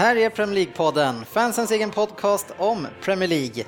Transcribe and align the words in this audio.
Här 0.00 0.16
är 0.16 0.30
Premier 0.30 0.66
League-podden, 0.66 1.24
fansens 1.24 1.70
egen 1.70 1.90
podcast 1.90 2.46
om 2.58 2.86
Premier 3.02 3.28
League. 3.28 3.64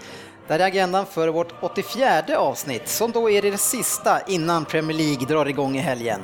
Det 0.46 0.52
här 0.52 0.60
är 0.60 0.64
agendan 0.64 1.06
för 1.06 1.28
vårt 1.28 1.52
84 1.60 2.38
avsnitt, 2.38 2.88
som 2.88 3.12
då 3.12 3.30
är 3.30 3.42
det 3.42 3.58
sista 3.58 4.20
innan 4.26 4.64
Premier 4.64 4.96
League 4.96 5.26
drar 5.26 5.46
igång 5.46 5.76
i 5.76 5.80
helgen. 5.80 6.20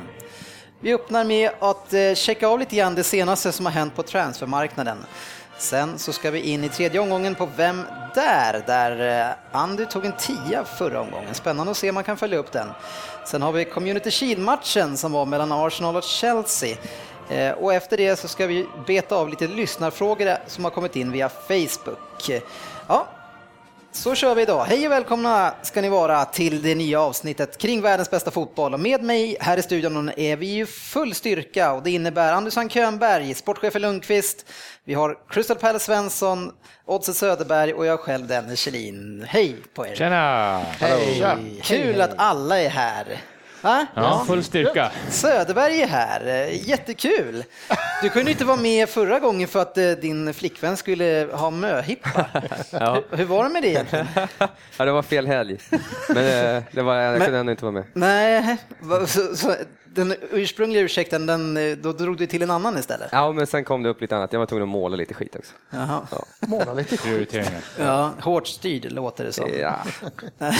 Vi 0.80 0.94
öppnar 0.94 1.24
med 1.24 1.50
att 1.58 1.92
eh, 1.92 2.14
checka 2.14 2.48
av 2.48 2.58
lite 2.58 2.76
grann 2.76 2.94
det 2.94 3.04
senaste 3.04 3.52
som 3.52 3.66
har 3.66 3.72
hänt 3.72 3.96
på 3.96 4.02
transfermarknaden. 4.02 4.98
Sen 5.58 5.98
så 5.98 6.12
ska 6.12 6.30
vi 6.30 6.40
in 6.40 6.64
i 6.64 6.68
tredje 6.68 7.00
omgången 7.00 7.34
på 7.34 7.48
Vem 7.56 7.82
där? 8.14 8.62
Där 8.66 9.28
eh, 9.28 9.60
Andy 9.60 9.84
tog 9.84 10.04
en 10.04 10.12
tia 10.12 10.64
förra 10.64 11.00
omgången. 11.00 11.34
Spännande 11.34 11.70
att 11.70 11.76
se 11.76 11.88
om 11.88 11.94
man 11.94 12.04
kan 12.04 12.16
följa 12.16 12.38
upp 12.38 12.52
den. 12.52 12.68
Sen 13.26 13.42
har 13.42 13.52
vi 13.52 13.64
Community 13.64 14.10
Shield-matchen 14.10 14.96
som 14.96 15.12
var 15.12 15.26
mellan 15.26 15.52
Arsenal 15.52 15.96
och 15.96 16.02
Chelsea. 16.02 16.76
Eh, 17.30 17.52
Och 17.52 17.74
efter 17.74 17.96
det 17.96 18.16
så 18.16 18.28
ska 18.28 18.46
vi 18.46 18.66
beta 18.86 19.16
av 19.16 19.28
lite 19.28 19.46
lyssnarfrågor 19.46 20.36
som 20.46 20.64
har 20.64 20.70
kommit 20.70 20.96
in 20.96 21.12
via 21.12 21.28
Facebook. 21.28 22.30
Ja, 22.88 23.06
så 23.92 24.14
kör 24.14 24.34
vi 24.34 24.42
idag. 24.42 24.64
Hej 24.64 24.86
och 24.86 24.92
välkomna 24.92 25.54
ska 25.62 25.80
ni 25.80 25.88
vara 25.88 26.24
till 26.24 26.62
det 26.62 26.74
nya 26.74 27.00
avsnittet 27.00 27.58
kring 27.58 27.80
världens 27.80 28.10
bästa 28.10 28.30
fotboll. 28.30 28.74
Och 28.74 28.80
med 28.80 29.02
mig 29.02 29.36
här 29.40 29.56
i 29.56 29.62
studion 29.62 30.10
är 30.16 30.36
vi 30.36 30.46
ju 30.46 30.66
full 30.66 31.14
styrka 31.14 31.72
och 31.72 31.82
det 31.82 31.90
innebär 31.90 32.32
Andersson 32.32 32.68
Könberg, 32.68 33.34
sportchefen 33.34 33.82
Lundqvist, 33.82 34.46
vi 34.84 34.94
har 34.94 35.18
Crystal 35.30 35.56
Palace 35.56 35.84
Svensson, 35.84 36.52
Oddset 36.86 37.16
Söderberg 37.16 37.74
och 37.74 37.86
jag 37.86 38.00
själv 38.00 38.26
Dennis 38.26 38.60
Kjellin. 38.60 39.24
Hej 39.28 39.56
på 39.74 39.86
er! 39.86 39.94
Tjena! 39.94 40.58
Hej! 40.58 41.60
Kul 41.64 42.00
att 42.00 42.14
alla 42.16 42.60
är 42.60 42.68
här. 42.68 43.20
Va? 43.62 43.86
Ja, 43.94 44.24
full 44.26 44.44
styrka. 44.44 44.90
Söderberg 45.10 45.82
är 45.82 45.86
här, 45.86 46.46
jättekul! 46.46 47.44
Du 48.02 48.08
kunde 48.08 48.30
inte 48.30 48.44
vara 48.44 48.56
med 48.56 48.88
förra 48.88 49.18
gången 49.18 49.48
för 49.48 49.62
att 49.62 49.78
eh, 49.78 49.90
din 49.90 50.34
flickvän 50.34 50.76
skulle 50.76 51.28
ha 51.32 51.50
möhippa. 51.50 52.26
Ja. 52.70 52.94
Hur, 53.10 53.16
hur 53.16 53.24
var 53.24 53.44
det 53.44 53.50
med 53.50 53.62
det 53.62 53.68
egentligen? 53.68 54.06
ja, 54.76 54.84
det 54.84 54.92
var 54.92 55.02
fel 55.02 55.26
helg. 55.26 55.58
Men 56.08 56.56
eh, 56.56 56.62
det 56.72 56.82
var, 56.82 56.94
jag 56.94 57.22
kunde 57.24 57.38
ändå 57.38 57.52
inte 57.52 57.64
vara 57.64 57.72
med. 57.72 57.84
Nej, 57.92 58.56
så, 59.06 59.36
så, 59.36 59.54
den 59.94 60.14
ursprungliga 60.30 60.82
ursäkten, 60.82 61.26
den, 61.26 61.56
eh, 61.56 61.76
då 61.76 61.92
drog 61.92 62.16
du 62.16 62.26
till 62.26 62.42
en 62.42 62.50
annan 62.50 62.78
istället? 62.78 63.08
Ja, 63.12 63.32
men 63.32 63.46
sen 63.46 63.64
kom 63.64 63.82
det 63.82 63.88
upp 63.88 64.00
lite 64.00 64.16
annat. 64.16 64.32
Jag 64.32 64.40
var 64.40 64.46
tvungen 64.46 64.62
att 64.62 64.68
måla 64.68 64.96
lite 64.96 65.14
skit 65.14 65.36
också. 65.36 65.52
Jaha. 65.70 66.00
Måla 66.46 66.74
lite 66.74 66.96
skit. 66.96 67.36
Ja, 67.78 68.10
hårt 68.20 68.46
styrd 68.46 68.92
låter 68.92 69.24
det 69.24 69.32
som. 69.32 69.48
Ja. 69.60 69.76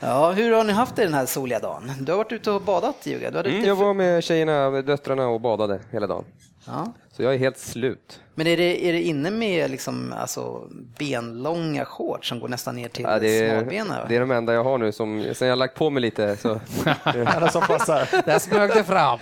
ja, 0.00 0.32
hur 0.32 0.52
har 0.52 0.64
ni 0.64 0.72
haft 0.72 0.96
det 0.96 1.04
den 1.04 1.14
här 1.14 1.26
soliga 1.26 1.58
dagen? 1.58 1.90
Du 2.00 2.12
har 2.12 2.16
varit 2.16 2.32
ute 2.32 2.50
och 2.50 2.62
badat 2.62 3.06
Juga. 3.06 3.30
Du 3.30 3.36
hade 3.36 3.50
Mm, 3.50 3.64
jag 3.64 3.76
var 3.76 3.94
med 3.94 4.24
tjejerna, 4.24 4.70
döttrarna 4.82 5.28
och 5.28 5.40
badade 5.40 5.80
hela 5.90 6.06
dagen. 6.06 6.24
ja. 6.66 6.92
Så 7.16 7.22
jag 7.22 7.34
är 7.34 7.38
helt 7.38 7.58
slut. 7.58 8.20
Men 8.34 8.46
är 8.46 8.56
det, 8.56 8.88
är 8.88 8.92
det 8.92 9.02
inne 9.02 9.30
med 9.30 9.70
liksom, 9.70 10.14
alltså, 10.20 10.68
benlånga 10.98 11.84
shorts 11.84 12.28
som 12.28 12.40
går 12.40 12.48
nästan 12.48 12.76
ner 12.76 12.88
till 12.88 13.04
Ja, 13.08 13.18
det, 13.18 13.38
är, 13.38 13.50
smalbena? 13.60 14.04
det 14.08 14.16
är 14.16 14.20
de 14.20 14.30
enda 14.30 14.52
jag 14.52 14.64
har 14.64 14.78
nu. 14.78 14.92
Som, 14.92 15.26
sen 15.34 15.48
jag 15.48 15.58
lagt 15.58 15.74
på 15.74 15.90
mig 15.90 16.00
lite 16.00 16.36
så... 16.36 16.60
Alla 17.26 17.48
som 17.48 17.62
passar. 17.62 17.93
Där 18.24 18.38
smög 18.38 18.70
det 18.74 18.84
fram. 18.84 19.18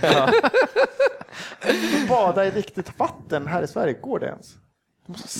Bada 2.09 2.45
i 2.47 2.51
riktigt 2.51 2.99
vatten 2.99 3.47
här 3.47 3.63
i 3.63 3.67
Sverige, 3.67 3.93
går 3.93 4.19
det 4.19 4.27
ens? 4.27 4.55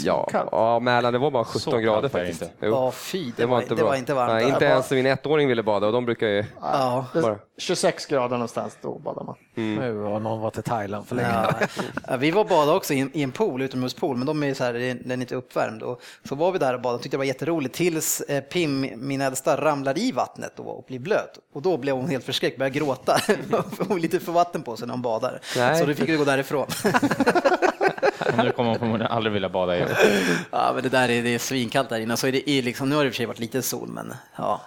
Ja, 0.05 0.29
ja, 0.53 0.81
Mälaren, 0.81 1.13
det 1.13 1.19
var 1.19 1.31
bara 1.31 1.45
17 1.45 1.61
Så 1.61 1.79
grader 1.79 2.05
är 2.05 2.09
faktiskt. 2.09 2.43
inte. 2.43 2.55
Jo, 2.61 2.69
Ja, 2.71 2.91
fy, 2.93 3.25
det, 3.25 3.33
det 3.37 3.47
var 3.47 3.63
inte 3.63 3.75
det 3.75 3.75
bra. 3.81 3.89
var 3.89 3.97
inte 3.97 4.15
varmt. 4.15 4.33
Nej, 4.33 4.49
inte 4.49 4.65
ens 4.65 4.91
min 4.91 5.07
ettåring 5.07 5.49
ville 5.49 5.63
bada 5.63 5.87
och 5.87 5.93
de 5.93 6.05
brukar 6.05 6.27
ju... 6.27 6.45
Ja. 6.61 7.07
Är 7.15 7.23
bara- 7.23 7.39
26 7.59 8.07
grader 8.07 8.37
någonstans, 8.37 8.79
då 8.83 8.99
badar 8.99 9.25
man. 9.25 9.35
Nu 9.55 9.99
har 9.99 10.21
någon 10.21 10.41
varit 10.41 10.59
i 10.59 10.63
Thailand 10.63 11.07
för 11.07 11.17
länge. 11.17 11.29
Ja. 12.09 12.17
Vi 12.17 12.31
var 12.31 12.41
och 12.43 12.49
badade 12.49 12.77
också 12.77 12.95
i 12.95 13.23
en, 13.23 13.33
pool, 13.33 13.63
utomhuspool, 13.63 14.17
men 14.17 14.27
de 14.27 14.43
är 14.43 14.55
så 14.55 14.65
här, 14.65 14.73
den 15.05 15.11
är 15.11 15.17
inte 15.21 15.35
uppvärmd. 15.35 15.83
Och 15.83 16.03
så 16.29 16.35
var 16.35 16.53
vi 16.53 16.59
där 16.59 16.75
och 16.75 16.81
badade, 16.81 17.03
tyckte 17.03 17.15
det 17.17 17.19
var 17.19 17.25
jätteroligt 17.25 17.75
tills 17.75 18.21
eh, 18.21 18.41
Pim, 18.41 18.87
min 18.97 19.21
äldsta, 19.21 19.57
ramlade 19.61 20.01
i 20.01 20.13
vattnet 20.13 20.59
och, 20.59 20.79
och 20.79 20.85
blev 20.89 21.01
blöt. 21.01 21.39
Och 21.55 21.63
då 21.63 21.77
blev 21.77 21.97
hon 21.97 22.09
helt 22.09 22.25
förskräckt, 22.25 22.59
började 22.59 22.79
gråta. 22.79 23.17
hon 23.79 23.89
har 23.89 23.99
lite 23.99 24.21
för 24.21 24.33
vatten 24.33 24.63
på 24.63 24.77
sig 24.77 24.87
när 24.87 24.95
hon 24.95 25.03
badar. 25.03 25.41
Nej. 25.57 25.81
Så 25.81 25.87
då 25.87 25.95
fick 25.95 26.09
vi 26.09 26.17
gå 26.17 26.25
därifrån. 26.25 26.67
Och 28.19 28.45
nu 28.45 28.53
kommer 28.53 28.71
hon 28.71 28.79
förmodligen 28.79 29.13
aldrig 29.13 29.33
vilja 29.33 29.49
bada 29.49 29.77
igen. 29.77 29.89
ja, 30.51 30.73
men 30.75 30.83
det 30.83 30.89
där 30.89 31.09
är, 31.09 31.23
det 31.23 31.35
är 31.35 31.39
svinkallt 31.39 31.89
där 31.89 32.01
inne. 32.01 32.17
Så 32.17 32.27
är 32.27 32.33
det 32.33 32.63
liksom, 32.63 32.89
nu 32.89 32.97
har 32.97 33.03
det 33.03 33.07
i 33.07 33.11
och 33.11 33.15
för 33.15 33.17
sig 33.17 33.27
varit 33.27 33.39
lite 33.39 33.63
sol, 33.63 33.89
men 33.89 34.15
ja. 34.37 34.61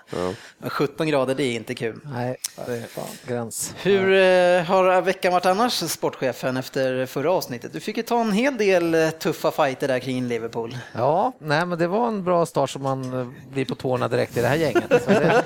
Men 0.57 0.69
17 0.69 1.07
grader, 1.07 1.35
det 1.35 1.43
är 1.43 1.55
inte 1.55 1.75
kul. 1.75 1.99
Nej, 2.03 2.37
det 2.65 2.73
är 2.73 2.81
fan 2.81 3.03
gräns. 3.27 3.75
Hur 3.81 4.13
eh, 4.13 4.63
har 4.63 5.01
veckan 5.01 5.33
varit 5.33 5.45
annars, 5.45 5.73
sportchefen, 5.73 6.57
efter 6.57 7.05
förra 7.05 7.31
avsnittet? 7.31 7.73
Du 7.73 7.79
fick 7.79 7.97
ju 7.97 8.03
ta 8.03 8.21
en 8.21 8.31
hel 8.31 8.57
del 8.57 8.93
eh, 8.93 9.09
tuffa 9.09 9.51
fighter 9.51 9.87
där 9.87 9.99
kring 9.99 10.27
Liverpool. 10.27 10.77
Ja, 10.93 11.33
nej, 11.39 11.65
men 11.65 11.79
det 11.79 11.87
var 11.87 12.07
en 12.07 12.23
bra 12.23 12.45
start 12.45 12.69
som 12.69 12.83
man 12.83 13.19
eh, 13.19 13.27
blir 13.51 13.65
på 13.65 13.75
tårna 13.75 14.07
direkt 14.07 14.37
i 14.37 14.41
det 14.41 14.47
här 14.47 14.55
gänget. 14.55 15.03
Så 15.03 15.09
det 15.09 15.43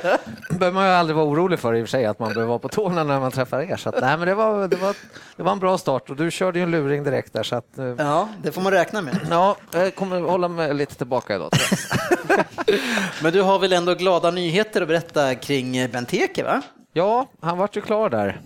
behöver 0.49 0.71
man 0.71 0.85
ju 0.85 0.91
aldrig 0.91 1.15
vara 1.15 1.25
orolig 1.25 1.59
för 1.59 1.75
i 1.75 1.81
och 1.81 1.85
för 1.85 1.89
sig, 1.89 2.05
att 2.05 2.19
man 2.19 2.29
behöver 2.29 2.47
vara 2.47 2.59
på 2.59 2.69
tårna 2.69 3.03
när 3.03 3.19
man 3.19 3.31
träffar 3.31 3.61
er. 3.61 3.77
Så 3.77 3.89
att, 3.89 4.01
nej, 4.01 4.17
men 4.17 4.27
det 4.27 4.35
var, 4.35 4.67
det, 4.67 4.75
var, 4.75 4.95
det 5.35 5.43
var 5.43 5.51
en 5.51 5.59
bra 5.59 5.77
start 5.77 6.09
och 6.09 6.15
du 6.15 6.31
körde 6.31 6.59
ju 6.59 6.63
en 6.63 6.71
luring 6.71 7.03
direkt 7.03 7.33
där. 7.33 7.43
Så 7.43 7.55
att, 7.55 7.78
eh, 7.79 7.95
Ja, 7.97 8.29
det 8.43 8.51
får 8.51 8.61
man 8.61 8.71
räkna 8.71 9.01
med. 9.01 9.17
ja, 9.29 9.55
jag 9.71 9.95
kommer 9.95 10.21
hålla 10.21 10.47
mig 10.47 10.73
lite 10.73 10.95
tillbaka 10.95 11.35
idag. 11.35 11.51
Men 13.23 13.33
du 13.33 13.41
har 13.41 13.59
väl 13.59 13.73
ändå 13.73 13.93
glada 13.95 14.31
nyheter 14.31 14.81
att 14.81 14.87
berätta 14.87 15.35
kring 15.35 15.89
Benteke, 15.91 16.43
va? 16.43 16.61
Ja, 16.93 17.27
han 17.41 17.57
vart 17.57 17.77
ju 17.77 17.81
klar 17.81 18.09
där 18.09 18.41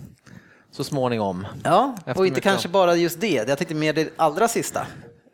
så 0.72 0.84
småningom. 0.84 1.46
Ja, 1.64 1.94
och 2.16 2.26
inte 2.26 2.40
kanske 2.40 2.68
bara 2.68 2.94
just 2.94 3.20
det. 3.20 3.48
Jag 3.48 3.58
tänkte 3.58 3.74
mer 3.74 3.92
det 3.92 4.12
allra 4.16 4.48
sista. 4.48 4.86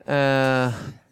Eh, 0.07 0.69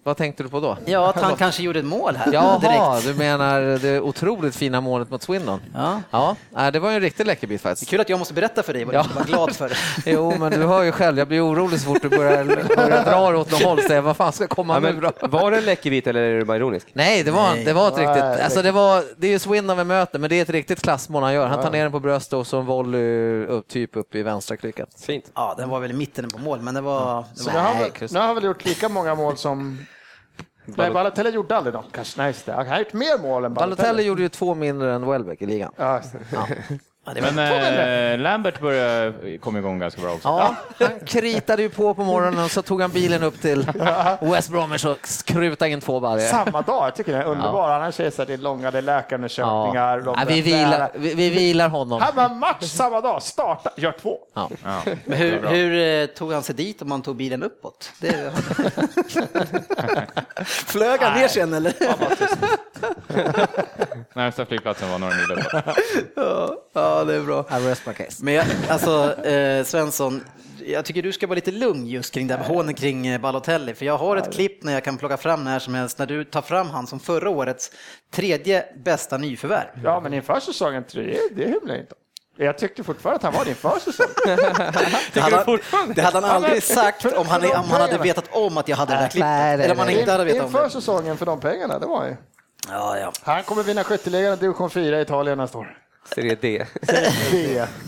vad 0.08 0.16
tänkte 0.16 0.42
du 0.42 0.48
på 0.48 0.60
då? 0.60 0.76
Ja, 0.84 1.08
att 1.10 1.20
han 1.22 1.36
kanske 1.36 1.62
gjorde 1.62 1.78
ett 1.78 1.84
mål 1.84 2.16
här 2.16 2.32
Jaha, 2.32 2.58
direkt. 2.58 3.06
du 3.06 3.14
menar 3.24 3.60
det 3.78 4.00
otroligt 4.00 4.56
fina 4.56 4.80
målet 4.80 5.10
mot 5.10 5.22
Swindon? 5.22 5.60
Ja. 5.74 6.02
Ja, 6.10 6.36
nej, 6.50 6.72
det 6.72 6.78
var 6.80 6.90
ju 6.90 6.94
en 6.96 7.00
riktig 7.02 7.26
läckerbit 7.26 7.60
faktiskt. 7.60 7.90
Kul 7.90 8.00
att 8.00 8.08
jag 8.08 8.18
måste 8.18 8.34
berätta 8.34 8.62
för 8.62 8.72
dig 8.72 8.84
vad 8.84 8.94
Ja. 8.94 9.04
ska 9.04 9.14
vara 9.14 9.24
glad 9.24 9.56
för. 9.56 9.72
Jo, 10.06 10.34
men 10.38 10.52
du 10.52 10.66
hör 10.66 10.82
ju 10.82 10.92
själv, 10.92 11.18
jag 11.18 11.28
blir 11.28 11.46
orolig 11.46 11.80
så 11.80 11.86
fort 11.86 12.02
du 12.02 12.08
börjar, 12.08 12.44
börjar 12.76 13.04
dra 13.04 13.38
åt 13.40 13.50
något 13.50 13.62
håll. 13.62 13.82
Så 13.82 13.92
jag, 13.92 14.02
vad 14.02 14.16
fan 14.16 14.32
ska 14.32 14.46
komma 14.46 14.74
Ja, 14.74 14.80
nu 14.80 14.92
men, 14.92 15.12
då? 15.20 15.28
var 15.28 15.50
det 15.50 15.56
en 15.56 15.64
läckerbit 15.64 16.06
eller 16.06 16.20
är 16.20 16.38
du 16.38 16.44
bara 16.44 16.56
ironisk? 16.56 16.86
Nej, 16.92 17.22
det 17.22 17.30
var, 17.30 17.50
Nej. 17.54 17.64
det 17.64 17.72
var 17.72 17.88
ett 17.88 17.98
riktigt... 17.98 18.14
det- 18.14 18.44
Alltså 18.44 18.62
det, 18.62 18.72
var, 18.72 19.04
det 19.16 19.26
är 19.26 19.30
ju 19.30 19.38
Swindon 19.38 19.76
vi 19.78 19.84
möter, 19.84 20.18
men 20.18 20.30
det 20.30 20.38
är 20.38 20.42
ett 20.42 20.50
riktigt 20.50 20.82
klassmål 20.82 21.22
han 21.22 21.34
gör. 21.34 21.46
Han 21.46 21.62
tar 21.62 21.70
ner 21.70 21.82
den 21.82 21.92
på 21.92 22.00
bröstet 22.00 22.32
och 22.32 22.46
så 22.46 22.58
en 22.58 22.66
volley 22.66 23.44
upp, 23.46 23.68
typ 23.68 23.96
upp 23.96 24.14
i 24.14 24.22
vänstra 24.22 24.56
klycket. 24.56 24.88
Fint. 25.00 25.24
Ja, 25.34 25.54
den 25.58 25.68
var 25.68 25.80
väl 25.80 25.90
i 25.90 25.94
mitten 25.94 26.28
på 26.28 26.38
mål, 26.38 26.60
men 26.60 26.74
det 26.74 26.80
var... 26.80 27.24
Det 27.34 27.40
Så 27.40 27.44
var 27.50 27.52
nu 27.52 27.58
har, 27.58 27.74
Nej, 27.74 27.92
väl, 28.00 28.08
nu 28.12 28.18
har 28.18 28.26
han 28.26 28.34
väl 28.34 28.44
gjort 28.44 28.64
lika 28.64 28.88
många 28.88 29.14
mål 29.14 29.36
som... 29.36 29.78
Nej, 30.76 30.90
Balotelli 30.90 31.30
gjorde 31.30 31.56
aldrig 31.56 31.74
något 31.74 31.92
kanske. 31.92 32.20
Nej, 32.20 32.28
just 32.28 32.46
det. 32.46 32.52
Han 32.52 32.66
har 32.66 32.78
gjort 32.78 32.92
mer 32.92 33.22
mål 33.22 33.44
än 33.44 33.54
Balotelli 33.54 33.76
Balotelli. 33.76 34.02
gjorde 34.08 34.22
ju 34.22 34.28
två 34.28 34.54
mindre 34.54 34.94
än 34.94 35.06
Welbeck 35.06 35.42
i 35.42 35.46
ligan. 35.46 35.72
Ja. 35.76 36.00
ja, 37.08 37.14
det 37.14 37.20
var 37.20 37.32
Men 37.32 38.12
eh, 38.12 38.18
Lambert 38.18 38.60
börjar 38.60 39.38
komma 39.38 39.58
igång 39.58 39.78
ganska 39.78 40.00
bra 40.00 40.10
också. 40.12 40.28
Ja, 40.28 40.54
han 40.78 41.00
kritade 41.06 41.62
ju 41.62 41.68
på 41.68 41.94
på 41.94 42.04
morgonen 42.04 42.44
och 42.44 42.50
så 42.50 42.62
tog 42.62 42.80
han 42.80 42.90
bilen 42.90 43.22
upp 43.22 43.40
till 43.40 43.66
West 44.20 44.50
Bromwich 44.50 44.84
och 44.84 44.98
krutade 45.24 45.70
in 45.70 45.80
två 45.80 46.00
baljor. 46.00 46.26
Samma 46.26 46.62
dag. 46.62 46.86
Jag 46.86 46.94
tycker 46.94 47.12
den 47.12 47.20
är 47.20 47.26
underbar. 47.26 47.80
Han 47.80 47.92
säger 47.92 48.10
så 48.10 48.22
här, 48.22 48.26
det 48.26 48.32
är 48.32 48.38
långa, 48.38 48.70
det 48.70 48.78
är 48.78 48.82
läkarundersökningar. 48.82 50.00
de 50.00 50.14
Ja, 50.18 50.24
vi, 50.28 50.38
är 50.38 50.42
vilar, 50.42 50.90
vi, 50.94 51.14
vi 51.14 51.30
vilar 51.30 51.68
honom. 51.68 52.00
Han 52.00 52.16
var 52.16 52.28
match 52.28 52.64
samma 52.64 53.00
dag. 53.00 53.22
Starta, 53.22 53.70
gör 53.76 53.92
två. 53.92 54.18
Ja. 54.34 54.50
Ja. 54.64 54.82
Men 55.04 55.18
hur, 55.18 55.46
hur 55.46 56.02
eh, 56.02 56.06
tog 56.06 56.32
han 56.32 56.42
sig 56.42 56.54
dit 56.54 56.82
om 56.82 56.90
han 56.90 57.02
tog 57.02 57.16
bilen 57.16 57.42
uppåt? 57.42 57.92
Det... 58.00 58.32
Flög 60.44 61.00
han 61.00 61.20
ner 61.20 61.28
sen 61.28 61.54
eller? 61.54 61.74
Närmsta 64.14 64.46
flygplatsen 64.46 64.90
var 64.90 64.98
några 64.98 65.14
mil 65.14 65.32
uppåt. 65.32 65.74
Ja, 66.98 67.04
det 67.04 67.14
är 67.14 67.22
bra. 67.22 67.44
I 67.50 67.68
rest 67.68 67.86
my 67.86 67.94
case. 67.94 68.24
Men 68.24 68.34
jag, 68.34 68.46
alltså, 68.68 69.24
eh, 69.24 69.64
Svensson, 69.64 70.24
jag 70.66 70.84
tycker 70.84 71.02
du 71.02 71.12
ska 71.12 71.26
vara 71.26 71.34
lite 71.34 71.50
lugn 71.50 71.86
just 71.86 72.14
kring 72.14 72.26
det 72.26 72.34
här 72.36 72.44
hånet 72.44 72.76
kring 72.76 73.06
eh, 73.06 73.20
Balotelli, 73.20 73.74
för 73.74 73.86
jag 73.86 73.98
har 73.98 74.16
ett 74.16 74.32
klipp 74.32 74.62
när 74.64 74.72
jag 74.72 74.84
kan 74.84 74.96
plocka 74.98 75.16
fram 75.16 75.44
när 75.44 75.58
som 75.58 75.74
helst, 75.74 75.98
när 75.98 76.06
du 76.06 76.24
tar 76.24 76.42
fram 76.42 76.70
han 76.70 76.86
som 76.86 77.00
förra 77.00 77.30
årets 77.30 77.70
tredje 78.12 78.64
bästa 78.84 79.18
nyförvärv. 79.18 79.68
Ja, 79.84 80.00
men 80.00 80.14
inför 80.14 80.40
säsongen 80.40 80.84
tre, 80.84 81.16
det 81.32 81.44
hymlar 81.44 81.74
jag 81.74 81.78
inte. 81.78 81.94
Jag 82.40 82.58
tyckte 82.58 82.84
fortfarande 82.84 83.16
att 83.16 83.22
han 83.22 83.32
var 83.32 83.44
din 83.44 83.54
försäsong. 83.54 84.06
Det 85.12 85.20
hade, 85.20 85.36
han, 85.70 85.92
det 85.94 86.00
hade 86.02 86.26
han 86.26 86.30
aldrig 86.44 86.62
sagt 86.62 87.04
om 87.04 87.26
han, 87.26 87.44
om 87.44 87.50
han 87.70 87.80
hade 87.80 87.98
vetat 87.98 88.24
om 88.30 88.58
att 88.58 88.68
jag 88.68 88.76
hade 88.76 88.94
det 88.94 89.00
där 89.00 89.08
klippet. 89.08 89.28
Eller 89.28 89.72
om 89.72 89.78
han 89.78 89.90
inte 89.90 90.12
hade 90.12 90.24
vetat 90.24 90.40
om 90.40 90.46
Inför 90.46 90.64
det. 90.64 90.70
säsongen 90.70 91.16
för 91.16 91.26
de 91.26 91.40
pengarna, 91.40 91.78
det 91.78 91.86
var 91.86 92.06
ju. 92.06 92.16
Ja, 92.68 92.98
ja. 92.98 93.12
Han 93.22 93.42
kommer 93.42 93.62
vinna 93.62 93.84
skytteligan 93.84 94.32
och 94.32 94.38
division 94.38 94.70
4 94.70 94.98
i 94.98 95.02
Italien 95.02 95.38
nästa 95.38 95.58
år. 95.58 95.78
Serie 96.14 96.34
D. 96.40 96.66
Det. 96.80 97.68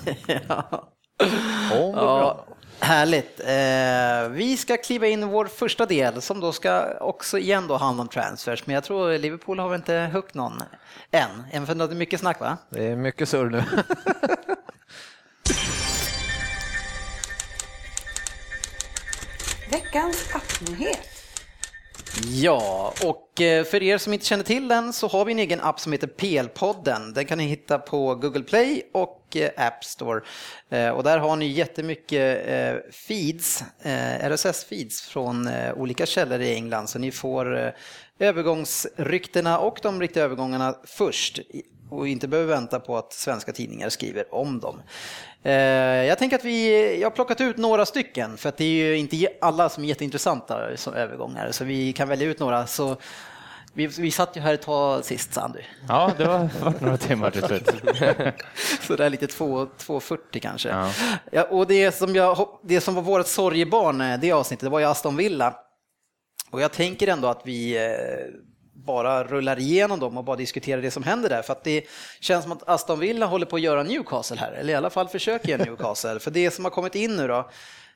Ja, 1.72 2.46
härligt. 2.80 3.40
Eh, 3.40 4.28
vi 4.30 4.56
ska 4.56 4.76
kliva 4.76 5.06
in 5.06 5.22
i 5.22 5.26
vår 5.26 5.46
första 5.46 5.86
del 5.86 6.22
som 6.22 6.40
då 6.40 6.52
ska 6.52 6.98
också 7.00 7.38
igen 7.38 7.68
då 7.68 7.76
handla 7.76 8.02
om 8.02 8.08
transfers. 8.08 8.66
Men 8.66 8.74
jag 8.74 8.84
tror 8.84 9.18
Liverpool 9.18 9.58
har 9.58 9.68
väl 9.68 9.80
inte 9.80 10.10
huggit 10.12 10.34
någon 10.34 10.62
än. 11.10 11.42
Även 11.52 11.66
för 11.66 11.74
det 11.74 11.84
är 11.84 11.88
mycket 11.88 12.20
snack 12.20 12.40
va? 12.40 12.56
Det 12.70 12.84
är 12.86 12.96
mycket 12.96 13.28
surr 13.28 13.50
nu. 13.50 13.62
Veckans 19.70 20.34
appnyhet. 20.34 21.19
Ja, 22.18 22.94
och 23.04 23.40
eh, 23.40 23.64
för 23.64 23.82
er 23.82 23.98
som 23.98 24.12
inte 24.12 24.26
känner 24.26 24.44
till 24.44 24.68
den 24.68 24.92
så 24.92 25.08
har 25.08 25.24
vi 25.24 25.32
en 25.32 25.38
egen 25.38 25.60
app 25.60 25.80
som 25.80 25.92
heter 25.92 26.06
PL-podden. 26.06 27.14
Den 27.14 27.24
kan 27.24 27.38
ni 27.38 27.44
hitta 27.46 27.78
på 27.78 28.14
Google 28.14 28.42
Play 28.42 28.82
och 28.92 29.36
eh, 29.36 29.50
App 29.66 29.84
Store. 29.84 30.20
Eh, 30.70 30.88
och 30.88 31.02
där 31.02 31.18
har 31.18 31.36
ni 31.36 31.46
jättemycket 31.46 32.46
feeds, 32.94 33.64
RSS-feeds 34.20 35.10
från 35.10 35.48
olika 35.76 36.06
källor 36.06 36.40
i 36.40 36.54
England. 36.54 36.88
Så 36.88 36.98
ni 36.98 37.10
får 37.10 37.72
övergångsryktena 38.18 39.58
och 39.58 39.78
de 39.82 40.00
riktiga 40.00 40.24
övergångarna 40.24 40.74
först 40.84 41.40
och 41.90 42.08
inte 42.08 42.28
behöver 42.28 42.54
vänta 42.54 42.80
på 42.80 42.96
att 42.96 43.12
svenska 43.12 43.52
tidningar 43.52 43.88
skriver 43.88 44.34
om 44.34 44.60
dem. 44.60 44.82
Eh, 45.42 45.52
Jag 46.06 46.18
tänker 46.18 46.36
att 46.36 46.44
vi, 46.44 47.00
jag 47.00 47.06
har 47.10 47.14
plockat 47.14 47.40
ut 47.40 47.56
några 47.56 47.86
stycken 47.86 48.36
för 48.36 48.48
att 48.48 48.56
det 48.56 48.64
är 48.64 48.68
ju 48.68 48.96
inte 48.96 49.28
alla 49.40 49.68
som 49.68 49.84
är 49.84 49.88
jätteintressanta 49.88 50.76
som 50.76 50.94
övergångar 50.94 51.50
så 51.52 51.64
vi 51.64 51.92
kan 51.92 52.08
välja 52.08 52.26
ut 52.28 52.38
några. 52.38 52.66
Så 52.66 52.96
vi, 53.74 53.86
vi 53.86 54.10
satt 54.10 54.36
ju 54.36 54.40
här 54.40 54.54
ett 54.54 54.62
tag 54.62 55.04
sist 55.04 55.34
Sandy, 55.34 55.60
Ja, 55.88 56.12
det 56.18 56.24
var 56.24 56.48
varit 56.62 56.80
några 56.80 56.96
timmar 56.96 57.30
till 57.30 57.42
slut. 57.42 57.70
så 58.86 58.96
det 58.96 59.04
är 59.04 59.10
lite 59.10 59.26
2 59.26 59.64
2.40 59.64 60.18
kanske. 60.40 60.68
Ja. 60.68 60.90
Ja, 61.32 61.42
och 61.42 61.66
det 61.66 61.92
som, 61.94 62.14
jag, 62.14 62.48
det 62.62 62.80
som 62.80 62.94
var 62.94 63.02
vårt 63.02 63.26
sorgebarn 63.26 64.00
eh, 64.00 64.20
det 64.20 64.32
avsnittet, 64.32 64.64
det 64.64 64.70
var 64.70 64.78
ju 64.78 64.84
Aston 64.86 65.16
Villa. 65.16 65.54
Och 66.50 66.60
jag 66.60 66.72
tänker 66.72 67.08
ändå 67.08 67.28
att 67.28 67.40
vi 67.44 67.76
eh, 67.76 67.92
bara 68.84 69.24
rullar 69.24 69.58
igenom 69.58 70.00
dem 70.00 70.16
och 70.16 70.24
bara 70.24 70.36
diskuterar 70.36 70.82
det 70.82 70.90
som 70.90 71.02
händer 71.02 71.28
där. 71.28 71.42
För 71.42 71.52
att 71.52 71.64
det 71.64 71.84
känns 72.20 72.42
som 72.42 72.52
att 72.52 72.68
Aston 72.68 73.00
Villa 73.00 73.26
håller 73.26 73.46
på 73.46 73.56
att 73.56 73.62
göra 73.62 73.82
Newcastle 73.82 74.36
här, 74.36 74.52
eller 74.52 74.72
i 74.72 74.76
alla 74.76 74.90
fall 74.90 75.08
försöker 75.08 75.48
göra 75.48 75.64
Newcastle. 75.64 76.20
för 76.20 76.30
det 76.30 76.50
som 76.50 76.64
har 76.64 76.70
kommit 76.70 76.94
in 76.94 77.16
nu 77.16 77.28
då, 77.28 77.50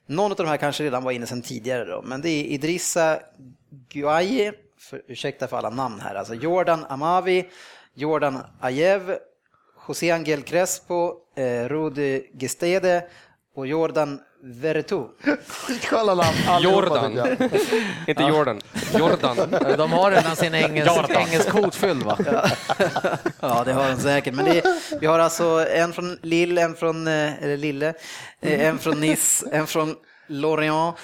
någon 0.06 0.30
av 0.30 0.36
de 0.36 0.46
här 0.46 0.56
kanske 0.56 0.84
redan 0.84 1.04
var 1.04 1.12
inne 1.12 1.26
sedan 1.26 1.42
tidigare 1.42 1.84
då, 1.84 2.02
men 2.02 2.20
det 2.20 2.28
är 2.28 2.44
Idrissa 2.44 3.18
Guaye, 3.88 4.52
för, 4.78 5.02
ursäkta 5.08 5.46
för 5.46 5.56
alla 5.56 5.70
namn 5.70 6.00
här, 6.00 6.14
alltså 6.14 6.34
Jordan 6.34 6.84
Amavi, 6.88 7.48
Jordan 7.94 8.38
Ajev, 8.60 9.18
José 9.88 10.10
Angel 10.10 10.42
Crespo, 10.42 11.12
eh, 11.36 11.68
Rudi 11.68 12.30
Gestede 12.38 13.08
och 13.54 13.66
Jordan 13.66 14.20
Veretout. 14.46 15.18
Jordan. 16.60 17.18
Inte 18.06 18.22
Jordan. 18.22 18.60
Jordan. 18.98 19.36
De 19.76 19.92
har 19.92 20.10
redan 20.10 20.36
sin 20.36 20.54
engelsk, 20.54 21.10
engelsk 21.10 21.50
kvot 21.50 21.74
fylld 21.74 22.02
va? 22.02 22.18
Ja, 23.40 23.62
det 23.64 23.72
har 23.72 23.90
de 23.90 23.96
säkert. 23.96 24.34
Men 24.34 24.44
det, 24.44 24.62
vi 25.00 25.06
har 25.06 25.18
alltså 25.18 25.66
en 25.70 25.92
från 25.92 26.18
Lille, 26.22 26.62
en 26.62 26.74
från, 26.74 27.06
eh, 27.06 27.42
eller 27.42 27.56
Lille, 27.56 27.94
eh, 28.40 28.66
en 28.66 28.78
från 28.78 29.00
Nice, 29.00 29.46
en 29.52 29.66
från 29.66 29.94
Lorient 30.26 30.96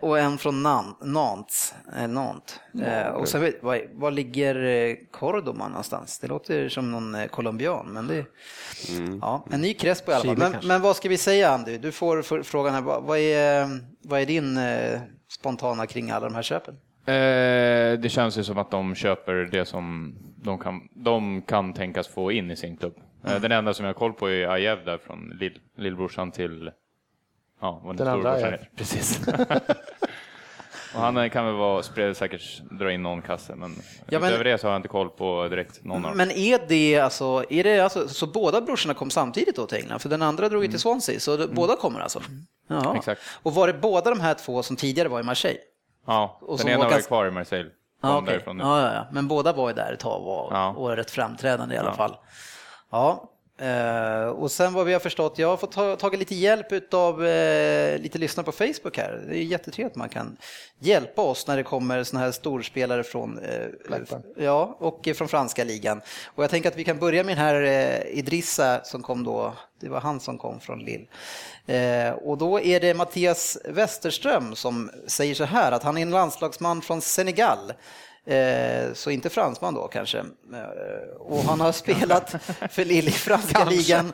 och 0.00 0.18
en 0.18 0.38
från 0.38 0.66
Nan- 0.66 0.94
Nantes. 1.04 1.74
eh, 1.96 2.08
Nantes. 2.08 2.60
Eh, 2.82 3.08
Och 3.08 3.28
sen, 3.28 3.52
var, 3.62 3.80
var 3.94 4.10
ligger 4.10 4.64
eh, 4.64 4.94
Cordoba 5.10 5.68
någonstans? 5.68 6.18
Det 6.18 6.26
låter 6.26 6.68
som 6.68 6.90
någon 6.90 7.14
eh, 7.14 7.26
colombian, 7.26 7.86
men 7.86 8.06
det... 8.06 8.24
Ja, 9.20 9.46
en 9.50 9.60
ny 9.60 9.74
Crespo 9.74 10.10
i 10.10 10.14
alla 10.14 10.24
fall. 10.24 10.36
Men, 10.38 10.54
men 10.64 10.82
vad 10.82 10.96
ska 10.96 11.08
vi 11.08 11.18
säga 11.18 11.50
Andy? 11.50 11.78
Du 11.78 11.92
får 11.92 12.42
frågan 12.42 12.74
här. 12.74 12.82
Vad, 12.82 13.18
är, 13.18 13.62
eh, 13.62 13.68
vad 14.02 14.20
är 14.20 14.26
din 14.26 14.56
eh, 14.58 15.00
spontana 15.28 15.86
kring 15.86 16.10
alla 16.10 16.28
de 16.28 16.34
här 16.34 16.42
köpen? 16.42 16.74
Eh, 17.08 17.98
det 18.00 18.10
känns 18.12 18.38
ju 18.38 18.44
som 18.44 18.58
att 18.58 18.70
de 18.70 18.94
köper 18.94 19.32
det 19.34 19.64
som 19.64 20.16
de 20.36 20.58
kan, 20.58 20.88
de 20.94 21.42
kan 21.42 21.72
tänkas 21.72 22.08
få 22.08 22.32
in 22.32 22.50
i 22.50 22.56
sin 22.56 22.76
klubb. 22.76 22.94
Eh, 23.26 23.40
den 23.40 23.52
enda 23.52 23.74
som 23.74 23.84
jag 23.86 23.88
har 23.94 23.98
koll 23.98 24.12
på 24.12 24.30
är 24.30 24.48
Ajev 24.48 24.84
där 24.84 24.98
från 24.98 25.36
lill, 25.40 25.58
lillbrorsan 25.76 26.30
till 26.30 26.70
Ja, 27.60 27.80
vad 27.84 27.96
Den 27.96 28.08
andra 28.08 28.34
heter. 28.36 28.68
Precis. 28.76 29.20
och 30.94 31.00
han 31.00 31.30
kan 31.30 31.46
väl 31.46 31.54
vara, 31.54 31.82
spred, 31.82 32.16
säkert 32.16 32.60
dra 32.70 32.92
in 32.92 33.02
någon 33.02 33.22
kasse, 33.22 33.54
men, 33.56 33.76
Ja, 34.08 34.20
men- 34.20 34.28
utöver 34.28 34.44
det 34.44 34.58
så 34.58 34.66
har 34.66 34.72
jag 34.72 34.78
inte 34.78 34.88
koll 34.88 35.10
på 35.10 35.48
direkt 35.48 35.84
någon 35.84 35.96
av 36.04 36.10
dem. 36.10 36.16
Men 36.18 36.30
är 36.30 36.60
det 36.68 36.98
alltså, 37.00 37.44
är 37.50 37.64
det 37.64 37.80
alltså, 37.80 38.08
så 38.08 38.26
båda 38.26 38.60
brorsorna 38.60 38.94
kom 38.94 39.10
samtidigt 39.10 39.56
då 39.56 39.66
till 39.66 39.78
England? 39.78 39.98
För 40.00 40.08
den 40.08 40.22
andra 40.22 40.48
drog 40.48 40.62
ju 40.64 40.70
till 40.70 40.80
Swansea, 40.80 41.20
så 41.20 41.36
det, 41.36 41.48
båda 41.48 41.76
kommer 41.76 42.00
alltså? 42.00 42.20
Jaha. 42.68 42.96
Exakt. 42.96 43.20
Och 43.42 43.54
var 43.54 43.66
det 43.66 43.72
båda 43.74 44.10
de 44.10 44.20
här 44.20 44.34
två 44.34 44.62
som 44.62 44.76
tidigare 44.76 45.08
var 45.08 45.20
i 45.20 45.22
Marseille? 45.22 45.60
Ja, 46.06 46.38
och 46.42 46.58
den 46.58 46.68
ena 46.68 46.78
var 46.78 46.84
var 46.84 46.90
ju 46.90 46.96
kast- 46.96 47.08
kvar 47.08 47.26
i 47.26 47.30
Marseille. 47.30 47.70
Ja, 48.02 48.22
därifrån 48.26 48.56
nu. 48.56 48.62
ja, 48.64 48.80
ja, 48.80 48.94
ja. 48.94 49.06
Men 49.12 49.28
båda 49.28 49.52
var 49.52 49.68
ju 49.68 49.74
där 49.74 49.92
ett 49.92 50.00
tag 50.00 50.20
och 50.20 50.26
var, 50.26 50.48
Ja. 50.52 50.68
och 50.68 50.96
rätt 50.96 51.10
framträdande 51.10 51.74
i 51.74 51.78
alla 51.78 51.88
Ja. 51.90 51.94
fall. 51.96 52.16
Ja. 52.90 53.30
Eh, 53.58 54.28
och 54.28 54.50
sen 54.50 54.72
vad 54.72 54.86
vi 54.86 54.92
har 54.92 55.00
förstått, 55.00 55.38
jag 55.38 55.48
har 55.48 55.56
fått 55.56 55.72
ta, 55.72 55.96
tagit 55.96 56.20
lite 56.20 56.34
hjälp 56.34 56.94
av 56.94 57.26
eh, 57.26 57.98
lite 57.98 58.18
lyssnare 58.18 58.44
på 58.44 58.52
Facebook 58.52 58.98
här. 58.98 59.24
Det 59.28 59.36
är 59.36 59.42
jättetrevligt 59.42 59.92
att 59.92 59.98
man 59.98 60.08
kan 60.08 60.36
hjälpa 60.78 61.22
oss 61.22 61.46
när 61.46 61.56
det 61.56 61.62
kommer 61.62 62.04
såna 62.04 62.20
här 62.20 62.32
storspelare 62.32 63.04
från, 63.04 63.38
eh, 63.38 63.66
ja, 64.36 64.76
och 64.78 65.08
från 65.14 65.28
franska 65.28 65.64
ligan. 65.64 66.00
Och 66.26 66.42
jag 66.42 66.50
tänker 66.50 66.68
att 66.68 66.76
vi 66.76 66.84
kan 66.84 66.98
börja 66.98 67.24
med 67.24 67.36
den 67.36 67.44
här 67.44 67.62
Idrissa 68.06 68.80
som 68.84 69.02
kom 69.02 69.24
då, 69.24 69.52
det 69.80 69.88
var 69.88 70.00
han 70.00 70.20
som 70.20 70.38
kom 70.38 70.60
från 70.60 70.78
Lille. 70.78 71.06
Eh, 71.66 72.12
och 72.12 72.38
då 72.38 72.60
är 72.60 72.80
det 72.80 72.94
Mattias 72.94 73.58
Westerström 73.64 74.54
som 74.54 74.90
säger 75.06 75.34
så 75.34 75.44
här 75.44 75.72
att 75.72 75.82
han 75.82 75.98
är 75.98 76.02
en 76.02 76.10
landslagsman 76.10 76.82
från 76.82 77.00
Senegal. 77.00 77.72
Eh, 78.26 78.92
så 78.92 79.10
inte 79.10 79.30
fransman 79.30 79.74
då 79.74 79.88
kanske. 79.88 80.18
Eh, 80.18 81.16
och 81.18 81.42
han 81.42 81.60
har 81.60 81.72
spelat 81.82 82.34
för 82.70 82.84
Lille 82.84 83.08
i 83.08 83.12
franska 83.12 83.64
ligan 83.64 84.12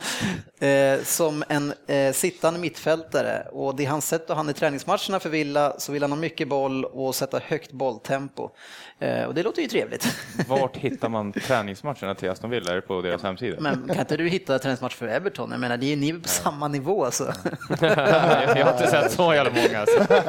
eh, 0.61 1.05
som 1.05 1.45
en 1.49 1.73
eh, 1.87 2.13
sittande 2.13 2.61
mittfältare. 2.61 3.47
Och 3.53 3.77
det 3.77 3.85
han 3.85 4.03
sett 4.03 4.31
och 4.31 4.37
han 4.37 4.51
i 4.51 4.53
träningsmatcherna 4.53 5.21
för 5.21 5.29
Villa 5.29 5.75
så 5.79 5.93
vill 5.93 6.03
han 6.03 6.13
ha 6.13 6.19
mycket 6.19 6.49
boll 6.49 6.85
och 6.85 7.15
sätta 7.15 7.39
högt 7.39 7.73
bolltempo. 7.73 8.51
Eh, 8.99 9.25
och 9.25 9.35
det 9.35 9.43
låter 9.43 9.63
ju 9.63 9.69
trevligt. 9.69 10.17
Vart 10.49 10.77
hittar 10.83 11.09
man 11.09 11.33
träningsmatcherna 11.33 12.15
till 12.15 12.31
Aston 12.31 12.51
Villa? 12.51 12.71
Är 12.71 12.75
det 12.75 12.83
på 12.83 13.03
deras 13.03 13.23
hemsida? 13.23 13.57
Men 13.61 13.89
kan 13.89 13.99
inte 13.99 14.17
du 14.17 14.29
hitta 14.29 14.59
träningsmatch 14.59 14.95
för 14.95 15.09
Everton? 15.09 15.51
Jag 15.51 15.61
menar, 15.61 15.77
det 15.77 15.93
är 15.93 15.97
ni 15.97 16.13
på 16.13 16.29
samma 16.29 16.69
nivå. 16.69 17.11
Så. 17.11 17.25
jag 17.81 18.65
har 18.65 18.73
inte 18.73 18.87
sett 18.91 19.13
så 19.13 19.35
jävla 19.35 19.51
många. 19.51 19.81
Alltså. 19.81 20.23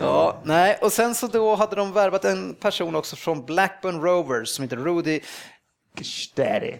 Ja, 0.00 0.40
nej, 0.44 0.78
och 0.80 0.92
sen 0.92 1.14
så 1.14 1.26
då 1.26 1.54
hade 1.54 1.76
de 1.76 1.92
värvat 1.92 2.24
en 2.24 2.54
person 2.54 2.96
också 2.96 3.16
från 3.16 3.44
Blackburn 3.44 4.00
Rovers 4.02 4.48
som 4.48 4.62
heter 4.62 4.76
Rudy. 4.76 5.20
Daddy. 6.34 6.74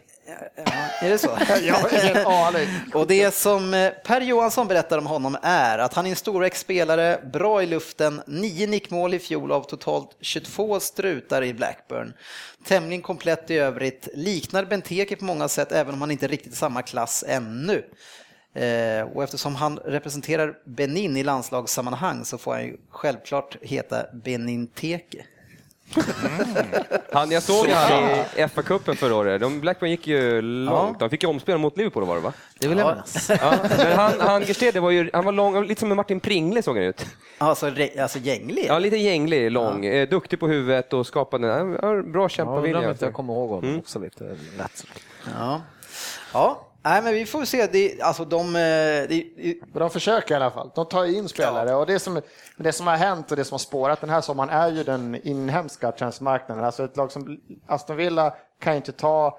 Är 1.01 1.11
det 1.11 1.19
så? 1.19 1.39
Jag 1.63 1.75
har 1.75 2.05
ingen 2.05 2.27
aning. 2.27 2.69
Och 2.95 3.07
det 3.07 3.35
som 3.35 3.75
eh, 3.75 3.91
Per 4.05 4.21
Johansson 4.21 4.69
berättar 4.69 4.99
om 4.99 5.07
honom 5.07 5.37
är 5.43 5.79
att 5.79 5.95
han 5.95 6.07
är 6.07 6.11
en 6.11 6.17
storväxt 6.17 6.61
spelare, 6.61 7.21
bra 7.33 7.63
i 7.63 7.67
luften, 7.67 8.23
nio 8.27 8.67
nickmål 8.67 9.15
i 9.15 9.19
fjol 9.19 9.53
av 9.53 9.63
totalt 9.63 10.17
22 10.21 10.81
strutar 10.81 11.45
i 11.45 11.55
Blackburn. 11.55 12.13
Tämligen 12.65 13.03
komplett 13.03 13.51
i 13.51 13.59
övrigt, 13.59 14.09
liknar 14.15 14.65
Benteke 14.65 15.17
på 15.17 15.25
många 15.25 15.49
sätt 15.49 15.73
även 15.73 15.95
om 15.95 16.01
han 16.01 16.11
inte 16.11 16.27
är 16.27 16.31
riktigt 16.31 16.55
samma 16.55 16.83
klass 16.83 17.25
ännu. 17.29 17.83
Eh, 18.55 19.03
och 19.15 19.25
eftersom 19.25 19.55
han 19.55 19.79
representerar 19.85 20.55
Benin 20.65 21.17
i 21.17 21.23
landslagssammanhang 21.23 22.25
så 22.25 22.39
får 22.39 22.53
han 22.53 22.63
ju 22.65 22.77
självklart 22.91 23.57
heta 23.63 23.97
Beninteke. 24.25 25.25
Han, 27.13 27.31
jag 27.31 27.43
såg 27.43 27.67
han 27.69 28.03
i 28.37 28.43
FA-cupen 28.47 28.95
förra 28.95 29.15
året. 29.15 29.41
De, 29.41 29.61
Blackburn 29.61 29.91
gick 29.91 30.07
ju 30.07 30.43
långt. 30.43 30.99
De 30.99 31.11
fick 31.11 31.23
ju 31.23 31.29
omspel 31.29 31.59
mot 31.59 31.77
Liverpool 31.77 32.05
var 32.07 32.15
det 32.15 32.21
va? 32.21 32.33
Det 32.59 32.69
vill 32.69 32.79
jag 32.79 32.87
Ja. 32.89 32.93
minnas. 32.95 33.31
Ja, 33.41 33.55
men 33.79 33.93
han, 33.99 34.13
han 34.21 34.43
Gerstede 34.45 34.81
var 34.81 34.91
ju, 34.91 35.11
han 35.13 35.25
var 35.25 35.33
lång, 35.33 35.65
lite 35.67 35.81
som 35.81 35.91
en 35.91 35.97
Martin 35.97 36.21
Pringle 36.21 36.63
såg 36.63 36.77
han 36.77 36.85
ut. 36.85 37.07
Alltså, 37.39 37.67
re- 37.67 38.03
alltså 38.03 38.19
gänglig? 38.19 38.65
Ja, 38.69 38.79
lite 38.79 38.97
gänglig, 38.97 39.51
lång, 39.51 39.87
eh, 39.87 40.09
duktig 40.09 40.41
på 40.41 40.49
huvudet 40.49 40.93
och 40.93 41.07
skapade, 41.07 41.47
ja, 41.83 42.03
bra 42.03 42.23
Ja, 42.23 42.29
kämpavilja. 42.29 42.91
inte 42.91 43.05
jag 43.05 43.15
kommer 43.15 43.33
ihåg 43.35 43.51
honom 43.51 43.79
också 43.79 43.99
lite 43.99 44.25
lätt. 44.59 44.85
Ja. 45.39 45.63
ja. 46.33 46.67
Nej, 46.83 47.03
men 47.03 47.15
vi 47.15 47.27
får 47.27 47.45
se. 47.45 47.67
Det, 47.67 48.03
alltså 48.03 48.25
de, 48.25 48.57
eh, 48.57 49.61
Men 49.73 49.79
de 49.81 49.91
försöker 49.91 50.35
i 50.35 50.37
alla 50.37 50.51
fall. 50.51 50.71
De 50.75 50.87
tar 50.87 51.05
in 51.05 51.29
spelare. 51.29 51.75
Och 51.75 51.87
det 51.87 51.99
som, 51.99 52.21
det 52.57 52.73
som 52.73 52.87
har 52.87 52.97
hänt 52.97 53.31
och 53.31 53.37
det 53.37 53.45
som 53.45 53.55
har 53.55 53.59
spårat 53.59 54.01
den 54.01 54.11
här 54.11 54.21
sommaren 54.21 54.51
är 54.51 54.69
ju 54.69 54.83
den 54.85 55.21
inhemska 55.23 55.93
transfermarknaden. 55.93 56.65
Alltså 56.65 56.85
ett 56.85 56.97
lag 56.97 57.13
som 57.13 57.41
Aston 57.67 57.97
Villa 57.97 58.35
kan 58.59 58.75
inte 58.75 58.93
ta 58.93 59.39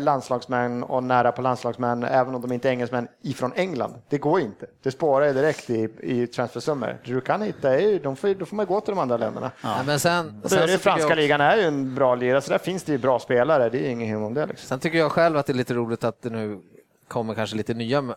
landslagsmän 0.00 0.82
och 0.82 1.04
nära 1.04 1.32
på 1.32 1.42
landslagsmän, 1.42 2.02
även 2.04 2.34
om 2.34 2.40
de 2.40 2.52
inte 2.52 2.68
är 2.68 2.72
engelsmän, 2.72 3.08
ifrån 3.22 3.52
England. 3.56 3.94
Det 4.08 4.18
går 4.18 4.40
inte. 4.40 4.66
Det 4.82 4.90
spårar 4.90 5.26
ju 5.26 5.32
direkt 5.32 5.70
i, 5.70 5.88
i 6.00 6.26
transfersummor. 6.26 6.98
Det 7.04 7.12
du 7.12 7.20
kan 7.20 7.42
hitta, 7.42 7.80
är, 7.80 8.00
de 8.00 8.16
får, 8.16 8.34
då 8.34 8.44
får 8.44 8.56
man 8.56 8.66
gå 8.66 8.80
till 8.80 8.94
de 8.94 9.00
andra 9.00 9.16
länderna. 9.16 9.50
Ja, 9.62 9.82
men 9.86 10.00
sen, 10.00 10.40
Och 10.44 10.50
sen, 10.50 10.58
är 10.58 10.66
tycker 10.66 10.78
franska 10.78 11.08
jag, 11.08 11.16
ligan 11.16 11.40
är 11.40 11.56
ju 11.56 11.62
en 11.62 11.94
bra 11.94 12.14
liga, 12.14 12.40
så 12.40 12.50
där 12.50 12.58
finns 12.58 12.82
det 12.82 12.92
ju 12.92 12.98
bra 12.98 13.18
spelare. 13.18 13.68
Det 13.68 13.78
är 13.86 13.90
ingen 13.90 14.14
hum 14.14 14.24
om 14.24 14.34
det. 14.34 14.46
Liksom. 14.46 14.68
sen 14.68 14.80
tycker 14.80 14.98
jag 14.98 15.12
själv 15.12 15.36
att 15.36 15.46
det 15.46 15.52
är 15.52 15.54
lite 15.54 15.74
roligt 15.74 16.04
att 16.04 16.22
det 16.22 16.30
nu 16.30 16.60
kommer 17.08 17.34
kanske 17.34 17.56
lite 17.56 17.74
nya 17.74 18.14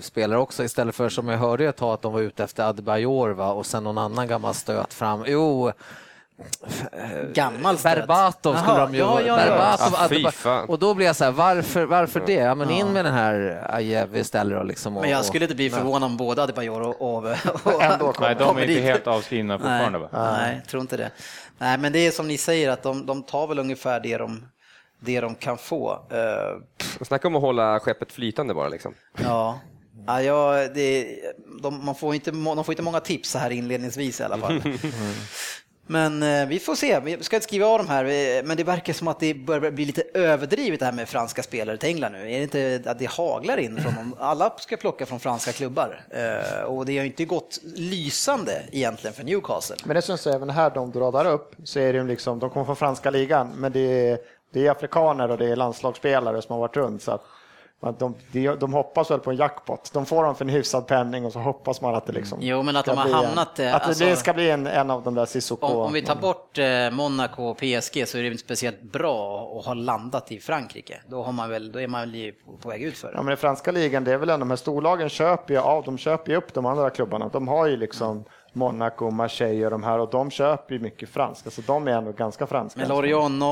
spelare 0.00 0.38
också 0.38 0.64
istället 0.64 0.94
för 0.94 1.08
som 1.08 1.28
jag 1.28 1.38
hörde 1.38 1.64
ett 1.68 1.76
tag 1.76 1.94
att 1.94 2.02
de 2.02 2.12
var 2.12 2.20
ute 2.20 2.44
efter 2.44 2.64
Adebayor 2.64 3.40
och 3.40 3.66
sen 3.66 3.84
någon 3.84 3.98
annan 3.98 4.28
gammal 4.28 4.54
stöt 4.54 4.94
fram. 4.94 5.24
Jo, 5.26 5.72
Gammal 7.34 7.78
stöt. 7.78 7.94
Berbatov 7.94 8.54
skulle 8.56 8.78
Jaha, 8.78 8.86
de 8.86 8.94
ju 8.94 8.98
ja, 8.98 9.20
ja, 9.20 9.26
ja. 9.26 9.36
Berbatov, 9.36 10.30
fan. 10.30 10.68
Och 10.68 10.78
då 10.78 10.94
blir 10.94 11.06
jag 11.06 11.16
så 11.16 11.24
här, 11.24 11.30
varför, 11.30 11.84
varför 11.84 12.22
det? 12.26 12.32
Ja, 12.32 12.54
men 12.54 12.70
in 12.70 12.92
med 12.92 13.04
den 13.04 13.14
här 13.14 13.66
Ajev 13.70 14.16
istället 14.16 14.66
liksom. 14.66 14.96
Och, 14.96 15.02
Men 15.02 15.10
jag 15.10 15.24
skulle 15.24 15.44
inte 15.44 15.54
bli 15.54 15.70
förvånad 15.70 16.10
om 16.10 16.16
både 16.16 16.42
Adebayor 16.42 16.80
och, 16.80 17.02
och, 17.02 17.24
och 17.64 17.82
Ändå 17.82 18.14
Nej, 18.20 18.34
de 18.38 18.58
är 18.58 18.68
inte 18.68 18.80
helt 18.80 19.06
avskrivna 19.06 19.58
fortfarande 19.58 19.98
Nej, 19.98 20.08
va? 20.12 20.36
nej, 20.36 20.62
tror 20.68 20.80
inte 20.80 20.96
det. 20.96 21.10
Nej, 21.58 21.78
men 21.78 21.92
det 21.92 22.06
är 22.06 22.10
som 22.10 22.28
ni 22.28 22.38
säger 22.38 22.70
att 22.70 22.82
de, 22.82 23.06
de 23.06 23.22
tar 23.22 23.46
väl 23.46 23.58
ungefär 23.58 24.00
det 24.00 24.16
de, 24.16 24.48
det 25.00 25.20
de 25.20 25.34
kan 25.34 25.58
få. 25.58 25.92
Eh, 26.10 27.04
Snacka 27.04 27.28
om 27.28 27.36
att 27.36 27.42
hålla 27.42 27.80
skeppet 27.80 28.12
flytande 28.12 28.54
bara 28.54 28.68
liksom. 28.68 28.94
ja. 29.22 29.60
Ja, 30.06 30.22
ja, 30.22 30.68
det, 30.74 31.16
de, 31.62 31.84
man 31.84 31.94
får 31.94 32.14
inte, 32.14 32.30
de 32.30 32.64
får 32.64 32.72
inte 32.72 32.82
många 32.82 33.00
tips 33.00 33.30
så 33.30 33.38
här 33.38 33.50
inledningsvis 33.50 34.20
i 34.20 34.24
alla 34.24 34.38
fall. 34.38 34.62
Men 35.86 36.22
eh, 36.22 36.46
vi 36.46 36.58
får 36.58 36.74
se, 36.74 37.00
vi 37.00 37.22
ska 37.22 37.36
inte 37.36 37.44
skriva 37.44 37.66
av 37.66 37.78
de 37.78 37.88
här, 37.88 38.42
men 38.42 38.56
det 38.56 38.64
verkar 38.64 38.92
som 38.92 39.08
att 39.08 39.20
det 39.20 39.34
börjar 39.34 39.70
bli 39.70 39.84
lite 39.84 40.02
överdrivet 40.14 40.80
det 40.80 40.86
här 40.86 40.92
med 40.92 41.08
franska 41.08 41.42
spelare 41.42 41.76
till 41.76 41.88
England 41.88 42.12
nu. 42.12 42.32
Är 42.32 42.38
det 42.38 42.42
inte 42.42 42.90
att 42.90 42.98
det 42.98 43.10
haglar 43.10 43.56
in 43.56 43.80
från 43.82 43.94
dem? 43.94 44.16
Alla 44.18 44.50
ska 44.58 44.76
plocka 44.76 45.06
från 45.06 45.20
franska 45.20 45.52
klubbar 45.52 46.04
eh, 46.10 46.62
och 46.62 46.86
det 46.86 46.96
har 46.96 47.04
ju 47.04 47.10
inte 47.10 47.24
gått 47.24 47.58
lysande 47.76 48.62
egentligen 48.72 49.14
för 49.14 49.24
Newcastle. 49.24 49.76
Men 49.84 49.96
det 49.96 50.02
syns 50.02 50.26
även 50.26 50.50
här 50.50 50.70
de 50.70 50.92
radar 50.92 51.26
upp 51.26 51.54
så 51.64 51.78
är 51.78 51.92
det 51.92 51.98
ju 51.98 52.06
liksom, 52.06 52.38
de 52.38 52.50
kommer 52.50 52.66
från 52.66 52.76
franska 52.76 53.10
ligan, 53.10 53.52
men 53.56 53.72
det 53.72 54.08
är, 54.08 54.18
det 54.52 54.66
är 54.66 54.70
afrikaner 54.70 55.30
och 55.30 55.38
det 55.38 55.46
är 55.46 55.56
landslagsspelare 55.56 56.42
som 56.42 56.52
har 56.52 56.60
varit 56.60 56.76
runt. 56.76 57.02
Så 57.02 57.12
att 57.12 57.24
att 57.86 57.98
de, 57.98 58.14
de, 58.58 58.72
hoppas 58.74 59.10
väl 59.10 59.20
på 59.20 59.30
en 59.30 59.36
jackpot. 59.36 59.90
De 59.92 60.06
får 60.06 60.24
dem 60.24 60.34
för 60.34 60.44
en 60.44 60.48
hyfsad 60.48 60.86
penning 60.86 61.26
och 61.26 61.32
så 61.32 61.38
hoppas 61.38 61.80
man 61.80 61.94
att 61.94 62.06
det 62.06 62.12
liksom 62.12 62.38
Jo, 62.42 62.62
men 62.62 62.76
att 62.76 62.84
de 62.84 62.98
har 62.98 63.06
en- 63.06 63.12
hamnat, 63.12 63.36
eh, 63.36 63.44
Att 63.46 63.56
det- 63.82 63.88
alltså- 63.88 64.04
det 64.04 64.16
ska 64.16 64.32
bli 64.34 64.50
en, 64.50 64.66
en 64.66 64.90
av 64.90 65.02
de 65.02 65.14
där 65.14 65.26
Sissoko. 65.26 65.66
Om, 65.66 65.76
om 65.76 65.92
vi 65.92 66.02
tar 66.02 66.16
bort 66.16 66.58
eh, 66.58 66.90
Monaco 66.92 67.42
och 67.44 67.56
PSG 67.56 68.08
så 68.08 68.18
är 68.18 68.22
det 68.22 68.28
inte 68.28 68.38
speciellt 68.38 68.82
bra 68.82 69.52
att 69.58 69.66
ha 69.66 69.74
landat 69.74 70.32
i 70.32 70.40
Frankrike. 70.40 71.00
Då, 71.08 71.22
har 71.22 71.32
man 71.32 71.50
väl, 71.50 71.72
då 71.72 71.80
är 71.80 71.88
man 71.88 72.00
väl 72.12 72.32
på, 72.62 72.68
väg 72.68 72.82
ut 72.82 72.96
för 72.98 73.08
Ja, 73.12 73.18
det. 73.18 73.22
men 73.24 73.34
i 73.34 73.36
franska 73.36 73.72
ligan, 73.72 74.04
det 74.04 74.12
är 74.12 74.16
väl 74.18 74.28
ändå 74.30 74.44
de 74.44 74.50
här 74.50 74.56
storlagen 74.56 75.08
köper 75.08 75.54
ju 75.54 75.60
av, 75.60 75.84
de 75.84 75.98
köper 75.98 76.30
ju 76.32 76.36
upp 76.38 76.54
de 76.54 76.66
andra 76.66 76.90
klubbarna. 76.90 77.28
De 77.28 77.48
har 77.48 77.66
ju 77.66 77.76
liksom 77.76 78.24
Monaco, 78.52 79.10
Marseille 79.10 79.64
och 79.64 79.70
de 79.70 79.82
här 79.82 79.98
och 79.98 80.10
de 80.10 80.30
köper 80.30 80.74
ju 80.74 80.80
mycket 80.80 81.08
franskt. 81.08 81.46
Alltså 81.46 81.60
de 81.66 81.88
är 81.88 81.92
ändå 81.92 82.12
ganska 82.12 82.46
franska. 82.46 82.80
Men 82.80 82.88
Lorient, 82.88 83.42
eh, 83.42 83.48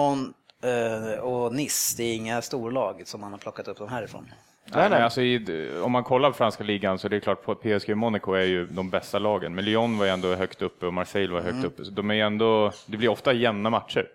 och 1.23 1.55
Nice, 1.55 1.97
det 1.97 2.05
är 2.05 2.15
inga 2.15 2.43
storlag 2.43 3.03
som 3.05 3.21
man 3.21 3.33
har 3.33 3.39
plockat 3.39 3.69
upp 3.69 3.79
dem 3.79 3.89
härifrån. 3.89 4.33
Nej, 4.75 4.91
men 4.91 5.03
alltså 5.03 5.23
i, 5.23 5.71
om 5.85 5.93
man 5.93 6.05
kollar 6.05 6.31
på 6.31 6.37
franska 6.37 6.65
ligan 6.65 6.99
så 6.99 7.07
är 7.07 7.11
det 7.11 7.21
klart 7.21 7.43
på 7.43 7.55
PSG 7.55 7.91
och 7.91 7.99
Monaco 7.99 8.33
är 8.33 8.45
ju 8.45 8.67
de 8.67 8.91
bästa 8.91 9.19
lagen. 9.19 9.55
Men 9.55 9.65
Lyon 9.65 9.99
var 9.99 10.05
ju 10.05 10.11
ändå 10.11 10.35
högt 10.35 10.63
uppe 10.63 10.87
och 10.87 10.95
Marseille 10.95 11.33
var 11.33 11.41
högt 11.41 11.65
uppe. 11.65 11.85
Så 11.85 11.91
de 11.91 12.11
är 12.11 12.15
ändå, 12.15 12.73
det 12.87 12.97
blir 12.97 13.09
ofta 13.09 13.33
jämna 13.33 13.71
matcher. 13.71 14.09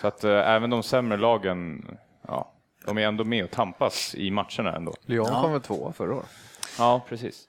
Så 0.00 0.06
att 0.06 0.24
eh, 0.24 0.50
även 0.50 0.70
de 0.70 0.82
sämre 0.82 1.16
lagen, 1.16 1.86
ja, 2.28 2.52
de 2.86 2.98
är 2.98 3.02
ändå 3.02 3.24
med 3.24 3.44
och 3.44 3.50
tampas 3.50 4.14
i 4.14 4.30
matcherna 4.30 4.76
ändå. 4.76 4.94
Lyon 5.06 5.26
kom 5.26 5.52
väl 5.52 5.60
tvåa 5.60 5.92
förra 5.92 6.14
året? 6.14 6.28
Ja, 6.78 7.00
precis. 7.08 7.48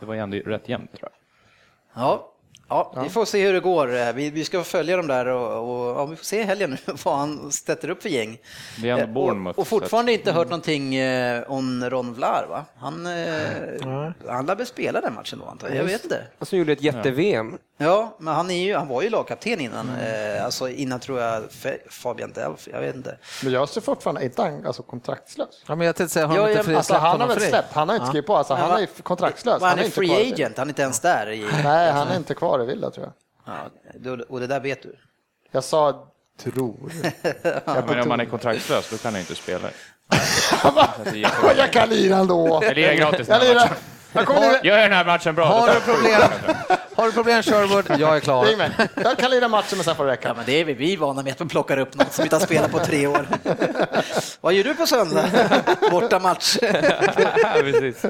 Det 0.00 0.06
var 0.06 0.14
ju 0.14 0.20
ändå 0.20 0.36
rätt 0.36 0.68
jämnt 0.68 0.92
tror 0.92 1.10
jag. 1.12 2.02
Ja, 2.04 2.33
ja, 2.68 2.94
vi 3.02 3.08
får 3.08 3.24
se 3.24 3.46
hur 3.46 3.52
det 3.52 3.60
går. 3.60 3.96
Eh, 3.96 4.12
Vi, 4.12 4.30
vi 4.30 4.44
ska 4.44 4.64
följa 4.64 4.96
dem 4.96 5.06
där 5.06 5.26
och, 5.26 5.70
och 5.90 6.00
ja, 6.00 6.06
vi 6.06 6.16
får 6.16 6.24
se 6.24 6.40
i 6.40 6.44
helgen 6.44 6.70
nu 6.86 6.94
vad 7.04 7.16
han 7.16 7.52
sätter 7.52 7.90
upp 7.90 8.02
för 8.02 8.08
gäng. 8.08 8.38
Det 8.82 8.88
är 8.90 8.92
ändå 8.92 9.04
Eh, 9.04 9.10
Bournemouth, 9.10 9.58
Och, 9.58 9.62
och 9.62 9.68
fortfarande 9.68 10.12
inte 10.12 10.32
hört 10.32 10.48
någonting 10.48 10.94
eh, 10.94 11.42
om 11.50 11.90
Ron 11.90 12.14
Vlaar, 12.14 12.46
va? 12.48 12.64
Han, 12.78 13.06
eh, 13.06 14.12
han 14.28 14.46
lär 14.46 14.54
väl 14.56 14.66
spela 14.66 15.00
den 15.00 15.14
matchen 15.14 15.38
då, 15.38 15.50
antar 15.50 15.68
jag. 15.68 15.76
Jag 15.76 15.84
vet 15.84 16.04
inte. 16.04 16.22
Och 16.38 16.48
så 16.48 16.56
gjorde 16.56 16.72
ett 16.72 16.82
jätte-VM. 16.82 17.58
Ja, 17.76 18.16
men 18.18 18.34
han, 18.34 18.50
är 18.50 18.64
ju, 18.64 18.76
han 18.76 18.88
var 18.88 19.02
ju 19.02 19.10
lagkapten 19.10 19.60
innan, 19.60 19.88
eh, 19.88 20.44
alltså 20.44 20.68
innan 20.68 21.00
tror 21.00 21.20
jag 21.20 21.42
Fabian 21.90 22.32
Delf, 22.32 22.68
jag 22.72 22.80
vet 22.80 22.94
inte. 22.96 23.16
Men 23.42 23.52
jag 23.52 23.68
ser 23.68 23.80
fortfarande, 23.80 24.24
inte 24.24 24.42
han 24.42 24.66
alltså 24.66 24.82
kontraktslös? 24.82 25.62
Ja, 25.66 25.74
men 25.74 25.86
jag 25.86 25.96
tänkte 25.96 26.12
säga, 26.14 26.26
har 26.26 26.36
Ja, 26.36 26.50
inte 26.50 26.64
fri, 26.64 26.74
Alltså 26.74 26.94
han 26.94 27.20
har 27.20 27.28
väl 27.28 27.40
släppt, 27.40 27.72
han 27.72 27.88
har 27.88 27.96
inte 27.96 28.08
skrivit 28.08 28.26
på, 28.26 28.36
alltså, 28.36 28.54
han 28.54 28.82
är 28.82 28.86
kontraktlös. 29.02 29.62
Han, 29.62 29.78
är 29.78 29.84
inte 29.84 29.94
free 29.96 30.32
agent, 30.32 30.58
han 30.58 30.66
är 30.66 30.70
inte 30.70 30.82
ens 30.82 31.00
där. 31.00 31.30
I, 31.30 31.44
Nej, 31.64 31.90
han 31.92 32.08
är 32.08 32.16
inte 32.16 32.34
kvar 32.34 32.53
i 32.62 32.66
Villa 32.66 32.90
tror 32.90 33.06
jag. 33.06 33.54
ja, 33.54 33.70
du- 33.98 34.22
och 34.22 34.40
det 34.40 34.46
där 34.46 34.60
vet 34.60 34.82
du. 34.82 34.96
Jag 35.50 35.64
sa 35.64 36.08
tror. 36.38 36.92
Ja, 37.66 37.82
men 37.86 38.00
om 38.00 38.08
man 38.08 38.20
är 38.20 38.24
kontraktslös 38.24 38.90
då 38.90 38.96
kan 38.96 39.12
han 39.12 39.14
ju 39.14 39.20
inte 39.20 39.34
spela. 39.34 39.68
jag 41.56 41.72
kan 41.72 41.88
lira 41.88 42.16
ändå. 42.16 42.60
Jag 42.62 42.74
lirar 42.76 42.94
gratis 42.94 43.28
Jag 43.28 43.42
lirar. 43.42 43.72
Lira. 44.14 44.60
Gör 44.62 44.78
den 44.78 44.92
här 44.92 45.04
matchen 45.04 45.34
bra. 45.34 45.44
Har 45.44 45.74
du 45.74 45.80
problem? 45.80 46.20
Har 46.96 47.06
du 47.06 47.12
problem 47.12 47.42
Sherwood? 47.42 48.00
Jag 48.00 48.16
är 48.16 48.20
klar. 48.20 48.44
Ring 48.44 48.58
mig. 48.58 48.70
Jag 48.94 49.18
kan 49.18 49.30
lira 49.30 49.48
matchen 49.48 49.76
men 49.78 49.84
sen 49.84 49.96
får 49.96 50.04
det 50.04 50.10
Ja, 50.10 50.16
räcka. 50.16 50.34
men 50.34 50.44
det 50.46 50.52
är 50.60 50.64
vi, 50.64 50.72
vi 50.74 50.92
är 50.92 50.98
vana 50.98 51.22
med 51.22 51.32
att 51.32 51.38
man 51.38 51.48
plockar 51.48 51.78
upp 51.78 51.94
något 51.94 52.12
som 52.12 52.24
inte 52.24 52.36
har 52.36 52.40
spelat 52.40 52.70
på 52.72 52.78
tre 52.78 53.06
år. 53.06 53.28
Vad 54.40 54.52
gör 54.54 54.64
du 54.64 54.74
på 54.74 54.86
söndag? 54.86 55.24
Borta 55.90 56.18
match. 56.18 56.56
Ja, 56.62 56.68
precis. 57.54 58.04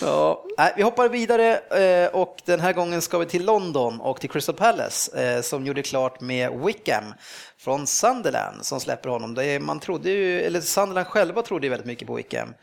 Ja, 0.00 0.44
nej, 0.58 0.72
vi 0.76 0.82
hoppar 0.82 1.08
vidare 1.08 1.56
eh, 1.56 2.08
och 2.14 2.36
den 2.44 2.60
här 2.60 2.72
gången 2.72 3.02
ska 3.02 3.18
vi 3.18 3.26
till 3.26 3.44
London 3.44 4.00
och 4.00 4.20
till 4.20 4.30
Crystal 4.30 4.54
Palace 4.54 5.34
eh, 5.36 5.42
som 5.42 5.66
gjorde 5.66 5.82
klart 5.82 6.20
med 6.20 6.50
Wickham 6.64 7.14
från 7.58 7.86
Sunderland 7.86 8.64
som 8.66 8.80
släpper 8.80 9.08
honom. 9.08 9.34
Det 9.34 9.44
är, 9.44 9.60
man 9.60 9.80
trodde 9.80 10.10
ju, 10.10 10.40
eller 10.40 10.60
Sunderland 10.60 11.06
själva 11.06 11.42
trodde 11.42 11.66
ju 11.66 11.70
väldigt 11.70 11.86
mycket 11.86 12.08
på 12.08 12.14
Wickham. 12.14 12.54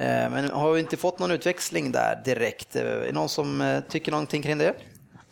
Eh, 0.00 0.30
men 0.30 0.50
har 0.50 0.72
vi 0.72 0.80
inte 0.80 0.96
fått 0.96 1.18
någon 1.18 1.30
utväxling 1.30 1.92
där 1.92 2.22
direkt. 2.24 2.76
Eh, 2.76 2.82
är 2.82 3.06
det 3.06 3.12
någon 3.12 3.28
som 3.28 3.60
eh, 3.60 3.80
tycker 3.80 4.10
någonting 4.10 4.42
kring 4.42 4.58
det? 4.58 4.74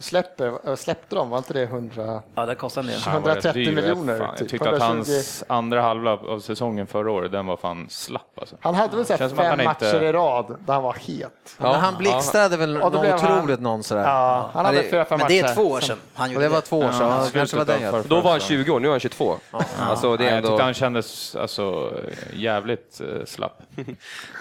Släpper, 0.01 0.77
släppte 0.77 1.15
de, 1.17 1.31
var 1.31 1.39
inte 1.39 1.53
det 1.53 1.63
100? 1.63 2.23
Ja, 2.35 2.47
det 2.47 2.55
en 2.81 2.87
del. 2.87 2.95
Rätt 2.97 3.07
130 3.07 3.53
dyr, 3.65 3.75
miljoner, 3.75 4.19
fan. 4.19 4.27
Jag 4.29 4.39
typ. 4.39 4.49
tyckte 4.49 4.69
att 4.71 4.83
120. 4.83 4.97
hans 5.13 5.45
andra 5.49 5.83
halva 5.83 6.11
av 6.13 6.41
säsongen 6.41 6.87
förra 6.87 7.11
året, 7.11 7.33
den 7.33 7.47
var 7.47 7.57
fan 7.57 7.87
slapp 7.91 8.39
alltså. 8.41 8.57
Han 8.61 8.75
hade 8.75 8.97
väl 8.97 9.07
att 9.25 9.37
fem 9.37 9.47
han 9.47 9.61
inte- 9.61 9.65
matcher 9.65 10.03
i 10.03 10.13
rad 10.13 10.57
där 10.67 10.75
han 10.75 10.83
var 10.83 10.93
het. 11.01 11.57
Men 11.59 11.75
han 11.75 11.95
blixtrade 11.99 12.57
väl 12.57 12.75
Ja, 12.75 12.79
då 12.81 12.89
något 12.91 13.01
blev 13.01 13.19
han- 13.21 13.39
otroligt 13.39 13.61
någon 13.61 13.83
sådär. 13.83 14.03
Ja, 14.03 14.51
han 14.53 14.65
hade 14.65 14.79
det- 14.83 14.91
fyra, 14.91 15.05
fem 15.05 15.19
Men 15.19 15.25
matcher. 15.25 15.43
det 15.43 15.49
är 15.51 15.55
två 15.55 15.63
år 15.63 15.81
sedan 15.81 15.99
han 16.15 16.31
gjorde 16.31 16.45
det 16.45 16.49
var 16.49 16.61
två 16.61 16.79
år 16.79 16.93
sedan, 16.93 17.09
ja, 17.11 17.27
kanske 17.33 17.57
var 17.57 17.65
den 17.65 17.83
jag... 17.83 18.05
Då 18.07 18.21
var 18.21 18.31
han 18.31 18.41
20 18.41 18.71
år, 18.73 18.81
nu 18.81 18.87
är 18.87 18.91
han 18.91 19.01
22. 19.01 19.35
Alltså, 19.81 20.17
det 20.17 20.25
är 20.29 20.35
jag 20.35 20.43
tyckte 20.43 20.53
ändå... 20.53 20.63
han 20.65 20.75
kändes 20.75 21.37
alltså, 21.37 21.93
jävligt 22.33 23.01
eh, 23.01 23.25
slapp. 23.27 23.63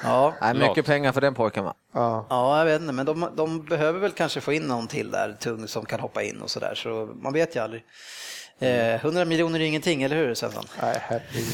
Ja. 0.04 0.34
Nej, 0.42 0.54
mycket 0.54 0.86
pengar 0.86 1.12
för 1.12 1.22
den 1.22 1.34
pojken 1.34 1.64
va? 1.66 1.74
Ja. 1.94 2.26
Ja, 2.30 2.58
jag 2.58 2.66
vet 2.66 2.82
inte, 2.82 2.94
men 2.94 3.06
de, 3.06 3.30
de 3.36 3.64
behöver 3.66 4.00
väl 4.00 4.12
kanske 4.12 4.42
få 4.42 4.54
in 4.54 4.64
någon 4.64 4.88
till 4.88 5.12
där, 5.12 5.36
tung, 5.48 5.68
som 5.68 5.86
kan 5.86 6.00
hoppa 6.00 6.24
in 6.24 6.42
och 6.42 6.52
sådär, 6.52 6.76
så 6.76 7.10
man 7.22 7.34
vet 7.34 7.56
ju 7.56 7.60
aldrig. 7.64 7.84
Eh, 8.60 8.96
100 8.96 9.26
miljoner 9.26 9.60
är 9.60 9.64
ingenting, 9.64 10.04
eller 10.04 10.16
hur 10.16 10.34
Svensson? 10.36 10.66
Nej, 10.82 10.98
herregud. 11.02 11.46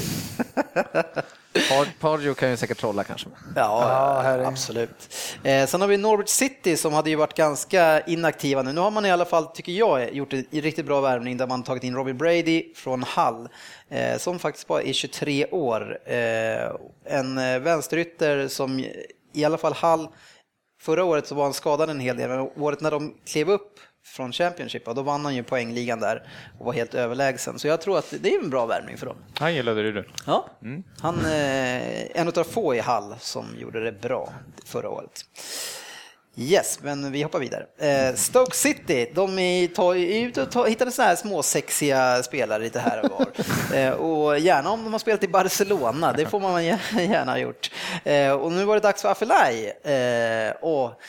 Par- 1.69 1.99
Pardew 1.99 2.33
kan 2.33 2.49
ju 2.49 2.57
säkert 2.57 2.77
trolla 2.79 3.03
kanske. 3.03 3.27
Ja, 3.55 4.19
herregud. 4.23 4.47
absolut. 4.47 5.15
Eh, 5.43 5.65
sen 5.67 5.81
har 5.81 5.87
vi 5.87 5.97
Norwich 5.97 6.29
City 6.29 6.77
som 6.77 6.93
hade 6.93 7.09
ju 7.09 7.15
varit 7.15 7.33
ganska 7.33 8.01
inaktiva 8.01 8.61
nu. 8.61 8.73
Nu 8.73 8.81
har 8.81 8.91
man 8.91 9.05
i 9.05 9.11
alla 9.11 9.25
fall, 9.25 9.45
tycker 9.45 9.71
jag, 9.71 10.13
gjort 10.15 10.33
en 10.33 10.45
riktigt 10.51 10.85
bra 10.85 11.01
värvning 11.01 11.37
där 11.37 11.47
man 11.47 11.63
tagit 11.63 11.83
in 11.83 11.95
Robin 11.95 12.17
Brady 12.17 12.73
från 12.75 13.03
Hull, 13.03 13.49
eh, 13.89 14.17
som 14.17 14.39
faktiskt 14.39 14.67
bara 14.67 14.81
är 14.81 14.93
23 14.93 15.45
år. 15.45 15.99
Eh, 16.05 16.71
en 17.05 17.37
eh, 17.37 17.59
vänsterytter 17.59 18.47
som 18.47 18.85
i 19.33 19.45
alla 19.45 19.57
fall 19.57 19.73
Hull, 19.73 20.07
förra 20.83 21.03
året 21.03 21.27
så 21.27 21.35
var 21.35 21.43
han 21.43 21.53
skadad 21.53 21.89
en 21.89 21.99
hel 21.99 22.17
del, 22.17 22.29
men 22.29 22.39
året 22.39 22.81
när 22.81 22.91
de 22.91 23.13
klev 23.25 23.49
upp 23.49 23.79
från 24.05 24.31
Championship, 24.31 24.85
då 24.85 25.01
vann 25.01 25.25
han 25.25 25.35
ju 25.35 25.43
poängligan 25.43 25.99
där 25.99 26.27
och 26.59 26.65
var 26.65 26.73
helt 26.73 26.93
överlägsen. 26.93 27.59
Så 27.59 27.67
jag 27.67 27.81
tror 27.81 27.97
att 27.97 28.13
det 28.19 28.35
är 28.35 28.43
en 28.43 28.49
bra 28.49 28.65
värvning 28.65 28.97
för 28.97 29.05
dem. 29.05 29.15
Han 29.39 29.55
gillade 29.55 29.83
det 29.83 29.91
du. 29.91 30.05
Ja, 30.25 30.49
han 30.99 31.25
eh, 31.25 32.19
en 32.21 32.27
av 32.27 32.43
få 32.43 32.75
i 32.75 32.79
Hall 32.79 33.15
som 33.19 33.45
gjorde 33.59 33.83
det 33.83 34.01
bra 34.01 34.33
förra 34.65 34.89
året. 34.89 35.25
Yes, 36.35 36.79
men 36.81 37.11
vi 37.11 37.23
hoppar 37.23 37.39
vidare. 37.39 37.65
Eh, 37.77 38.15
Stoke 38.15 38.55
City, 38.55 39.11
de 39.15 39.39
är, 39.39 39.67
tar, 39.67 39.95
ute 39.95 40.41
och 40.41 40.51
tar, 40.51 40.67
hittade 40.67 40.91
sådana 40.91 41.09
här 41.09 41.15
små 41.15 41.43
sexiga 41.43 42.23
spelare 42.23 42.63
lite 42.63 42.79
här 42.79 43.05
och 43.05 43.11
var. 43.11 43.27
Eh, 43.73 43.91
och 43.91 44.39
gärna 44.39 44.69
om 44.69 44.83
de 44.83 44.93
har 44.93 44.99
spelat 44.99 45.23
i 45.23 45.27
Barcelona, 45.27 46.13
det 46.13 46.25
får 46.25 46.39
man 46.39 46.65
gärna 46.65 47.31
ha 47.31 47.37
gjort. 47.37 47.71
Eh, 48.03 48.31
och 48.31 48.51
nu 48.51 48.65
var 48.65 48.75
det 48.75 48.81
dags 48.81 49.01
för 49.01 49.09
Afelai 49.09 49.71
eh, 49.83 50.69
att 50.69 50.99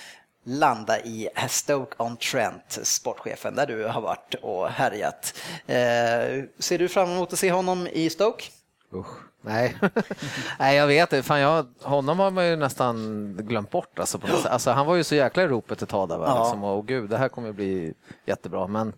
landa 0.45 1.01
i 1.01 1.29
Stoke-on-Trent, 1.49 2.79
sportchefen, 2.83 3.55
där 3.55 3.67
du 3.67 3.85
har 3.85 4.01
varit 4.01 4.35
och 4.43 4.69
härjat. 4.69 5.35
Eh, 5.67 6.45
ser 6.59 6.79
du 6.79 6.89
fram 6.89 7.11
emot 7.11 7.33
att 7.33 7.39
se 7.39 7.53
honom 7.53 7.89
i 7.93 8.11
Stoke? 8.11 8.45
Usch. 8.95 9.34
Nej. 9.45 9.77
Nej, 10.59 10.77
jag 10.77 10.87
vet 10.87 11.11
det. 11.11 11.23
Fan, 11.23 11.41
jag, 11.41 11.67
honom 11.83 12.19
har 12.19 12.31
man 12.31 12.47
ju 12.47 12.57
nästan 12.57 13.37
glömt 13.41 13.71
bort. 13.71 13.99
Alltså, 13.99 14.19
på 14.19 14.27
något. 14.27 14.47
Alltså, 14.47 14.71
han 14.71 14.87
var 14.87 14.95
ju 14.95 15.05
så 15.05 15.15
jäkla 15.15 15.43
i 15.43 15.47
ropet 15.49 15.83
ett 15.83 15.89
tag 15.89 16.09
där. 16.09 16.19
Ja. 16.19 16.43
Liksom, 16.43 16.65
och 16.65 16.87
gud, 16.87 17.11
det 17.11 17.17
här 17.19 17.29
kommer 17.29 17.49
att 17.49 17.55
bli 17.55 17.95
jättebra. 18.27 18.67
Men 18.67 18.93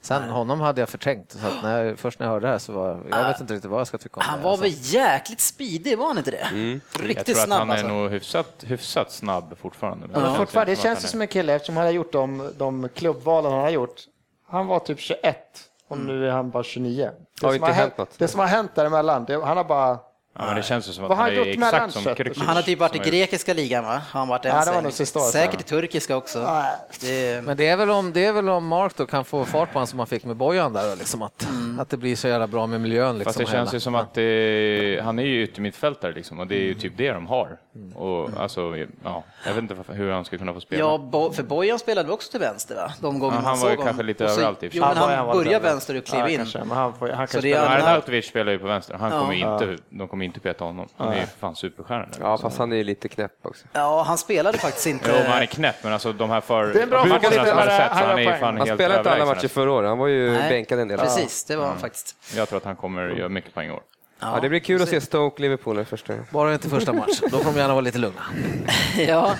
sen 0.00 0.22
honom 0.30 0.60
hade 0.60 0.80
jag 0.80 0.88
förträngt. 0.88 1.32
Så 1.32 1.46
att 1.46 1.62
när 1.62 1.84
jag, 1.84 1.98
först 1.98 2.18
när 2.18 2.26
jag 2.26 2.32
hörde 2.32 2.46
det 2.46 2.50
här 2.52 2.58
så 2.58 2.72
var 2.72 3.00
jag 3.10 3.28
vet 3.28 3.40
inte 3.40 3.54
riktigt 3.54 3.70
vad 3.70 3.80
jag 3.80 3.86
ska 3.86 3.98
tycka 3.98 4.16
om 4.20 4.22
Han 4.26 4.38
det. 4.38 4.44
var 4.44 4.50
alltså. 4.50 4.64
väl 4.64 4.74
jäkligt 4.80 5.40
speedig, 5.40 5.98
var 5.98 6.06
han 6.06 6.18
inte 6.18 6.30
det? 6.30 6.48
Jag 6.52 7.08
Riktigt 7.08 7.26
tror 7.26 7.36
att 7.36 7.42
snabb 7.44 7.58
han 7.58 7.70
är 7.70 7.72
alltså. 7.72 7.88
nog 7.88 8.10
hyfsat, 8.10 8.64
hyfsat 8.66 9.12
snabb 9.12 9.58
fortfarande. 9.60 10.06
Men 10.06 10.20
känns 10.22 10.36
fortfarande, 10.36 10.72
det 10.72 10.76
känns 10.76 11.04
ju 11.04 11.08
som 11.08 11.20
en 11.20 11.28
kille, 11.28 11.54
eftersom 11.54 11.76
han 11.76 11.86
har 11.86 11.92
gjort 11.92 12.12
de, 12.12 12.52
de 12.58 12.88
klubbvalen 12.94 13.52
han 13.52 13.60
har 13.60 13.70
gjort. 13.70 14.00
Han 14.50 14.66
var 14.66 14.78
typ 14.78 15.00
21 15.00 15.36
och 15.88 15.98
nu 15.98 16.26
är 16.26 16.30
han 16.30 16.50
bara 16.50 16.62
29. 16.62 17.10
Det, 17.40 17.46
Har 17.46 17.52
som, 17.52 17.54
inte 17.54 17.66
har 17.66 17.72
hänt 17.72 17.98
något. 17.98 18.18
det 18.18 18.28
som 18.28 18.40
har 18.40 18.46
hänt 18.46 18.74
däremellan, 18.74 19.24
det, 19.24 19.44
han 19.44 19.56
har 19.56 19.64
bara... 19.64 19.98
Ja, 20.40 20.46
men 20.46 20.56
det 20.56 20.62
känns 20.62 20.88
ju 20.88 20.92
som 20.92 21.04
att 21.04 21.08
Vad 21.08 21.18
han 21.18 21.26
han 21.26 21.46
är 21.46 21.48
exakt 21.48 21.92
som? 21.92 22.14
Krkic. 22.14 22.38
Han 22.38 22.56
har 22.56 22.62
typ 22.62 22.78
varit 22.78 22.94
i 22.94 22.98
grekiska 22.98 23.54
ligan 23.54 23.84
va? 23.84 23.90
Har 24.10 24.20
han 24.20 24.28
varit 24.28 24.44
Ja, 24.44 24.64
det 24.64 24.72
var 24.72 24.82
nog 24.82 24.92
sista 24.92 25.18
året, 25.18 25.30
Säkert 25.30 25.60
i 25.60 25.64
turkiska 25.64 26.16
också. 26.16 26.38
Det, 27.00 27.44
Men 27.44 27.56
det 27.56 27.66
är, 27.68 27.76
väl 27.76 27.90
om, 27.90 28.12
det 28.12 28.24
är 28.24 28.32
väl 28.32 28.48
om 28.48 28.66
Mark 28.66 28.96
då 28.96 29.06
kan 29.06 29.24
få 29.24 29.44
fart 29.44 29.68
på 29.68 29.74
honom 29.74 29.86
som 29.86 29.98
han 29.98 30.06
fick 30.06 30.24
med 30.24 30.36
Bojan 30.36 30.72
där. 30.72 30.96
Liksom 30.96 31.22
att, 31.22 31.48
att 31.80 31.88
det 31.88 31.96
blir 31.96 32.16
så 32.16 32.28
jävla 32.28 32.46
bra 32.46 32.66
med 32.66 32.80
miljön. 32.80 33.18
Liksom, 33.18 33.24
Fast 33.24 33.38
det 33.38 33.44
känns 33.56 33.70
hela. 33.70 33.76
ju 33.76 33.80
som 33.80 33.94
att 33.94 34.14
det, 34.14 35.00
han 35.04 35.18
är 35.18 35.22
ju 35.22 35.42
yttermittfältare 35.42 36.12
liksom 36.12 36.40
och 36.40 36.46
det 36.46 36.54
är 36.56 36.64
ju 36.64 36.74
typ 36.74 36.92
det 36.96 37.12
de 37.12 37.26
har. 37.26 37.58
Och 37.94 38.30
alltså, 38.40 38.76
ja, 39.04 39.24
jag 39.46 39.54
vet 39.54 39.62
inte 39.62 39.76
hur 39.92 40.10
han 40.12 40.24
ska 40.24 40.38
kunna 40.38 40.54
få 40.54 40.60
spela. 40.60 40.80
ja, 40.84 40.98
Bo, 40.98 41.32
för 41.32 41.42
Bojan 41.42 41.78
spelade 41.78 42.12
också 42.12 42.30
till 42.30 42.40
vänster 42.40 42.74
va? 42.74 42.92
De 43.00 43.18
gånger 43.18 43.36
Ja, 43.36 43.40
man 43.42 43.44
han 43.50 43.58
var 43.60 43.70
ju 43.70 43.76
kanske 43.76 44.02
lite 44.02 44.24
Och 44.24 44.30
så- 44.30 44.36
överallt 44.36 44.62
i 44.62 44.70
Jo, 44.72 44.84
men 44.88 44.96
han 44.96 45.26
lite 45.26 45.38
började 45.44 45.64
vänster 45.64 45.98
och 45.98 46.04
klev 46.04 46.20
Ja, 46.20 46.28
in. 46.28 46.36
kanske, 46.36 46.58
men 46.58 46.70
han, 46.76 46.94
får, 46.94 47.08
han 47.08 47.16
kan 47.16 47.28
Så 47.28 47.40
det 47.40 47.52
är- 47.52 47.66
spela. 47.66 47.88
Arnautovic 47.88 48.26
spelar 48.28 48.52
ju 48.52 48.58
på 48.58 48.66
vänster, 48.66 48.94
han 48.94 49.12
Ja. 49.12 49.20
kommer 49.20 49.34
inte, 49.34 49.82
de 49.90 50.08
kommer 50.08 50.24
inte 50.24 50.40
peta 50.40 50.64
honom. 50.64 50.88
Han 50.96 51.08
är 51.12 51.20
ju 51.20 51.26
fan 51.26 51.56
superstjärna. 51.56 52.06
nu. 52.12 52.16
Ja, 52.20 52.38
fast 52.38 52.58
han 52.58 52.72
är 52.72 52.76
ju 52.76 52.84
lite 52.84 53.08
knäpp 53.08 53.32
också. 53.42 53.66
Ja, 53.72 54.02
han 54.02 54.18
spelade 54.18 54.58
faktiskt 54.58 54.86
inte... 54.86 55.04
Jo, 55.08 55.14
men 55.22 55.32
han 55.32 55.42
är 55.42 55.46
knäpp, 55.46 55.76
men 55.82 55.92
alltså 55.92 56.12
de 56.12 56.30
här 56.30 56.40
för... 56.40 56.66
Det 56.66 56.78
är 56.78 56.82
en 56.82 56.90
bra 56.90 57.02
fotbollsspelare, 57.02 57.54
man 57.54 57.58
har 57.68 57.76
sett, 57.78 57.90
han 57.92 58.08
han 58.08 58.18
är 58.18 58.38
fan 58.38 58.56
Han 58.56 58.66
spelade 58.66 58.98
inte 58.98 59.10
alla 59.12 59.24
matcher 59.26 59.48
förra 59.48 59.72
året, 59.72 59.88
han 59.88 59.98
var 59.98 60.06
ju 60.06 60.32
bänkad 60.32 60.78
en 60.80 60.88
del. 60.88 60.98
Precis, 60.98 61.44
det 61.44 61.56
var 61.56 61.66
han 61.66 61.78
faktiskt. 61.78 62.16
Jag 62.36 62.48
tror 62.48 62.56
att 62.56 62.64
han 62.64 62.76
kommer 62.76 63.08
göra 63.08 63.28
mycket 63.28 63.54
poäng 63.54 63.68
i 63.68 63.72
år. 63.72 63.80
Ja, 64.20 64.38
det 64.42 64.48
blir 64.48 64.60
kul 64.60 64.82
att 64.82 64.88
se 64.88 65.00
Stoke-Liverpool 65.00 65.76
den 65.76 65.86
första. 65.86 66.14
Bara 66.30 66.54
inte 66.54 66.68
första 66.68 66.92
match. 66.92 67.20
Då 67.30 67.38
får 67.38 67.52
de 67.52 67.56
gärna 67.58 67.74
vara 67.74 67.80
lite 67.80 67.98
lugna. 67.98 68.22
ja. 68.98 69.34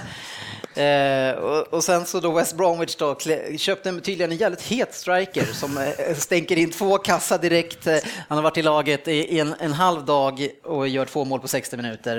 Eh, 0.82 1.35
och, 1.38 1.75
och 1.75 1.85
sen 1.85 2.06
så 2.06 2.20
då 2.20 2.32
West 2.32 2.56
Bromwich 2.56 2.97
då, 2.97 3.16
köpte 3.58 3.88
en- 3.88 4.00
tydligen 4.00 4.32
en 4.32 4.37
jävligt 4.38 4.62
het 4.62 4.94
striker 4.94 5.44
som 5.44 5.78
eh, 5.78 6.14
stänker 6.14 6.56
in 6.58 6.70
två 6.70 6.99
kassar 6.99 7.38
direkt. 7.38 7.87
Eh, 7.87 7.99
Han 8.28 8.38
har 8.38 8.42
varit 8.42 8.56
i 8.58 8.62
laget 8.62 9.08
i 9.08 9.12
i 9.12 9.40
en, 9.40 9.54
en 9.61 9.73
halv 9.73 10.04
dag 10.04 10.49
och 10.64 10.88
gör 10.88 11.04
två 11.04 11.25
mål 11.25 11.40
på 11.40 11.49
60 11.49 11.76
minuter. 11.76 12.16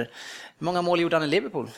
Hur 0.59 0.65
många 0.65 0.81
mål 0.81 0.99
gjorde 1.01 1.15
han 1.15 1.23
i 1.23 1.27
Liverpool? 1.27 1.69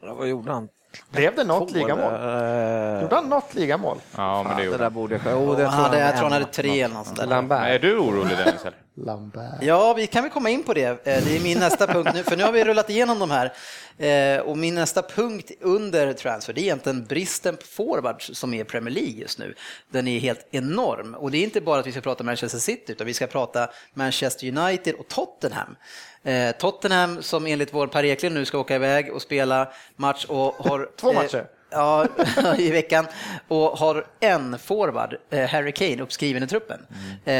Vad 0.00 0.28
gjorde 0.28 0.52
han? 0.52 0.68
Blev 1.10 1.36
det 1.36 1.44
något 1.44 1.70
ligamål? 1.70 2.12
Eh, 2.14 3.02
Gjorde 3.02 3.14
han 3.14 3.28
något 3.28 3.54
ligamål? 3.54 3.98
Ja, 4.16 4.42
men 4.42 4.56
det 4.56 4.62
det 4.62 4.64
gjorde 4.66 4.76
där 4.78 4.84
han. 4.84 4.94
borde 4.94 5.20
jag... 5.24 5.36
Oh, 5.42 5.56
det 5.56 5.66
Han 5.66 5.84
hade, 5.84 5.98
jag 5.98 6.12
tror 6.12 6.22
han 6.22 6.32
hade 6.32 6.44
tre 6.44 6.80
eller 6.82 6.94
något 6.94 7.06
sånt 7.06 7.18
där. 7.48 7.66
Är 7.66 7.78
du 7.78 7.98
orolig 7.98 8.36
Dennis? 8.36 8.62
Lambert. 8.94 9.52
Ja, 9.60 9.94
vi 9.94 10.06
kan 10.06 10.22
väl 10.22 10.32
komma 10.32 10.50
in 10.50 10.62
på 10.62 10.74
det. 10.74 10.84
Eh, 10.84 10.96
Det 11.04 11.36
är 11.36 11.42
min 11.42 11.58
nästa 11.58 11.86
punkt 11.86 12.10
nu, 12.14 12.22
för 12.22 12.36
nu 12.36 12.44
har 12.44 12.52
vi 12.52 12.64
rullat 12.64 12.90
igenom 12.90 13.18
de 13.18 13.30
här. 13.30 13.52
Eh, 13.98 14.40
Och 14.42 14.58
min 14.58 14.74
nästa 14.74 15.02
punkt 15.02 15.50
under 15.60 16.12
transfer, 16.12 16.52
det 16.52 16.60
är 16.60 16.62
egentligen 16.62 17.04
bristen 17.04 17.56
på 17.56 17.62
forwards 17.66 18.30
som 18.34 18.54
är 18.54 18.64
Premier 18.64 18.94
League 18.94 19.12
just 19.20 19.38
nu. 19.38 19.54
Den 19.90 20.08
är 20.08 20.18
helt 20.20 20.46
enorm. 20.50 21.14
Och 21.14 21.30
det 21.30 21.38
är 21.38 21.42
inte 21.42 21.60
bara 21.60 21.80
att 21.80 21.86
vi 21.86 21.92
ska 21.92 22.00
prata 22.00 22.24
Manchester 22.24 22.58
City, 22.58 22.92
utan 22.92 23.06
vi 23.06 23.14
ska 23.14 23.26
prata 23.26 23.68
Manchester 23.94 24.58
United 24.58 24.94
och 24.94 25.08
Tottenham. 25.08 25.76
Eh, 26.24 26.52
Tottenham 26.52 27.22
som 27.22 27.46
enligt 27.46 27.74
vår 27.74 27.86
Per 27.86 28.04
Eklund 28.04 28.34
nu 28.34 28.44
ska 28.44 28.58
åka 28.58 28.74
iväg 28.74 29.12
och 29.12 29.22
spela 29.22 29.68
match 29.96 30.24
och 30.24 30.54
har... 30.54 30.88
Två 30.96 31.12
matcher. 31.12 31.46
Ja, 31.70 32.06
i 32.58 32.70
veckan. 32.70 33.06
Och 33.48 33.78
har 33.78 34.06
en 34.20 34.58
forward, 34.58 35.16
eh, 35.30 35.48
Harry 35.48 35.72
Kane, 35.72 36.02
uppskriven 36.02 36.42
i 36.42 36.46
truppen. 36.46 36.86
Eh, 37.24 37.32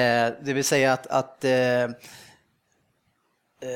det 0.43 0.53
vill 0.53 0.65
säga 0.65 0.93
att, 0.93 1.07
att 1.07 1.45
eh, 1.45 1.83
eh, 1.83 1.89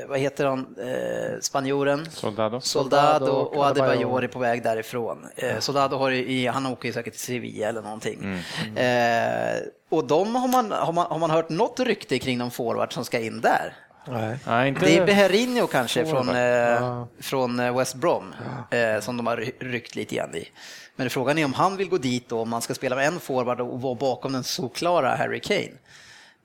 vad 0.09 0.19
heter 0.19 0.47
han, 0.47 0.77
eh, 0.81 1.41
spanjoren? 1.41 2.11
Soldado? 2.11 2.61
Soldado 2.61 3.33
och 3.33 3.67
Adebayor. 3.67 4.25
Är 4.25 4.29
på 4.29 4.39
väg 4.39 4.63
därifrån. 4.63 5.27
Eh, 5.37 5.59
Soldado 5.59 5.97
har 5.97 6.11
ju 6.11 6.27
i, 6.27 6.47
han 6.47 6.67
åker 6.67 6.89
ju 6.89 6.93
säkert 6.93 7.13
till 7.13 7.23
Sevilla 7.23 7.69
eller 7.69 7.83
någonting. 7.83 8.43
Eh, 8.77 9.57
och 9.89 10.07
de 10.07 10.35
har 10.35 10.49
man, 10.49 10.73
har, 10.73 10.93
man, 10.93 11.07
har 11.11 11.19
man 11.19 11.31
hört 11.31 11.49
något 11.49 11.81
rykte 11.81 12.19
kring 12.19 12.39
någon 12.39 12.51
forward 12.51 12.93
som 12.93 13.05
ska 13.05 13.19
in 13.19 13.41
där? 13.41 13.73
Nej. 14.09 14.39
Nej, 14.47 14.69
inte... 14.69 14.81
Det 14.87 14.97
är 14.97 15.07
Beherinho 15.07 15.67
kanske 15.67 16.07
från, 16.07 16.29
eh, 16.37 17.05
från 17.21 17.61
eh, 17.61 17.77
West 17.79 17.95
Brom 17.95 18.35
eh, 18.71 19.01
som 19.01 19.17
de 19.17 19.27
har 19.27 19.37
ry- 19.37 19.53
ryckt 19.61 19.95
lite 19.95 20.15
grann 20.15 20.35
i. 20.35 20.49
Men 20.97 21.11
frågan 21.11 21.39
är 21.39 21.45
om 21.45 21.55
han 21.55 21.77
vill 21.77 21.89
gå 21.89 21.99
dit 21.99 22.33
och 22.33 22.41
om 22.41 22.49
man 22.49 22.63
ska 22.63 22.75
spela 22.75 22.97
med 22.97 23.07
en 23.07 23.21
forward 23.21 23.61
och 23.61 23.81
vara 23.81 23.95
bakom 23.95 24.33
den 24.33 24.45
såklara 24.45 25.17
Harry 25.17 25.41
Kane. 25.41 25.69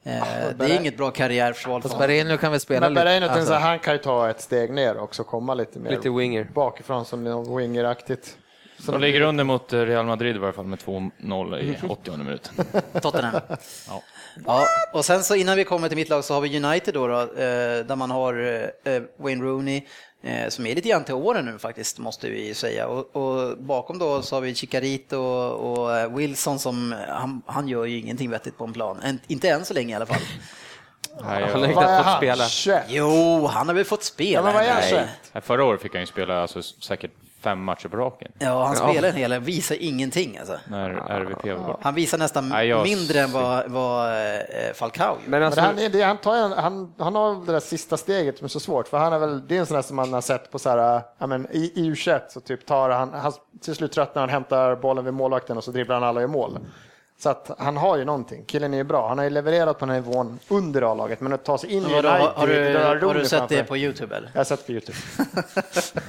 Det 0.04 0.66
är 0.66 0.80
inget 0.80 0.98
bra 0.98 1.12
karriärförsval 1.12 1.82
för 1.82 1.90
Fast. 1.90 2.00
Berino 2.00 2.38
kan 2.38 2.52
väl 2.52 2.60
spela 2.60 2.80
Men 2.80 2.94
Bereno, 2.94 3.20
lite. 3.26 3.34
alltså. 3.40 3.54
han 3.54 3.80
kan 3.80 3.94
ju 3.94 4.00
ta 4.00 4.30
ett 4.30 4.42
steg 4.42 4.72
ner 4.74 4.98
också, 4.98 5.24
komma 5.24 5.54
lite 5.54 5.80
mer 5.80 5.92
Lite 5.92 6.10
winger. 6.10 6.44
bakifrån 6.54 7.06
som 7.06 7.56
wingeraktigt. 7.58 8.38
Så 8.80 8.92
De 8.92 9.02
ligger 9.02 9.22
under 9.22 9.44
mot 9.44 9.74
Real 9.74 10.06
Madrid 10.06 10.36
i 10.36 10.40
varje 10.40 10.54
fall 10.54 10.66
med 10.66 10.80
2-0 10.80 11.60
i 11.60 11.78
80 11.90 12.18
minuten. 12.18 12.66
Tottenham. 13.02 13.42
Ja. 13.88 14.02
Ja, 14.46 14.68
och 14.94 15.06
sen 15.06 15.24
så 15.24 15.36
innan 15.36 15.58
vi 15.58 15.64
kommer 15.64 15.88
till 15.88 15.98
mitt 15.98 16.10
lag 16.10 16.24
så 16.24 16.34
har 16.34 16.42
vi 16.42 16.64
United 16.64 16.94
då, 16.94 17.08
då 17.08 17.22
eh, 17.22 17.86
där 17.86 17.96
man 17.96 18.12
har 18.12 18.34
eh, 18.84 19.02
Wayne 19.18 19.44
Rooney 19.44 19.82
eh, 20.24 20.50
som 20.50 20.66
är 20.66 20.76
lite 20.76 20.90
grann 20.90 21.04
till 21.04 21.14
åren 21.14 21.46
nu 21.46 21.60
faktiskt, 21.60 22.00
måste 22.00 22.30
vi 22.30 22.48
ju 22.48 22.54
säga. 22.54 22.88
Och, 22.88 23.16
och 23.16 23.58
bakom 23.58 24.00
då 24.00 24.22
så 24.22 24.36
har 24.36 24.42
vi 24.42 24.56
Chicarito 24.56 25.18
och, 25.18 25.72
och 25.82 25.98
eh, 25.98 26.16
Wilson 26.16 26.60
som, 26.60 26.96
han, 27.08 27.42
han 27.46 27.68
gör 27.68 27.86
ju 27.86 28.00
ingenting 28.00 28.30
vettigt 28.30 28.58
på 28.58 28.64
en 28.64 28.74
plan. 28.74 29.00
En, 29.04 29.20
inte 29.28 29.50
än 29.50 29.66
så 29.66 29.74
länge 29.74 29.94
i 29.94 29.96
alla 29.96 30.06
fall. 30.06 30.22
Nej, 31.22 31.44
Han 31.52 31.62
har 31.62 31.68
inte 31.68 31.82
ens 31.82 32.06
fått 32.06 32.18
spela. 32.18 32.48
21? 32.48 32.84
Jo, 32.88 33.48
han 33.48 33.68
har 33.68 33.76
väl 33.76 33.86
fått 33.86 34.04
spela. 34.04 34.32
Ja, 34.32 34.44
men 34.44 34.54
vad 34.54 34.64
är 34.64 34.70
han, 34.70 34.80
Nej. 34.80 34.90
21? 34.90 35.10
Nej, 35.34 35.44
förra 35.44 35.64
året 35.64 35.82
fick 35.82 35.94
han 35.94 36.02
ju 36.02 36.08
spela 36.08 36.42
alltså, 36.42 36.62
säkert 36.62 37.12
fem 37.44 37.64
matcher 37.64 37.88
på 37.88 37.98
raken 37.98 38.32
Ja, 38.40 38.66
han 38.66 38.76
Ja. 38.80 38.90
spelar 38.90 39.10
en 39.10 39.16
hel 39.16 39.32
del, 39.32 39.42
visar 39.42 39.76
ingenting 39.80 40.38
alltså. 40.38 40.58
när 40.68 40.90
RVP 41.20 41.46
var 41.58 41.68
borta. 41.68 41.80
Han 41.82 41.96
visar 41.96 42.18
nästan 42.18 42.50
Nej, 42.50 42.68
jag- 42.68 42.84
mindre 42.84 43.20
än 43.20 43.32
vad, 43.32 43.72
vad 43.72 44.10
eh, 44.10 44.40
Falcao. 44.76 45.16
Men 45.22 45.32
Men 45.32 45.44
alltså, 45.44 45.62
han, 45.62 45.80
är- 45.80 45.90
det, 45.90 46.02
han, 46.02 46.18
tar 46.18 46.36
en, 46.36 46.52
han, 46.52 46.94
han 47.00 47.16
har 47.16 47.36
väl 47.36 47.46
det 47.46 47.52
där 47.52 47.60
sista 47.60 47.98
steget 47.98 48.38
som 48.38 48.46
är 48.46 48.50
så 48.50 48.60
svårt, 48.60 48.88
för 48.88 48.98
han 48.98 49.14
är 49.14 49.20
väl, 49.20 49.48
det 49.48 49.56
är 49.56 49.60
en 49.60 49.66
sån 49.66 49.76
där 49.76 49.82
som 49.82 49.96
man 49.96 50.14
har 50.14 50.22
sett 50.22 50.52
på 50.52 50.60
så 50.60 50.70
här, 50.70 51.02
ja, 51.18 51.28
men, 51.28 51.48
i, 51.52 51.72
i 51.76 51.92
U21 51.92 52.20
så 52.30 52.40
typ 52.40 52.66
tar 52.66 52.90
han, 52.90 53.14
han, 53.14 53.32
till 53.62 53.76
slut 53.76 53.92
tröttnar 53.92 54.22
han, 54.22 54.30
hämtar 54.30 54.76
bollen 54.76 55.06
vid 55.06 55.14
målvakten 55.14 55.58
och 55.58 55.64
så 55.64 55.72
dribblar 55.72 55.96
han 55.96 56.04
alla 56.04 56.22
i 56.22 56.28
mål. 56.28 56.60
Så 57.24 57.30
att 57.30 57.52
han 57.60 57.78
har 57.78 57.98
ju 57.98 58.06
någonting, 58.06 58.44
killen 58.48 58.74
är 58.74 58.78
ju 58.78 58.84
bra, 58.84 59.08
han 59.08 59.18
har 59.18 59.26
ju 59.26 59.30
levererat 59.30 59.80
på 59.80 59.86
den 59.86 59.96
här 59.96 60.02
nivån 60.02 60.40
under 60.48 60.92
A-laget, 60.92 61.22
men 61.22 61.34
att 61.34 61.46
ta 61.46 61.58
sig 61.58 61.72
in 61.72 61.84
i 61.84 61.86
United, 61.86 62.06
har, 62.12 62.20
har, 62.20 62.48
du, 62.48 63.06
har 63.08 63.14
du 63.14 63.26
sett 63.26 63.50
det 63.50 63.56
framför- 63.56 63.64
på 63.68 63.78
Youtube 63.78 64.16
eller? 64.16 64.30
Jag 64.34 64.40
har 64.40 64.44
sett 64.46 64.66
på 64.66 64.72
Youtube. 64.72 64.98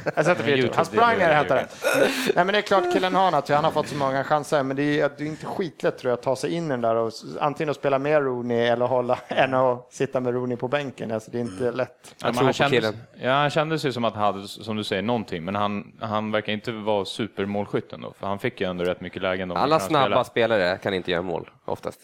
Jag 0.05 0.13
har 0.17 0.23
sett 0.23 0.39
det 0.39 0.45
på 0.45 0.51
Men 0.51 0.59
Youtube. 0.59 0.77
Han 0.77 0.85
sprang 0.85 1.11
det- 1.13 1.19
ner 1.19 1.29
det- 1.29 1.35
hämtade 1.35 1.61
den. 1.61 2.09
Nej 2.35 2.45
men 2.45 2.47
det 2.47 2.59
är 2.59 2.63
klart 2.63 2.93
killen 2.93 3.15
har 3.15 3.31
något, 3.31 3.49
han 3.49 3.65
har 3.65 3.71
fått 3.71 3.89
så 3.89 3.97
många 3.97 4.25
chanser, 4.25 4.63
men 4.63 4.77
det 4.77 5.01
är, 5.01 5.11
det 5.17 5.23
är 5.25 5.27
inte 5.27 5.47
skitlätt 5.47 5.99
tror 5.99 6.11
jag 6.11 6.17
att 6.17 6.23
ta 6.23 6.37
sig 6.37 6.51
in 6.53 6.67
i 6.67 6.69
den 6.69 6.81
där 6.81 6.95
och 6.97 7.13
antingen 7.41 7.71
att 7.71 7.77
spela 7.77 7.99
med 7.99 8.23
Rooney 8.23 8.59
eller 8.67 8.87
hålla, 8.87 9.19
än 9.29 9.55
att 9.55 9.93
sitta 9.93 10.21
med 10.21 10.35
Rooney 10.35 10.57
på 10.57 10.69
bänken. 10.69 11.13
Alltså 11.13 11.31
det 11.31 11.39
är 11.39 11.43
inte 11.43 11.71
lätt. 11.73 11.89
Ja, 12.05 12.27
Jag 12.27 12.35
tror 12.35 12.45
han 12.45 12.47
på 12.47 12.53
kändes, 12.53 12.79
killen. 12.81 12.97
ja, 13.21 13.33
han 13.33 13.51
kändes 13.51 13.85
ju 13.85 13.93
som 13.93 14.05
att 14.05 14.15
han 14.15 14.23
hade, 14.25 14.49
som 14.49 14.77
du 14.77 14.85
säger, 14.85 15.03
någonting, 15.03 15.45
men 15.45 15.55
han, 15.55 15.93
han 16.01 16.31
verkar 16.33 16.53
inte 16.53 16.73
vara 16.73 17.05
supermålskytten 17.05 18.01
då, 18.01 18.13
för 18.21 18.27
han 18.27 18.39
fick 18.39 18.61
ju 18.61 18.71
ändå 18.71 18.85
rätt 18.85 19.01
mycket 19.01 19.23
lägen. 19.23 19.53
alla 19.53 19.81
snabba 19.81 20.25
spelare 20.25 20.79
kan 20.83 20.95
inte 20.95 21.02
göra 21.11 21.23
mål, 21.23 21.51
oftast. 21.65 22.01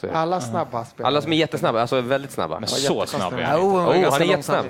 Så 0.00 0.06
det. 0.06 0.12
Alla 0.12 0.40
snabba 0.40 0.84
spelare. 0.84 1.06
Alla 1.08 1.22
som 1.22 1.32
är 1.32 1.36
jättesnabba, 1.36 1.80
alltså 1.80 2.00
väldigt 2.00 2.30
snabba. 2.30 2.60
Men 2.60 2.68
så 2.68 3.06
snabb 3.06 3.32
är 3.32 3.38
Ja, 3.38 3.46
han 3.46 3.60
oh, 3.60 3.64
inte. 3.64 3.98
Oh, 3.98 4.02
ganska 4.02 4.10
han 4.10 4.22
är 4.22 4.26
jättesnabb. 4.26 4.66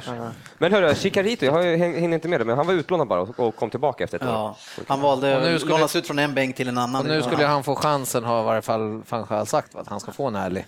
Men 0.59 0.73
hörru, 0.73 0.95
Chicarito, 0.95 1.45
jag 1.45 1.53
har 1.53 1.63
hinner 1.77 2.15
inte 2.15 2.29
med 2.29 2.41
det, 2.41 2.45
men 2.45 2.57
han 2.57 2.67
var 2.67 2.75
utlånad 2.75 3.09
bara 3.09 3.21
och- 3.21 3.57
kom 3.57 3.71
tillbaka 3.71 4.05
efter 4.05 4.17
ett 4.17 4.23
år. 4.25 4.29
Ja, 4.29 4.57
han 4.87 5.01
valde 5.01 5.55
att 5.55 5.61
skulle- 5.61 5.75
lånas 5.75 5.97
ut 5.97 6.07
från 6.07 6.19
en 6.19 6.35
bänk 6.35 6.57
till 6.57 6.69
en 6.69 6.79
annan. 6.79 7.01
Och 7.01 7.07
nu 7.09 7.23
skulle 7.23 7.47
han 7.47 7.65
få 7.65 7.75
chansen, 7.75 8.25
har 8.25 8.43
i 8.43 8.45
varje 8.45 8.63
fall 8.63 9.03
van 9.09 9.27
Gaal 9.29 9.47
sagt, 9.47 9.75
att 9.75 9.89
han 9.89 10.01
ska 10.01 10.13
få 10.13 10.27
en 10.27 10.37
ärlig. 10.37 10.67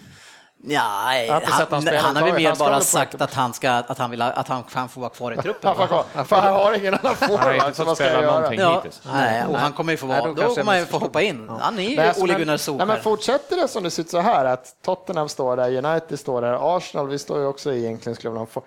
Ja, 0.63 1.03
nej, 1.05 1.29
han, 1.31 1.43
han 1.71 1.87
han 1.97 2.17
har 2.17 2.25
väl 2.25 2.35
mer 2.35 2.49
Han 2.49 2.59
bara 2.59 2.81
sagt 2.81 3.21
att 3.21 3.35
han, 3.35 3.55
ska, 3.55 3.71
att 3.71 3.99
han, 3.99 4.11
vill, 4.11 4.23
att 4.23 4.49
han 4.49 4.63
kan 4.63 4.89
få 4.89 5.01
vara 5.01 5.11
kvar 5.11 5.33
i 5.33 5.37
truppen. 5.37 5.75
Han 5.79 5.89
får. 5.89 6.25
För 6.25 6.37
han 6.37 6.53
har 6.55 6.73
ingen 6.73 6.95
annan 6.95 7.15
Han 7.21 7.31
har 7.31 7.39
forward, 7.39 7.69
inte 7.69 8.21
någonting 8.27 8.61
Ja, 8.61 8.75
hittills. 8.75 9.03
nej, 9.13 9.45
och 9.47 9.59
han 9.59 9.73
kommer 9.73 9.93
ju 9.93 9.97
få 9.97 10.07
Nej, 10.07 10.21
vara, 10.21 10.29
då 10.29 10.35
då 10.35 10.41
kanske 10.43 10.61
kommer 10.61 10.73
man 10.73 10.79
ju 10.79 10.87
få 10.87 10.99
hoppa 10.99 11.23
in. 11.23 11.49
Han 11.61 11.79
är 11.79 11.83
ju 11.83 11.97
Nej, 11.97 12.13
Ole 12.17 12.33
men- 12.33 12.41
Gunnar 12.41 12.53
Nej, 12.53 12.59
Solskjaer. 12.59 12.87
men 12.87 13.03
fortsätter 13.03 13.57
det 13.57 13.69
som 13.69 13.83
det 13.83 13.91
ser 13.91 14.03
ut 14.03 14.11
så 14.11 14.21
här, 14.21 14.45
att 14.45 14.75
Tottenham 14.85 15.29
står 15.29 15.57
där, 15.57 15.85
United 15.85 16.19
står 16.21 16.43
där, 16.43 16.77
Arsenal, 16.77 17.09
vi 17.09 17.19
står 17.19 17.39
ju 17.39 17.47
också 17.47 17.73
i 17.73 17.85
egentligen, 17.85 18.17
skulle 18.17 18.35
man 18.35 18.47
få 18.47 18.63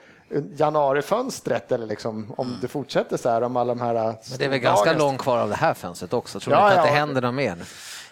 januarifönstret 0.57 1.71
eller 1.71 1.85
liksom, 1.87 2.33
om 2.37 2.57
det 2.61 2.67
fortsätter 2.67 3.17
så 3.17 3.29
här, 3.29 3.41
om 3.41 3.57
alla 3.57 3.73
de 3.75 3.81
här... 3.81 3.93
Men 3.93 4.15
det 4.37 4.45
är 4.45 4.49
väl 4.49 4.59
ganska 4.59 4.93
långt 4.93 5.21
kvar 5.21 5.37
av 5.37 5.49
det 5.49 5.55
här 5.55 5.73
fönstret 5.73 6.13
också. 6.13 6.39
Tror 6.39 6.55
Ja, 6.55 6.61
du 6.63 6.67
inte 6.69 6.81
att 6.81 6.87
ja. 6.87 6.93
det 6.93 6.99
händer 6.99 7.21
något 7.21 7.33
mer? 7.33 7.57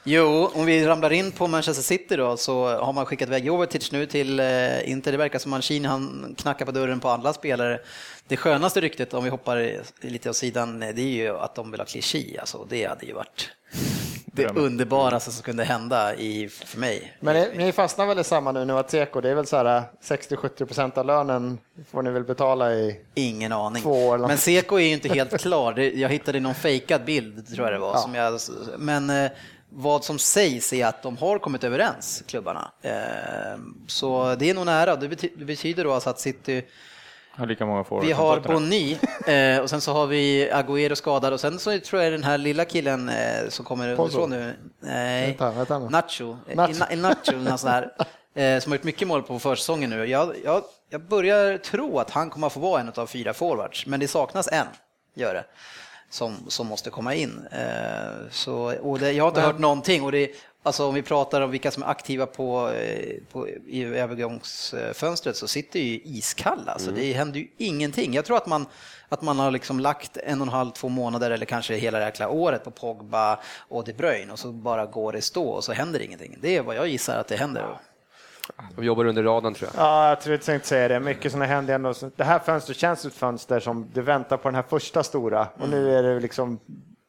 Jo, 0.03 0.51
om 0.53 0.65
vi 0.65 0.85
ramlar 0.85 1.13
in 1.13 1.31
på 1.31 1.47
Manchester 1.47 1.83
City 1.83 2.15
då 2.15 2.37
så 2.37 2.77
har 2.77 2.93
man 2.93 3.05
skickat 3.05 3.27
iväg 3.27 3.45
Jovetic 3.45 3.91
nu 3.91 4.05
till 4.05 4.39
eh, 4.39 4.89
Inter. 4.89 5.11
Det 5.11 5.17
verkar 5.17 5.39
som 5.39 5.51
Mancini 5.51 5.87
han 5.87 6.35
knackar 6.37 6.65
på 6.65 6.71
dörren 6.71 6.99
på 6.99 7.09
alla 7.09 7.33
spelare. 7.33 7.79
Det 8.27 8.37
skönaste 8.37 8.81
ryktet, 8.81 9.13
om 9.13 9.23
vi 9.23 9.29
hoppar 9.29 9.81
lite 10.01 10.29
åt 10.29 10.35
sidan, 10.35 10.79
det 10.79 10.87
är 10.87 11.01
ju 11.01 11.37
att 11.37 11.55
de 11.55 11.71
vill 11.71 11.79
ha 11.79 11.85
Clichy. 11.85 12.37
Alltså, 12.37 12.65
det 12.69 12.85
hade 12.85 13.05
ju 13.05 13.13
varit 13.13 13.49
det 14.25 14.47
underbaraste 14.47 15.31
som 15.31 15.43
kunde 15.43 15.63
hända 15.63 16.15
i, 16.15 16.49
för 16.49 16.79
mig. 16.79 17.17
Men 17.19 17.35
ni, 17.35 17.65
ni 17.65 17.71
fastnar 17.71 18.05
väl 18.05 18.19
i 18.19 18.23
samma 18.23 18.51
nu, 18.51 18.65
nu 18.65 18.73
att 18.73 18.91
Seko, 18.91 19.21
det 19.21 19.29
är 19.29 19.35
väl 19.35 19.45
så 19.45 19.57
här 19.57 19.83
60-70 20.03 20.65
procent 20.65 20.97
av 20.97 21.05
lönen 21.05 21.57
får 21.91 22.01
ni 22.01 22.11
väl 22.11 22.23
betala 22.23 22.73
i 22.73 22.99
Ingen 23.13 23.51
aning. 23.51 23.83
två 23.83 24.07
år? 24.07 24.17
Men. 24.17 24.37
Seko 24.37 24.75
är 24.75 24.79
ju 24.79 24.93
inte 24.93 25.09
helt 25.09 25.41
klar. 25.41 25.79
Jag 25.79 26.09
hittade 26.09 26.39
någon 26.39 26.55
fejkad 26.55 27.05
bild, 27.05 27.55
tror 27.55 27.65
jag 27.67 27.73
det 27.75 27.79
var. 27.79 27.93
Ja. 27.93 27.97
Som 27.97 28.15
jag, 28.15 28.39
men 28.77 29.09
eh, 29.09 29.31
vad 29.69 30.03
som 30.03 30.19
sägs 30.19 30.73
är 30.73 30.85
att 30.85 31.03
de 31.03 31.17
har 31.17 31.39
kommit 31.39 31.63
överens, 31.63 32.23
klubbarna. 32.27 32.71
Eh, 32.81 32.91
Så 33.87 34.35
det 34.35 34.49
är 34.49 34.53
nog 34.53 34.65
nära. 34.65 34.95
Det 34.95 35.07
bety- 35.07 35.31
det 35.35 35.45
betyder 35.45 35.83
då 35.83 35.93
alltså 35.93 36.09
att 36.09 36.19
City 36.19 36.65
Har 37.31 37.45
lika 37.47 37.65
många 37.65 37.83
forwards 37.83 38.07
vi 38.09 38.11
har. 38.13 38.39
Bonni 38.39 38.99
eh, 39.27 39.61
och 39.61 39.69
sen 39.69 39.81
så 39.81 39.93
har 39.93 40.07
vi 40.07 40.49
Agüero 40.51 40.95
skadad 40.95 41.33
och 41.33 41.39
sen 41.39 41.59
så 41.59 41.79
tror 41.79 42.01
jag 42.01 42.11
den 42.13 42.23
här 42.23 42.37
lilla 42.37 42.65
killen 42.65 43.09
eh, 43.09 43.49
som 43.49 43.65
kommer 43.65 43.89
underifrån 43.89 44.29
nu, 44.29 44.53
nej, 44.79 45.27
Vänta, 45.27 45.51
vänta 45.51 45.79
nu. 45.79 45.89
Nacho, 45.89 46.37
Nacho. 46.53 46.73
Nacho, 46.95 47.35
Nacho 47.37 47.57
sån 47.57 47.69
här, 47.69 47.91
eh, 48.35 48.59
som 48.59 48.71
har 48.71 48.77
gjort 48.77 48.83
mycket 48.83 49.07
mål 49.07 49.23
på 49.23 49.39
försäsongen 49.39 49.89
nu. 49.89 50.05
Jag, 50.05 50.35
jag, 50.43 50.63
jag 50.89 51.01
börjar 51.01 51.57
tro 51.57 51.99
att 51.99 52.09
han 52.09 52.29
kommer 52.29 52.47
att 52.47 52.53
få 52.53 52.59
vara 52.59 52.81
en 52.81 52.91
av 52.95 53.07
fyra 53.07 53.33
forwards, 53.33 53.85
men 53.85 53.99
det 53.99 54.07
saknas 54.07 54.47
en, 54.51 54.67
gör 55.15 55.33
det. 55.33 55.43
Som, 56.09 56.35
som 56.47 56.67
måste 56.67 56.89
komma 56.89 57.15
in. 57.15 57.47
Eh, 57.51 58.29
så, 58.31 58.73
och 58.81 58.99
det, 58.99 59.11
jag 59.11 59.23
har 59.23 59.29
inte 59.29 59.41
hört 59.41 59.59
någonting. 59.59 60.03
Och 60.03 60.11
det, 60.11 60.31
alltså 60.63 60.87
om 60.87 60.93
vi 60.93 61.01
pratar 61.01 61.41
om 61.41 61.51
vilka 61.51 61.71
som 61.71 61.83
är 61.83 61.87
aktiva 61.87 62.25
på, 62.25 62.69
eh, 62.69 63.15
på, 63.31 63.47
i 63.67 63.83
övergångsfönstret 63.83 65.37
så 65.37 65.47
sitter 65.47 65.79
ju 65.79 65.99
iskalla. 66.03 66.71
Alltså, 66.71 66.91
Det 66.91 67.13
händer 67.13 67.39
ju 67.39 67.47
ingenting. 67.57 68.13
Jag 68.13 68.25
tror 68.25 68.37
att 68.37 68.47
man, 68.47 68.65
att 69.09 69.21
man 69.21 69.39
har 69.39 69.51
liksom 69.51 69.79
lagt 69.79 70.17
en 70.17 70.41
och 70.41 70.47
en 70.47 70.53
halv, 70.53 70.71
två 70.71 70.89
månader 70.89 71.31
eller 71.31 71.45
kanske 71.45 71.75
hela 71.75 71.99
jäkla 71.99 72.29
året 72.29 72.63
på 72.63 72.71
Pogba 72.71 73.39
och 73.57 73.83
De 73.83 73.93
Bruyne 73.93 74.31
och 74.31 74.39
så 74.39 74.51
bara 74.51 74.85
går 74.85 75.13
det 75.13 75.21
stå 75.21 75.49
och 75.49 75.63
så 75.63 75.73
händer 75.73 75.99
ingenting. 75.99 76.37
Det 76.41 76.57
är 76.57 76.61
vad 76.61 76.75
jag 76.75 76.87
gissar 76.87 77.17
att 77.17 77.27
det 77.27 77.35
händer. 77.37 77.79
De 78.75 78.85
jobbar 78.85 79.05
under 79.05 79.23
radarn 79.23 79.53
tror 79.53 79.69
jag. 79.73 79.83
Ja, 79.85 80.09
jag 80.09 80.21
tror 80.21 80.33
jag 80.33 80.41
tänkte 80.41 80.67
säga 80.67 80.87
det. 80.87 80.99
Mycket 80.99 81.31
sådana 81.31 81.45
händer 81.45 81.75
ändå. 81.75 81.93
Det 82.15 82.23
här 82.23 82.39
fönstret 82.39 82.77
känns 82.77 83.05
ett 83.05 83.13
fönster 83.13 83.59
som 83.59 83.87
du 83.93 84.01
väntar 84.01 84.37
på 84.37 84.47
den 84.47 84.55
här 84.55 84.63
första 84.69 85.03
stora 85.03 85.47
och 85.59 85.69
nu 85.69 85.95
är 85.97 86.03
det 86.03 86.19
liksom 86.19 86.59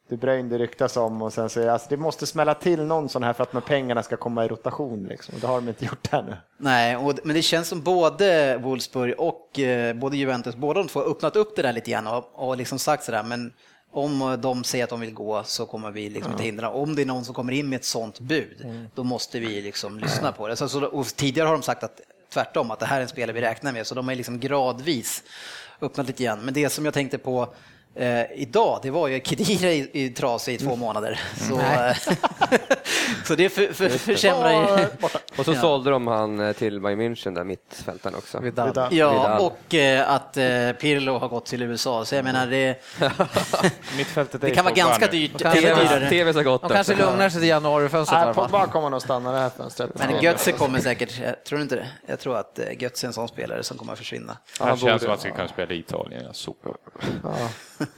De 0.09 0.17
Bruyne 0.17 0.49
det 0.49 0.57
ryktas 0.57 0.97
om 0.97 1.21
och 1.21 1.33
sen 1.33 1.49
så 1.49 1.69
alltså, 1.69 1.87
det 1.89 1.97
måste 1.97 2.25
smälla 2.25 2.53
till 2.53 2.83
någon 2.85 3.09
sån 3.09 3.23
här 3.23 3.33
för 3.33 3.43
att 3.43 3.51
de 3.51 3.61
pengarna 3.61 4.03
ska 4.03 4.17
komma 4.17 4.45
i 4.45 4.47
rotation 4.47 5.03
liksom. 5.03 5.35
Det 5.41 5.47
har 5.47 5.55
de 5.55 5.67
inte 5.67 5.85
gjort 5.85 6.13
ännu. 6.13 6.35
Nej, 6.57 6.97
och, 6.97 7.19
men 7.23 7.35
det 7.35 7.41
känns 7.41 7.67
som 7.67 7.81
både 7.81 8.57
Wolfsburg 8.57 9.15
och 9.17 9.59
eh, 9.59 9.93
både 9.95 10.17
Juventus, 10.17 10.55
båda 10.55 10.79
de 10.81 10.87
två 10.87 10.99
har 10.99 11.11
öppnat 11.11 11.35
upp 11.35 11.55
det 11.55 11.61
där 11.61 11.73
lite 11.73 11.91
grann 11.91 12.07
och, 12.07 12.49
och 12.49 12.57
liksom 12.57 12.79
sagt 12.79 13.03
sådär, 13.03 13.23
men 13.23 13.53
om 13.91 14.37
de 14.41 14.63
säger 14.63 14.83
att 14.83 14.89
de 14.89 14.99
vill 14.99 15.13
gå 15.13 15.43
så 15.43 15.65
kommer 15.65 15.91
vi 15.91 16.09
liksom 16.09 16.31
inte 16.31 16.43
hindra. 16.43 16.69
Om 16.69 16.95
det 16.95 17.01
är 17.01 17.05
någon 17.05 17.25
som 17.25 17.35
kommer 17.35 17.53
in 17.53 17.69
med 17.69 17.77
ett 17.77 17.85
sånt 17.85 18.19
bud, 18.19 18.65
då 18.95 19.03
måste 19.03 19.39
vi 19.39 19.61
liksom 19.61 19.99
lyssna 19.99 20.31
på 20.31 20.47
det. 20.47 20.55
Så, 20.55 20.69
så, 20.69 21.03
tidigare 21.15 21.47
har 21.47 21.53
de 21.53 21.63
sagt 21.63 21.83
att 21.83 22.01
tvärtom, 22.33 22.71
att 22.71 22.79
det 22.79 22.85
här 22.85 22.97
är 22.97 23.01
en 23.01 23.07
spelare 23.07 23.33
vi 23.33 23.41
räknar 23.41 23.71
med, 23.71 23.87
så 23.87 23.95
de 23.95 24.07
har 24.07 24.15
liksom 24.15 24.39
gradvis 24.39 25.23
öppnat 25.81 26.07
lite 26.07 26.23
grann. 26.23 26.39
Men 26.39 26.53
det 26.53 26.69
som 26.69 26.85
jag 26.85 26.93
tänkte 26.93 27.17
på 27.17 27.53
eh, 27.95 28.31
idag, 28.35 28.79
det 28.83 28.91
var 28.91 29.07
ju 29.07 29.21
Kedira 29.23 29.71
i, 29.71 29.89
i 29.93 30.09
trasig 30.09 30.53
i 30.53 30.57
två 30.57 30.75
månader. 30.75 31.19
Så, 31.49 31.59
eh, 31.59 31.97
så 33.25 33.35
det 33.35 33.49
för, 33.49 33.73
för, 33.73 33.89
försämrar 33.89 34.51
ju... 34.51 34.87
Och 35.37 35.45
så 35.45 35.53
Ja. 35.53 35.61
sålde 35.61 35.89
de 35.91 36.07
han 36.07 36.39
eh, 36.39 36.53
till 36.53 36.79
Bayern 36.81 37.01
München, 37.01 37.35
där 37.35 37.43
mittfältaren 37.43 38.15
också. 38.15 38.39
Vidal. 38.39 38.67
Vidal. 38.67 38.93
Ja, 38.95 39.39
och 39.39 39.73
eh, 39.75 40.11
att 40.11 40.37
eh, 40.37 40.71
Pirlo 40.71 41.17
har 41.17 41.27
gått 41.27 41.45
till 41.45 41.61
USA. 41.61 42.05
Så 42.05 42.15
jag 42.15 42.25
menar, 42.25 42.47
det, 42.47 42.81
Mittfältet 43.97 44.43
är 44.43 44.47
det 44.47 44.55
kan 44.55 44.65
vara 44.65 44.73
ganska 44.73 45.05
nu. 45.05 45.11
dyrt. 45.11 45.37
TV 46.09 46.33
så 46.33 46.43
gott 46.43 46.61
De 46.61 46.69
kanske 46.69 46.95
lugnar 46.95 47.29
sig 47.29 47.39
till 47.41 47.49
januarifönstret 47.49 48.21
i 48.21 48.25
Nej. 48.25 48.33
Pogba 48.33 48.67
kommer 48.67 48.89
nog 48.89 49.01
stanna 49.01 49.31
det 49.31 49.39
här 49.39 49.49
fönstret. 49.49 49.91
Men 49.95 50.21
Götze 50.21 50.51
kommer 50.51 50.79
säkert, 50.79 51.19
jag 51.19 51.43
tror 51.43 51.61
inte 51.61 51.75
det? 51.75 51.87
Jag 52.05 52.19
tror 52.19 52.37
att 52.37 52.59
eh, 52.59 52.65
Götze 52.81 53.05
är 53.05 53.07
en 53.07 53.13
sån 53.13 53.27
spelare 53.27 53.63
som 53.63 53.77
kommer 53.77 53.93
att 53.93 53.99
försvinna. 53.99 54.37
Han 54.59 54.67
Han 54.67 54.77
känns 54.77 55.01
som 55.01 55.11
att 55.11 55.23
han 55.23 55.31
kunna 55.31 55.47
spela 55.47 55.73
i 55.73 55.77
Italien. 55.79 56.23
Jag 56.25 56.35
så. 56.35 56.55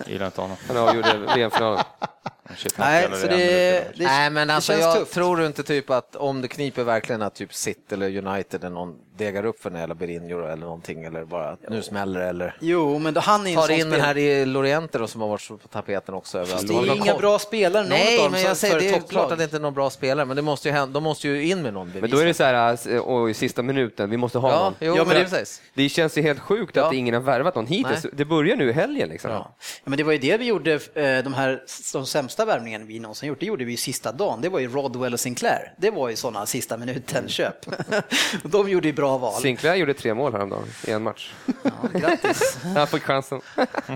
Gillar 0.07 0.25
inte 0.25 0.41
honom. 0.41 0.57
Han 0.67 0.77
avgjorde 0.77 1.17
VM-finalen. 1.35 1.83
Nej, 2.77 3.09
så 3.13 3.27
det, 3.27 3.37
det, 3.37 4.05
Nej, 4.05 4.29
men 4.29 4.47
det 4.47 4.53
alltså, 4.53 4.71
känns 4.71 4.83
jag 4.83 4.95
tufft. 4.97 5.13
tror 5.13 5.37
du 5.37 5.45
inte 5.45 5.63
typ 5.63 5.89
att 5.89 6.15
om 6.15 6.41
det 6.41 6.47
kniper 6.47 6.83
verkligen 6.83 7.21
att 7.21 7.35
typ 7.35 7.53
City 7.53 7.81
eller 7.93 8.27
United 8.27 8.63
eller 8.63 8.75
någon 8.75 8.95
degar 9.17 9.45
upp 9.45 9.61
för 9.61 9.69
en 9.69 9.75
jävla 9.79 9.95
Berinho 9.95 10.45
eller 10.45 10.55
någonting 10.55 11.03
eller 11.03 11.25
bara 11.25 11.49
att 11.49 11.69
nu 11.69 11.81
smäller 11.81 12.19
det 12.19 12.25
eller 12.25 12.55
Jo, 12.59 12.99
men 12.99 13.13
då, 13.13 13.21
han 13.21 13.47
är 13.47 13.55
tar 13.55 13.71
in 13.71 13.89
den 13.89 14.01
här 14.01 14.17
i 14.17 14.45
Loriente 14.45 14.97
då 14.97 15.07
som 15.07 15.21
har 15.21 15.27
varit 15.27 15.47
på 15.47 15.57
tapeten 15.71 16.15
också 16.15 16.39
överallt. 16.39 16.67
Det 16.67 16.73
är 16.73 16.95
inga 16.95 17.17
bra 17.17 17.39
spelare, 17.39 17.83
någon 17.83 17.89
Nej, 17.89 18.17
av 18.17 18.23
dem, 18.23 18.31
men 18.31 18.41
jag 18.41 18.57
säger 18.57 18.79
det 18.79 18.89
är 18.89 18.99
klart 18.99 19.31
att 19.31 19.37
det 19.37 19.43
inte 19.43 19.55
är 19.55 19.59
någon 19.59 19.73
bra 19.73 19.89
spelare, 19.89 20.25
men 20.25 20.35
det 20.35 20.41
måste 20.41 20.67
ju 20.67 20.73
hända, 20.73 20.93
de 20.93 21.03
måste 21.03 21.27
ju 21.27 21.43
in 21.45 21.61
med 21.61 21.73
någon 21.73 21.91
Men 22.01 22.09
då 22.09 22.17
är 22.17 22.25
det 22.25 22.33
så 22.33 22.43
här, 22.43 22.77
eh, 22.93 22.97
och 22.99 23.29
i 23.29 23.33
sista 23.33 23.61
minuten, 23.61 24.09
vi 24.09 24.17
måste 24.17 24.37
ha 24.39 24.51
Ja, 24.51 24.63
någon. 24.63 24.73
jo, 24.79 24.95
Ja, 24.97 25.03
men 25.05 25.15
det-. 25.15 25.59
Det 25.73 25.89
känns 25.89 26.17
ju 26.17 26.21
helt 26.21 26.39
sjukt 26.39 26.75
Ja. 26.75 26.87
att 26.87 26.93
ingen 26.93 27.13
har 27.13 27.21
värvat 27.21 27.55
någon 27.55 27.67
hittills. 27.67 28.03
Nej. 28.03 28.13
Det 28.15 28.25
börjar 28.25 28.55
nu 28.55 28.69
i 28.69 28.73
helgen 28.73 29.09
liksom. 29.09 29.31
Ja. 29.31 29.55
Ja, 29.59 29.89
men 29.89 29.97
det 29.97 30.03
var 30.03 30.11
ju 30.11 30.17
det 30.17 30.37
vi 30.37 30.45
gjorde, 30.45 30.73
eh, 30.73 30.79
de 31.23 31.33
här 31.33 31.61
de 31.93 32.05
sämsta 32.05 32.45
värvningarna 32.45 32.85
vi 32.85 32.99
någonsin 32.99 33.29
gjort, 33.29 33.39
det 33.39 33.45
gjorde 33.45 33.65
vi 33.65 33.71
ju 33.71 33.77
sista 33.77 34.11
dagen. 34.11 34.41
Det 34.41 34.49
var 34.49 34.59
ju 34.59 34.67
Rodwell 34.67 35.13
och 35.13 35.19
Sinclair. 35.19 35.73
Det 35.77 35.89
var 35.91 36.09
ju 36.09 36.15
sådana 36.15 36.45
sista 36.45 36.77
minuten-köp. 36.77 37.55
de 38.43 38.69
gjorde 38.69 38.87
ju 38.87 38.93
bra 38.93 39.02
val. 39.07 39.41
Sinclair 39.41 39.75
gjorde 39.75 39.93
tre 39.93 40.13
mål 40.13 40.33
häromdagen 40.33 40.67
i 40.87 40.91
en 40.91 41.03
match. 41.03 41.31
Ja, 41.63 41.71
grattis. 41.99 42.57
Han 42.75 42.87
fick 42.87 43.03
chansen. 43.03 43.41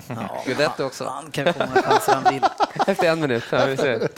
Ja, 0.08 0.44
Guidetti 0.46 0.84
också. 0.84 1.06
Han 1.06 1.32
kan 1.32 1.54
få 1.54 1.60
många 1.60 1.82
chanser 1.82 2.14
han 2.14 2.34
vill. 2.34 2.44
Efter 2.88 3.08
en 3.12 3.20
minut. 3.22 3.44
Ja, 3.52 3.66
vi 3.66 3.78
ser. 3.78 4.10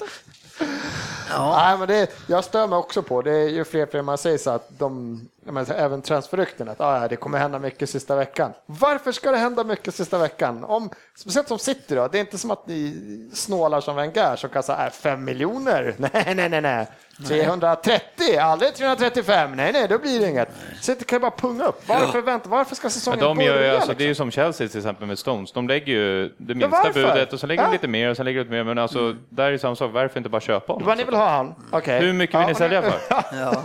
Ja. 1.29 1.55
Nej, 1.57 1.77
men 1.77 1.87
det, 1.87 2.09
jag 2.27 2.43
stör 2.43 2.67
mig 2.67 2.77
också 2.77 3.01
på, 3.01 3.21
det 3.21 3.31
är 3.31 3.49
ju 3.49 3.65
fler 3.65 3.83
och 3.83 3.89
fler 3.91 4.01
man 4.01 4.17
säger 4.17 4.37
så 4.37 4.49
att 4.49 4.69
de, 4.79 5.21
menar, 5.45 5.73
även 5.75 6.01
transferrykten, 6.01 6.69
att 6.69 6.81
ah, 6.81 7.01
ja, 7.01 7.07
det 7.07 7.15
kommer 7.15 7.37
hända 7.37 7.59
mycket 7.59 7.89
sista 7.89 8.15
veckan. 8.15 8.51
Varför 8.65 9.11
ska 9.11 9.31
det 9.31 9.37
hända 9.37 9.63
mycket 9.63 9.95
sista 9.95 10.17
veckan? 10.17 10.63
Om, 10.63 10.89
speciellt 11.15 11.47
som 11.47 11.59
City 11.59 11.95
då, 11.95 12.07
det 12.07 12.17
är 12.17 12.19
inte 12.19 12.37
som 12.37 12.51
att 12.51 12.67
ni 12.67 12.95
snålar 13.33 13.81
som 13.81 13.95
Wenger 13.95 14.35
som 14.35 14.49
kan 14.49 14.63
säga 14.63 14.85
äh, 14.85 14.91
5 14.91 15.23
miljoner, 15.25 15.93
nej, 15.97 16.33
nej, 16.35 16.49
nej, 16.49 16.61
nej. 16.61 16.87
330, 17.27 18.37
aldrig 18.41 18.75
335, 18.75 19.51
nej, 19.55 19.71
nej, 19.73 19.87
då 19.87 19.97
blir 19.99 20.19
det 20.19 20.27
inget. 20.29 20.49
City 20.81 21.03
kan 21.05 21.15
ju 21.15 21.19
bara 21.21 21.31
punga 21.31 21.65
upp. 21.65 21.81
Varför 21.87 22.21
vänta, 22.21 22.49
varför 22.49 22.75
ska 22.75 22.85
Men 22.85 22.91
säsongen 22.91 23.19
de 23.19 23.39
gör 23.41 23.53
ju, 23.53 23.59
börja? 23.59 23.75
alltså, 23.75 23.93
det 23.97 24.03
är 24.03 24.07
ju 24.07 24.15
som 24.15 24.31
Chelsea 24.31 24.67
till 24.67 24.77
exempel 24.77 25.07
med 25.07 25.19
Stones. 25.19 25.51
De 25.51 25.67
lägger 25.67 25.93
ju 25.93 26.33
det 26.37 26.55
minsta 26.55 26.67
varför? 26.83 26.93
budet 26.93 27.33
och 27.33 27.39
så 27.39 27.47
lägger 27.47 27.63
de 27.63 27.67
Ja. 27.67 27.71
lite 27.71 27.87
mer 27.87 28.09
och 28.09 28.17
så 28.17 28.23
lägger 28.23 28.39
de 28.39 28.43
lite 28.43 28.51
mer. 28.55 28.63
Men 28.63 28.77
alltså, 28.77 29.15
där 29.29 29.51
är 29.51 29.57
samma 29.57 29.75
sak. 29.75 29.91
Varför 29.93 30.19
inte 30.19 30.29
bara 30.29 30.41
köpa 30.41 30.73
honom? 30.73 30.87
Ha 31.19 31.29
han? 31.29 31.55
Okej. 31.71 31.99
Hur 32.01 32.13
mycket 32.13 32.35
vill 32.35 32.41
Ja, 32.41 32.47
ni 32.47 32.53
men- 32.53 32.55
sälja 32.55 32.81
för? 32.81 32.99
Ja. 33.31 33.63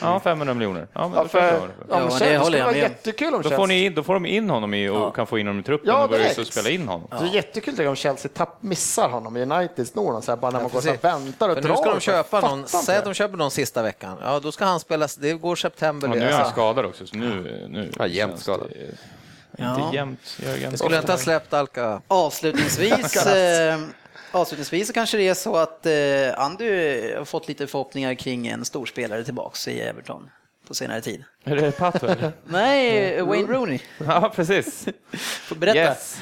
Ja, 0.00 0.20
500 0.20 0.54
miljoner. 0.54 0.86
Ja, 0.92 1.08
men 1.08 1.16
Ja, 1.16 1.22
då 1.22 1.28
för. 1.28 1.40
Ja, 1.42 1.52
om 1.52 1.68
det 1.88 1.98
håller 1.98 2.10
skulle 2.10 2.58
jag 2.58 2.64
vara 2.64 2.72
med 2.72 2.82
jättekul 2.82 3.34
om 3.34 3.42
Då 3.42 3.50
får, 3.50 3.66
ni, 3.66 3.88
då 3.88 4.02
får 4.02 4.14
de 4.14 4.26
in 4.26 4.50
honom 4.50 4.74
i 4.74 4.88
och 4.88 5.16
kan 5.16 5.26
få 5.26 5.38
in 5.38 5.46
honom 5.46 5.60
i 5.60 5.62
truppen 5.62 5.88
Ja, 5.90 6.04
och 6.04 6.10
börja 6.10 6.34
spela 6.44 6.70
in 6.70 6.88
honom. 6.88 7.08
Det 7.10 7.16
är 7.16 7.34
jättekul 7.34 7.86
om 7.86 7.96
Chelsea 7.96 8.30
tapp, 8.34 8.62
missar 8.62 9.08
honom 9.08 9.36
i 9.36 9.42
United 9.42 9.88
snor 9.88 10.06
honom 10.06 10.22
så 10.22 10.30
här, 10.32 10.36
bara 10.36 10.50
när 10.50 10.60
man 10.60 10.70
går 10.70 10.78
och 10.78 11.04
väntar 11.04 11.48
och 11.48 11.54
För 11.54 11.62
drar. 11.62 11.70
nu 11.70 11.76
ska 11.76 11.90
de 11.90 12.00
köpa 12.00 12.40
någon, 12.40 12.58
inte 12.58 12.70
säg 12.70 12.96
att 12.96 13.04
det. 13.04 13.10
de 13.10 13.14
köper 13.14 13.36
någon 13.36 13.50
sista 13.50 13.82
veckan. 13.82 14.16
Ja, 14.22 14.40
då 14.40 14.52
ska 14.52 14.64
han 14.64 14.80
spela, 14.80 15.08
det 15.18 15.32
går 15.32 15.56
september. 15.56 16.08
Ja, 16.08 16.14
nu 16.14 16.20
är 16.20 16.30
han 16.30 16.40
alltså. 16.40 16.52
skadad 16.52 16.84
också, 16.84 17.06
så 17.06 17.16
nu... 17.16 17.66
nu 17.70 17.90
Ja, 17.98 18.06
jämt 18.06 18.38
skadad. 18.38 18.68
det- 18.70 18.96
Ja. 19.58 19.80
Inte 19.84 19.96
jämt, 19.96 20.20
Jörgen. 20.46 20.78
Skulle 20.78 20.96
inte 20.98 21.12
ha 21.12 21.18
släppt 21.18 21.52
Alka. 21.54 22.00
Avslutningsvis, 22.08 23.16
avslutningsvis 24.34 24.86
så 24.86 24.92
kanske 24.92 25.16
det 25.16 25.28
är 25.28 25.34
så 25.34 25.56
att 25.56 25.86
eh, 25.86 25.92
Andy 26.44 26.70
har 27.16 27.24
fått 27.24 27.48
lite 27.48 27.66
förhoppningar 27.66 28.14
kring 28.14 28.46
en 28.46 28.64
storspelare 28.64 29.24
tillbaks 29.24 29.68
i 29.68 29.80
Everton 29.80 30.30
på 30.68 30.74
senare 30.74 31.00
tid. 31.00 31.24
Är 31.44 31.56
det 31.56 31.72
Pato 31.72 32.06
eller? 32.06 32.32
Nej, 32.44 33.22
Wayne 33.22 33.52
Rooney. 33.52 33.78
Ja, 34.06 34.32
precis. 34.34 34.88
Får 35.42 35.56
berätta. 35.56 35.78
Yes. 35.78 36.20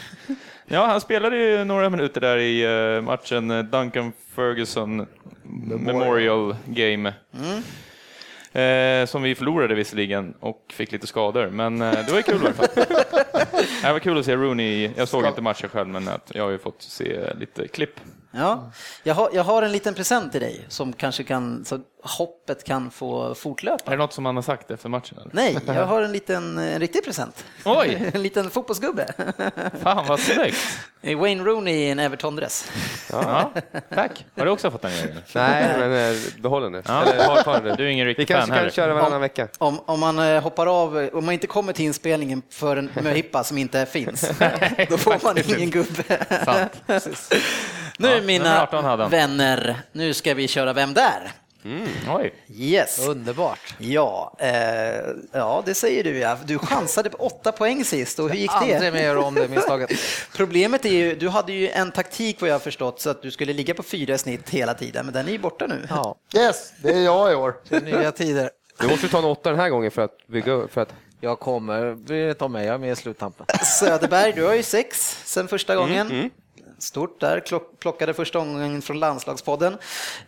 Ja, 0.66 0.86
han 0.86 1.00
spelade 1.00 1.36
ju 1.36 1.64
några 1.64 1.90
minuter 1.90 2.20
där 2.20 2.36
i 2.36 2.62
eh, 2.96 3.02
matchen 3.02 3.50
eh, 3.50 3.62
Duncan 3.62 4.12
Ferguson 4.34 5.06
Memorial 5.78 6.56
Game. 6.66 7.14
Eh, 8.52 9.06
som 9.06 9.22
vi 9.22 9.34
förlorade 9.34 9.74
visserligen 9.74 10.34
och 10.40 10.64
fick 10.72 10.92
lite 10.92 11.06
skador, 11.06 11.46
men 11.46 11.82
eh, 11.82 11.92
det 11.92 12.10
var 12.10 12.16
ju 12.16 12.22
kul 12.22 12.42
i 12.42 12.46
alla 12.46 12.52
fall. 12.52 12.68
det 13.82 13.92
var 13.92 13.98
kul 13.98 14.18
att 14.18 14.24
se 14.24 14.36
Rooney, 14.36 14.90
jag 14.96 15.08
såg 15.08 15.26
inte 15.26 15.42
matchen 15.42 15.68
själv, 15.68 15.88
men 15.88 16.08
att 16.08 16.32
jag 16.34 16.44
har 16.44 16.50
ju 16.50 16.58
fått 16.58 16.82
se 16.82 17.34
lite 17.34 17.68
klipp. 17.68 18.00
Ja, 18.34 18.70
jag 19.02 19.14
har, 19.14 19.30
jag 19.32 19.44
har 19.44 19.62
en 19.62 19.72
liten 19.72 19.94
present 19.94 20.32
till 20.32 20.40
dig 20.40 20.64
som 20.68 20.92
kanske 20.92 21.24
kan, 21.24 21.64
så 21.64 21.78
hoppet 22.04 22.64
kan 22.64 22.90
få 22.90 23.30
Är 23.30 23.34
fortlöpa. 23.34 23.90
det 23.90 23.96
något 23.96 24.12
som 24.12 24.26
han 24.26 24.34
har 24.36 24.42
sagt 24.42 24.70
efter 24.70 24.88
matchen? 24.88 25.18
Eller? 25.18 25.30
Nej, 25.34 25.58
jag 25.66 25.86
har 25.86 26.02
en 26.02 26.12
liten, 26.12 26.58
en 26.58 26.78
riktig 26.80 27.04
present. 27.04 27.44
Oj, 27.64 28.10
En 28.14 28.22
liten 28.22 28.50
fotbollsgubbe. 28.50 29.06
fan 29.82 30.06
vad 30.06 30.20
snyggt! 30.20 30.56
Wayne 31.16 31.44
Rooney 31.44 31.74
i 31.74 31.90
en 31.90 31.98
Everton-dress. 32.00 32.70
Ja, 33.10 33.52
tack. 33.94 34.26
Har 34.36 34.44
du 34.44 34.50
också 34.50 34.70
fått 34.70 34.82
den 34.82 34.92
Jörgen? 34.96 35.16
Nej, 35.34 35.74
men 35.78 36.12
eh, 36.14 36.18
behåll 36.38 36.62
den 36.62 36.72
nu. 36.72 36.82
Ja. 36.86 37.02
Eller. 37.46 37.76
Du 37.76 37.84
är 37.84 37.88
ingen 37.88 38.06
Vi 38.06 38.10
riktig 38.14 38.28
fan 38.28 38.36
kanske 38.36 38.50
kan 38.50 38.58
heller. 38.58 38.70
köra 38.70 38.94
varannan 38.94 39.20
vecka. 39.20 39.48
Om, 39.58 39.80
om 39.86 40.00
man 40.00 40.18
eh, 40.18 40.42
hoppar 40.42 40.82
av, 40.82 41.08
om 41.12 41.24
man 41.24 41.34
inte 41.34 41.46
kommer 41.46 41.72
till 41.72 41.84
inspelningen 41.84 42.42
för 42.50 42.76
en 42.76 42.90
möhippa 43.02 43.44
som 43.44 43.58
inte 43.58 43.86
finns, 43.86 44.20
då 44.90 44.98
får 44.98 45.24
man 45.24 45.38
ingen 45.56 45.70
gubbe. 45.70 46.26
Sant. 46.44 47.02
Nu 47.98 48.08
Ja, 48.08 48.20
mina 48.22 48.62
18 48.62 48.84
hade 48.84 49.02
han. 49.02 49.10
vänner, 49.10 49.76
nu 49.92 50.14
ska 50.14 50.34
vi 50.34 50.48
köra 50.48 50.72
Vem 50.72 50.94
där? 50.94 51.32
Oj, 52.08 52.34
Yes. 52.56 53.06
Underbart. 53.08 53.74
Ja, 53.78 54.36
eh, 54.38 54.50
ja, 55.32 55.62
det 55.66 55.74
säger 55.74 56.04
du 56.04 56.18
ja. 56.18 56.38
Du 56.44 56.58
chansade 56.58 57.10
på 57.10 57.16
åtta 57.16 57.52
poäng 57.52 57.84
sist 57.84 58.18
och 58.18 58.28
hur 58.30 58.36
gick 58.36 58.50
Aldrig 58.54 58.80
det? 58.80 58.90
mer 58.92 59.02
göra 59.02 59.20
om 59.24 59.34
det 59.34 59.48
misstaget. 59.48 59.90
Problemet 60.36 60.84
är 60.84 60.88
ju, 60.90 61.14
du 61.14 61.28
hade 61.28 61.52
ju 61.52 61.68
en 61.68 61.92
taktik 61.92 62.40
vad 62.40 62.50
jag 62.50 62.54
har 62.54 62.60
förstått 62.60 63.00
så 63.00 63.10
att 63.10 63.22
du 63.22 63.30
skulle 63.30 63.52
ligga 63.52 63.74
på 63.74 63.82
fyra 63.82 64.18
snitt 64.18 64.50
hela 64.50 64.74
tiden, 64.74 65.04
men 65.06 65.14
den 65.14 65.28
är 65.28 65.32
ju 65.32 65.38
borta 65.38 65.66
nu. 65.66 65.86
Ja, 65.90 66.14
Yes, 66.36 66.72
det 66.82 66.90
är 66.92 67.00
jag 67.04 67.32
i 67.32 67.34
år. 67.34 67.54
det 67.68 67.76
är 67.76 67.80
nya 67.80 68.12
tider. 68.12 68.50
Du 68.80 68.88
måste 68.88 69.08
ta 69.08 69.18
en 69.18 69.24
åtta 69.24 69.50
den 69.50 69.58
här 69.60 69.68
gången 69.68 69.90
för 69.90 70.02
att 70.02 70.26
bygga 70.26 70.68
för 70.68 70.80
att 70.80 70.94
Jag 71.20 71.38
kommer, 71.40 71.94
bry 71.94 72.20
dig 72.20 72.28
inte 72.30 72.44
om 72.44 72.52
mig, 72.52 72.66
jag 72.66 72.74
är 72.74 72.78
med 72.78 72.92
i 72.92 72.96
sluttampen. 72.96 73.46
Söderberg, 73.80 74.32
du 74.32 74.44
har 74.44 74.54
ju 74.54 74.62
sex 74.62 75.18
sen 75.24 75.48
första 75.48 75.72
Mm, 75.72 75.88
gången. 75.88 76.30
Stort 76.82 77.20
där, 77.20 77.42
plockade 77.78 78.14
första 78.14 78.38
gången 78.38 78.82
från 78.82 78.98
landslagspodden. 79.00 79.72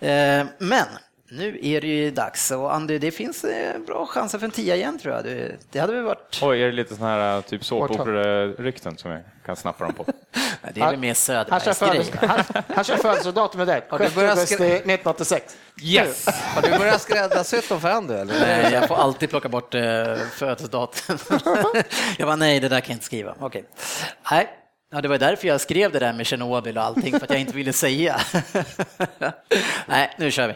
Eh, 0.00 0.44
men 0.58 0.86
nu 1.30 1.58
är 1.62 1.80
det 1.80 1.86
ju 1.86 2.10
dags 2.10 2.50
och 2.50 2.74
Andy, 2.74 2.98
det 2.98 3.10
finns 3.10 3.44
eh, 3.44 3.78
bra 3.86 4.06
chanser 4.06 4.38
för 4.38 4.46
en 4.46 4.50
tia 4.50 4.76
igen 4.76 4.98
tror 4.98 5.14
jag. 5.14 5.24
Det, 5.70 5.78
hade 5.78 5.92
väl 5.92 6.02
varit... 6.02 6.38
oj, 6.42 6.62
är 6.62 6.66
det 6.66 6.72
lite 6.72 6.94
sådana 6.94 7.14
här 7.14 7.40
typ 7.40 7.64
såpoperorykten 7.64 8.96
som 8.96 9.10
jag 9.10 9.20
kan 9.46 9.56
snappa 9.56 9.84
dem 9.84 9.94
på? 9.94 10.04
Det 10.74 10.80
är 10.80 10.90
väl 10.90 10.98
mer 10.98 11.50
Han 11.50 11.60
kör, 11.60 11.72
Söderbergs 11.72 11.78
födels, 11.78 12.10
grej. 12.10 12.62
han, 12.74 12.84
kör 12.84 12.96
födelsedatum 12.96 13.58
med 13.58 13.66
dig. 13.66 13.86
Har 13.88 13.98
du 13.98 14.04
6 14.04 14.14
börjat 14.14 14.30
augusti 14.30 14.54
skri- 14.54 14.66
1986. 14.66 15.56
Yes! 15.82 16.26
Har 16.26 16.62
du 16.62 16.78
börjat 16.78 17.00
skräddarsy 17.02 17.60
dem 17.68 17.80
för 17.80 17.88
Andy 17.90 18.14
eller? 18.14 18.40
Nej, 18.40 18.72
jag 18.72 18.88
får 18.88 18.94
alltid 18.96 19.30
plocka 19.30 19.48
bort 19.48 19.74
eh, 19.74 19.82
födelsedatum. 20.32 21.18
jag 22.18 22.28
bara, 22.28 22.36
nej, 22.36 22.60
det 22.60 22.68
där 22.68 22.80
kan 22.80 22.88
jag 22.90 22.96
inte 22.96 23.04
skriva. 23.04 23.34
Okej. 23.40 23.64
Nej, 24.30 24.48
ja, 24.94 25.00
det 25.00 25.08
var 25.08 25.18
därför 25.18 25.48
jag 25.48 25.60
skrev 25.60 25.92
det 25.92 25.98
där 25.98 26.12
med 26.12 26.26
Tjernobyl 26.26 26.78
och 26.78 26.84
allting, 26.84 27.12
för 27.12 27.24
att 27.24 27.30
jag 27.30 27.40
inte 27.40 27.56
ville 27.56 27.72
säga. 27.72 28.20
nej, 29.86 30.14
nu 30.18 30.30
kör 30.30 30.48
vi. 30.48 30.54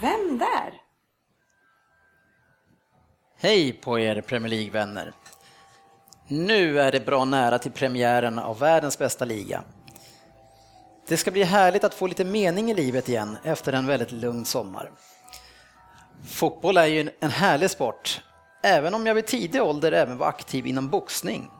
Vem 0.00 0.38
där? 0.38 0.72
Hej 3.40 3.72
på 3.72 3.98
er 3.98 4.20
Premier 4.20 4.50
League-vänner. 4.50 5.12
Nu 6.28 6.80
är 6.80 6.92
det 6.92 7.06
bra 7.06 7.24
nära 7.24 7.58
till 7.58 7.72
premiären 7.72 8.38
av 8.38 8.58
världens 8.58 8.98
bästa 8.98 9.24
liga. 9.24 9.62
Det 11.10 11.16
ska 11.16 11.30
bli 11.30 11.42
härligt 11.42 11.84
att 11.84 11.94
få 11.94 12.06
lite 12.06 12.24
mening 12.24 12.70
i 12.70 12.74
livet 12.74 13.08
igen 13.08 13.36
efter 13.44 13.72
en 13.72 13.86
väldigt 13.86 14.12
lugn 14.12 14.44
sommar. 14.44 14.90
Fotboll 16.28 16.76
är 16.76 16.86
ju 16.86 17.10
en 17.20 17.30
härlig 17.30 17.70
sport, 17.70 18.22
även 18.62 18.94
om 18.94 19.06
jag 19.06 19.14
vid 19.14 19.26
tidig 19.26 19.62
ålder 19.62 19.92
även 19.92 20.18
var 20.18 20.26
aktiv 20.26 20.66
inom 20.66 20.88
boxning. 20.88 21.50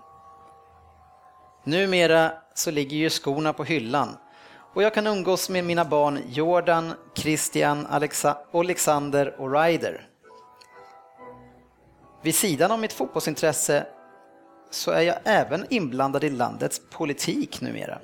Numera 1.65 2.33
så 2.55 2.71
ligger 2.71 2.97
ju 2.97 3.11
skorna 3.11 3.53
på 3.53 3.65
hyllan 3.65 4.17
och 4.75 4.83
jag 4.83 4.95
kan 4.95 5.07
umgås 5.07 5.49
med 5.49 5.65
mina 5.65 5.85
barn 5.85 6.19
Jordan, 6.29 6.93
Christian, 7.15 7.87
Alexa, 7.87 8.39
Alexander 8.53 9.41
och 9.41 9.53
Ryder. 9.53 10.09
Vid 12.23 12.35
sidan 12.35 12.71
av 12.71 12.79
mitt 12.79 12.93
fotbollsintresse 12.93 13.87
så 14.71 14.91
är 14.91 15.03
jag 15.03 15.17
även 15.25 15.67
inblandad 15.71 16.25
i 16.25 16.31
landets 16.31 16.81
politik 16.91 17.61
numera. 17.61 17.99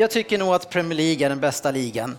Jag 0.00 0.10
tycker 0.10 0.38
nog 0.38 0.54
att 0.54 0.70
Premier 0.70 0.96
League 0.96 1.26
är 1.26 1.28
den 1.28 1.40
bästa 1.40 1.70
ligan, 1.70 2.18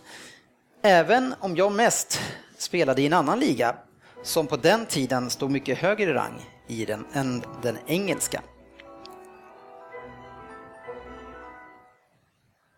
även 0.81 1.33
om 1.39 1.55
jag 1.55 1.71
mest 1.71 2.19
spelade 2.57 3.01
i 3.01 3.05
en 3.05 3.13
annan 3.13 3.39
liga 3.39 3.75
som 4.23 4.47
på 4.47 4.57
den 4.57 4.85
tiden 4.85 5.29
stod 5.29 5.51
mycket 5.51 5.77
högre 5.77 6.09
i 6.09 6.13
rang 6.13 6.41
i 6.67 6.85
den 6.85 7.05
än 7.13 7.43
den 7.61 7.77
engelska. 7.87 8.41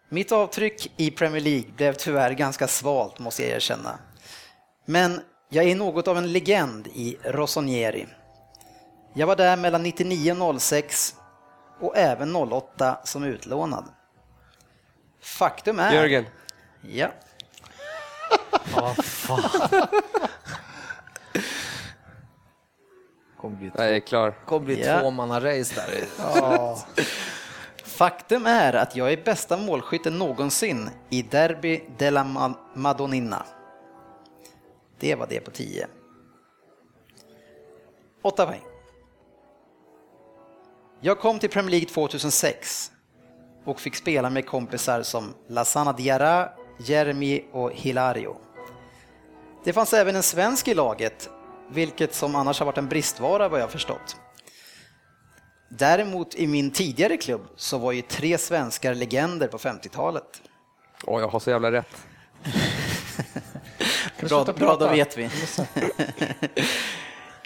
Mitt 0.09 0.31
avtryck 0.31 0.91
i 0.97 1.11
Premier 1.11 1.41
League 1.41 1.71
blev 1.75 1.93
tyvärr 1.93 2.31
ganska 2.31 2.67
svalt 2.67 3.19
måste 3.19 3.43
jag 3.43 3.51
erkänna. 3.51 3.99
Men 4.85 5.21
jag 5.49 5.65
är 5.65 5.75
något 5.75 6.07
av 6.07 6.17
en 6.17 6.31
legend 6.31 6.87
i 6.87 7.17
Rossonieri. 7.23 8.07
Jag 9.13 9.27
var 9.27 9.35
där 9.35 9.57
mellan 9.57 9.83
99 9.83 10.33
och 10.41 10.61
06 10.61 11.15
och 11.79 11.97
även 11.97 12.35
08 12.35 12.97
som 13.03 13.23
utlånad. 13.23 13.85
Faktum 15.21 15.79
är... 15.79 15.93
Jörgen, 15.93 16.25
Ja. 16.81 17.11
Kommer 23.37 23.55
bli, 23.57 23.71
jag 23.75 23.95
är 23.95 23.99
klar. 23.99 24.31
kommer 24.45 24.65
bli 24.65 24.81
Ja. 24.85 24.99
tvåmanna-race 24.99 25.75
där. 25.75 26.05
Faktum 27.85 28.45
är 28.45 28.73
att 28.73 28.95
jag 28.95 29.13
är 29.13 29.23
bästa 29.23 29.57
målskytten 29.57 30.17
någonsin 30.19 30.89
i 31.09 31.21
Derby 31.21 31.83
della 31.97 32.23
Ma- 32.23 32.55
Madonnina. 32.75 33.45
Det 34.99 35.15
var 35.15 35.27
det 35.27 35.39
på 35.39 35.51
10. 35.51 35.87
8 38.21 38.45
poäng. 38.45 38.61
Jag 41.01 41.19
kom 41.19 41.39
till 41.39 41.49
Premier 41.49 41.71
League 41.71 41.87
2006 41.89 42.91
och 43.65 43.79
fick 43.79 43.95
spela 43.95 44.29
med 44.29 44.45
kompisar 44.45 45.03
som 45.03 45.33
Lasana 45.47 45.93
Diarra, 45.93 46.49
Jeremy 46.79 47.43
och 47.51 47.71
Hilario. 47.73 48.37
Det 49.63 49.73
fanns 49.73 49.93
även 49.93 50.15
en 50.15 50.23
svensk 50.23 50.67
i 50.67 50.73
laget, 50.73 51.29
vilket 51.71 52.15
som 52.15 52.35
annars 52.35 52.59
har 52.59 52.65
varit 52.65 52.77
en 52.77 52.89
bristvara 52.89 53.49
vad 53.49 53.61
jag 53.61 53.71
förstått. 53.71 54.15
Däremot 55.69 56.35
i 56.35 56.47
min 56.47 56.71
tidigare 56.71 57.17
klubb 57.17 57.47
så 57.55 57.77
var 57.77 57.91
ju 57.91 58.01
tre 58.01 58.37
svenskar 58.37 58.95
legender 58.95 59.47
på 59.47 59.57
50-talet. 59.57 60.41
Åh, 61.03 61.21
jag 61.21 61.27
har 61.27 61.39
så 61.39 61.49
jävla 61.49 61.71
rätt. 61.71 62.07
Bra, 64.29 64.43
bra, 64.43 64.75
då 64.75 64.87
vet 64.87 65.17
vi. 65.17 65.29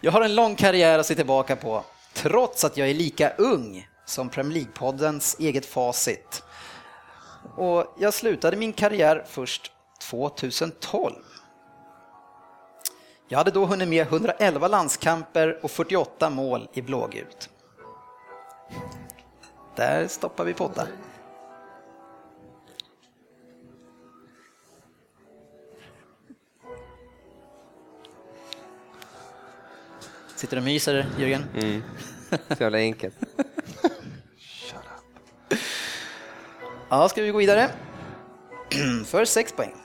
jag 0.01 0.11
har 0.11 0.21
en 0.21 0.35
lång 0.35 0.55
karriär 0.55 0.99
att 0.99 1.05
se 1.05 1.15
tillbaka 1.15 1.55
på, 1.55 1.83
trots 2.13 2.63
att 2.63 2.77
jag 2.77 2.89
är 2.89 2.93
lika 2.93 3.29
ung 3.29 3.87
som 4.05 4.29
Premier 4.29 4.53
League-poddens 4.53 5.35
eget 5.39 5.65
facit. 5.65 6.43
Och 7.55 7.95
jag 7.97 8.13
slutade 8.13 8.57
min 8.57 8.73
karriär 8.73 9.25
först 9.27 9.71
2012. 10.01 11.13
Jag 13.27 13.37
hade 13.37 13.51
då 13.51 13.65
hunnit 13.65 13.87
med 13.87 14.07
111 14.07 14.67
landskamper 14.67 15.59
och 15.63 15.71
48 15.71 16.29
mål 16.29 16.67
i 16.73 16.81
blågult. 16.81 17.49
Där 19.75 20.07
stoppar 20.07 20.45
vi 20.45 20.53
på 20.53 20.65
åtta. 20.65 20.87
Sitter 30.35 30.55
du 30.55 30.61
och 30.61 30.65
myser, 30.65 31.05
Jörgen? 31.19 31.43
Mm. 31.55 31.81
Så 32.29 32.63
jävla 32.63 32.77
enkelt. 32.77 33.15
Ja, 36.95 37.09
ska 37.09 37.21
vi 37.21 37.31
gå 37.31 37.37
vidare? 37.37 37.69
För 39.05 39.25
sex 39.25 39.53
poäng. 39.53 39.75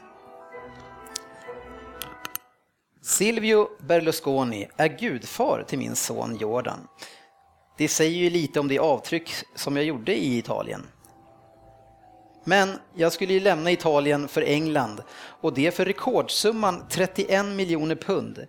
Silvio 3.03 3.69
Berlusconi 3.79 4.69
är 4.77 4.89
gudfar 4.89 5.65
till 5.69 5.79
min 5.79 5.97
son 5.97 6.37
Jordan. 6.37 6.89
Det 7.77 7.89
säger 7.89 8.17
ju 8.19 8.31
lite 8.31 8.61
om 8.61 8.69
det 8.69 8.79
avtryck 8.79 9.31
som 9.55 9.77
jag 9.77 9.85
gjorde 9.85 10.15
i 10.17 10.39
Italien. 10.39 10.87
Men 12.45 12.79
jag 12.95 13.13
skulle 13.13 13.33
ju 13.33 13.41
lämna 13.41 13.71
Italien 13.71 14.29
för 14.29 14.43
England 14.43 15.03
och 15.41 15.55
det 15.55 15.75
för 15.75 15.85
rekordsumman 15.85 16.87
31 16.89 17.47
miljoner 17.47 17.97
pund. 17.97 18.47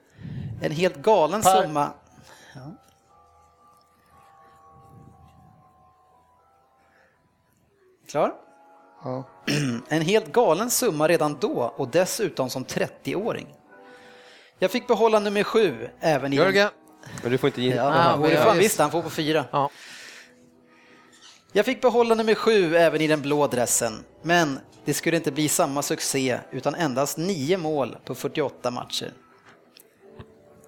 En 0.62 0.71
helt 0.71 0.95
galen 0.97 1.41
Per- 1.41 1.62
summa. 1.62 1.93
Ja. 2.56 2.71
Klar? 8.10 8.50
Ja. 9.03 9.23
En 9.89 10.01
helt 10.01 10.31
galen 10.31 10.69
summa 10.69 11.07
redan 11.07 11.37
då 11.41 11.73
och 11.77 11.87
dessutom 11.87 12.49
som 12.49 12.65
30-åring. 12.65 13.47
Jag 14.59 14.71
fick 14.71 14.87
behålla 14.87 15.19
nummer 15.19 15.43
sju 15.43 15.89
även 15.99 16.33
i... 16.33 16.35
Jörgen, 16.35 16.69
Men 17.23 17.31
du 17.31 17.37
får 17.37 17.47
inte 17.47 17.61
ge... 17.61 17.75
Ja, 17.75 18.15
Ah, 18.19 18.29
jag- 18.29 18.43
fan 18.43 18.57
visst, 18.57 18.79
han 18.79 18.91
får 18.91 19.01
på 19.01 19.09
fyra. 19.09 19.45
Ja. 19.51 19.69
Jag 21.53 21.65
fick 21.65 21.81
behålla 21.81 22.15
nummer 22.15 22.35
sju 22.35 22.75
även 22.75 23.01
i 23.01 23.07
den 23.07 23.21
blå 23.21 23.47
dressen, 23.47 24.03
men 24.21 24.59
det 24.85 24.93
skulle 24.93 25.17
inte 25.17 25.31
bli 25.31 25.47
samma 25.49 25.81
succé 25.81 26.39
utan 26.51 26.75
endast 26.75 27.17
nio 27.17 27.57
mål 27.57 27.97
på 28.05 28.15
48 28.15 28.71
matcher. 28.71 29.13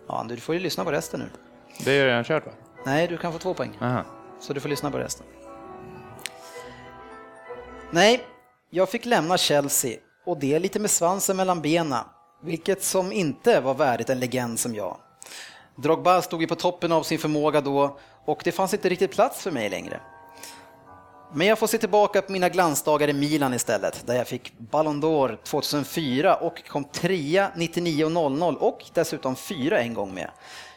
Ja, 0.08 0.26
du 0.30 0.38
får 0.38 0.56
ju 0.56 0.62
lyssna 0.62 0.84
på 0.84 0.92
resten 0.92 1.20
nu. 1.20 1.26
Det 1.86 1.92
är 1.92 2.06
redan 2.06 2.24
kört 2.24 2.46
va? 2.46 2.52
Nej, 2.86 3.08
du 3.08 3.18
kan 3.18 3.34
få 3.34 3.40
två 3.40 3.54
poäng, 3.54 3.78
Aha. 3.82 4.04
så 4.40 4.54
du 4.54 4.60
får 4.60 4.70
lyssna 4.70 4.92
på 4.92 4.98
resten. 4.98 5.26
Nej, 7.96 8.24
jag 8.70 8.90
fick 8.90 9.06
lämna 9.06 9.38
Chelsea 9.38 9.98
och 10.26 10.40
det 10.40 10.60
lite 10.60 10.80
med 10.80 10.92
svansen 10.92 11.38
mellan 11.38 11.62
benen, 11.62 12.04
vilket 12.44 12.84
som 12.84 13.12
inte 13.12 13.60
var 13.60 13.74
värdigt 13.74 14.10
en 14.10 14.20
legend 14.20 14.60
som 14.60 14.76
jag. 14.76 14.98
Drogba 15.76 16.22
stod 16.22 16.42
ju 16.42 16.48
på 16.48 16.56
toppen 16.56 16.92
av 16.92 17.04
sin 17.04 17.20
förmåga 17.20 17.62
då 17.62 17.98
och 18.26 18.42
det 18.44 18.52
fanns 18.52 18.74
inte 18.74 18.90
riktigt 18.90 19.12
plats 19.12 19.42
för 19.42 19.52
mig 19.52 19.70
längre. 19.70 20.02
Men 21.34 21.48
jag 21.48 21.60
får 21.60 21.68
se 21.68 21.78
tillbaka 21.78 22.22
på 22.22 22.32
mina 22.32 22.50
glansdagar 22.50 23.08
i 23.08 23.14
Milan 23.14 23.54
istället, 23.54 24.08
där 24.08 24.16
jag 24.16 24.28
fick 24.28 24.58
Ballon 24.58 25.04
d'Or 25.04 25.38
2004 25.44 26.36
och 26.36 26.68
kom 26.68 26.84
trea 26.84 27.52
99 27.56 28.06
och 28.06 28.12
00 28.12 28.58
och 28.58 28.80
dessutom 28.94 29.36
fyra 29.36 29.80
en 29.80 29.94
gång 29.94 30.14
med. 30.14 30.32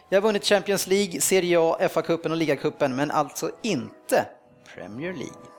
Jag 0.09 0.16
har 0.16 0.22
vunnit 0.22 0.44
Champions 0.44 0.87
League, 0.87 1.20
Serie 1.20 1.61
A, 1.61 1.76
FA-cupen 1.81 2.31
och 2.31 2.37
ligacupen, 2.37 2.96
men 2.96 3.11
alltså 3.11 3.50
inte 3.62 4.26
Premier 4.74 5.12
League. 5.12 5.55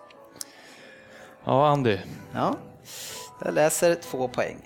Ja, 1.47 1.67
Andy. 1.67 1.97
Ja, 2.33 2.55
jag 3.43 3.53
läser 3.53 3.95
två 3.95 4.27
poäng. 4.27 4.57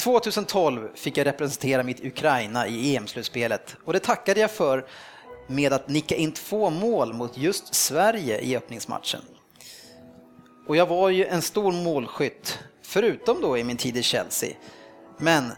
2012 0.00 0.88
fick 0.94 1.16
jag 1.16 1.26
representera 1.26 1.82
mitt 1.82 2.04
Ukraina 2.04 2.66
i 2.66 2.96
EM-slutspelet 2.96 3.76
och 3.84 3.92
det 3.92 3.98
tackade 3.98 4.40
jag 4.40 4.50
för 4.50 4.86
med 5.46 5.72
att 5.72 5.88
nicka 5.88 6.16
in 6.16 6.32
två 6.32 6.70
mål 6.70 7.12
mot 7.12 7.38
just 7.38 7.74
Sverige 7.74 8.40
i 8.40 8.56
öppningsmatchen. 8.56 9.20
Och 10.68 10.76
jag 10.76 10.86
var 10.86 11.08
ju 11.08 11.26
en 11.26 11.42
stor 11.42 11.72
målskytt, 11.72 12.58
förutom 12.82 13.40
då 13.40 13.58
i 13.58 13.64
min 13.64 13.76
tid 13.76 13.96
i 13.96 14.02
Chelsea. 14.02 14.56
Men 15.18 15.52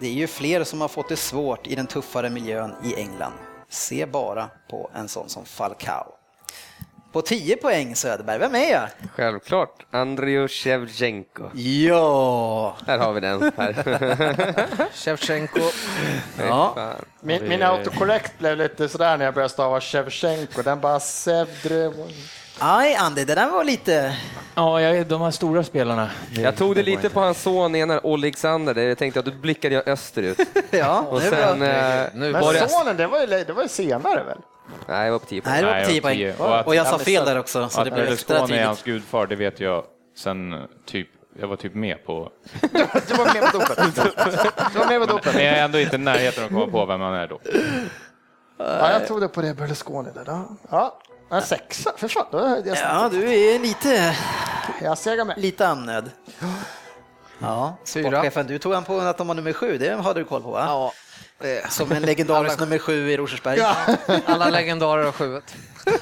det 0.00 0.06
är 0.06 0.14
ju 0.14 0.26
fler 0.26 0.64
som 0.64 0.80
har 0.80 0.88
fått 0.88 1.08
det 1.08 1.16
svårt 1.16 1.66
i 1.66 1.74
den 1.74 1.86
tuffare 1.86 2.30
miljön 2.30 2.74
i 2.84 2.94
England. 2.94 3.34
Se 3.68 4.06
bara 4.06 4.50
på 4.70 4.90
en 4.94 5.08
sån 5.08 5.28
som 5.28 5.44
Falcao. 5.44 6.21
På 7.12 7.22
10 7.22 7.56
poäng 7.56 7.96
Söderberg, 7.96 8.38
vem 8.38 8.54
är 8.54 8.70
jag? 8.72 8.88
Självklart. 9.16 9.86
Andriy 9.90 10.48
Shevchenko. 10.48 11.44
Ja! 11.54 12.76
Här 12.86 12.98
har 12.98 13.12
vi 13.12 13.20
den. 13.20 13.52
Shevchenko. 14.94 15.60
ja. 16.38 16.72
Fan. 16.74 16.94
Min, 17.20 17.48
min 17.48 17.62
autocorrect 17.62 18.38
blev 18.38 18.56
lite 18.56 18.88
sådär 18.88 19.16
när 19.16 19.24
jag 19.24 19.34
började 19.34 19.52
stava 19.52 19.80
Shevchenko. 19.80 20.62
Den 20.62 20.80
bara 20.80 21.00
Sevdre... 21.00 21.92
Aj, 22.58 22.94
Andy, 22.94 23.24
det 23.24 23.34
där 23.34 23.50
var 23.50 23.64
lite... 23.64 24.16
Ja, 24.54 24.80
jag, 24.80 25.06
de 25.06 25.20
här 25.22 25.30
stora 25.30 25.64
spelarna. 25.64 26.10
Jag 26.32 26.56
tog 26.56 26.74
det 26.74 26.82
lite 26.82 27.08
på 27.10 27.20
hans 27.20 27.42
son 27.42 27.74
ena, 27.76 27.98
Alexander. 28.04 28.74
Jag 28.74 28.98
tänkte 28.98 29.20
att 29.20 29.26
då 29.26 29.32
blickade 29.32 29.74
jag 29.74 29.88
österut. 29.88 30.38
Ja, 30.70 31.00
Och 31.00 31.20
det 31.20 31.26
sen... 31.30 31.58
bra. 31.58 31.68
Eh, 31.68 32.06
Nu 32.14 32.32
Men 32.32 32.40
var 32.40 32.52
det... 32.52 32.68
sonen, 32.68 32.96
det 32.96 33.06
var 33.06 33.20
ju, 33.20 33.26
det 33.26 33.52
var 33.52 33.62
ju 33.62 33.68
senare 33.68 34.22
väl? 34.24 34.38
Nej, 34.88 35.04
jag 35.04 35.12
var 35.12 35.18
på 35.18 35.26
10 35.26 35.42
Nej, 35.44 35.60
det 35.62 35.66
var 35.66 35.80
på 35.80 35.86
10 35.86 35.98
och 35.98 36.02
poäng. 36.02 36.32
Och 36.48 36.58
att- 36.58 36.66
Och 36.66 36.74
jag 36.74 36.86
sa 36.86 36.98
fel 36.98 37.24
där 37.24 37.38
också, 37.38 37.68
så 37.68 37.78
Att 37.80 37.84
det 37.84 37.90
blev 37.90 38.12
extra 38.12 38.36
är 38.38 38.64
hans 38.66 38.82
gudfar, 38.82 39.26
det 39.26 39.36
vet 39.36 39.60
jag 39.60 39.84
sen 40.18 40.68
typ, 40.86 41.08
jag 41.40 41.48
var 41.48 41.56
typ 41.56 41.74
med 41.74 42.04
på. 42.06 42.30
Du 43.08 43.14
var 43.14 43.34
med 43.34 43.52
på 43.52 43.58
dopet. 43.58 43.78
Du 44.72 44.78
var 44.78 44.86
med 44.86 45.00
på 45.00 45.06
dopet. 45.06 45.34
Men 45.34 45.44
jag 45.44 45.58
är 45.58 45.64
ändå 45.64 45.78
inte 45.80 45.96
i 45.96 45.98
närheten 45.98 46.44
att 46.44 46.50
komma 46.50 46.66
på 46.66 46.86
vem 46.86 47.00
han 47.00 47.14
är 47.14 47.26
då. 47.28 47.40
Ja, 48.58 48.92
jag 48.92 49.06
tog 49.08 49.20
det 49.20 49.28
på 49.28 49.42
det 49.42 49.54
Berlusconi 49.54 50.08
där. 50.14 50.24
då. 50.24 50.56
Ja, 50.70 50.98
en 51.30 51.42
sexa. 51.42 51.92
För 51.96 52.08
fan, 52.08 52.26
då 52.30 52.38
är 52.38 52.62
jag, 52.66 52.76
Ja, 52.76 53.08
du 53.12 53.32
är 53.34 53.58
lite, 53.58 54.16
jag 54.82 54.98
segar 54.98 55.24
med. 55.24 55.38
lite 55.38 55.68
annöd. 55.68 56.10
Ja, 57.38 57.76
sportchefen, 57.84 58.46
du 58.46 58.58
tog 58.58 58.74
han 58.74 58.84
på 58.84 58.98
att 58.98 59.18
de 59.18 59.26
var 59.28 59.34
nummer 59.34 59.52
sju, 59.52 59.78
det 59.78 60.02
hade 60.02 60.20
du 60.20 60.24
koll 60.24 60.42
på 60.42 60.50
va? 60.50 60.64
Ja, 60.66 60.92
Som 61.70 61.92
en 61.92 62.02
legendarisk 62.02 62.60
nummer 62.60 62.78
sju 62.78 63.10
i 63.10 63.16
Rosersberg. 63.16 63.58
Ja, 63.58 63.76
alla 64.26 64.50
legendarer 64.50 65.04
har 65.04 65.12
sjuet. 65.12 65.54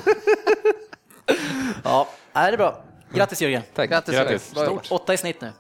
ja 1.85 2.09
är 2.33 2.51
det 2.51 2.55
är 2.55 2.59
bra. 2.59 2.83
Grattis 3.13 3.43
Jörgen. 3.43 3.63
Tack. 3.75 3.91
Grattis, 3.91 4.15
Grattis. 4.15 4.53
Jörgen. 4.57 4.81
Åtta 4.91 5.15
i 5.15 5.17
snitt 5.17 5.41
nu. 5.41 5.53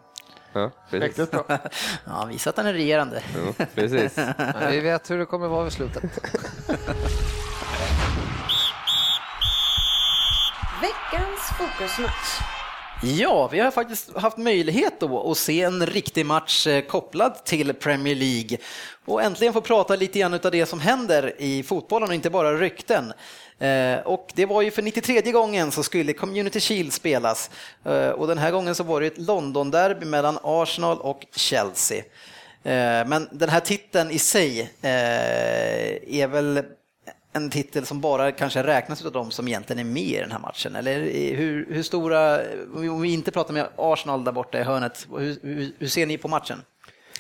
Ja, 0.52 0.70
precis. 0.90 1.18
Riktigt 1.18 1.30
bra. 1.30 1.44
Ja, 2.06 2.24
visa 2.24 2.50
att 2.50 2.56
han 2.56 2.66
är 2.66 2.72
regerande. 2.72 3.22
Ja, 3.58 3.66
precis. 3.74 4.16
Men 4.16 4.70
Vi 4.70 4.80
vet 4.80 5.10
hur 5.10 5.18
det 5.18 5.26
kommer 5.26 5.48
vara 5.48 5.64
vid 5.64 5.72
slutet. 5.72 6.02
Veckans 10.80 11.40
fokusmatch. 11.58 12.40
Ja, 13.02 13.48
vi 13.48 13.60
har 13.60 13.70
faktiskt 13.70 14.16
haft 14.16 14.36
möjlighet 14.36 15.00
då 15.00 15.30
att 15.30 15.38
se 15.38 15.62
en 15.62 15.86
riktig 15.86 16.26
match 16.26 16.66
eh, 16.66 16.84
kopplad 16.84 17.44
till 17.44 17.74
Premier 17.74 18.14
League 18.14 18.58
och 19.04 19.22
äntligen 19.22 19.52
få 19.52 19.60
prata 19.60 19.96
lite 19.96 20.18
grann 20.18 20.34
av 20.34 20.50
det 20.50 20.66
som 20.66 20.80
händer 20.80 21.34
i 21.38 21.62
fotbollen 21.62 22.08
och 22.08 22.14
inte 22.14 22.30
bara 22.30 22.54
rykten. 22.54 23.12
Eh, 23.58 23.98
och 23.98 24.32
det 24.34 24.46
var 24.46 24.62
ju 24.62 24.70
för 24.70 24.82
93 24.82 25.32
gången 25.32 25.72
så 25.72 25.82
skulle 25.82 26.12
Community 26.12 26.60
Shield 26.60 26.92
spelas 26.92 27.50
eh, 27.84 28.08
och 28.08 28.26
den 28.26 28.38
här 28.38 28.50
gången 28.50 28.74
så 28.74 28.84
var 28.84 29.00
det 29.00 29.06
ett 29.06 29.18
Londonderby 29.18 30.06
mellan 30.06 30.38
Arsenal 30.42 30.98
och 31.00 31.26
Chelsea. 31.36 32.04
Men 33.06 33.28
den 33.32 33.48
här 33.48 33.60
titeln 33.60 34.10
i 34.10 34.18
sig 34.18 34.70
är 34.82 36.26
väl 36.26 36.62
en 37.32 37.50
titel 37.50 37.86
som 37.86 38.00
bara 38.00 38.32
kanske 38.32 38.62
räknas 38.62 39.04
av 39.04 39.12
de 39.12 39.30
som 39.30 39.48
egentligen 39.48 39.86
är 39.86 39.92
med 39.92 40.02
i 40.02 40.16
den 40.16 40.32
här 40.32 40.38
matchen? 40.38 40.76
Eller 40.76 41.00
hur, 41.34 41.66
hur 41.70 41.82
stora, 41.82 42.40
om 42.74 43.00
vi 43.00 43.12
inte 43.12 43.30
pratar 43.30 43.54
med 43.54 43.68
Arsenal 43.76 44.24
där 44.24 44.32
borta 44.32 44.58
i 44.60 44.62
hörnet, 44.62 45.06
hur, 45.10 45.38
hur, 45.42 45.72
hur 45.78 45.88
ser 45.88 46.06
ni 46.06 46.18
på 46.18 46.28
matchen 46.28 46.62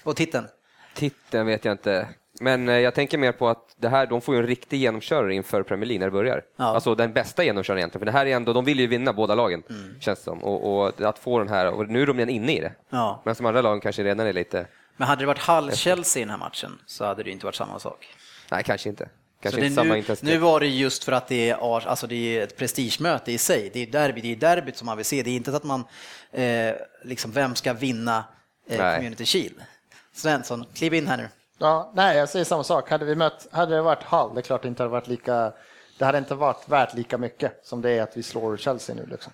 och 0.02 0.16
titeln? 0.16 0.46
Titeln 0.94 1.46
vet 1.46 1.64
jag 1.64 1.74
inte. 1.74 2.08
Men 2.40 2.68
eh, 2.68 2.78
jag 2.78 2.94
tänker 2.94 3.18
mer 3.18 3.32
på 3.32 3.48
att 3.48 3.74
det 3.76 3.88
här, 3.88 4.06
de 4.06 4.20
får 4.20 4.34
ju 4.34 4.40
en 4.40 4.46
riktig 4.46 4.78
genomkörare 4.78 5.34
inför 5.34 5.62
Premier 5.62 5.86
League 5.86 5.98
när 5.98 6.06
det 6.06 6.10
börjar. 6.12 6.42
Ja. 6.56 6.64
Alltså 6.64 6.94
den 6.94 7.12
bästa 7.12 7.44
genomköraren 7.44 7.78
egentligen, 7.78 8.00
för 8.00 8.06
det 8.06 8.12
här 8.12 8.26
är 8.26 8.36
ändå, 8.36 8.52
de 8.52 8.64
vill 8.64 8.80
ju 8.80 8.86
vinna 8.86 9.12
båda 9.12 9.34
lagen, 9.34 9.62
känns 10.00 10.18
det 10.18 10.24
som. 10.24 10.44
Och, 10.44 10.86
och 10.86 11.00
att 11.00 11.18
få 11.18 11.38
den 11.38 11.48
här, 11.48 11.66
och 11.66 11.88
nu 11.88 12.02
är 12.02 12.06
de 12.06 12.16
redan 12.16 12.30
inne 12.30 12.56
i 12.56 12.60
det. 12.60 12.72
Ja. 12.90 13.22
Men 13.24 13.34
som 13.34 13.46
andra 13.46 13.62
lagen 13.62 13.80
kanske 13.80 14.04
redan 14.04 14.26
är 14.26 14.32
lite, 14.32 14.66
Men 14.96 15.08
hade 15.08 15.22
det 15.22 15.26
varit 15.26 15.38
Hull-Chelsea 15.38 16.18
i 16.18 16.20
den 16.20 16.30
här 16.30 16.38
matchen 16.38 16.78
så 16.86 17.04
hade 17.04 17.22
det 17.22 17.30
inte 17.30 17.46
varit 17.46 17.54
samma 17.54 17.78
sak. 17.78 18.08
nej 18.50 18.62
kanske 18.64 18.88
inte. 18.88 19.08
Kanske 19.42 19.56
Så 19.56 19.60
det 19.60 19.66
inte 19.66 19.74
samma 19.74 19.92
nu, 19.92 19.98
intensitet. 19.98 20.28
nu 20.28 20.38
var 20.38 20.60
det 20.60 20.66
just 20.66 21.04
för 21.04 21.12
att 21.12 21.28
det 21.28 21.50
är, 21.50 21.88
alltså 21.88 22.06
det 22.06 22.14
är 22.14 22.42
ett 22.42 22.56
prestigemöte 22.56 23.32
i 23.32 23.38
sig. 23.38 23.70
Det 23.72 23.80
är 23.80 23.86
derby, 23.86 24.20
det 24.20 24.32
är 24.32 24.36
derbyt 24.36 24.76
som 24.76 24.86
man 24.86 24.96
vill 24.96 25.06
se. 25.06 25.22
Det 25.22 25.30
är 25.30 25.36
inte 25.36 25.50
så 25.50 25.56
att 25.56 25.64
man, 25.64 25.84
eh, 26.32 26.74
liksom, 27.04 27.32
vem 27.32 27.54
ska 27.54 27.72
vinna 27.72 28.24
eh. 28.68 28.94
Community 28.96 29.24
Shield? 29.26 29.56
Svensson, 30.12 30.64
kliv 30.74 30.94
in 30.94 31.06
här 31.06 31.16
nu. 31.16 31.28
Ja, 31.58 31.92
nej, 31.94 32.16
jag 32.16 32.28
säger 32.28 32.44
samma 32.44 32.64
sak. 32.64 32.90
Hade, 32.90 33.04
vi 33.04 33.14
mött, 33.14 33.48
hade 33.50 33.74
det 33.74 33.82
varit 33.82 34.02
Hall, 34.02 34.34
det 34.34 34.40
är 34.40 34.42
klart 34.42 34.62
det 34.62 34.68
inte 34.68 34.82
hade 34.82 34.92
varit 34.92 35.08
lika... 35.08 35.52
Det 35.98 36.04
hade 36.04 36.18
inte 36.18 36.34
varit 36.34 36.68
värt 36.68 36.94
lika 36.94 37.18
mycket 37.18 37.60
som 37.66 37.82
det 37.82 37.90
är 37.90 38.02
att 38.02 38.16
vi 38.16 38.22
slår 38.22 38.56
Chelsea 38.56 38.96
nu. 38.96 39.06
Liksom. 39.10 39.32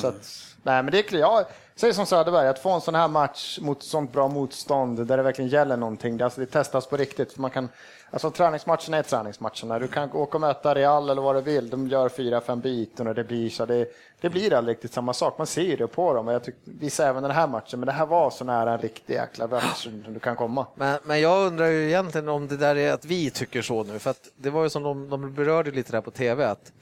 Så 0.00 0.06
att, 0.06 0.51
nej, 0.62 0.82
men 0.82 0.92
det 0.92 0.98
är 0.98 1.02
klart, 1.02 1.20
jag 1.20 1.46
säger 1.74 1.94
som 1.94 2.06
Söderberg, 2.06 2.48
att 2.48 2.58
få 2.58 2.70
en 2.70 2.80
sån 2.80 2.94
här 2.94 3.08
match 3.08 3.58
mot 3.60 3.82
sånt 3.82 4.12
bra 4.12 4.28
motstånd 4.28 5.06
där 5.06 5.16
det 5.16 5.22
verkligen 5.22 5.50
gäller 5.50 5.76
någonting, 5.76 6.16
det, 6.16 6.24
alltså 6.24 6.40
det 6.40 6.46
testas 6.46 6.86
på 6.86 6.96
riktigt. 6.96 7.32
För 7.32 7.40
man 7.40 7.50
kan, 7.50 7.68
alltså 8.10 8.30
träningsmatcherna 8.30 8.96
är 8.96 9.02
träningsmatcherna. 9.02 9.78
Du 9.78 9.88
kan 9.88 10.12
åka 10.12 10.36
och 10.36 10.40
möta 10.40 10.74
Real 10.74 11.10
eller 11.10 11.22
vad 11.22 11.36
du 11.36 11.40
vill, 11.40 11.70
de 11.70 11.88
gör 11.88 12.08
fyra, 12.08 12.40
fem 12.40 12.60
byten 12.60 13.06
och 13.06 13.14
det 13.14 13.24
blir 13.24 13.50
så. 13.50 13.66
Det, 13.66 13.88
det 14.20 14.30
blir 14.30 14.54
aldrig 14.54 14.76
riktigt 14.76 14.92
samma 14.92 15.12
sak. 15.12 15.38
Man 15.38 15.46
ser 15.46 15.76
det 15.76 15.86
på 15.86 16.14
dem. 16.14 16.28
Och 16.28 16.34
jag 16.34 16.44
tycker, 16.44 16.60
vissa 16.64 17.08
även 17.08 17.22
den 17.22 17.32
här 17.32 17.46
matchen, 17.46 17.80
men 17.80 17.86
det 17.86 17.92
här 17.92 18.06
var 18.06 18.30
så 18.30 18.44
nära 18.44 18.72
en 18.72 18.78
riktig 18.78 19.14
jäkla 19.14 19.46
match 19.46 19.82
som 19.82 20.12
du 20.12 20.20
kan 20.20 20.36
komma. 20.36 20.66
Men, 20.74 20.98
men 21.04 21.20
jag 21.20 21.46
undrar 21.46 21.66
ju 21.66 21.88
egentligen 21.88 22.28
om 22.28 22.48
det 22.48 22.56
där 22.56 22.76
är 22.76 22.92
att 22.92 23.04
vi 23.04 23.30
tycker 23.30 23.62
så 23.62 23.84
nu, 23.84 23.98
för 23.98 24.10
att 24.10 24.28
det 24.36 24.50
var 24.50 24.62
ju 24.62 24.70
som 24.70 24.82
de, 24.82 25.10
de 25.10 25.34
berörde 25.34 25.70
lite 25.70 25.92
där 25.92 26.00
på 26.00 26.10
tv, 26.10 26.44
att 26.44 26.72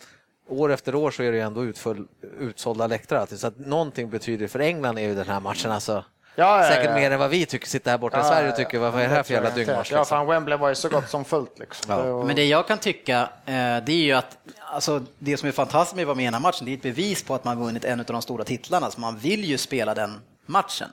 år 0.53 0.73
efter 0.73 0.95
år 0.95 1.11
så 1.11 1.23
är 1.23 1.31
det 1.31 1.37
ju 1.37 1.43
ändå 1.43 1.65
utfull, 1.65 2.07
utsålda 2.39 2.87
läktare 2.87 3.21
alltid, 3.21 3.41
så 3.41 3.47
att 3.47 3.59
någonting 3.59 4.11
betyder, 4.11 4.49
för 4.49 4.59
England 4.59 4.99
är 4.99 5.03
ju 5.03 5.15
den 5.15 5.29
här 5.29 5.41
matchen 5.41 5.71
alltså 5.73 6.05
Ja, 6.35 6.63
ja, 6.63 6.69
säkert 6.69 6.85
ja. 6.91 6.95
mer 6.95 7.11
än 7.11 7.19
vad 7.19 7.31
vi 7.31 7.47
tycker, 7.47 7.67
sitter 7.67 7.91
här 7.91 7.99
borta 7.99 8.21
i 8.21 8.25
Sverige 8.25 8.51
och 8.51 8.57
tycker, 8.57 8.79
vad 8.79 8.95
är 8.95 8.99
det 9.09 9.15
här 9.15 9.23
för 9.23 9.35
jävla 9.35 9.51
dyngmatch? 9.51 9.93
Ja, 9.93 9.99
Liksom. 9.99 10.05
fan 10.19 10.27
Wembley 10.27 10.59
var 10.59 10.69
ju 10.69 10.75
så 10.75 10.89
gott 10.89 11.09
som 11.09 11.25
fullt. 11.25 11.59
Liksom. 11.59 11.97
Det 11.97 12.13
var- 12.13 12.25
Men 12.25 12.37
det 12.37 12.45
jag 12.45 12.67
kan 12.67 12.79
tycka, 12.79 13.21
eh, 13.47 13.53
det 13.55 13.89
är 13.89 13.91
ju 13.91 14.13
att 14.13 14.37
alltså, 14.73 15.03
det 15.19 15.37
som 15.37 15.49
är 15.49 15.53
fantastiskt 15.53 15.97
med 15.97 16.03
att 16.03 16.07
vara 16.07 16.15
med 16.17 16.23
i 16.23 16.27
den 16.27 16.35
här 16.35 16.41
matchen, 16.41 16.65
det 16.65 16.73
är 16.73 16.77
ett 16.77 16.83
bevis 16.83 17.23
på 17.23 17.35
att 17.35 17.45
man 17.45 17.59
vunnit 17.65 17.85
en 17.85 18.01
av 18.01 18.07
de 18.07 18.23
stora 18.23 18.45
titlarna, 18.45 18.91
så 18.91 19.01
man 19.01 19.19
vill 19.19 19.45
ju 19.45 19.59
spela 19.59 19.95
den 19.95 20.21
matchen. 20.47 20.89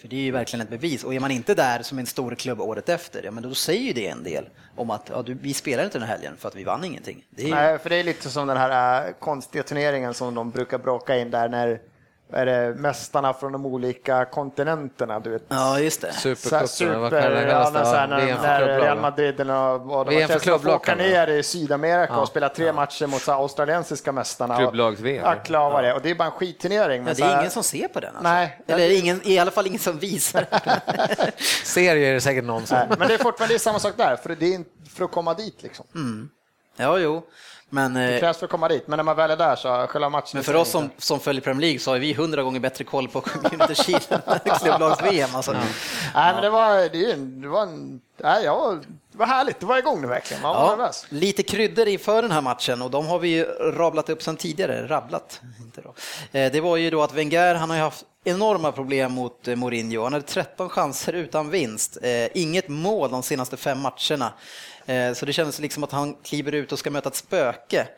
För 0.00 0.08
det 0.08 0.16
är 0.16 0.20
ju 0.20 0.30
verkligen 0.30 0.62
ett 0.62 0.70
bevis. 0.70 1.04
Och 1.04 1.14
är 1.14 1.20
man 1.20 1.30
inte 1.30 1.54
där 1.54 1.82
som 1.82 1.98
en 1.98 2.06
stor 2.06 2.34
klubb 2.34 2.60
året 2.60 2.88
efter, 2.88 3.22
ja, 3.24 3.30
men 3.30 3.42
då 3.42 3.54
säger 3.54 3.82
ju 3.82 3.92
det 3.92 4.08
en 4.08 4.22
del 4.22 4.48
om 4.76 4.90
att 4.90 5.08
ja, 5.12 5.22
du, 5.22 5.34
vi 5.34 5.54
spelar 5.54 5.84
inte 5.84 5.98
den 5.98 6.08
här 6.08 6.14
helgen 6.14 6.36
för 6.38 6.48
att 6.48 6.56
vi 6.56 6.64
vann 6.64 6.84
ingenting. 6.84 7.24
Det 7.30 7.42
är 7.42 7.46
ju, 7.46 7.54
Nej, 7.54 7.78
för 7.78 7.90
det 7.90 7.96
är 7.96 8.04
lite 8.04 8.30
som 8.30 8.46
den 8.46 8.56
här 8.56 9.06
äh, 9.06 9.12
konstiga 9.12 9.62
turneringen 9.62 10.14
som 10.14 10.34
de 10.34 10.50
brukar 10.50 10.78
bråka 10.78 11.16
in 11.18 11.30
där 11.30 11.48
när 11.48 11.80
är 12.32 12.46
det 12.46 12.74
mästarna 12.74 13.32
från 13.34 13.52
de 13.52 13.66
olika 13.66 14.24
kontinenterna. 14.24 15.20
Du 15.20 15.30
vet. 15.30 15.42
Ja, 15.48 15.78
just 15.80 16.00
det. 16.00 16.12
Supercupen, 16.12 16.68
super, 16.68 16.96
vad 16.96 17.10
kallar 17.10 17.30
det? 17.30 17.42
ja, 17.42 17.48
kallas 17.64 17.72
det? 17.92 17.96
här, 17.98 18.08
Ja, 18.28 18.36
när, 18.36 18.42
när 18.42 18.80
Real? 18.80 18.98
Madrid 19.00 19.40
eller 19.40 19.78
vad 19.78 20.06
det 20.06 20.46
var, 20.46 20.68
åka 20.74 20.78
kan 20.78 20.98
det 20.98 21.08
ner 21.08 21.26
i 21.28 21.42
Sydamerika 21.42 22.12
Ja. 22.12 22.20
och 22.20 22.28
spela 22.28 22.48
tre 22.48 22.72
matcher 22.72 23.06
mot 23.06 23.22
så 23.22 23.32
här, 23.32 23.38
australiensiska 23.38 24.12
mästarna. 24.12 24.54
och- 24.54 24.60
Klubblags-VM. 24.60 25.24
Ja, 25.48 25.82
det. 25.82 25.92
Och 25.94 26.02
det 26.02 26.10
är 26.10 26.14
bara 26.14 26.24
en 26.24 26.30
skitturnering. 26.30 26.96
Ja, 26.96 27.02
men 27.04 27.14
det 27.14 27.20
så 27.20 27.24
är 27.24 27.28
här- 27.28 27.38
ingen 27.40 27.50
som 27.50 27.62
ser 27.62 27.88
på 27.88 28.00
den. 28.00 28.08
Alltså. 28.16 28.22
Nej. 28.22 28.60
Eller 28.66 28.98
ingen, 28.98 29.20
i 29.24 29.38
alla 29.38 29.50
fall 29.50 29.66
ingen 29.66 29.78
som 29.80 29.98
visar. 29.98 30.44
Serier 31.64 32.10
är 32.10 32.14
det 32.14 32.20
säkert 32.20 32.44
någon 32.44 32.66
som... 32.66 32.78
Nej, 32.78 32.86
men 32.98 33.08
det 33.08 33.14
är 33.14 33.18
fortfarande 33.18 33.54
det 33.54 33.56
är 33.56 33.58
samma 33.58 33.78
sak 33.78 33.94
där, 33.96 34.16
för 34.16 34.28
det 34.28 34.46
är 34.46 34.54
inte 34.54 34.70
för 34.94 35.04
att 35.04 35.10
komma 35.10 35.34
dit. 35.34 35.62
Liksom. 35.62 35.86
ja, 36.76 36.98
jo. 36.98 37.22
Men, 37.70 37.94
Det 37.94 38.14
eh, 38.14 38.20
krävs 38.20 38.38
för 38.38 38.46
att 38.46 38.50
komma 38.50 38.68
dit, 38.68 38.86
men 38.88 38.96
när 38.96 39.04
man 39.04 39.16
väl 39.16 39.30
är 39.30 39.36
där 39.36 39.56
så 39.56 39.86
själva 39.86 40.08
matchen... 40.08 40.30
men 40.34 40.44
för 40.44 40.56
oss 40.56 40.70
som, 40.70 40.90
som 40.98 41.20
följer 41.20 41.42
Premier 41.42 41.60
League 41.60 41.78
så 41.78 41.90
har 41.90 41.98
vi 41.98 42.12
hundra 42.12 42.42
gånger 42.42 42.60
bättre 42.60 42.84
koll 42.84 43.08
på 43.08 43.20
Community 43.20 43.74
Shield 43.74 44.06
än 44.10 44.56
klubblags-VM. 44.60 45.30
Alltså. 45.34 45.52
Nej, 45.52 45.62
men 46.34 46.42
det 46.42 46.50
var, 46.50 46.76
det, 46.78 47.14
det 47.14 47.48
var, 47.48 47.62
en, 47.62 48.00
nej, 48.22 48.48
var, 48.48 48.74
det 49.12 49.18
var 49.18 49.26
härligt, 49.26 49.60
det 49.60 49.66
var 49.66 49.78
igång 49.78 50.00
nu 50.00 50.06
verkligen. 50.08 50.42
Man 50.42 50.54
var 50.54 50.76
Ja, 50.84 50.92
lite 51.08 51.42
kryddor 51.42 51.88
inför 51.88 52.22
den 52.22 52.30
här 52.30 52.40
matchen 52.40 52.82
och 52.82 52.90
de 52.90 53.06
har 53.06 53.18
vi 53.18 53.28
ju 53.28 53.44
rabblat 53.60 54.08
upp 54.08 54.22
sedan 54.22 54.36
tidigare. 54.36 54.86
Rabblat, 54.86 55.40
inte 55.60 55.80
då. 55.80 55.94
Eh, 56.38 56.52
Det 56.52 56.60
var 56.60 56.76
ju 56.76 56.90
då 56.90 57.02
att 57.02 57.12
Wenger, 57.14 57.54
han 57.54 57.70
har 57.70 57.76
ju 57.76 57.82
haft 57.82 58.04
enorma 58.24 58.72
problem 58.72 59.12
mot 59.12 59.48
eh, 59.48 59.56
Mourinho. 59.56 60.02
Han 60.02 60.12
hade 60.12 60.24
13 60.26 60.68
chanser 60.68 61.12
utan 61.12 61.50
vinst. 61.50 61.98
Inget 62.34 62.68
mål 62.68 63.10
de 63.10 63.22
senaste 63.22 63.56
fem 63.56 63.78
matcherna. 63.80 64.32
Eh, 64.90 65.12
så 65.14 65.26
det 65.26 65.32
kändes 65.32 65.58
liksom 65.58 65.84
att 65.84 65.92
han 65.92 66.14
kliver 66.14 66.52
ut 66.52 66.72
och 66.72 66.78
ska 66.78 66.90
möta 66.90 67.08
ett 67.08 67.14
spöke. 67.16 67.88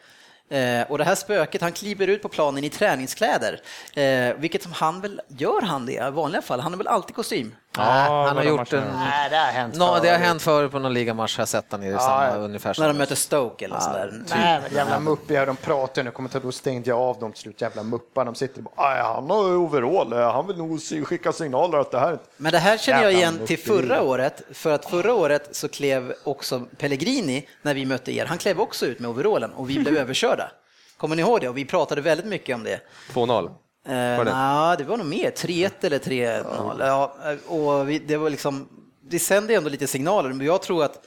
Eh, 0.49 0.83
Och 0.91 0.99
det 0.99 1.05
här 1.05 1.15
spöket, 1.15 1.61
han 1.63 1.73
kliver 1.73 2.07
ut 2.09 2.23
på 2.23 2.29
planen 2.29 2.65
i 2.65 2.69
träningskläder. 2.71 3.61
Eh, 3.95 4.35
Vilket 4.37 4.63
som 4.63 4.73
han 4.73 5.01
väl, 5.01 5.21
gör 5.29 5.63
han 5.63 5.87
det 5.87 5.93
i 5.93 6.11
vanliga 6.11 6.43
fall? 6.43 6.61
Han 6.61 6.73
har 6.73 6.79
väl 6.79 6.87
alltid 6.87 7.15
kostym? 7.17 7.55
Nej, 7.77 8.11
han 8.11 8.37
har 8.37 8.45
gjort 8.45 8.73
en... 8.73 8.85
Nej, 8.93 9.31
det 9.31 9.37
har 9.37 9.45
hänt 9.45 9.75
Nå, 9.77 9.99
det 10.03 10.09
har 10.09 10.19
hänt 10.19 10.43
förut 10.43 10.73
på 10.73 10.79
någon 10.79 10.95
ligamatch, 10.95 11.37
har 11.37 11.43
jag 11.43 11.49
sett 11.49 11.65
han 11.71 11.83
i 11.83 11.93
samma 11.99 12.27
ja. 12.27 12.35
ungefär. 12.35 12.77
När 12.79 12.89
de 12.89 12.99
möter 12.99 13.15
Stoke 13.15 13.65
eller 13.65 13.81
sådär. 13.81 14.23
Nej, 14.31 14.61
men 14.63 14.75
jävla 14.77 15.01
muppiga, 15.01 15.47
de 15.47 15.57
pratar 15.57 16.03
nu. 16.03 16.11
Kommer 16.11 16.29
inte 16.29 16.41
då 16.41 16.53
stängde 16.53 16.91
jag 16.91 16.99
av 16.99 17.19
dem 17.19 17.33
till 17.33 17.41
slut. 17.43 17.61
Jävla 17.61 17.83
muppar, 17.83 18.25
de 18.25 18.35
sitter 18.35 18.59
och 18.59 18.65
bara, 18.65 18.89
"Aj, 18.89 19.01
han 19.03 19.31
har 19.31 19.57
overall, 19.57 20.13
han 20.13 20.47
vill 20.47 20.57
nog 20.57 20.81
skicka 21.07 21.33
signaler 21.33 21.79
att 21.79 21.91
det 21.91 21.99
här 22.01 22.19
Men 22.37 22.53
det 22.53 22.59
här 22.59 22.79
känner 22.79 23.03
jag 23.03 23.13
igen 23.13 23.41
till 23.47 23.59
förra 23.59 24.03
året, 24.03 24.43
för 24.53 24.73
att 24.73 24.85
förra 24.85 25.15
året 25.15 25.49
så 25.57 25.69
klev 25.69 26.13
också 26.25 26.61
Pellegrini, 26.79 27.49
när 27.63 27.75
vi 27.75 27.87
mötte 27.87 28.13
er, 28.13 28.27
han 28.27 28.39
klev 28.39 28.61
också 28.61 28.87
ut 28.87 28.99
med 28.99 29.11
overallen 29.11 29.53
och 29.53 29.71
vi 29.71 29.79
blev 29.79 29.97
överkörda. 29.99 30.51
Kommer 30.97 31.17
ni 31.17 31.23
ihåg 31.23 31.41
det? 31.41 31.49
Och 31.49 31.57
vi 31.57 31.65
pratade 31.65 32.01
väldigt 32.01 32.27
mycket 32.27 32.55
om 32.55 32.65
det. 32.65 32.81
2-0. 33.13 33.51
Eh, 33.87 33.93
det? 33.93 34.25
nej, 34.25 34.77
det 34.79 34.85
var 34.85 34.97
nog 34.97 35.07
mer, 35.07 35.31
3-1 35.31 35.71
eller 35.81 35.99
3-0. 35.99 36.87
Ja, 36.87 37.15
och 37.47 37.91
vi, 37.91 37.99
det 37.99 38.17
var 38.17 38.31
liksom, 38.31 38.69
det 39.03 39.19
sände 39.19 39.55
ändå 39.55 39.71
lite 39.71 39.87
signaler, 39.87 40.33
men 40.33 40.47
jag 40.47 40.63
tror 40.63 40.85
att 40.85 41.07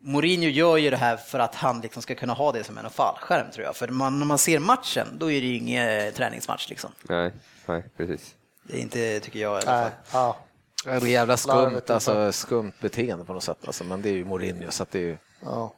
Mourinho 0.00 0.48
gör 0.48 0.76
ju 0.76 0.90
det 0.90 0.96
här 0.96 1.16
för 1.16 1.38
att 1.38 1.54
han 1.54 1.80
liksom 1.80 2.02
ska 2.02 2.14
kunna 2.14 2.32
ha 2.32 2.52
det 2.52 2.64
som 2.64 2.78
en 2.78 2.90
fallskärm 2.90 3.50
tror 3.50 3.66
jag. 3.66 3.76
För 3.76 3.88
man, 3.88 4.18
när 4.18 4.26
man 4.26 4.38
ser 4.38 4.58
matchen, 4.58 5.06
då 5.18 5.30
är 5.30 5.40
det 5.40 5.46
ju 5.46 5.56
ingen 5.56 6.12
träningsmatch 6.12 6.68
liksom. 6.68 6.90
Nej, 7.02 7.32
nej, 7.66 7.84
precis. 7.96 8.34
Det 8.62 8.78
är 8.78 8.80
inte, 8.80 9.20
tycker 9.20 9.38
jag 9.38 9.62
i 9.62 9.66
alla 9.66 9.72
fall. 9.72 9.80
Nej, 9.80 9.92
ja. 10.12 10.36
Det 10.84 10.90
är 10.90 11.06
jävla 11.06 11.36
skumt, 11.36 11.80
alltså, 11.88 12.32
skumt 12.32 12.72
beteende 12.80 13.24
på 13.24 13.32
något 13.32 13.42
sätt. 13.42 13.58
Alltså, 13.66 13.84
men 13.84 14.02
det 14.02 14.08
är 14.08 14.12
ju 14.14 14.24
Mourinho, 14.24 14.70
så 14.70 14.82
att 14.82 14.90
det 14.90 14.98
är 14.98 15.02
ju... 15.02 15.16
Ja. 15.44 15.72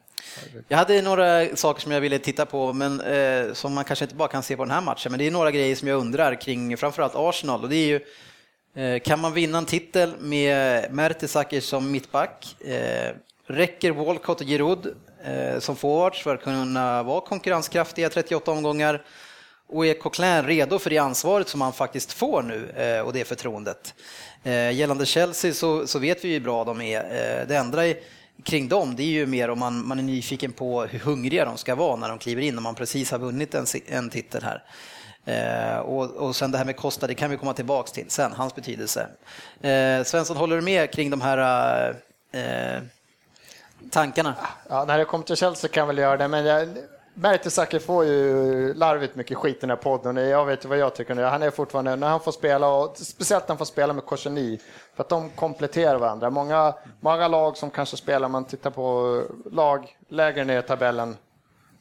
Jag 0.67 0.77
hade 0.77 1.01
några 1.01 1.55
saker 1.55 1.81
som 1.81 1.91
jag 1.91 2.01
ville 2.01 2.19
titta 2.19 2.45
på, 2.45 2.73
men 2.73 3.01
eh, 3.01 3.53
som 3.53 3.73
man 3.73 3.83
kanske 3.83 4.05
inte 4.05 4.15
bara 4.15 4.27
kan 4.27 4.43
se 4.43 4.57
på 4.57 4.63
den 4.63 4.71
här 4.71 4.81
matchen. 4.81 5.11
Men 5.11 5.19
det 5.19 5.27
är 5.27 5.31
några 5.31 5.51
grejer 5.51 5.75
som 5.75 5.87
jag 5.87 5.99
undrar 5.99 6.41
kring 6.41 6.77
framförallt 6.77 7.13
Arsenal. 7.15 7.63
Och 7.63 7.69
det 7.69 7.75
är 7.75 7.87
ju, 7.87 7.99
eh, 8.83 8.99
kan 8.99 9.19
man 9.19 9.33
vinna 9.33 9.57
en 9.57 9.65
titel 9.65 10.13
med 10.19 10.91
Mertesacker 10.93 11.61
som 11.61 11.91
mittback? 11.91 12.55
Eh, 12.61 13.11
räcker 13.47 13.91
Walcott 13.91 14.41
och 14.41 14.47
Giroud 14.47 14.95
eh, 15.25 15.59
som 15.59 15.75
forwards 15.75 16.23
för 16.23 16.35
att 16.35 16.43
kunna 16.43 17.03
vara 17.03 17.21
konkurrenskraftiga 17.21 18.09
38 18.09 18.51
omgångar? 18.51 19.03
Och 19.67 19.85
är 19.85 19.93
Coquelin 19.93 20.43
redo 20.43 20.79
för 20.79 20.89
det 20.89 20.97
ansvaret 20.97 21.49
som 21.49 21.61
han 21.61 21.73
faktiskt 21.73 22.13
får 22.13 22.41
nu 22.41 22.69
eh, 22.69 23.01
och 23.01 23.13
det 23.13 23.25
förtroendet? 23.27 23.93
Eh, 24.43 24.71
Gällande 24.71 25.05
Chelsea 25.05 25.53
så, 25.53 25.87
så 25.87 25.99
vet 25.99 26.23
vi 26.25 26.27
ju 26.27 26.33
hur 26.33 26.39
bra 26.41 26.63
de 26.63 26.81
är. 26.81 26.99
Eh, 26.99 27.47
Det 27.47 27.55
enda 27.55 27.87
är 27.87 27.95
kring 28.43 28.67
dem, 28.67 28.95
det 28.95 29.03
är 29.03 29.07
ju 29.07 29.25
mer 29.25 29.49
om 29.49 29.59
man, 29.59 29.87
man 29.87 29.99
är 29.99 30.03
nyfiken 30.03 30.51
på 30.51 30.83
hur 30.83 30.99
hungriga 30.99 31.45
de 31.45 31.57
ska 31.57 31.75
vara 31.75 31.95
när 31.95 32.09
de 32.09 32.17
kliver 32.17 32.41
in, 32.41 32.57
om 32.57 32.63
man 32.63 32.75
precis 32.75 33.11
har 33.11 33.19
vunnit 33.19 33.55
en, 33.55 33.65
en 33.87 34.09
titel 34.09 34.43
här. 34.43 34.63
Eh, 35.25 35.77
och, 35.77 36.11
och 36.11 36.35
sen 36.35 36.51
det 36.51 36.57
här 36.57 36.65
med 36.65 36.77
Costa, 36.77 37.07
det 37.07 37.15
kan 37.15 37.29
vi 37.29 37.37
komma 37.37 37.53
tillbaks 37.53 37.91
till 37.91 38.05
sen, 38.07 38.31
hans 38.31 38.55
betydelse. 38.55 39.07
Eh, 39.61 40.03
Svensson, 40.03 40.37
håller 40.37 40.55
du 40.55 40.61
med 40.61 40.91
kring 40.91 41.09
de 41.09 41.21
här 41.21 41.89
eh, 42.31 42.81
tankarna? 43.89 44.35
Ja, 44.69 44.85
när 44.85 44.97
det 44.97 45.05
kommer 45.05 45.25
till 45.25 45.35
Chelsea 45.35 45.69
kan 45.69 45.81
jag 45.81 45.87
väl 45.87 45.97
göra 45.97 46.17
det, 46.17 46.27
men 46.27 46.45
jag, 46.45 46.67
Mertesacker 47.17 47.79
får 47.79 48.05
ju 48.05 48.73
larvigt 48.73 49.15
mycket 49.15 49.37
skit 49.37 49.57
i 49.57 49.59
den 49.59 49.69
här 49.69 49.77
podden. 49.77 50.15
Jag 50.15 50.45
vet 50.45 50.65
ju 50.65 50.69
vad 50.69 50.77
jag 50.77 50.95
tycker 50.95 51.15
nu. 51.15 51.23
Han 51.23 51.43
är 51.43 51.51
fortfarande, 51.51 51.95
när 51.95 52.07
han 52.09 52.19
får 52.19 52.31
spela, 52.31 52.67
och 52.67 52.97
speciellt 52.97 53.43
när 53.43 53.47
han 53.47 53.57
får 53.57 53.65
spela 53.65 53.93
med 53.93 54.05
Korseny, 54.05 54.59
för 54.95 55.03
att 55.03 55.09
de 55.09 55.29
kompletterar 55.29 55.97
varandra. 55.97 56.29
Många, 56.29 56.73
många 56.99 57.27
lag 57.27 57.57
som 57.57 57.69
kanske 57.69 57.97
spelar, 57.97 58.29
man 58.29 58.45
tittar 58.45 58.69
på 58.69 59.21
lag 59.51 59.97
lägre 60.09 60.43
ner 60.43 60.59
i 60.59 60.61
tabellen, 60.61 61.17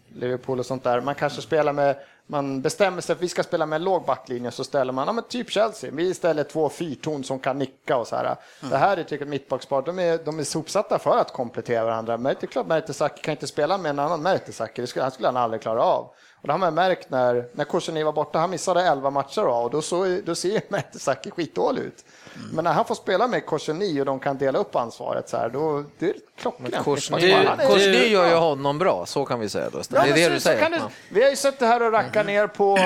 Liverpool 0.09 0.59
och 0.59 0.67
sånt 0.67 0.85
där. 0.85 1.01
Man 1.01 1.15
kanske 1.15 1.43
spelar 1.43 1.73
med, 1.73 1.97
man 2.27 2.61
bestämmer 2.61 3.01
sig 3.01 3.07
för 3.07 3.15
att 3.15 3.23
vi 3.23 3.29
ska 3.29 3.43
spela 3.43 3.67
med 3.67 3.77
en 3.77 3.85
låg 3.85 4.05
backlinje 4.05 4.51
så 4.51 4.65
ställer 4.65 4.93
man, 4.93 5.07
ja 5.07 5.13
men 5.13 5.25
typ 5.25 5.51
Chelsea, 5.51 5.91
vi 5.93 6.09
istället 6.09 6.49
två 6.49 6.69
fyrton 6.69 7.25
som 7.25 7.39
kan 7.39 7.59
nicka 7.59 7.97
och 7.97 8.07
så 8.07 8.17
här. 8.17 8.37
Det 8.61 8.77
här 8.77 8.97
är 8.97 9.03
tycker 9.03 9.25
jag 9.25 9.31
mittbackspar, 9.31 9.83
de 9.83 9.99
är, 9.99 10.19
de 10.25 10.39
är 10.39 10.57
ihopsatta 10.57 10.99
för 10.99 11.19
att 11.19 11.33
komplettera 11.33 11.85
varandra. 11.85 12.17
Men 12.17 12.35
det 12.41 12.47
är 12.47 12.47
klart 12.47 12.67
Mertesacker 12.67 13.23
kan 13.23 13.33
inte 13.33 13.47
spela 13.47 13.79
med 13.79 13.91
en 13.91 13.99
annan 13.99 14.23
Mertesacker, 14.23 14.83
det 14.83 14.87
skulle, 14.87 15.03
han 15.03 15.13
skulle 15.13 15.29
han 15.29 15.37
aldrig 15.37 15.63
klara 15.63 15.83
av. 15.83 16.11
Och 16.35 16.49
det 16.49 16.53
har 16.53 16.59
man 16.59 16.75
märkt 16.75 17.11
när, 17.11 17.49
när 17.53 17.65
Korseny 17.65 18.05
var 18.05 18.13
borta, 18.13 18.39
han 18.39 18.51
missade 18.51 18.83
11 18.83 19.11
matcher 19.11 19.43
då, 19.43 19.51
och 19.51 19.71
då, 19.71 19.83
så, 19.83 20.19
då 20.25 20.35
ser 20.35 20.61
Mertesacker 20.69 21.31
skitdålig 21.31 21.83
ut. 21.83 22.05
Men 22.53 22.65
när 22.65 22.73
han 22.73 22.85
får 22.85 22.95
spela 22.95 23.27
med 23.27 23.47
Korseny 23.47 24.01
och 24.01 24.07
de 24.07 24.21
kan 24.21 24.39
dela 24.39 24.59
upp 24.59 24.77
ansvaret 24.77 25.29
så 25.29 25.37
här, 25.37 25.49
då 25.49 25.85
det 25.99 26.07
är 26.09 26.15
klockrent. 26.39 26.85
Korsny 26.85 28.07
gör 28.09 28.29
ju 28.29 28.35
honom 28.35 28.79
bra, 28.79 29.07
så 29.07 29.25
kan 29.25 29.41
vi 29.41 29.49
säga. 29.49 29.71
Då. 29.71 29.79
Det 29.89 29.97
är 29.97 30.07
men 30.07 30.15
det 30.15 30.25
så- 30.25 30.31
du 30.31 30.41
säger. 30.41 30.71
du- 30.71 30.77
Ja. 30.77 30.91
Vi 31.09 31.23
har 31.23 31.31
ju 31.31 31.37
suttit 31.37 31.61
här 31.61 31.83
och 31.83 31.93
rackat 31.93 32.27
ner 32.27 32.47
på, 32.47 32.79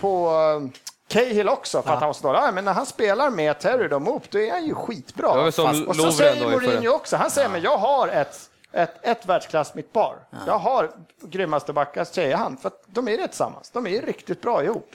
på 0.00 0.30
uh, 0.30 0.68
Cahill 1.08 1.48
också 1.48 1.82
för 1.82 1.90
att 1.92 1.98
han 1.98 2.06
var 2.08 2.12
så 2.14 2.26
dålig. 2.26 2.38
Ja, 2.38 2.50
men 2.52 2.64
när 2.64 2.72
han 2.72 2.86
spelar 2.86 3.30
med 3.30 3.58
Terry 3.60 3.88
och 3.94 4.02
Moop, 4.02 4.30
då 4.30 4.38
är 4.38 4.50
han 4.50 4.66
ju 4.66 4.74
skitbra. 4.74 5.44
Det 5.44 5.52
Fast- 5.52 5.86
och 5.86 5.96
så 5.96 6.02
Lovren 6.02 6.12
säger 6.12 6.44
då 6.44 6.50
Mourinho 6.50 6.88
också, 6.94 7.16
han 7.16 7.30
säger 7.30 7.48
men 7.48 7.62
jag 7.62 7.78
har 7.78 8.08
ett, 8.08 8.40
ett, 8.72 8.94
ett 9.02 9.26
världsklass 9.26 9.74
mittpar. 9.74 10.16
Jag 10.46 10.58
har 10.58 10.90
grymmaste 11.22 11.72
backar, 11.72 12.04
säger 12.04 12.36
han, 12.36 12.56
för 12.56 12.68
att 12.68 12.82
de 12.86 13.08
är 13.08 13.18
det 13.18 13.28
tillsammans. 13.28 13.70
De 13.70 13.86
är 13.86 14.02
riktigt 14.02 14.42
bra 14.42 14.64
ihop. 14.64 14.90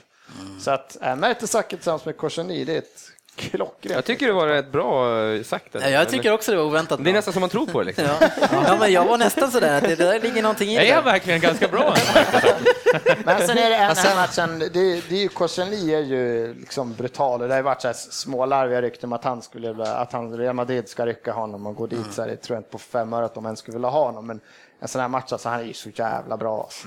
Så 0.60 0.70
att 0.70 0.96
äh, 1.02 1.16
Mertesacker 1.16 1.76
tillsammans 1.76 2.04
med 2.04 2.16
Korseny, 2.16 2.64
det 2.64 2.74
är 2.74 2.78
ett 2.78 3.00
klockrent. 3.40 3.94
Jag 3.94 4.04
tycker 4.04 4.26
det 4.26 4.32
var 4.32 4.46
rätt 4.46 4.72
bra 4.72 5.20
eh, 5.24 5.42
sagt. 5.42 5.66
Ja, 5.72 5.88
jag 5.88 6.08
tycker 6.08 6.32
också 6.32 6.50
det 6.52 6.58
var 6.58 6.64
oväntat. 6.64 6.98
Det 6.98 7.02
är 7.02 7.04
bra. 7.04 7.12
nästan 7.12 7.32
som 7.32 7.40
man 7.40 7.50
tror 7.50 7.66
på 7.66 7.80
det. 7.80 7.84
Liksom. 7.84 8.04
Ja. 8.40 8.64
ja, 8.66 8.76
men 8.80 8.92
jag 8.92 9.04
var 9.04 9.18
nästan 9.18 9.50
sådär 9.50 9.76
att 9.76 9.82
det, 9.82 9.96
där 9.96 10.20
ligger 10.20 10.42
någonting 10.42 10.68
i 10.70 10.76
Är 10.76 10.80
det. 10.80 10.86
jag 10.86 11.02
verkligen 11.02 11.40
ganska 11.40 11.68
bra? 11.68 11.94
Men 13.24 13.46
sen 13.46 13.58
är 13.58 13.70
det 13.70 13.76
en 13.76 13.96
här 13.96 14.16
matchen, 14.16 14.58
det, 14.58 14.68
det 15.08 15.14
är 15.14 15.22
ju 15.22 15.28
Korseny 15.28 15.94
är 15.94 16.00
ju 16.00 16.54
liksom 16.54 16.94
brutal 16.94 17.42
och 17.42 17.48
det 17.48 17.54
har 17.54 17.58
ju 17.58 17.62
varit 17.62 17.82
så 17.82 17.88
här 17.88 17.94
smålarviga 17.94 18.82
rykten 18.82 19.08
om 19.08 19.12
att 19.12 19.24
han 19.24 19.42
skulle, 19.42 19.84
att 19.92 20.12
han, 20.12 20.36
Real 20.36 20.54
Madrid 20.54 20.88
ska 20.88 21.06
rycka 21.06 21.32
honom 21.32 21.66
och 21.66 21.76
gå 21.76 21.86
dit 21.86 22.12
så 22.12 22.22
här, 22.22 22.28
det 22.28 22.36
tror 22.36 22.56
jag 22.56 22.60
inte 22.60 22.70
på 22.70 22.78
fem 22.78 23.12
öre 23.12 23.24
att 23.24 23.34
de 23.34 23.44
ens 23.44 23.58
skulle 23.58 23.74
vilja 23.74 23.88
ha 23.88 24.04
honom, 24.04 24.26
men 24.26 24.40
en 24.80 24.88
sån 24.88 25.00
här 25.00 25.08
match, 25.08 25.32
alltså, 25.32 25.48
han 25.48 25.60
är 25.60 25.64
ju 25.64 25.72
så 25.72 25.90
jävla 25.94 26.36
bra. 26.36 26.62
Alltså. 26.62 26.86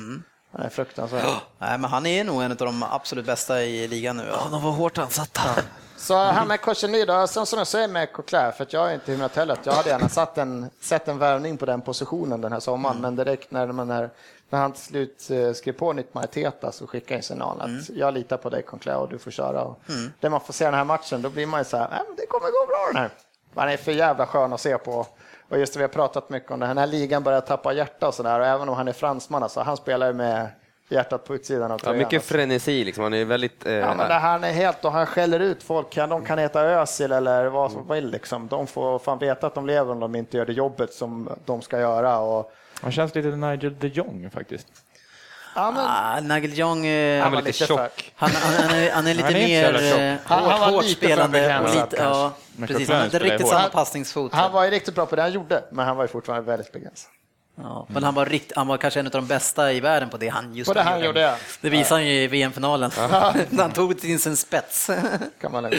Han 0.52 0.66
är 0.66 0.70
fruktansvärd. 0.70 1.24
Nej, 1.60 1.78
men 1.78 1.90
han 1.90 2.06
är 2.06 2.24
nog 2.24 2.44
en 2.44 2.52
av 2.52 2.58
de 2.58 2.84
absolut 2.84 3.26
bästa 3.26 3.64
i 3.64 3.88
ligan 3.88 4.18
nu. 4.18 4.24
Ja. 4.32 4.48
De 4.52 4.64
var 4.64 4.72
hårt 4.72 4.98
ansatta. 4.98 5.42
Så 6.04 6.18
här 6.18 6.46
med 6.46 6.62
Korseny 6.62 7.06
då, 7.06 7.28
sen 7.28 7.46
som 7.46 7.58
jag 7.58 7.68
säger 7.68 7.88
med 7.88 8.14
Coquelin, 8.14 8.52
för 8.52 8.64
att 8.64 8.74
jag 8.74 8.90
är 8.90 8.94
inte 8.94 9.12
himlat 9.12 9.36
heller, 9.36 9.58
jag 9.64 9.74
hade 9.74 9.90
gärna 9.90 10.10
satt 10.10 10.38
en, 10.38 10.70
sett 10.82 11.08
en 11.08 11.18
värvning 11.18 11.58
på 11.58 11.66
den 11.66 11.82
positionen 11.82 12.42
den 12.42 12.52
här 12.54 12.60
sommaren, 12.60 13.02
men 13.02 13.16
direkt 13.16 13.52
när, 13.52 13.68
man 13.68 13.92
är, 13.92 14.10
när 14.50 14.60
han 14.60 14.72
till 14.72 14.82
slut 14.84 15.30
eh, 15.32 15.54
skrev 15.54 15.74
på 15.74 15.94
nytt 15.94 16.14
med 16.14 16.24
Arteta 16.24 16.72
så 16.72 16.88
skickade 16.88 17.14
jag 17.14 17.18
en 17.18 17.24
signal 17.24 17.62
att 17.62 17.90
jag 17.90 18.14
litar 18.14 18.38
på 18.38 18.50
dig 18.50 18.64
Coquelin 18.64 19.00
och 19.00 19.10
du 19.10 19.18
får 19.20 19.32
köra. 19.32 19.64
Och 19.64 19.80
Det 20.20 20.30
man 20.30 20.42
får 20.42 20.54
se 20.54 20.66
den 20.66 20.74
här 20.74 20.84
matchen, 20.84 21.22
då 21.22 21.30
blir 21.30 21.46
man 21.46 21.60
ju 21.60 21.64
så 21.64 21.78
här, 21.78 21.90
"Nej, 21.90 22.00
men 22.08 22.16
det 22.16 22.26
kommer 22.26 22.48
gå 22.48 22.68
bra 22.68 22.88
den 22.94 22.96
här. 23.02 23.10
Han 23.56 23.70
är 23.70 23.78
för 23.78 23.92
jävla 23.92 24.26
skön 24.26 24.54
att 24.54 24.62
se 24.62 24.78
på. 24.78 25.08
Och 25.50 25.60
just 25.60 25.74
det, 25.74 25.78
vi 25.80 25.84
har 25.84 25.90
pratat 25.90 26.30
mycket 26.30 26.52
om 26.52 26.60
det, 26.60 26.68
den 26.68 26.78
här 26.78 26.88
ligan 26.88 27.24
börjar 27.24 27.42
tappa 27.42 27.74
hjärta 27.74 28.08
och 28.08 28.14
sådär, 28.14 28.40
och 28.40 28.46
även 28.46 28.70
om 28.70 28.76
han 28.76 28.88
är 28.88 28.94
fransman, 28.94 29.44
alltså, 29.44 29.60
han 29.62 29.78
spelar 29.78 30.08
ju 30.08 30.14
med 30.14 30.48
hjärtat 30.90 31.26
på 31.26 31.36
utsidan 31.36 31.72
av 31.72 31.72
Ja, 31.72 31.78
tröjan. 31.84 31.98
mycket 31.98 32.14
alltså. 32.18 32.34
frenesi, 32.34 32.84
liksom. 32.84 33.04
han 33.04 33.14
är 33.14 33.26
väldigt... 33.26 33.66
Eh, 33.66 33.74
Ja, 33.74 33.94
men 33.96 34.08
det 34.08 34.14
han 34.14 34.44
är 34.44 34.52
helt 34.52 34.86
och 34.86 34.92
han 34.92 35.06
skäller 35.06 35.40
ut 35.40 35.64
folk. 35.64 35.96
De 35.96 36.26
kan 36.26 36.38
heta 36.38 36.62
Özil 36.62 37.12
eller 37.12 37.46
vad 37.46 37.72
som 37.72 37.88
vill. 37.88 38.10
Liksom. 38.12 38.48
De 38.48 38.68
får 38.68 39.00
fan 39.00 39.20
veta 39.20 39.48
att 39.48 39.56
de 39.56 39.68
lever 39.68 39.92
om 39.92 40.00
de 40.00 40.16
inte 40.16 40.38
gör 40.38 40.46
det 40.46 40.54
jobbet 40.54 40.94
som 40.94 41.30
de 41.46 41.62
ska 41.62 41.80
göra. 41.80 42.18
Och, 42.20 42.52
Han 42.82 42.92
känns 42.92 43.16
lite 43.16 43.28
Nigel 43.28 43.76
de 43.80 43.88
Jong 43.88 44.30
faktiskt. 44.34 44.68
Ja, 45.56 45.72
men, 45.72 45.86
Ah, 45.88 46.20
Nigel 46.36 46.52
de 46.52 46.56
Jong, 46.58 46.86
eh, 46.86 47.24
han 47.24 47.32
var 47.32 47.42
lite 47.42 47.66
tjock. 47.66 48.12
han, 48.16 48.30
han, 48.34 48.54
han, 48.70 48.78
är, 48.78 48.92
han 48.92 49.08
är 49.08 49.14
lite 49.14 49.26
Han 49.26 49.36
är 49.36 49.48
mer 49.48 49.98
eh. 50.12 50.16
Han- 50.26 50.44
han 50.52 50.60
var 50.60 50.72
hårt, 50.72 50.84
lite 50.84 50.96
spelande. 50.96 51.60
Och 51.60 51.70
lite, 51.70 51.96
ja, 51.98 52.32
precis, 52.68 52.90
han 52.90 53.02
hade 53.02 53.20
riktigt 53.20 53.48
samma 53.48 53.70
passningsfot. 53.70 54.34
Han 54.34 54.52
var 54.52 54.64
ju 54.66 54.70
riktigt 54.72 54.96
bra 54.96 55.06
på 55.06 55.16
det 55.16 55.22
han 55.22 55.32
gjorde, 55.32 55.64
men 55.72 55.86
han 55.86 55.98
var 55.98 56.04
ju 56.04 56.08
fortfarande 56.08 56.46
väldigt 56.52 56.72
begränsad. 56.72 57.12
Ja, 57.56 57.86
men 57.90 58.04
han 58.04 58.16
var, 58.16 58.26
rikt, 58.26 58.52
han 58.56 58.68
var 58.68 58.78
kanske 58.78 59.00
en 59.00 59.06
av 59.06 59.12
de 59.12 59.28
bästa 59.28 59.74
i 59.74 59.80
världen 59.80 60.10
på 60.10 60.18
det 60.18 60.28
han 60.28 60.56
just 60.56 60.68
På 60.68 60.74
det 60.74 60.82
han 60.82 61.04
gjorde, 61.04 61.20
ja. 61.22 61.36
Det 61.62 61.70
visade 61.70 61.96
han 62.02 62.08
ju 62.08 62.14
i 62.14 62.28
VM-finalen. 62.28 62.92
han 63.58 63.72
tog 63.72 64.02
till 64.02 64.20
sin 64.20 64.38
spets. 64.38 64.90
Kan 65.42 65.52
man. 65.52 65.72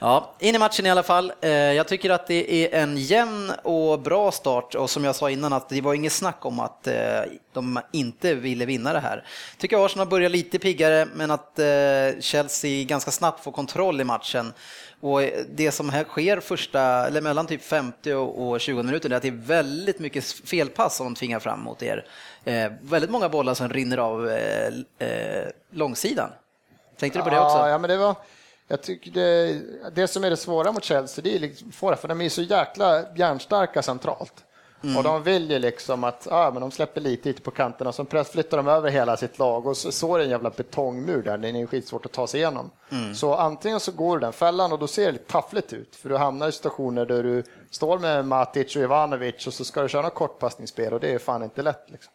Ja, 0.00 0.34
in 0.38 0.54
i 0.54 0.58
matchen 0.58 0.86
i 0.86 0.90
alla 0.90 1.02
fall. 1.02 1.32
Eh, 1.40 1.50
Jag 1.50 1.88
tycker 1.88 2.10
att 2.10 2.26
det 2.26 2.74
är 2.74 2.82
en 2.82 2.96
jämn 2.96 3.52
och 3.62 4.00
bra 4.00 4.32
start 4.32 4.74
och 4.74 4.90
som 4.90 5.04
jag 5.04 5.16
sa 5.16 5.30
innan 5.30 5.52
att 5.52 5.68
det 5.68 5.80
var 5.80 5.94
inget 5.94 6.12
snack 6.12 6.46
om 6.46 6.60
att 6.60 6.86
eh, 6.86 6.94
de 7.52 7.80
inte 7.92 8.34
ville 8.34 8.64
vinna 8.66 8.92
det 8.92 9.00
här. 9.00 9.24
Tycker 9.58 9.84
Arsenal 9.84 10.06
börjar 10.08 10.28
lite 10.30 10.58
piggare 10.58 11.06
men 11.14 11.30
att 11.30 11.58
eh, 11.58 11.66
Chelsea 12.20 12.84
ganska 12.84 13.10
snabbt 13.10 13.44
får 13.44 13.52
kontroll 13.52 14.00
i 14.00 14.04
matchen. 14.04 14.52
Och 15.00 15.20
det 15.48 15.72
som 15.72 15.90
här 15.90 16.04
sker 16.04 16.40
första, 16.40 17.06
eller 17.06 17.20
mellan 17.20 17.46
typ 17.46 17.62
50 17.62 18.12
och 18.12 18.60
20 18.60 18.82
minuter, 18.82 19.10
är 19.10 19.16
att 19.16 19.22
det 19.22 19.28
är 19.28 19.32
väldigt 19.46 19.98
mycket 19.98 20.24
felpass 20.24 20.96
som 20.96 21.06
de 21.06 21.14
tvingar 21.14 21.40
fram 21.40 21.60
mot 21.60 21.82
er. 21.82 22.06
Eh, 22.44 22.72
väldigt 22.80 23.10
många 23.10 23.28
bollar 23.28 23.54
som 23.54 23.68
rinner 23.68 23.98
av 23.98 24.28
eh, 24.28 24.66
eh, 24.98 25.48
långsidan. 25.70 26.30
Tänkte 26.98 27.18
du 27.18 27.22
på 27.22 27.30
det 27.30 27.40
också? 27.40 27.68
Ja, 27.68 27.78
men 27.78 27.90
det 27.90 27.96
var... 27.96 28.16
Jag 28.68 28.82
tycker 28.82 29.10
det, 29.10 29.60
det 29.94 30.08
som 30.08 30.24
är 30.24 30.30
det 30.30 30.36
svåra 30.36 30.72
mot 30.72 30.84
Chelsea, 30.84 31.22
det 31.22 31.34
är 31.34 31.38
liksom, 31.38 31.72
för 31.72 32.08
de 32.08 32.20
är 32.20 32.28
så 32.28 32.42
jäkla 32.42 33.16
järnstarka 33.16 33.82
centralt. 33.82 34.45
Och 34.96 35.02
de 35.02 35.22
vill 35.22 35.50
ju 35.50 35.58
liksom 35.58 36.04
att, 36.04 36.26
ja 36.30 36.50
men 36.52 36.60
de 36.60 36.70
släpper 36.70 37.00
lite 37.00 37.30
ute 37.30 37.42
på 37.42 37.50
kanterna, 37.50 37.92
så 37.92 38.04
press 38.04 38.30
flyttar 38.30 38.56
de 38.56 38.68
över 38.68 38.90
hela 38.90 39.16
sitt 39.16 39.38
lag 39.38 39.66
och 39.66 39.76
så, 39.76 39.92
så 39.92 40.14
är 40.14 40.18
det 40.18 40.24
en 40.24 40.30
jävla 40.30 40.50
betongmur 40.50 41.22
där, 41.22 41.38
den 41.38 41.56
är 41.56 41.66
skitsvårt 41.66 42.06
att 42.06 42.12
ta 42.12 42.26
sig 42.26 42.40
igenom. 42.40 42.70
Så 43.14 43.34
antingen 43.34 43.80
så 43.80 43.92
går 43.92 44.16
du 44.16 44.20
den 44.20 44.32
fällan 44.32 44.72
och 44.72 44.78
då 44.78 44.86
ser 44.86 45.06
det 45.06 45.12
lite 45.12 45.32
taffligt 45.32 45.72
ut, 45.72 45.96
för 45.96 46.08
du 46.08 46.16
hamnar 46.16 46.48
i 46.48 46.52
situationer 46.52 47.06
där 47.06 47.22
du 47.22 47.42
står 47.70 47.98
med 47.98 48.24
Matic 48.24 48.76
och 48.76 48.82
Ivanovic 48.82 49.46
och 49.46 49.54
så 49.54 49.64
ska 49.64 49.82
du 49.82 49.88
köra 49.88 50.02
något 50.02 50.14
kortpassningsspel 50.14 50.92
och 50.92 51.00
det 51.00 51.14
är 51.14 51.18
fan 51.18 51.42
inte 51.42 51.62
lätt. 51.62 51.84
Liksom. 51.86 52.12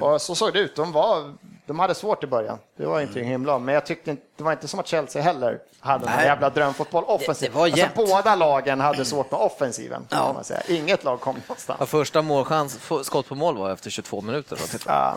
Och 0.00 0.22
så 0.22 0.34
såg 0.34 0.52
det 0.52 0.58
ut. 0.58 0.76
De, 0.76 0.92
var, 0.92 1.34
de 1.66 1.78
hade 1.78 1.94
svårt 1.94 2.24
i 2.24 2.26
början. 2.26 2.58
Det 2.76 2.86
var 2.86 3.00
inte 3.00 3.20
himla 3.20 3.58
Men 3.58 3.74
jag 3.74 3.86
tyckte 3.86 4.10
inte, 4.10 4.22
det 4.36 4.44
var 4.44 4.52
inte 4.52 4.68
som 4.68 4.80
att 4.80 4.86
Chelsea 4.86 5.22
heller 5.22 5.58
hade 5.80 6.04
någon 6.04 6.14
Nej. 6.16 6.26
jävla 6.26 6.50
drömfotboll 6.50 7.04
offensivt. 7.04 7.56
Alltså, 7.56 7.88
båda 7.94 8.34
lagen 8.34 8.80
hade 8.80 9.04
svårt 9.04 9.30
med 9.30 9.40
offensiven. 9.40 10.06
Ja. 10.08 10.32
man 10.32 10.44
säga. 10.44 10.62
Inget 10.68 11.04
lag 11.04 11.20
kom 11.20 11.36
någonstans. 11.36 11.76
Ja, 11.80 11.86
första 11.86 12.22
målchans, 12.22 12.78
skott 13.02 13.28
på 13.28 13.34
mål 13.34 13.56
var 13.56 13.70
efter 13.70 13.90
22 13.90 14.20
minuter. 14.20 14.58
Ja, 14.86 15.16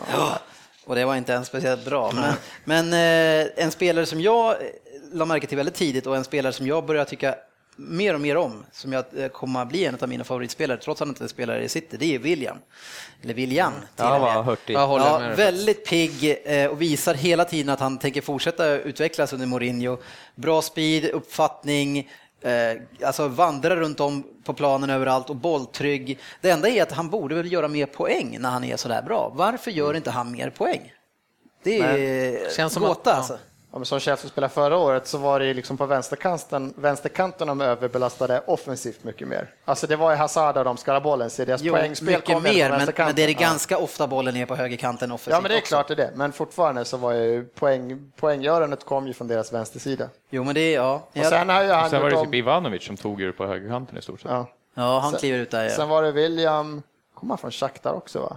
Och 0.86 0.94
det 0.94 1.04
var 1.04 1.16
inte 1.16 1.32
ens 1.32 1.48
speciellt 1.48 1.84
bra. 1.84 2.12
Men, 2.14 2.34
men 2.64 2.92
eh, 2.92 3.48
en 3.56 3.70
spelare 3.70 4.06
som 4.06 4.20
jag 4.20 4.50
eh, 4.50 4.56
la 5.12 5.24
märke 5.24 5.46
till 5.46 5.56
väldigt 5.56 5.74
tidigt 5.74 6.06
och 6.06 6.16
en 6.16 6.24
spelare 6.24 6.52
som 6.52 6.66
jag 6.66 6.86
börjar 6.86 7.04
tycka 7.04 7.34
mer 7.76 8.14
och 8.14 8.20
mer 8.20 8.36
om, 8.36 8.64
som 8.72 8.92
jag 8.92 9.04
eh, 9.16 9.28
kommer 9.28 9.62
att 9.62 9.68
bli 9.68 9.84
en 9.84 9.96
av 10.00 10.08
mina 10.08 10.24
favoritspelare, 10.24 10.78
trots 10.78 11.00
att 11.02 11.08
han 11.08 11.14
inte 11.14 11.28
spelar 11.28 11.58
i 11.58 11.68
City, 11.68 11.96
det 11.96 12.14
är 12.14 12.18
William. 12.18 12.56
Eller 13.22 13.34
William 13.34 13.72
till 13.72 13.84
Ja, 13.96 14.18
vad 14.18 14.44
hurtig. 14.44 14.74
Ja, 14.74 15.18
väldigt 15.36 15.86
pigg 15.86 16.36
eh, 16.44 16.66
och 16.66 16.82
visar 16.82 17.14
hela 17.14 17.44
tiden 17.44 17.68
att 17.72 17.80
han 17.80 17.98
tänker 17.98 18.20
fortsätta 18.20 18.66
utvecklas 18.68 19.32
under 19.32 19.46
Mourinho. 19.46 19.98
Bra 20.34 20.62
speed, 20.62 21.04
uppfattning, 21.04 22.10
eh, 22.40 23.06
alltså 23.06 23.28
vandrar 23.28 23.76
runt 23.76 24.00
om 24.00 24.22
på 24.44 24.54
planen 24.54 24.90
överallt 24.90 25.30
och 25.30 25.36
bolltrygg. 25.36 26.18
Det 26.40 26.50
enda 26.50 26.68
är 26.68 26.82
att 26.82 26.92
han 26.92 27.10
borde 27.10 27.34
väl 27.34 27.52
göra 27.52 27.68
mer 27.68 27.86
poäng 27.86 28.36
när 28.40 28.50
han 28.50 28.64
är 28.64 28.76
sådär 28.76 29.02
bra. 29.02 29.32
Varför 29.34 29.70
gör 29.70 29.94
inte 29.96 30.10
han 30.10 30.30
mer 30.32 30.50
poäng? 30.50 30.92
Det 31.62 31.78
är 31.80 32.50
Känns 32.56 32.72
som 32.72 32.82
gåta 32.82 33.00
att- 33.00 33.06
ja. 33.06 33.12
alltså. 33.12 33.32
Ja, 33.32 33.38
som 33.84 34.00
Chelsea 34.00 34.30
spelade 34.30 34.52
förra 34.54 34.76
året 34.76 35.06
så 35.06 35.18
var 35.18 35.40
det 35.40 35.46
ju 35.46 35.54
liksom 35.54 35.76
på 35.76 35.86
vänsterkanten, 35.86 36.74
vänsterkanten 36.76 37.46
de 37.48 37.60
överbelastade 37.60 38.42
offensivt 38.46 39.04
mycket 39.04 39.28
mer. 39.28 39.50
Alltså 39.64 39.86
det 39.86 39.96
var 39.96 40.10
ju 40.10 40.16
Hazard 40.16 40.54
där 40.54 40.64
de 40.64 40.76
skar 40.76 41.00
bollen, 41.00 41.30
så 41.30 41.44
deras 41.44 41.62
Jo, 41.62 41.74
poängspel 41.74 42.06
mycket 42.08 42.24
kom 42.34 42.42
mer, 42.42 42.70
men, 42.70 42.88
men 42.96 43.14
det 43.14 43.22
är 43.22 43.26
det 43.26 43.32
Ja. 43.32 43.38
ganska 43.40 43.78
ofta 43.78 44.06
bollen 44.06 44.36
är 44.36 44.46
på 44.46 44.56
högerkanten 44.56 45.12
offensivt 45.12 45.32
Ja, 45.32 45.40
men 45.40 45.48
det 45.48 45.54
är 45.56 45.58
också. 45.58 45.68
klart 45.74 45.88
det 45.88 45.94
är 45.94 45.96
det. 45.96 46.10
Men 46.14 46.32
fortfarande 46.32 46.84
så 46.84 46.96
var 46.96 47.12
ju 47.12 47.44
poäng, 47.44 48.12
poänggörandet 48.16 48.84
kom 48.84 49.06
ju 49.06 49.12
från 49.12 49.28
deras 49.28 49.52
vänstersida. 49.52 50.08
Jo, 50.30 50.44
men 50.44 50.54
det 50.54 50.60
är, 50.60 50.74
ja. 50.74 50.94
Och 50.94 51.10
Ja, 51.12 51.30
sen 51.30 51.48
har 51.48 51.62
ju 51.62 51.70
han 51.70 51.90
Sen 51.90 52.02
var 52.02 52.10
det 52.10 52.24
typ 52.24 52.34
Ivanovic 52.34 52.84
som 52.86 52.96
tog 52.96 53.20
ur 53.20 53.32
på 53.32 53.46
högerkanten 53.46 53.98
i 53.98 54.02
stort 54.02 54.20
sett. 54.20 54.30
ja. 54.30 54.46
ja 54.74 54.98
han 54.98 55.10
sen- 55.10 55.20
kliver 55.20 55.38
ut 55.38 55.50
där. 55.50 55.64
Ja. 55.64 55.70
Sen 55.70 55.88
var 55.88 56.02
det 56.02 56.12
William, 56.12 56.82
kom 57.14 57.30
han 57.30 57.38
från 57.38 57.50
Shakhtar 57.50 57.92
också 57.92 58.20
va? 58.20 58.36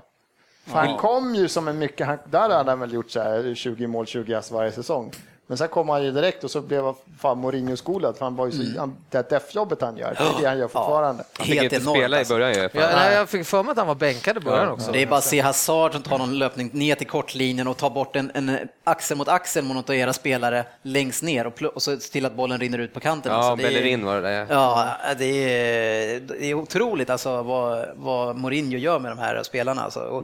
För 0.69 0.77
Han 0.77 0.97
kom 0.97 1.35
ju 1.35 1.47
som 1.47 1.67
en 1.67 1.77
mycket, 1.79 2.07
han, 2.07 2.17
där 2.25 2.49
hade 2.49 2.71
han 2.71 2.79
väl 2.79 2.93
gjort 2.93 3.11
så 3.11 3.19
här 3.21 3.55
20 3.55 3.87
mål, 3.87 4.05
20 4.07 4.33
ass 4.33 4.51
varje 4.51 4.71
säsong. 4.71 5.11
Men 5.47 5.57
sen 5.57 5.67
kom 5.67 5.89
han 5.89 6.03
ju 6.03 6.11
direkt 6.11 6.43
och 6.43 6.51
så 6.51 6.61
blev 6.61 6.83
han 6.85 6.95
fan 7.19 7.37
Mourinho-skolad 7.37 8.17
för 8.17 8.25
han 8.25 8.35
var 8.35 8.45
ju 8.45 8.51
så, 8.51 8.61
Mm. 8.61 8.77
han, 8.79 8.95
det 9.09 9.29
def-jobbet 9.29 9.81
han 9.81 9.97
gör, 9.97 10.15
det 10.17 10.23
är 10.37 10.41
det 10.41 10.47
han 10.47 10.57
gör 10.57 10.67
fortfarande. 10.67 11.23
Han 11.37 11.45
fick 11.45 11.55
Helt 11.55 11.63
inte 11.63 11.75
enormt, 11.75 11.97
spela 11.97 12.17
i 12.17 12.19
alltså. 12.19 12.33
början 12.33 12.53
ju. 12.53 12.61
Ja, 12.61 12.69
Fan. 12.69 12.91
nej, 12.95 13.13
jag 13.15 13.29
fick 13.29 13.45
för 13.45 13.63
mig 13.63 13.71
att 13.71 13.77
han 13.77 13.87
var 13.87 13.95
bänkad 13.95 14.37
i 14.37 14.39
början 14.39 14.69
också. 14.69 14.91
Det 14.91 15.01
är 15.01 15.07
bara 15.07 15.17
att 15.17 15.23
se 15.23 15.39
Hazard 15.39 15.91
som 15.93 16.01
tar 16.01 16.17
någon 16.17 16.39
löpning 16.39 16.69
ner 16.73 16.95
till 16.95 17.07
kortlinjen 17.07 17.67
och 17.67 17.77
tar 17.77 17.89
bort 17.89 18.15
en, 18.15 18.31
en 18.33 18.57
axel 18.83 19.17
mot 19.17 19.27
axel 19.27 19.63
mot 19.63 19.89
era 19.89 20.13
spelare 20.13 20.65
längst 20.81 21.23
ner 21.23 21.47
och, 21.47 21.61
och 21.61 21.81
så 21.81 21.97
till 21.97 22.25
att 22.25 22.33
bollen 22.33 22.59
rinner 22.59 22.77
ut 22.79 22.93
på 22.93 22.99
kanten. 22.99 23.31
Ja, 23.31 23.37
alltså, 23.37 23.55
det 23.55 23.63
är- 23.63 23.67
Bellerin 23.73 24.05
var 24.05 24.15
det 24.15 24.21
där. 24.21 24.45
Ja, 24.49 24.87
det 25.17 25.25
är, 25.25 26.19
det 26.19 26.45
är 26.45 26.53
otroligt 26.53 27.09
alltså 27.09 27.41
vad, 27.43 27.85
vad 27.95 28.35
Mourinho 28.35 28.77
gör 28.77 28.99
med 28.99 29.11
de 29.11 29.17
här 29.19 29.43
spelarna. 29.43 29.81
Alltså. 29.81 29.99
Och 29.99 30.23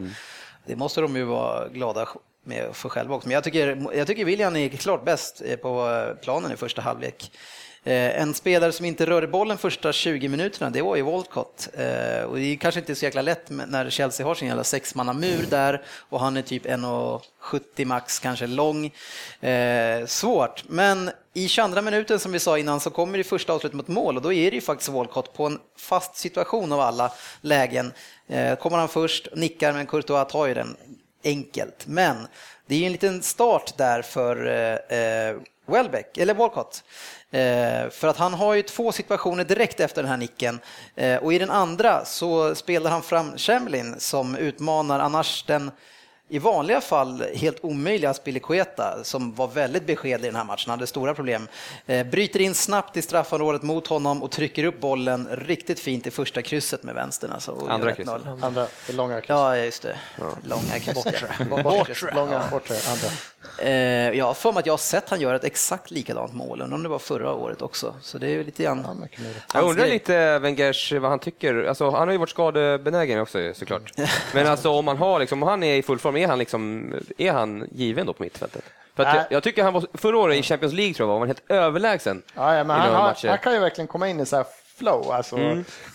det 0.65 0.75
måste 0.75 1.01
de 1.01 1.15
ju 1.15 1.23
vara 1.23 1.67
glada 1.67 2.07
med 2.45 2.75
för 2.75 2.89
själva 2.89 3.15
också. 3.15 3.27
Men 3.27 3.35
jag 3.35 3.43
tycker, 3.43 3.87
jag 3.93 4.07
tycker 4.07 4.25
William 4.25 4.55
är 4.55 4.69
klart 4.69 5.05
bäst 5.05 5.41
eh, 5.45 5.55
på 5.55 5.89
eh, 5.89 6.15
planen 6.23 6.51
i 6.51 6.55
första 6.55 6.81
halvlek. 6.81 7.31
Eh, 7.83 8.21
en 8.21 8.33
spelare 8.33 8.71
som 8.71 8.85
inte 8.85 9.05
rörde 9.05 9.27
bollen 9.27 9.57
första 9.57 9.93
20 9.93 10.27
minuterna, 10.27 10.69
det 10.69 10.81
var 10.81 10.95
ju 10.95 11.01
Walcott. 11.01 11.69
Och 12.27 12.35
det 12.35 12.41
är 12.41 12.55
kanske 12.55 12.79
inte 12.79 12.95
så 12.95 13.05
jäkla 13.05 13.21
lätt 13.21 13.49
när 13.49 13.89
Chelsea 13.89 14.25
har 14.25 14.35
sin 14.35 14.47
jävla 14.47 14.63
sexmannamur 14.63 15.45
där 15.49 15.83
och 16.09 16.19
han 16.19 16.37
är 16.37 16.41
typ 16.41 16.65
1,70 16.65 17.85
max 17.85 18.19
kanske 18.19 18.47
lång. 18.47 18.91
Svårt, 20.05 20.63
men 20.67 21.11
i 21.33 21.47
22 21.47 21.81
minuten 21.81 22.19
som 22.19 22.31
vi 22.31 22.39
sa 22.39 22.57
innan 22.57 22.79
så 22.79 22.89
kommer 22.89 23.17
det 23.17 23.23
första 23.23 23.53
avslutet 23.53 23.75
mot 23.75 23.87
mål 23.87 24.15
och 24.15 24.21
då 24.21 24.33
är 24.33 24.51
det 24.51 24.55
ju 24.55 24.61
faktiskt 24.61 24.89
Walcott 24.89 25.33
på 25.33 25.45
en 25.45 25.59
fast 25.77 26.15
situation 26.15 26.71
av 26.71 26.79
alla 26.79 27.11
lägen. 27.41 27.91
Eh, 28.27 28.55
kommer 28.55 28.77
han 28.77 28.87
först, 28.87 29.27
nickar 29.35 29.73
men 29.73 29.87
Courtois 29.87 30.31
tar 30.31 30.45
ju 30.45 30.53
den 30.53 30.77
enkelt. 31.23 31.87
Men 31.87 32.27
det 32.67 32.75
är 32.75 32.79
ju 32.79 32.85
en 32.85 32.91
liten 32.91 33.23
start 33.23 33.77
där 33.77 34.01
för 34.01 34.45
eh, 34.47 34.99
eh, 34.99 35.35
Welbeck, 35.65 36.17
eller 36.17 36.33
Walcott. 36.33 36.83
Eh, 37.31 37.89
för 37.89 38.07
att 38.07 38.17
han 38.17 38.33
har 38.33 38.53
ju 38.53 38.61
två 38.61 38.91
situationer 38.91 39.43
direkt 39.43 39.79
efter 39.79 40.01
den 40.01 40.11
här 40.11 40.17
nicken 40.17 40.59
eh, 40.95 41.17
och 41.17 41.33
i 41.33 41.39
den 41.39 41.49
andra 41.49 42.05
så 42.05 42.55
spelar 42.55 42.91
han 42.91 43.01
fram 43.01 43.37
Chamberlain 43.37 43.95
som 43.99 44.35
utmanar 44.35 44.99
annars 44.99 45.43
den 45.47 45.71
i 46.29 46.39
vanliga 46.39 46.81
fall 46.81 47.23
helt 47.35 47.57
omöjliga 47.61 48.13
Spilicueta 48.13 49.03
som 49.03 49.35
var 49.35 49.47
väldigt 49.47 49.87
beskedlig 49.87 50.27
i 50.27 50.31
den 50.31 50.35
här 50.35 50.43
matchen, 50.43 50.69
hade 50.71 50.87
stora 50.87 51.13
problem. 51.13 51.47
Eh, 51.85 52.07
bryter 52.07 52.41
in 52.41 52.55
snabbt 52.55 52.97
i 52.97 53.01
straffområdet 53.01 53.61
mot 53.61 53.87
honom 53.87 54.23
och 54.23 54.31
trycker 54.31 54.63
upp 54.63 54.79
bollen 54.79 55.27
riktigt 55.31 55.79
fint 55.79 56.07
i 56.07 56.11
första 56.11 56.41
krysset 56.41 56.83
med 56.83 56.95
vänstern. 56.95 57.31
Alltså, 57.31 57.67
Andra 57.69 57.91
krysset. 57.91 58.15
1-0. 58.15 58.45
Andra, 58.45 58.67
det 58.87 58.93
långa 58.93 59.21
krysset. 59.21 59.29
Ja, 59.29 59.57
just 59.57 59.81
det. 59.81 59.97
Långa 60.43 60.79
krysset. 60.79 61.49
Bortre, 61.63 62.15
långa, 62.15 62.43
bortre, 62.51 62.75
andra. 62.89 63.07
Eh, 63.57 64.17
jag 64.17 64.25
har 64.25 64.33
för 64.33 64.51
mig 64.51 64.59
att 64.59 64.65
jag 64.65 64.73
har 64.73 64.77
sett 64.77 65.09
han 65.09 65.21
göra 65.21 65.35
ett 65.35 65.43
exakt 65.43 65.91
likadant 65.91 66.33
mål, 66.33 66.61
undrar 66.61 66.77
om 66.77 66.83
det 66.83 66.89
var 66.89 66.99
förra 66.99 67.33
året 67.33 67.61
också. 67.61 67.95
Så 68.01 68.17
det 68.17 68.27
är 68.27 68.43
lite 68.43 68.63
grann... 68.63 69.07
Jag 69.53 69.63
undrar 69.63 69.87
lite 69.87 70.39
Wengers 70.39 70.91
vad 70.91 71.09
han 71.09 71.19
tycker. 71.19 71.63
Alltså, 71.63 71.89
han 71.89 72.07
har 72.07 72.11
ju 72.11 72.17
varit 72.17 72.29
skadebenägen 72.29 73.19
också 73.19 73.53
såklart. 73.53 73.93
Men 74.33 74.47
alltså 74.47 74.69
om 74.69 74.87
han 74.87 74.97
har 74.97 75.19
liksom, 75.19 75.43
om 75.43 75.49
han 75.49 75.63
är 75.63 75.75
i 75.75 75.81
full 75.81 75.99
form, 75.99 76.14
är 76.17 76.27
han 76.27 76.39
liksom, 76.39 76.93
är 77.17 77.31
han 77.31 77.67
given 77.71 78.05
då 78.05 78.13
på 78.13 78.23
mittfältet? 78.23 78.63
För 78.95 79.03
jag, 79.03 79.25
jag 79.29 79.43
tycker 79.43 79.63
han 79.63 79.73
var, 79.73 79.85
förra 79.93 80.17
året 80.17 80.37
i 80.37 80.43
Champions 80.43 80.73
League 80.73 80.93
tror 80.93 81.09
jag 81.09 81.13
var 81.13 81.19
han 81.19 81.27
helt 81.27 81.51
överlägsen. 81.51 82.21
Ja, 82.35 82.55
ja, 82.55 82.63
men 82.63 82.79
han, 82.79 82.93
han, 82.93 83.15
han 83.23 83.37
kan 83.37 83.53
ju 83.53 83.59
verkligen 83.59 83.87
komma 83.87 84.09
in 84.09 84.19
i 84.19 84.25
så 84.25 84.35
här 84.35 84.45
flow, 84.77 85.11
alltså, 85.11 85.37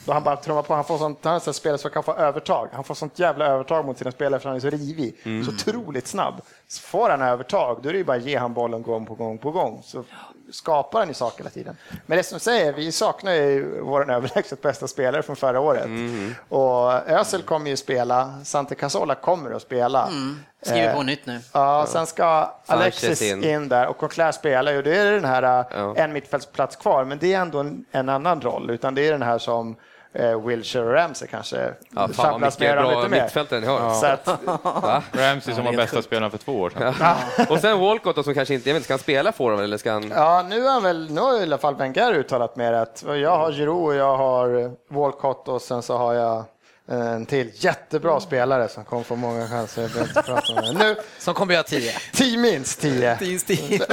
då 0.06 0.12
han 0.12 0.22
bara 0.22 0.36
trummar 0.36 0.62
på. 0.62 0.74
Han 0.74 0.84
får 0.84 0.98
sånt, 0.98 1.18
han 1.22 1.34
är 1.34 1.48
en 1.48 1.54
spelare 1.54 1.78
som 1.78 1.90
kan 1.90 2.02
få 2.02 2.14
övertag. 2.14 2.68
Han 2.72 2.84
får 2.84 2.94
sånt 2.94 3.18
jävla 3.18 3.46
övertag 3.46 3.84
mot 3.84 3.98
sina 3.98 4.12
spelare 4.12 4.40
för 4.40 4.48
han 4.48 4.56
är 4.56 4.60
så 4.60 4.70
rivig, 4.70 5.16
så 5.44 5.52
otroligt 5.52 6.06
snabb. 6.06 6.34
Så 6.68 6.80
får 6.82 7.10
han 7.10 7.22
övertag, 7.22 7.80
då 7.82 7.88
är 7.88 7.92
det 7.92 7.98
ju 7.98 8.04
bara 8.04 8.16
att 8.16 8.26
ge 8.26 8.36
han 8.36 8.54
bollen 8.54 8.82
gång 8.82 9.06
på 9.06 9.14
gång 9.14 9.38
på 9.38 9.50
gång. 9.50 9.82
Så 9.84 10.04
skapar 10.52 10.98
han 10.98 11.08
ju 11.08 11.14
saker 11.14 11.38
hela 11.38 11.50
tiden. 11.50 11.76
Men 12.06 12.18
det 12.18 12.22
som 12.24 12.40
säger, 12.40 12.72
vi 12.72 12.92
saknar 12.92 13.32
ju 13.32 13.80
vår 13.80 14.10
överlägset 14.12 14.62
bästa 14.62 14.88
spelare 14.88 15.22
från 15.22 15.36
förra 15.36 15.60
året. 15.60 15.86
Och 16.48 16.92
Özil 17.10 17.42
kommer 17.42 17.70
ju 17.70 17.76
spela, 17.76 18.34
Sante 18.44 18.74
Cazorla 18.74 19.14
kommer 19.14 19.50
att 19.50 19.62
spela. 19.62 20.08
Skriver 20.62 20.94
på 20.94 21.02
nytt 21.02 21.26
nu. 21.26 21.40
Ja, 21.52 21.86
sen 21.88 22.06
ska 22.06 22.52
Alexis 22.66 23.22
in. 23.22 23.44
in. 23.44 23.68
där 23.68 23.86
och 23.86 23.98
Coquelin 23.98 24.32
spelar 24.32 24.72
ju. 24.72 24.82
Det 24.82 24.96
är 24.96 25.12
den 25.12 25.24
här 25.24 25.42
Ja. 25.42 25.94
en 25.96 26.12
mittfältsplats 26.12 26.76
kvar, 26.76 27.04
men 27.04 27.18
det 27.18 27.34
är 27.34 27.40
ändå 27.40 27.58
en, 27.58 27.84
en 27.90 28.08
annan 28.08 28.40
roll, 28.40 28.70
utan 28.70 28.94
det 28.94 29.08
är 29.08 29.12
den 29.12 29.22
här 29.22 29.38
som 29.38 29.76
eh, 30.12 30.46
Wilshire 30.46 30.84
och 30.84 30.92
Ramsey 30.92 31.28
kanske 31.28 31.74
Ja, 31.96 32.08
sjabblas 32.16 32.58
med 32.58 32.76
dem 32.76 32.84
bra 32.86 32.96
lite 32.96 33.08
mer. 33.10 33.22
mittfältare 33.22 33.60
ni 33.60 33.66
har. 33.66 33.94
Så 33.94 34.06
att? 34.06 34.28
Ramsey 35.12 35.54
som 35.54 35.64
var 35.64 35.72
bästa 35.72 36.02
spelaren 36.02 36.30
för 36.30 36.38
två 36.38 36.52
år 36.60 36.70
sedan. 36.70 36.94
Och 37.48 37.58
sen 37.60 37.78
Walcott 37.80 38.16
då, 38.16 38.22
som 38.22 38.34
kanske 38.34 38.54
inte, 38.54 38.68
jag 38.68 38.74
vet 38.74 38.84
ska 38.84 38.92
han 38.92 38.98
spela 38.98 39.32
forward 39.32 39.64
eller 39.64 39.76
ska 39.78 39.92
han... 39.92 40.10
ja, 40.16 40.42
nu 40.48 40.62
har 40.66 40.80
väl, 40.80 41.10
nu 41.10 41.20
har 41.20 41.40
i 41.40 41.42
alla 41.42 41.58
fall 41.58 41.74
Wenger 41.74 42.12
uttalat 42.14 42.56
mer 42.56 42.72
att 42.72 43.04
jag 43.06 43.36
har 43.36 43.52
Giroud 43.52 43.84
och 43.86 43.94
jag 43.94 44.16
har 44.16 44.70
Walcott 44.94 45.48
och 45.48 45.62
sen 45.62 45.82
så 45.82 45.96
har 45.96 46.14
jag 46.14 46.44
en 46.88 47.26
till 47.26 47.50
jättebra 47.54 48.20
spelare 48.20 48.68
som 48.68 48.84
kommer 48.84 49.02
få 49.02 49.16
många 49.16 49.48
chanser. 49.48 49.82
Jag 49.82 49.90
behöver 49.90 50.08
inte 50.10 50.22
prata 50.22 50.52
om 50.52 50.78
det. 50.78 50.84
Nu, 50.84 50.96
Som 51.18 51.34
kommer 51.34 51.54
göra 51.54 51.62
tio. 51.62 51.92
tio 52.12 52.38
minst 52.38 52.80
tio. 52.80 53.18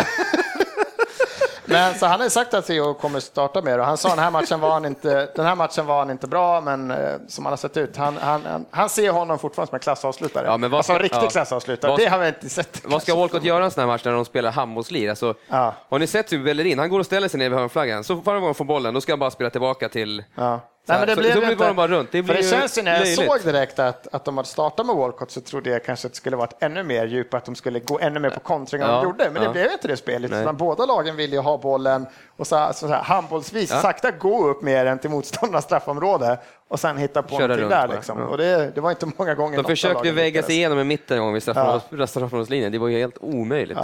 Men 1.70 1.96
så 1.96 2.06
han 2.06 2.22
har 2.22 2.30
sagt 2.30 2.54
att 2.54 2.66
Theo 2.66 2.94
kommer 2.94 3.20
starta 3.20 3.62
mer 3.62 3.80
och 3.80 3.86
han 3.86 3.98
sa 3.98 4.10
den 4.10 4.20
här 4.20 4.32
matchen 4.32 4.60
var 4.60 4.72
han 4.72 4.86
inte, 4.86 5.30
den 5.36 5.46
här 5.46 5.56
matchen 5.56 5.86
var 5.86 6.00
han 6.00 6.10
inte 6.10 6.28
bra, 6.28 6.62
men 6.62 6.92
eh, 6.92 6.98
som 7.28 7.46
han 7.46 7.52
har 7.52 7.58
sett 7.58 7.78
ut, 7.78 7.98
han, 7.98 8.18
han, 8.18 8.66
han, 8.72 8.90
ser 8.90 9.12
honom 9.12 9.40
fortfarande 9.40 9.70
som 9.70 9.76
en 9.76 9.80
klassavslutare. 9.80 10.46
Ja, 10.48 10.58
men 10.58 10.72
vad 10.72 10.78
alltså 10.78 10.94
en 10.94 11.00
riktig 11.00 11.18
ja. 11.22 11.30
klassavslutare. 11.30 11.92
Vad- 11.92 12.00
det 12.00 12.06
har 12.06 12.20
vi 12.20 12.28
inte 12.28 12.50
sett. 12.50 12.82
Vad 12.86 13.02
ska 13.02 13.16
Walcott 13.16 13.44
göra 13.44 13.66
en 13.66 13.72
sån 13.72 13.82
här 13.82 13.88
match 13.88 14.02
när 14.06 14.12
de 14.12 14.26
spelar 14.26 14.52
handbollslir? 14.52 15.10
Alltså, 15.10 15.34
Ja. 15.50 15.74
Har 15.90 16.00
ni 16.00 16.08
sett 16.08 16.32
hur 16.32 16.44
Bellerin, 16.44 16.80
han 16.80 16.90
går 16.90 17.00
och 17.00 17.06
ställer 17.06 17.28
sig 17.28 17.38
ner 17.38 17.50
vid 17.50 17.60
hörnflaggan, 17.60 18.04
så 18.04 18.16
gång 18.16 18.44
han 18.44 18.54
får 18.56 18.66
bollen, 18.66 18.94
då 18.94 19.02
ska 19.02 19.12
han 19.12 19.20
bara 19.20 19.32
spela 19.32 19.50
tillbaka 19.50 19.90
till... 19.90 20.24
Ja. 20.36 20.60
Så 20.88 20.94
Nej, 20.94 21.00
men 21.00 21.08
det 21.08 21.16
så- 21.16 21.22
blev 21.22 21.34
så 21.34 21.40
blir 21.40 21.52
inte, 21.52 21.74
bara 21.74 21.88
runt. 21.88 22.12
Det 22.12 22.24
för 22.24 22.34
det 22.34 22.44
känns 22.44 22.78
ju 22.78 22.82
när 22.82 22.92
jag 22.92 23.00
löjligt. 23.00 23.26
såg 23.32 23.42
direkt 23.54 23.80
att, 23.80 24.08
att 24.12 24.26
de 24.26 24.38
hade 24.38 24.50
startat 24.50 24.86
med 24.86 24.96
Walcott 24.96 25.32
så 25.32 25.42
trodde 25.42 25.70
jag 25.70 25.84
kanske 25.84 26.08
att 26.08 26.14
det 26.14 26.18
skulle 26.18 26.36
varit 26.36 26.56
ännu 26.64 26.84
mer 26.84 27.06
djup, 27.08 27.34
att 27.34 27.46
de 27.46 27.56
skulle 27.56 27.80
gå 27.80 28.00
ännu 28.00 28.20
mer 28.20 28.30
på 28.30 28.40
kontring 28.40 28.82
än 28.82 28.90
Ja, 28.90 28.96
de 28.96 29.04
gjorde. 29.04 29.30
Men 29.34 29.42
ja. 29.42 29.48
det 29.48 29.54
blev 29.54 29.72
inte 29.72 29.88
det 29.88 29.98
spelet, 29.98 30.32
Nej. 30.32 30.42
utan 30.42 30.58
båda 30.58 30.86
lagen 30.86 31.16
ville 31.16 31.36
ju 31.36 31.42
ha 31.42 31.58
bollen 31.58 32.06
och 32.38 32.48
så, 32.48 32.70
så, 32.74 32.88
så 32.88 32.94
här, 32.94 33.04
handbollsvis 33.04 33.72
Ja. 33.72 33.82
sakta 33.82 34.12
gå 34.12 34.48
upp 34.48 34.62
mer 34.62 34.86
än 34.86 35.00
till 35.00 35.10
motståndarnas 35.10 35.64
straffområde 35.66 36.38
och 36.68 36.80
sen 36.80 36.98
hitta 36.98 37.22
på 37.24 37.30
Köra 37.38 37.42
någonting 37.48 37.70
där. 37.70 37.88
Liksom. 37.88 38.20
Ja. 38.20 38.26
Och 38.26 38.38
det, 38.38 38.72
det 38.76 38.82
var 38.82 38.90
inte 38.90 39.08
många 39.18 39.34
gånger 39.36 39.58
De 39.58 39.64
försökte 39.64 40.12
väga 40.12 40.44
sig 40.44 40.56
igenom 40.56 40.80
i 40.80 40.84
mitten 40.84 41.18
en 41.18 41.24
gång 41.24 41.34
vid 41.34 41.42
straffområdes- 41.44 42.06
straffområdeslinjen, 42.06 42.72
det 42.72 42.78
var 42.80 42.88
ju 42.88 43.00
helt 43.00 43.18
omöjligt. 43.22 43.78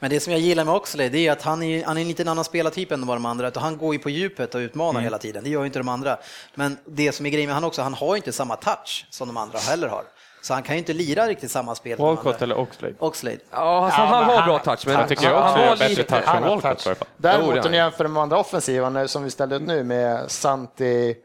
Men 0.00 0.10
det 0.10 0.20
som 0.20 0.32
jag 0.32 0.40
gillar 0.40 0.64
med 0.64 0.74
Oxley, 0.74 1.08
det 1.08 1.18
är 1.26 1.32
att 1.32 1.42
han 1.42 1.62
är, 1.62 1.84
han 1.84 1.96
är 1.96 2.00
en 2.02 2.08
liten 2.08 2.28
annan 2.28 2.44
spelartyp 2.44 2.92
än 2.92 3.06
vad 3.06 3.16
de 3.16 3.26
andra, 3.26 3.50
han 3.54 3.76
går 3.78 3.94
ju 3.94 3.98
på 3.98 4.10
djupet 4.10 4.54
och 4.54 4.58
utmanar 4.58 4.90
Mm. 4.90 5.02
hela 5.04 5.18
tiden. 5.18 5.44
Det 5.44 5.50
gör 5.50 5.60
ju 5.60 5.66
inte 5.66 5.78
de 5.78 5.88
andra. 5.88 6.18
Men 6.54 6.76
det 6.84 7.12
som 7.12 7.26
är 7.26 7.30
grejen 7.30 7.46
med 7.48 7.54
han 7.54 7.64
också, 7.64 7.82
han 7.82 7.94
har 7.94 8.08
ju 8.14 8.16
inte 8.16 8.32
samma 8.32 8.56
touch 8.56 9.06
som 9.10 9.28
de 9.28 9.36
andra 9.36 9.58
heller 9.58 9.88
har. 9.88 10.04
Så 10.42 10.54
han 10.54 10.62
kan 10.62 10.74
ju 10.74 10.78
inte 10.78 10.92
lira 10.92 11.26
riktigt 11.26 11.50
samma 11.50 11.74
spel 11.74 11.96
som 11.96 12.06
de 12.06 12.14
Walcott 12.14 12.26
andra. 12.34 12.44
eller 12.44 12.58
Oxlade? 12.58 12.94
Oxlade. 12.98 13.36
Ja, 13.50 13.56
alltså, 13.84 14.00
Ja, 14.00 14.06
han 14.06 14.24
har 14.24 14.34
han- 14.36 14.48
bra 14.48 14.58
touch, 14.58 14.86
men 14.86 14.94
Jag 14.98 15.08
tycker 15.08 15.24
jag 15.30 15.34
han, 15.34 15.42
också 15.42 15.58
han 15.58 15.68
har 15.68 15.76
bättre 15.76 15.88
lite... 15.88 16.02
touch 16.02 16.34
än 16.34 16.42
Walcott 16.42 16.78
touch. 16.78 16.98
Däremot 17.16 17.54
är 17.56 17.64
om 17.64 17.70
ni 17.70 17.76
jämför 17.76 18.04
med 18.04 18.10
de 18.16 18.22
andra 18.22 18.38
offensivarna 18.38 19.08
som 19.08 19.24
vi 19.24 19.30
ställde 19.30 19.56
ut 19.56 19.62
nu 19.62 19.84
med 19.84 20.30
Santi 20.30 21.16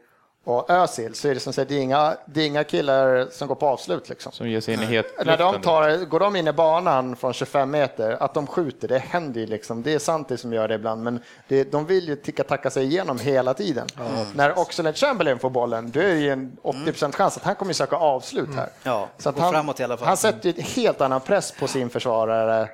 och 0.46 0.70
Özil 0.70 1.14
så 1.14 1.28
är 1.28 1.34
det 1.34 1.40
som 1.40 1.52
sagt, 1.52 1.68
det 1.68 1.74
är 1.74 1.80
inga, 1.80 2.16
det 2.26 2.40
är 2.42 2.46
inga 2.46 2.64
killar 2.64 3.28
som 3.30 3.48
går 3.48 3.54
på 3.54 3.66
avslut. 3.66 4.08
Liksom. 4.08 4.32
Som 4.32 4.48
ger 4.48 4.60
sig 4.60 4.74
in 4.74 4.80
i 4.82 4.84
hetluften. 4.84 5.26
När 5.26 5.38
de 5.38 5.60
tar, 5.60 6.04
går 6.04 6.20
de 6.20 6.36
in 6.36 6.48
i 6.48 6.52
banan 6.52 7.16
från 7.16 7.32
25 7.32 7.70
meter, 7.70 8.22
att 8.22 8.34
de 8.34 8.46
skjuter, 8.46 8.88
det 8.88 8.98
händer 8.98 9.40
ju 9.40 9.46
liksom. 9.46 9.82
Det 9.82 9.94
är 9.94 9.98
Santi 9.98 10.36
som 10.36 10.52
gör 10.52 10.68
det 10.68 10.74
ibland, 10.74 11.02
men 11.02 11.20
det, 11.48 11.72
de 11.72 11.86
vill 11.86 12.08
ju 12.08 12.16
ticka-tacka 12.16 12.70
sig 12.70 12.84
igenom 12.84 13.18
hela 13.18 13.54
tiden. 13.54 13.86
När 14.34 14.58
Oxlade 14.58 14.92
Chamberlain 14.92 15.38
får 15.38 15.50
bollen, 15.50 15.90
då 15.90 16.00
är 16.00 16.04
det 16.04 16.20
ju 16.20 16.30
en 16.30 16.56
80 16.62 17.12
chans 17.12 17.36
att 17.36 17.42
han 17.42 17.54
kommer 17.54 17.72
söka 17.72 17.96
avslut 17.96 18.54
här. 18.54 18.68
Ja, 18.82 19.08
Så 19.18 19.28
att 19.28 19.38
han, 19.38 19.52
framåt 19.52 19.80
i 19.80 19.84
alla 19.84 19.96
fall. 19.96 20.08
Han 20.08 20.16
sätter 20.16 20.48
ju 20.52 20.62
helt 20.62 21.00
annan 21.00 21.20
press 21.20 21.52
på 21.52 21.66
sin 21.66 21.90
försvarare 21.90 22.68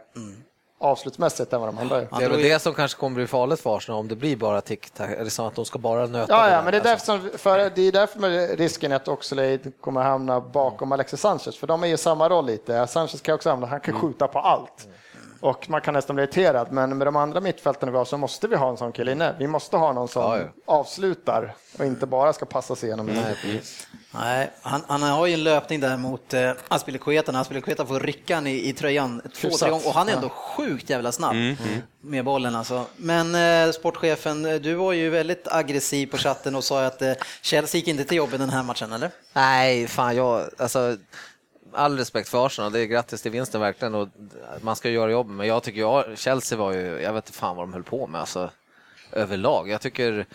avslutsmässigt 0.82 1.52
än 1.52 1.60
vad 1.60 1.68
de 1.68 1.78
andra 1.78 1.96
gör. 1.96 2.08
Det 2.18 2.24
är 2.24 2.28
väl 2.28 2.42
det 2.42 2.62
som 2.62 2.74
kanske 2.74 3.00
kommer 3.00 3.14
bli 3.14 3.26
farligt 3.26 3.60
för 3.60 3.76
Arsenal 3.76 4.00
om 4.00 4.08
det 4.08 4.16
blir 4.16 4.36
bara 4.36 4.60
tick-tack, 4.60 5.10
eller 5.10 5.30
så 5.30 5.46
att 5.46 5.54
de 5.54 5.64
ska 5.64 5.78
bara 5.78 6.06
nöta 6.06 6.32
Ja, 6.32 6.50
ja, 6.50 6.62
men 6.62 6.72
det 6.72 6.78
är, 6.78 6.92
Alltså, 6.92 7.12
därför 7.12 7.28
som, 7.28 7.38
för, 7.38 7.70
det 7.74 7.82
är 7.82 7.92
därför 7.92 8.56
risken 8.56 8.92
att 8.92 9.08
Oxlade 9.08 9.58
kommer 9.80 10.02
hamna 10.02 10.40
bakom 10.40 10.92
Alexis 10.92 11.20
Sanchez, 11.20 11.56
för 11.56 11.66
de 11.66 11.82
är 11.82 11.86
ju 11.86 11.96
samma 11.96 12.28
roll 12.28 12.46
lite. 12.46 12.86
Sanchez 12.86 13.20
kan 13.20 13.34
också 13.34 13.50
hamna, 13.50 13.66
han 13.66 13.80
kan 13.80 14.00
skjuta 14.00 14.28
på 14.28 14.38
allt. 14.38 14.88
Och 15.42 15.70
man 15.70 15.80
kan 15.80 15.94
nästan 15.94 16.16
bli 16.16 16.22
irriterad, 16.22 16.72
men 16.72 16.98
med 16.98 17.06
de 17.06 17.16
andra 17.16 17.40
mittfältarna 17.40 17.92
vi 17.92 17.98
har 17.98 18.04
så 18.04 18.16
måste 18.16 18.48
vi 18.48 18.56
ha 18.56 18.70
en 18.70 18.76
sån 18.76 18.92
kille 18.92 19.12
inne. 19.12 19.34
Vi 19.38 19.46
måste 19.46 19.76
ha 19.76 19.92
någon 19.92 20.08
som 20.08 20.22
Ja, 20.22 20.38
ja. 20.38 20.44
avslutar 20.66 21.54
och 21.78 21.84
inte 21.84 22.06
bara 22.06 22.32
ska 22.32 22.46
passa 22.46 22.76
sig 22.76 22.88
igenom. 22.88 23.06
Nej. 23.06 23.62
Nej, 24.14 24.50
han, 24.62 24.82
han 24.88 25.02
har 25.02 25.26
ju 25.26 25.34
en 25.34 25.44
löpning 25.44 25.80
där 25.80 25.96
mot 25.96 26.34
eh, 26.34 26.50
Aspilicueta. 26.68 27.32
När 27.32 27.40
Aspilicueta 27.40 27.86
får 27.86 28.00
rycka 28.00 28.40
i, 28.40 28.68
i 28.68 28.72
tröjan 28.72 29.22
två, 29.34 29.50
tre 29.50 29.70
gånger 29.70 29.86
och 29.88 29.94
han 29.94 30.08
är 30.08 30.12
ändå 30.12 30.28
sjukt 30.28 30.90
jävla 30.90 31.12
snabb 31.12 31.36
med 32.00 32.24
bollen 32.24 32.56
alltså. 32.56 32.84
Men 32.96 33.34
eh, 33.34 33.72
sportchefen, 33.72 34.42
du 34.42 34.74
var 34.74 34.92
ju 34.92 35.10
väldigt 35.10 35.48
aggressiv 35.50 36.06
på 36.06 36.16
chatten 36.18 36.54
och 36.54 36.64
sa 36.64 36.84
att 36.84 37.02
eh, 37.02 37.12
Chelsea 37.42 37.78
gick 37.78 37.88
inte 37.88 38.04
till 38.04 38.16
jobbet 38.16 38.38
den 38.40 38.50
här 38.50 38.62
matchen, 38.62 38.92
eller? 38.92 39.10
Nej, 39.32 39.86
fan 39.88 40.16
jag, 40.16 40.44
alltså 40.58 40.96
all 41.74 41.98
respekt 41.98 42.28
för 42.28 42.46
Arsenal, 42.46 42.72
det 42.72 42.80
är 42.80 42.86
grattis 42.86 43.22
till 43.22 43.30
vinsten 43.30 43.60
verkligen 43.60 43.94
och 43.94 44.08
man 44.60 44.76
ska 44.76 44.90
göra 44.90 45.10
jobbet, 45.10 45.36
men 45.36 45.46
jag 45.46 45.62
tycker 45.62 45.80
jag, 45.80 46.18
Chelsea 46.18 46.58
var 46.58 46.72
ju, 46.72 47.00
jag 47.00 47.12
vet 47.12 47.26
inte 47.26 47.38
fan 47.38 47.56
vad 47.56 47.66
de 47.66 47.72
höll 47.72 47.82
på 47.82 48.06
med 48.06 48.20
alltså 48.20 48.50
överlag. 49.12 49.68
Jag 49.68 49.80
tycker, 49.80 50.26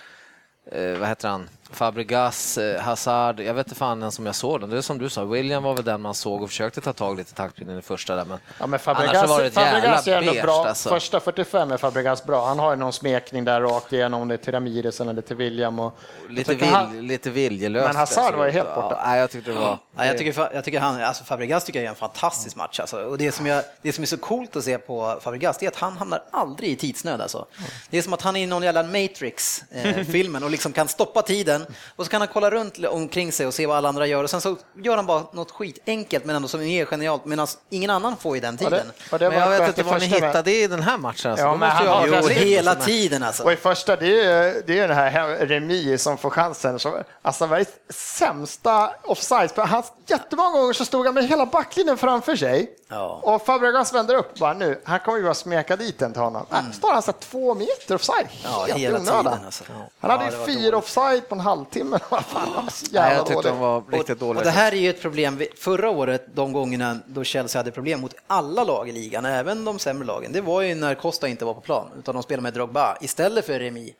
eh, 0.71 0.97
vad 0.97 1.07
heter 1.07 1.29
han, 1.29 1.49
Fabregas, 1.71 2.57
eh, 2.57 2.81
Hazard, 2.81 3.39
jag 3.39 3.53
vet 3.53 3.67
inte 3.67 3.75
fan 3.79 3.99
den 3.99 4.11
som 4.11 4.25
jag 4.25 4.35
såg 4.35 4.59
den. 4.61 4.69
Det 4.69 4.77
är 4.77 4.81
som 4.81 4.97
du 4.97 5.09
sa, 5.09 5.23
William 5.25 5.63
var 5.63 5.73
väl 5.75 5.85
den 5.85 6.01
man 6.01 6.13
såg 6.15 6.41
och 6.43 6.49
försökte 6.49 6.81
ta 6.81 6.93
tag 6.93 7.17
lite 7.17 7.31
i 7.31 7.35
taktpinnen 7.35 7.79
i 7.79 7.81
första 7.81 8.15
där, 8.15 8.25
men, 8.25 8.37
Ja, 8.59 8.67
men 8.67 8.79
Fabregas, 8.79 9.29
var 9.29 9.39
det 9.41 9.47
ett 9.47 9.55
jävla 9.55 9.71
Fabregas 9.81 10.07
är 10.07 10.17
ändå 10.17 10.33
bra. 10.41 10.65
alltså. 10.67 10.89
Första 10.89 11.19
45 11.19 11.71
är 11.71 11.77
Fabregas 11.77 12.25
bra. 12.25 12.47
Han 12.47 12.59
har 12.59 12.69
ju 12.71 12.75
någon 12.77 12.93
smekning 12.93 13.45
där 13.45 13.61
rakt 13.61 13.93
igenom, 13.93 14.21
om 14.21 14.27
det 14.27 14.35
är 14.35 14.37
till 14.37 14.53
Ramirez 14.53 15.01
eller 15.01 15.21
till 15.21 15.35
William. 15.35 15.79
Och, 15.79 15.93
Lite, 16.29 16.55
vil, 16.55 16.67
han- 16.69 17.07
lite 17.07 17.29
viljelöst. 17.29 17.87
Men 17.87 17.95
Hazard 17.95 18.23
alltså. 18.23 18.37
var 18.37 18.45
ju 18.45 18.51
helt 18.51 18.75
borta. 18.75 18.95
Ja, 19.01 19.07
nej, 19.07 19.19
jag 19.19 19.31
tyckte 19.31 19.51
det 19.51 19.59
var... 19.59 19.77
Ja, 19.97 20.05
jag, 20.05 20.17
tycker, 20.17 20.49
jag 20.53 20.63
tycker 20.63 20.79
han, 20.79 21.01
alltså 21.03 21.23
Fabregas 21.23 21.63
tycker 21.65 21.79
jag 21.79 21.85
är 21.85 21.89
en 21.89 21.95
fantastisk 21.95 22.55
match. 22.55 22.79
Alltså. 22.79 22.97
Och 23.03 23.17
det, 23.17 23.31
som 23.31 23.45
jag, 23.45 23.63
det 23.81 23.93
som 23.93 24.01
är 24.01 24.05
så 24.05 24.17
coolt 24.17 24.55
att 24.55 24.63
se 24.63 24.77
på 24.77 25.19
Fabregas 25.21 25.57
det 25.57 25.65
är 25.65 25.69
att 25.69 25.75
han 25.75 25.97
hamnar 25.97 26.23
aldrig 26.31 26.69
i 26.71 26.75
tidsnöd. 26.75 27.21
Alltså. 27.21 27.45
Det 27.89 27.97
är 27.97 28.01
som 28.01 28.13
att 28.13 28.21
han 28.21 28.35
är 28.35 28.41
i 28.43 28.45
någon 28.45 28.63
jävla 28.63 28.83
Matrix-filmen 28.83 30.43
och 30.43 30.49
liksom 30.51 30.73
kan 30.73 30.87
stoppa 30.87 31.21
tiden 31.21 31.56
och 31.95 32.05
så 32.05 32.11
kan 32.11 32.21
han 32.21 32.27
kolla 32.33 32.49
runt 32.51 32.85
omkring 32.85 33.31
sig 33.31 33.47
och 33.47 33.53
se 33.53 33.65
vad 33.65 33.77
alla 33.77 33.89
andra 33.89 34.05
gör 34.07 34.23
och 34.23 34.29
sen 34.29 34.41
så 34.41 34.57
gör 34.83 34.95
han 34.95 35.05
bara 35.05 35.23
något 35.31 35.51
skitenkelt 35.51 36.25
men 36.25 36.35
ändå 36.35 36.47
som 36.47 36.61
är 36.61 36.85
genialt 36.85 37.25
medan 37.25 37.47
ingen 37.69 37.89
annan 37.89 38.17
får 38.17 38.35
ju 38.35 38.41
den 38.41 38.55
det, 38.55 38.63
tiden. 38.65 38.91
och 39.11 39.19
det 39.19 39.29
Men 39.29 39.39
jag 39.39 39.49
vet 39.49 39.67
inte 39.67 39.81
i 39.81 39.83
vad 39.83 39.99
ni 39.99 40.05
hittade 40.05 40.51
i 40.51 40.67
den 40.67 40.81
här 40.83 40.97
matchen. 40.97 41.31
Alltså. 41.31 41.45
Ja, 41.45 41.55
men 41.55 41.69
han 41.69 41.85
jag 41.85 41.93
har 41.93 42.07
Jo, 42.07 42.27
hela 42.27 42.75
tiden 42.75 43.23
alltså. 43.23 43.43
Och 43.43 43.51
i 43.51 43.55
första, 43.55 43.95
det 43.95 44.21
är, 44.25 44.63
det 44.67 44.79
är 44.79 44.87
den 44.87 44.97
här 44.97 45.27
Remi 45.45 45.97
som 45.97 46.17
får 46.17 46.29
chansen. 46.29 46.79
Så, 46.79 47.03
alltså 47.21 47.45
världens 47.45 47.69
sämsta 47.89 48.91
offside. 49.03 49.51
Han, 49.55 49.83
jättemånga 50.07 50.57
gånger 50.59 50.73
så 50.73 50.85
stod 50.85 51.05
han 51.05 51.13
med 51.15 51.27
hela 51.27 51.45
backlinjen 51.45 51.97
framför 51.97 52.35
sig. 52.35 52.71
Ja. 52.89 53.19
Och 53.23 53.45
Fabregas 53.45 53.93
vänder 53.93 54.15
upp 54.15 54.39
bara 54.39 54.53
nu. 54.53 54.81
Han 54.83 54.99
kommer 54.99 55.17
ju 55.17 55.23
bara 55.23 55.33
smeka 55.33 55.75
dit 55.75 55.99
den 55.99 56.13
till 56.13 56.21
honom. 56.21 56.45
Mm. 56.59 56.73
Står 56.73 56.93
han 56.93 57.01
så 57.01 57.11
här 57.11 57.19
två 57.19 57.55
meter 57.55 57.95
offside? 57.95 58.27
Ja, 58.43 58.65
hela 58.75 58.97
i 58.97 59.01
onödan. 59.01 59.23
tiden 59.23 59.45
alltså. 59.45 59.63
Han 59.99 60.11
hade 60.11 60.25
Ja, 60.25 60.31
ju 60.31 60.37
det 60.37 60.45
fyra 60.45 60.77
offside 60.77 61.29
på 61.29 61.35
en 61.35 61.41
halvtimme. 61.47 61.99
Fan, 61.99 62.69
Nej, 62.91 63.13
jag 63.15 63.25
tyckte 63.25 63.33
dåligt. 63.33 63.45
de 63.47 63.59
var 63.59 63.83
riktigt 63.91 64.09
Och 64.09 64.27
dåliga. 64.27 64.43
det 64.43 64.49
här 64.49 64.71
är 64.71 64.75
ju 64.77 64.89
ett 64.89 65.01
problem. 65.01 65.41
Förra 65.57 65.89
året, 65.89 66.25
de 66.35 66.53
gångerna 66.53 66.97
då 67.07 67.23
Chelsea 67.23 67.59
hade 67.59 67.71
problem 67.71 68.01
mot 68.01 68.15
alla 68.27 68.63
lag 68.63 68.89
i 68.89 68.91
ligan, 68.91 69.25
även 69.25 69.65
de 69.65 69.79
sämre 69.79 70.05
lagen, 70.07 70.31
det 70.31 70.41
var 70.41 70.61
ju 70.61 70.75
när 70.75 70.95
Costa 70.95 71.27
inte 71.27 71.45
var 71.45 71.53
på 71.53 71.61
plan, 71.61 71.87
utan 71.99 72.13
de 72.15 72.23
spelade 72.23 72.43
med 72.43 72.53
Drogba 72.53 72.97
istället 73.01 73.45
för 73.45 73.59
Remi. 73.59 73.93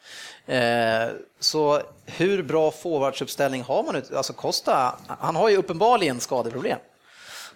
Eh, 0.46 0.60
så 1.40 1.82
hur 2.06 2.44
bra 2.44 2.72
forwardsuppställning 2.72 3.62
har 3.64 3.84
man? 3.84 3.96
ut- 3.96 4.14
Alltså 4.14 4.34
Costa, 4.34 4.96
han 5.20 5.36
har 5.36 5.50
ju 5.50 5.58
uppenbarligen 5.58 6.20
skadeproblem. 6.20 6.78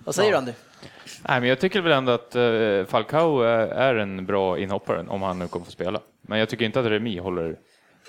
Vad 0.06 0.16
säger 0.16 0.32
du 0.32 0.38
Andy? 0.38 0.52
Nej, 1.28 1.40
men 1.40 1.50
jag 1.50 1.60
tycker 1.60 1.82
väl 1.82 1.92
ändå 1.92 2.12
att 2.12 2.36
eh, 2.36 2.86
Falcao 2.88 3.42
är, 3.42 3.68
är 3.68 3.96
en 3.96 4.26
bra 4.26 4.60
inhoppare 4.60 5.06
om 5.10 5.22
han 5.22 5.40
nu 5.40 5.48
kommer 5.48 5.66
få 5.66 5.72
spela. 5.72 6.00
Men 6.22 6.40
jag 6.40 6.50
tycker 6.50 6.66
inte 6.66 6.80
att 6.80 6.86
Remi 6.86 7.18
håller 7.20 7.56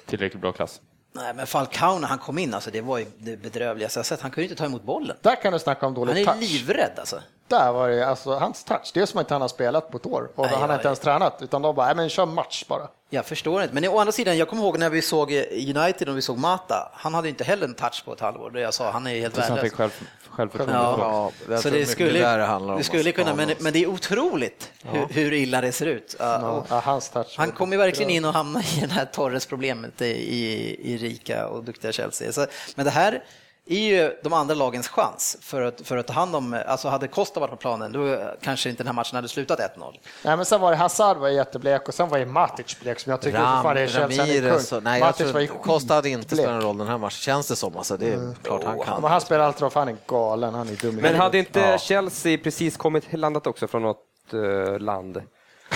tillräckligt 0.06 0.40
bra 0.42 0.52
klass. 0.52 0.80
Nej, 1.14 1.34
men 1.34 1.46
Falcao 1.46 1.98
när 1.98 2.08
han 2.08 2.18
kom 2.18 2.38
in, 2.38 2.54
alltså, 2.54 2.70
det 2.70 2.80
var 2.80 2.98
ju 2.98 3.06
det 3.18 3.36
bedrövligaste 3.36 3.98
jag 3.98 4.06
sett. 4.06 4.20
Han 4.20 4.30
kunde 4.30 4.44
inte 4.44 4.54
ta 4.56 4.64
emot 4.64 4.82
bollen. 4.82 5.16
Där 5.22 5.42
kan 5.42 5.52
du 5.52 5.58
snacka 5.58 5.86
om 5.86 5.94
Han 5.96 6.06
dålig 6.06 6.20
är 6.22 6.26
touch. 6.26 6.40
livrädd 6.40 6.92
alltså. 6.98 7.20
Där 7.52 7.72
var 7.72 7.88
det 7.88 8.06
alltså 8.08 8.34
hans 8.34 8.64
touch. 8.64 8.90
Det 8.94 9.00
är 9.00 9.06
som 9.06 9.20
att 9.20 9.30
han 9.30 9.40
har 9.40 9.48
spelat 9.48 9.90
på 9.90 9.96
ett 9.96 10.06
år 10.06 10.30
och 10.34 10.44
Nej, 10.46 10.50
han 10.54 10.60
har 10.62 10.68
ja, 10.68 10.74
inte 10.74 10.86
ens 10.88 10.98
tränat 10.98 11.38
utan 11.42 11.62
de 11.62 11.74
bara, 11.74 11.86
"Nej, 11.86 11.96
men 11.96 12.08
kör 12.08 12.26
match 12.26 12.64
bara. 12.68 12.88
Jag 13.10 13.26
förstår 13.26 13.62
inte, 13.62 13.74
men 13.74 13.88
å 13.88 13.98
andra 13.98 14.12
sidan, 14.12 14.38
jag 14.38 14.48
kommer 14.48 14.62
ihåg 14.62 14.78
när 14.78 14.90
vi 14.90 15.02
såg 15.02 15.32
United 15.76 16.08
och 16.08 16.16
vi 16.16 16.22
såg 16.22 16.38
Mata, 16.38 16.90
han 16.94 17.14
hade 17.14 17.28
inte 17.28 17.44
heller 17.44 17.66
en 17.66 17.74
touch 17.74 18.04
på 18.04 18.12
ett 18.12 18.20
halvår, 18.20 18.50
det 18.50 18.60
jag 18.60 18.74
sa, 18.74 18.90
han 18.90 19.06
är 19.06 19.20
helt 19.20 19.38
värdelös. 19.38 19.60
fick 19.62 19.72
själv, 19.74 19.90
självförtroende 20.30 20.74
Ja. 20.74 21.30
Ja, 21.48 21.58
Så 21.58 21.70
det 21.70 21.86
skulle, 21.86 22.18
där 22.20 22.38
det 22.38 22.46
om. 22.46 22.76
det 22.78 22.84
skulle 22.84 23.12
kunna, 23.12 23.34
men, 23.34 23.54
men 23.60 23.72
det 23.72 23.82
är 23.82 23.86
otroligt 23.86 24.72
hur, 24.84 25.06
hur 25.10 25.32
illa 25.32 25.60
det 25.60 25.72
ser 25.72 25.86
ut. 25.86 26.16
Ja, 26.18 26.64
Ja, 26.68 26.80
hans 26.84 27.08
touch. 27.08 27.34
Han 27.38 27.50
kommer 27.52 27.76
verkligen 27.76 28.10
in 28.10 28.24
och 28.24 28.32
hamna 28.32 28.60
i 28.60 28.80
det 28.86 28.92
här 28.92 29.04
Torres-problemet 29.04 30.02
i, 30.02 30.06
i, 30.06 30.76
i 30.92 30.96
rika 30.96 31.46
och 31.48 31.64
duktiga 31.64 31.92
Chelsea. 31.92 32.32
Så, 32.32 32.46
men 32.74 32.84
det 32.84 32.90
här, 32.90 33.22
är 33.66 33.78
ju 33.80 34.16
de 34.22 34.32
andra 34.32 34.54
lagens 34.54 34.88
chans 34.88 35.36
för 35.40 35.62
att, 35.62 35.80
för 35.84 35.96
att 35.96 36.06
ta 36.06 36.12
hand 36.12 36.36
om, 36.36 36.62
alltså 36.66 36.88
hade 36.88 37.08
Costa 37.08 37.40
varit 37.40 37.50
på 37.50 37.56
planen 37.56 37.92
då 37.92 38.18
kanske 38.40 38.68
inte 38.70 38.82
den 38.82 38.86
här 38.86 38.94
matchen 38.94 39.16
hade 39.16 39.28
slutat 39.28 39.58
1-0. 39.58 39.94
Nej, 40.24 40.36
men 40.36 40.44
sen 40.44 40.60
var 40.60 40.70
det 40.70 40.76
Hazard 40.76 41.16
var 41.16 41.28
jätteblek 41.28 41.88
och 41.88 41.94
sen 41.94 42.08
var 42.08 42.18
ju 42.18 42.26
Matic 42.26 42.80
blek 42.80 43.00
som 43.00 43.10
jag 43.10 43.20
tycker 43.20 43.38
Ram, 43.38 43.54
fortfarande 43.56 43.82
är 43.82 43.86
Ramirez 43.88 44.72
och, 44.72 44.82
nej, 44.82 44.98
jag 45.00 45.06
Matic 45.06 45.32
var 45.32 45.40
ju 45.40 45.46
tror 45.46 45.58
Costa 45.58 45.94
hade 45.94 46.08
inte 46.08 46.36
spelat 46.36 46.54
en 46.54 46.60
roll 46.60 46.78
den 46.78 46.86
här 46.86 46.98
matchen, 46.98 47.16
känns 47.20 47.48
det 47.48 47.56
som. 47.56 47.76
Alltså, 47.76 47.96
det 47.96 48.12
är 48.12 48.34
klart 48.42 48.64
han 48.64 48.78
Ja, 48.78 48.84
kan. 48.84 49.02
Men 49.02 49.10
han 49.10 49.20
spelar 49.20 49.44
alltid 49.44 49.72
för 49.72 49.80
han 49.80 49.88
är 49.88 49.96
galen, 50.06 50.54
han 50.54 50.68
är 50.68 50.76
dum 50.76 50.96
Men 50.96 51.14
hade 51.14 51.38
inte 51.38 51.78
Chelsea 51.80 52.38
precis 52.38 52.76
kommit 52.76 53.12
landat 53.12 53.46
också 53.46 53.66
från 53.68 53.82
något 53.82 53.98
eh, 54.32 54.78
land? 54.78 55.22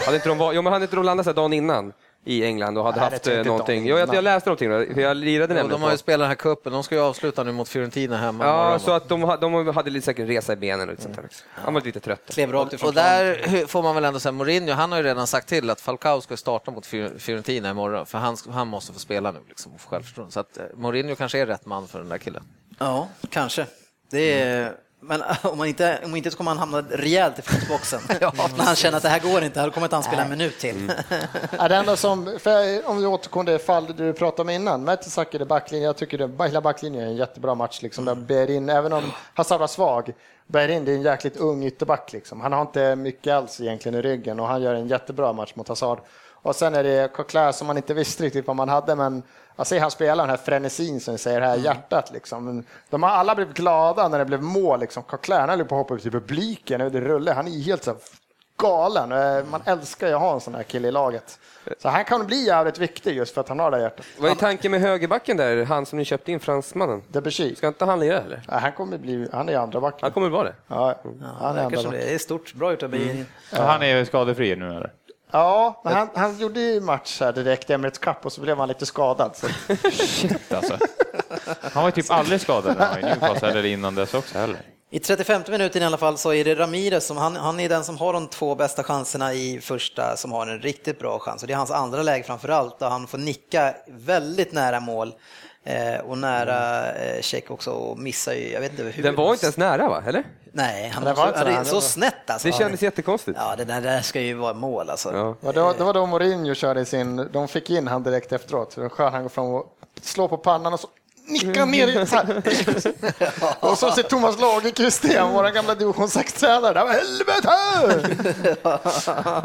Hade 0.05 0.17
inte 0.17 0.29
de, 0.29 0.39
var- 0.39 0.53
jo, 0.53 0.63
men 0.63 0.73
hade 0.73 0.85
inte 0.85 0.97
de 0.97 1.05
landat 1.05 1.27
så 1.27 1.33
dagen 1.33 1.53
innan 1.53 1.93
i 2.29 2.45
England 2.45 2.79
och 2.79 2.85
hade 2.85 3.01
Nej, 3.01 3.11
haft 3.11 3.27
eh, 3.27 3.43
någonting? 3.45 3.87
jag, 3.87 4.15
jag 4.15 4.25
läste 4.25 4.49
någonting, 4.51 4.95
för 4.95 5.01
jag 5.01 5.17
lirade 5.17 5.55
Jo, 5.55 5.57
nämligen 5.57 5.81
de 5.81 5.83
har 5.83 5.91
ju 5.93 5.99
spelat 5.99 6.21
den 6.25 6.29
här 6.29 6.35
cupen, 6.35 6.73
de 6.73 6.83
ska 6.83 6.95
ju 6.95 7.01
avsluta 7.01 7.43
nu 7.45 7.53
mot 7.53 7.69
Fiorentina 7.69 8.17
hemma 8.17 8.45
Ja, 8.45 8.79
så 8.79 8.91
att 8.91 9.09
de, 9.09 9.37
de 9.41 9.67
hade 9.75 9.91
lite 9.91 10.05
säkert 10.05 10.29
resa 10.29 10.53
i 10.53 10.57
benen 10.57 10.81
och 10.81 10.87
lite 10.89 11.03
sånt 11.03 11.17
där. 11.17 11.25
också. 11.25 11.45
Han 11.55 11.75
var 11.75 11.81
lite 11.81 12.01
trött. 12.01 12.21
Klev 12.31 12.53
rakt 12.53 12.73
ifrån 12.73 12.89
Och 12.89 12.95
där 12.95 13.67
får 13.67 13.83
man 13.83 13.95
väl 13.95 14.05
ändå 14.05 14.21
säga, 14.21 14.33
Mourinho, 14.33 14.73
han 14.75 14.93
har 14.93 14.99
ju 14.99 15.05
redan 15.05 15.27
sagt 15.27 15.49
till 15.49 15.71
att 15.71 15.81
Falcao 15.81 16.21
ska 16.21 16.37
starta 16.37 16.71
mot 16.71 16.87
Fior- 16.87 17.19
Fiorentina 17.19 17.71
imorgon, 17.71 18.07
för 18.07 18.19
han, 18.19 18.37
han 18.51 18.69
måste 18.69 18.93
få 18.93 18.99
spela 18.99 19.33
nu 19.33 19.39
liksom, 19.49 19.75
och 19.75 19.81
få 19.81 19.89
självförtroende. 19.89 20.33
Så 20.33 20.41
att 20.41 20.59
eh, 20.59 20.65
Mourinho 20.75 21.15
kanske 21.15 21.39
är 21.39 21.47
rätt 21.47 21.67
man 21.67 21.89
för 21.89 21.99
den 21.99 22.09
där 22.09 22.19
killen. 22.19 22.43
Ja, 22.79 23.09
kanske. 23.31 23.67
Det 24.11 24.41
är, 24.41 24.73
men 25.01 25.23
om 25.43 25.59
man 25.59 25.67
inte, 25.67 25.99
om 26.05 26.17
inte 26.17 26.31
så 26.31 26.37
kommer 26.37 26.51
han 26.51 26.59
hamna 26.59 26.83
rejält 26.91 27.39
i 27.39 27.43
fotboxen. 27.43 28.01
När 28.57 28.65
han 28.65 28.77
känner 28.77 28.97
att 28.97 29.03
det 29.03 29.09
här 29.09 29.21
går 29.21 29.45
inte, 29.45 29.65
då 29.65 29.71
kommer 29.71 29.87
inte 29.87 29.97
han 29.97 30.03
spela 30.03 30.23
en 30.23 30.31
minut 30.31 30.59
till. 30.59 30.93
Ja, 31.59 31.69
det 31.69 31.77
enda 31.77 31.97
som, 31.97 32.39
för 32.39 32.89
om 32.89 33.01
vi 33.01 33.07
återkommer 33.07 33.45
till 33.45 33.53
det 33.53 33.59
fall 33.59 33.95
du 33.97 34.13
pratade 34.13 34.43
om 34.43 34.51
innan, 34.51 34.85
Mertesacker 34.85 35.43
i 35.43 35.45
backlinjen, 35.45 35.87
jag 35.87 35.97
tycker 35.97 36.19
det, 36.19 36.45
hela 36.47 36.61
backlinjen 36.61 37.05
är 37.05 37.07
en 37.07 37.17
jättebra 37.17 37.55
match. 37.55 37.83
Liksom. 37.83 38.05
Där 38.05 38.15
Behrin, 38.15 38.69
även 38.69 38.93
om 38.93 39.05
Hazard 39.35 39.61
var 39.61 39.67
svag, 39.67 40.13
Behrin 40.47 40.85
det 40.85 40.93
är 40.93 40.97
en 40.97 41.03
jäkligt 41.03 41.37
ung 41.37 41.65
ytterback. 41.65 42.13
Liksom. 42.13 42.41
Han 42.41 42.53
har 42.53 42.61
inte 42.61 42.97
mycket 42.97 43.35
alls 43.35 43.61
egentligen 43.61 43.99
i 43.99 44.03
ryggen 44.03 44.41
och 44.41 44.47
han 44.47 44.63
gör 44.63 44.75
en 44.75 44.89
jättebra 44.89 45.33
match 45.33 45.53
mot 45.55 45.69
Hazard. 45.69 45.99
Och 46.47 46.57
sen 46.57 46.75
är 46.75 46.85
det 46.85 47.13
Coquelin 47.13 47.53
som 47.53 47.67
man 47.67 47.77
inte 47.77 47.95
visste 47.95 48.23
riktigt 48.23 48.47
vad 48.47 48.57
man 48.57 48.69
hade, 48.69 48.95
men 48.95 49.23
jag 49.57 49.67
ser 49.67 49.81
han 49.81 49.91
spela 49.91 50.23
den 50.23 50.31
här 50.31 50.37
frenesin 50.37 51.01
som 51.01 51.15
vi 51.15 51.19
säger, 51.19 51.41
här 51.41 51.57
hjärtat. 51.57 52.11
Liksom. 52.13 52.65
De 52.91 53.03
har 53.03 53.11
alla 53.11 53.35
blivit 53.35 53.55
glada 53.57 54.09
när 54.09 54.19
det 54.19 54.25
blev 54.25 54.43
mål. 54.43 54.81
Liksom. 54.81 55.03
Coquelin 55.03 55.49
höll 55.49 55.59
på 55.65 55.75
att 55.75 55.79
hoppa 55.81 55.95
ut 55.95 56.07
i 56.07 56.11
publiken, 56.11 56.81
det 56.93 57.01
rullar. 57.01 57.35
han 57.35 57.47
är 57.47 57.63
helt 57.63 57.85
så 57.85 57.95
galen. 58.59 59.13
Eh, 59.13 59.45
Man 59.51 59.63
älskar 59.65 60.09
ju 60.09 60.15
att 60.15 60.21
ha 60.21 60.35
en 60.35 60.41
sån 60.41 60.55
här 60.55 60.63
kille 60.63 60.89
i 60.89 60.93
laget. 60.93 61.39
Så 61.79 61.89
han 61.89 62.05
kan 62.05 62.27
bli 62.27 62.47
jävligt 62.47 62.79
viktig 62.79 63.17
just 63.17 63.35
för 63.35 63.41
att 63.41 63.49
han 63.49 63.59
har 63.59 63.71
det 63.71 63.81
hjärtat. 63.81 64.07
Vad 64.19 64.31
är 64.31 64.35
tanken 64.35 64.71
med 64.71 64.81
högerbacken 64.81 65.37
där, 65.37 65.65
han 65.65 65.87
som 65.87 65.99
ni 65.99 66.05
köpte 66.05 66.33
in, 66.33 66.41
fransmannen? 66.41 67.03
Debussy. 67.09 67.55
Ska 67.55 67.69
inte 67.69 67.85
han 67.85 68.01
lira 68.01 68.21
eller? 68.21 68.43
Ja, 68.49 68.55
han 68.59 68.73
kommer 68.73 68.99
bli, 68.99 69.29
han 69.33 69.49
är 69.49 69.57
andra 69.59 69.81
backen. 69.81 69.99
Han 70.03 70.11
kommer 70.13 70.29
vara 70.29 70.45
det? 70.45 70.55
Ja, 70.69 70.95
han 71.41 71.51
är 71.51 71.55
Det, 71.55 71.63
andra 71.63 71.71
backen. 71.77 71.91
det 71.91 72.15
är 72.15 72.19
stort, 72.19 72.55
bra 72.55 72.71
gjort 72.71 72.83
av 72.83 72.89
Bejerin. 72.91 73.27
Så 73.53 73.63
Han 73.63 73.83
är 73.83 74.05
skadefri 74.05 74.57
nu 74.57 74.67
eller? 74.69 74.93
Ja, 75.33 75.81
men 75.85 75.95
han, 75.95 76.09
han 76.15 76.39
gjorde 76.39 76.61
ju 76.61 76.81
match 76.81 77.21
här 77.21 77.33
direkt 77.33 77.71
i 77.71 77.73
Emirates 77.73 77.99
Cup 77.99 78.27
och 78.27 78.33
så 78.33 78.41
blev 78.41 78.59
han 78.59 78.69
lite 78.69 78.87
skadad. 78.87 79.37
Så. 79.37 79.49
Shit 79.91 80.53
alltså. 80.53 80.79
Han 81.73 81.83
var 81.83 81.89
ju 81.89 81.93
typ 81.93 82.11
aldrig 82.11 82.41
skadad 82.41 82.77
när 82.79 82.87
han 82.87 82.95
var 82.95 83.09
i 83.09 83.13
Newcastle 83.13 83.51
eller 83.51 83.65
innan 83.65 83.95
dess 83.95 84.15
också 84.15 84.39
heller. 84.39 84.61
I 84.91 84.99
35 84.99 85.43
minuten 85.49 85.83
i 85.83 85.85
alla 85.85 85.97
fall 85.97 86.19
så 86.19 86.33
är 86.33 86.45
det 86.45 86.55
Ramirez 86.55 87.07
som 87.07 87.17
han, 87.17 87.37
han 87.37 87.61
är 87.61 87.69
den 87.69 87.85
som 87.85 87.99
har 87.99 88.13
de 88.13 88.29
två 88.29 88.55
bästa 88.55 88.83
chanserna 88.83 89.35
i 89.35 89.61
första 89.61 90.17
som 90.17 90.33
har 90.33 90.47
en 90.47 90.61
riktigt 90.61 90.99
bra 90.99 91.19
chans 91.19 91.43
och 91.43 91.47
det 91.49 91.53
är 91.53 91.57
hans 91.57 91.71
andra 91.71 92.03
läge 92.03 92.25
framför 92.25 92.49
allt 92.49 92.79
där 92.79 92.89
han 92.89 93.07
får 93.07 93.19
nicka 93.19 93.75
väldigt 93.87 94.53
nära 94.53 94.81
mål 94.81 95.15
och 96.05 96.19
nära 96.19 96.93
eh, 96.93 97.21
check 97.21 97.51
också 97.51 97.71
och 97.71 97.99
missar 97.99 98.33
ju, 98.33 98.53
jag 98.53 98.61
vet 98.61 98.71
inte 98.71 98.83
hur. 98.83 99.03
Den 99.03 99.15
var 99.15 99.33
inte 99.33 99.47
ens 99.47 99.57
nära 99.57 99.89
va, 99.89 100.03
eller? 100.07 100.25
Nej, 100.53 100.89
han 100.89 101.05
Det 101.05 101.13
var 101.13 101.27
det 101.27 101.33
det, 101.33 101.65
så 101.65 101.71
det 101.71 101.75
var- 101.75 101.81
snett 101.81 102.31
alltså. 102.31 102.49
Det 102.49 102.53
kändes 102.53 102.83
jättekonstigt. 102.83 103.39
Ja, 103.41 103.55
det 103.57 103.65
där, 103.65 103.81
där 103.81 104.01
ska 104.03 104.21
ju 104.21 104.35
vara 104.35 104.55
mål 104.55 104.91
alltså. 104.91 105.13
Ja. 105.15 105.37
Ja, 105.41 105.53
det, 105.53 105.61
var, 105.61 105.75
det 105.79 105.85
var 105.85 105.95
då 105.95 106.07
Mourinho 106.07 106.55
körde 106.55 106.85
sin, 106.85 107.29
de 107.33 107.49
fick 107.49 107.71
in 107.71 107.89
han 107.89 108.03
direkt 108.03 108.33
efteråt. 108.33 108.73
Så 108.73 108.81
då 108.81 108.89
skön 108.89 109.13
han 109.13 109.23
går 109.23 109.29
fram 109.29 109.47
och 109.47 109.67
slår 110.03 110.29
på 110.29 110.37
pannan 110.37 110.73
och 110.73 110.81
så 110.81 110.89
nickar 111.27 111.61
han 111.61 111.71
ner 111.71 112.05
så 112.07 112.17
här. 112.17 112.43
Och 113.61 113.79
så 113.79 113.91
ser 113.91 114.03
Thomas 114.03 114.41
Lagerqvist 114.41 115.05
igen, 115.05 115.33
vår 115.33 115.51
gamla 115.51 115.75
division 115.75 116.07
6-tränare. 116.07 116.75
där, 116.75 116.87
Helvete! 116.87 117.51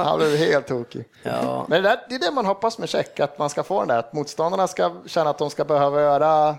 Han 0.03 0.17
blev 0.17 0.37
helt 0.37 0.67
tokig. 0.67 1.05
Ja. 1.23 1.65
Men 1.69 1.83
det, 1.83 1.89
där, 1.89 1.99
det 2.09 2.15
är 2.15 2.19
det 2.19 2.31
man 2.31 2.45
hoppas 2.45 2.77
med 2.77 2.89
check, 2.89 3.19
att 3.19 3.39
man 3.39 3.49
ska 3.49 3.63
få 3.63 3.79
den 3.79 3.87
där, 3.87 3.97
att 3.97 4.13
motståndarna 4.13 4.67
ska 4.67 4.91
känna 5.05 5.29
att 5.29 5.37
de 5.37 5.49
ska 5.49 5.65
behöva 5.65 6.01
göra 6.01 6.55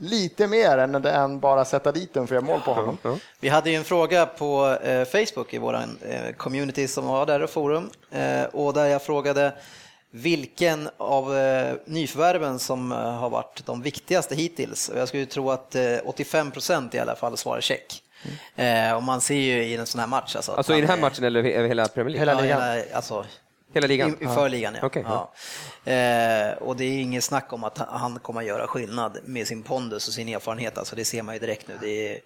lite 0.00 0.46
mer 0.46 0.78
än, 0.78 0.94
än 1.04 1.40
bara 1.40 1.64
sätta 1.64 1.92
dit 1.92 2.14
den 2.14 2.26
för 2.26 2.36
att 2.36 2.42
göra 2.42 2.52
mål 2.52 2.60
på 2.64 2.72
honom. 2.72 2.98
Vi 3.40 3.48
hade 3.48 3.70
ju 3.70 3.76
en 3.76 3.84
fråga 3.84 4.26
på 4.26 4.76
eh, 4.82 5.04
Facebook 5.04 5.54
i 5.54 5.58
vår 5.58 5.74
eh, 5.74 6.32
community 6.36 6.88
som 6.88 7.06
var 7.06 7.26
där 7.26 7.42
och 7.42 7.50
forum 7.50 7.90
eh, 8.10 8.44
och 8.52 8.74
där 8.74 8.86
jag 8.86 9.02
frågade 9.02 9.52
vilken 10.22 10.88
av 10.96 11.36
eh, 11.36 11.74
nyförvärven 11.86 12.58
som 12.58 12.92
eh, 12.92 12.98
har 12.98 13.30
varit 13.30 13.66
de 13.66 13.82
viktigaste 13.82 14.34
hittills. 14.34 14.90
Jag 14.96 15.08
skulle 15.08 15.26
tro 15.26 15.50
att 15.50 15.74
eh, 15.74 15.96
85 16.04 16.50
procent 16.50 16.94
i 16.94 16.98
alla 16.98 17.16
fall 17.16 17.36
svarar 17.36 17.60
check. 17.60 18.02
Eh, 18.56 18.92
och 18.96 19.02
man 19.02 19.20
ser 19.20 19.34
ju 19.34 19.62
i 19.64 19.74
en 19.76 19.86
sån 19.86 19.98
här 20.00 20.06
match. 20.06 20.36
Alltså, 20.36 20.52
Alltså 20.52 20.74
i 20.76 20.80
den 20.80 20.90
här 20.90 20.96
är- 20.96 21.00
matchen 21.00 21.24
eller 21.24 21.44
över 21.44 21.68
hela 21.68 21.88
Premier 21.88 22.10
League? 22.10 22.20
Hela 22.20 22.32
Ja, 22.32 22.40
ligan. 22.58 22.72
hela, 22.78 22.96
alltså, 22.96 23.24
Hela 23.74 23.86
ligan? 23.86 24.16
i, 24.20 24.24
i 24.24 24.26
förligan, 24.26 24.74
ja. 24.80 24.86
Okej, 24.86 25.04
ja. 25.06 25.32
Eh, 25.92 26.52
och 26.52 26.76
det 26.76 26.84
är 26.84 26.98
inget 27.00 27.24
snack 27.24 27.52
om 27.52 27.64
att 27.64 27.78
han- 27.78 28.00
han 28.00 28.18
kommer 28.18 28.40
att 28.40 28.46
göra 28.46 28.66
skillnad 28.66 29.18
med 29.24 29.46
sin 29.46 29.62
pondus 29.62 30.08
och 30.08 30.14
sin 30.14 30.28
erfarenhet. 30.28 30.78
Alltså, 30.78 30.96
det 30.96 31.04
ser 31.04 31.22
man 31.22 31.34
ju 31.34 31.38
direkt 31.38 31.68
nu. 31.68 31.74
Det 31.80 32.12
är, 32.14 32.20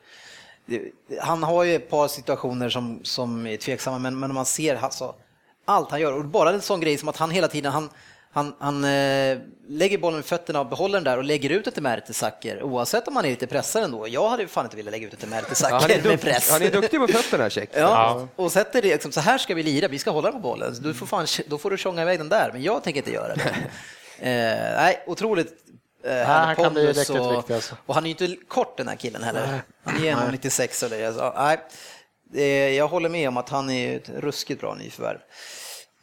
det, 0.66 0.80
han 1.20 1.42
har 1.42 1.64
ju 1.64 1.76
ett 1.76 1.90
par 1.90 2.08
situationer 2.08 2.68
som, 2.68 3.00
som 3.04 3.46
är 3.46 3.56
tveksamma, 3.56 3.98
men, 3.98 4.18
men 4.18 4.34
man 4.34 4.46
ser 4.46 4.76
alltså, 4.76 5.14
allt 5.64 5.90
han 5.90 6.00
gör. 6.00 6.12
Och 6.12 6.24
bara 6.24 6.50
en 6.50 6.62
sån 6.62 6.80
grej 6.80 6.98
som 6.98 7.08
att 7.08 7.16
han 7.16 7.30
hela 7.30 7.48
tiden 7.48 7.72
han, 7.72 7.90
han, 8.32 8.54
han 8.58 8.84
eh, 8.84 9.38
lägger 9.68 9.98
bollen 9.98 10.16
med 10.16 10.24
fötterna 10.24 10.60
och 10.60 10.66
behåller 10.66 10.94
den 10.94 11.04
där 11.04 11.18
och 11.18 11.24
lägger 11.24 11.50
ut 11.50 11.64
den 11.64 11.72
till 11.72 11.82
Mertesacker 11.82 12.62
oavsett 12.62 13.08
om 13.08 13.16
han 13.16 13.24
är 13.24 13.30
lite 13.30 13.46
pressad 13.46 13.82
ändå. 13.82 14.08
Jag 14.08 14.28
hade 14.28 14.48
fan 14.48 14.66
inte 14.66 14.76
velat 14.76 14.92
lägga 14.92 15.06
ut 15.06 15.10
den 15.10 15.20
till 15.20 15.28
Ja, 15.30 15.36
han, 15.36 15.44
är 15.44 15.48
Mertesacker 15.48 15.88
med 15.88 16.02
dukt, 16.02 16.24
press. 16.24 16.50
han 16.50 16.62
är 16.62 16.70
duktig 16.70 17.00
på 17.00 17.08
fötterna, 17.08 17.50
check. 17.50 17.70
Ja, 17.72 18.28
och 18.36 18.52
sätter 18.52 18.82
det 18.82 18.88
liksom, 18.88 19.12
så 19.12 19.20
här 19.20 19.38
ska 19.38 19.54
vi 19.54 19.62
lira, 19.62 19.88
vi 19.88 19.98
ska 19.98 20.10
hålla 20.10 20.32
på 20.32 20.38
bollen. 20.38 20.76
Så 20.76 20.82
du 20.82 20.94
får 20.94 21.06
fan, 21.06 21.26
då 21.46 21.58
får 21.58 21.70
du 21.70 21.76
tjonga 21.76 22.02
iväg 22.02 22.18
den 22.18 22.28
där, 22.28 22.50
men 22.52 22.62
jag 22.62 22.82
tänker 22.82 23.00
inte 23.00 23.12
göra 23.12 23.34
det. 23.34 23.42
eh, 24.18 24.76
nej, 24.76 25.02
otroligt 25.06 25.52
eh, 26.04 26.12
härlig 26.12 26.46
han 26.46 26.56
kan 26.56 26.74
bli 26.74 26.86
riktigt 26.86 27.10
och, 27.10 27.38
viktig 27.38 27.54
alltså. 27.54 27.76
och 27.86 27.94
han 27.94 28.04
är 28.06 28.08
ju 28.08 28.26
inte 28.26 28.44
kort 28.48 28.76
den 28.76 28.88
här 28.88 28.96
killen 28.96 29.22
heller. 29.22 29.62
Han 29.84 30.04
är 30.04 30.14
1,96 30.16 30.84
eller 30.84 31.06
alltså, 31.06 31.32
nej. 31.36 31.58
Eh, 32.34 32.42
Jag 32.76 32.88
håller 32.88 33.08
med 33.08 33.28
om 33.28 33.36
att 33.36 33.48
han 33.48 33.70
är 33.70 33.96
ett 33.96 34.08
ruskigt 34.08 34.60
bra 34.60 34.74
nyförvärv. 34.74 35.18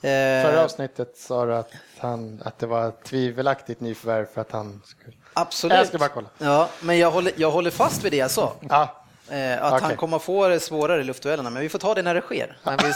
Eh, 0.01 0.49
Förra 0.51 0.63
avsnittet 0.63 1.17
sa 1.17 1.45
du 1.45 1.55
att, 1.55 1.71
han, 1.97 2.41
att 2.45 2.59
det 2.59 2.67
var 2.67 2.87
ett 2.87 3.03
tvivelaktigt 3.03 3.81
nyförvärv 3.81 4.25
för 4.33 4.41
att 4.41 4.51
han 4.51 4.81
skulle... 4.85 5.15
Absolut. 5.33 5.77
Jag 5.77 5.87
ska 5.87 5.97
bara 5.97 6.09
kolla. 6.09 6.27
Ja, 6.37 6.69
men 6.81 6.97
jag 6.97 7.11
håller, 7.11 7.33
jag 7.35 7.51
håller 7.51 7.71
fast 7.71 8.03
vid 8.03 8.11
det 8.11 8.17
jag 8.17 8.31
sa. 8.31 8.53
Ja, 8.69 8.95
Eh, 9.31 9.63
att 9.63 9.73
Okej. 9.73 9.87
han 9.87 9.97
kommer 9.97 10.19
få 10.19 10.47
det 10.47 10.59
svårare 10.59 11.01
i 11.01 11.03
luftduellerna, 11.03 11.49
men 11.49 11.61
vi 11.61 11.69
får 11.69 11.79
ta 11.79 11.93
det 11.93 12.01
när 12.01 12.15
det 12.15 12.21
sker. 12.21 12.57
Men 12.63 12.77
vi, 12.77 12.91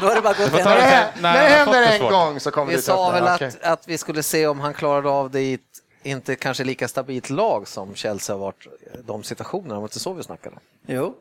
då 0.00 0.06
har 0.06 0.14
det 0.14 0.20
bara 0.20 0.32
gått 0.34 0.48
en 0.48 0.52
det 0.52 0.64
när 0.64 0.76
det, 0.76 1.10
när 1.20 1.48
händer 1.48 1.82
en 1.82 2.10
gång 2.10 2.40
så 2.40 2.50
kommer 2.50 2.72
Vi 2.72 2.82
sa 2.82 3.10
väl 3.10 3.26
att, 3.26 3.62
att 3.62 3.88
vi 3.88 3.98
skulle 3.98 4.22
se 4.22 4.46
om 4.46 4.60
han 4.60 4.74
klarade 4.74 5.08
av 5.08 5.30
det 5.30 5.40
i 5.40 5.58
inte 6.02 6.34
kanske 6.36 6.64
lika 6.64 6.88
stabilt 6.88 7.30
lag 7.30 7.68
som 7.68 7.94
Chelsea 7.94 8.34
har 8.36 8.40
varit 8.40 8.66
de 9.04 9.22
situationerna, 9.22 9.74
det 9.74 9.80
var 9.80 9.86
inte 9.86 9.98
så 10.00 10.12
vi 10.12 10.22
snackade. 10.22 10.56
Jo, 10.86 11.14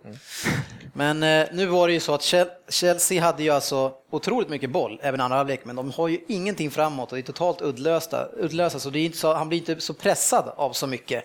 men 0.94 1.24
eh, 1.24 1.48
nu 1.52 1.66
var 1.66 1.88
det 1.88 1.94
ju 1.94 2.00
så 2.00 2.14
att 2.14 2.22
Chel- 2.22 2.50
Chelsea 2.70 3.22
hade 3.24 3.44
ju 3.44 3.50
alltså 3.50 3.94
otroligt 4.10 4.50
mycket 4.50 4.70
boll, 4.70 5.00
även 5.04 5.22
andra 5.22 5.38
halvlek, 5.38 5.66
men 5.66 5.76
de 5.76 5.92
har 5.92 6.08
ju 6.08 6.20
ingenting 6.28 6.72
framåt 6.72 7.12
och 7.12 7.16
det 7.16 7.22
är 7.22 7.24
totalt 7.24 7.62
uddlösa, 7.62 8.28
uddlösa 8.38 8.80
så, 8.80 8.90
det 8.90 9.00
är 9.00 9.06
inte 9.06 9.18
så 9.18 9.34
han 9.34 9.50
blir 9.50 9.58
inte 9.60 9.82
så 9.82 9.94
pressad 9.94 10.52
av 10.56 10.74
så 10.74 10.88
mycket. 10.88 11.24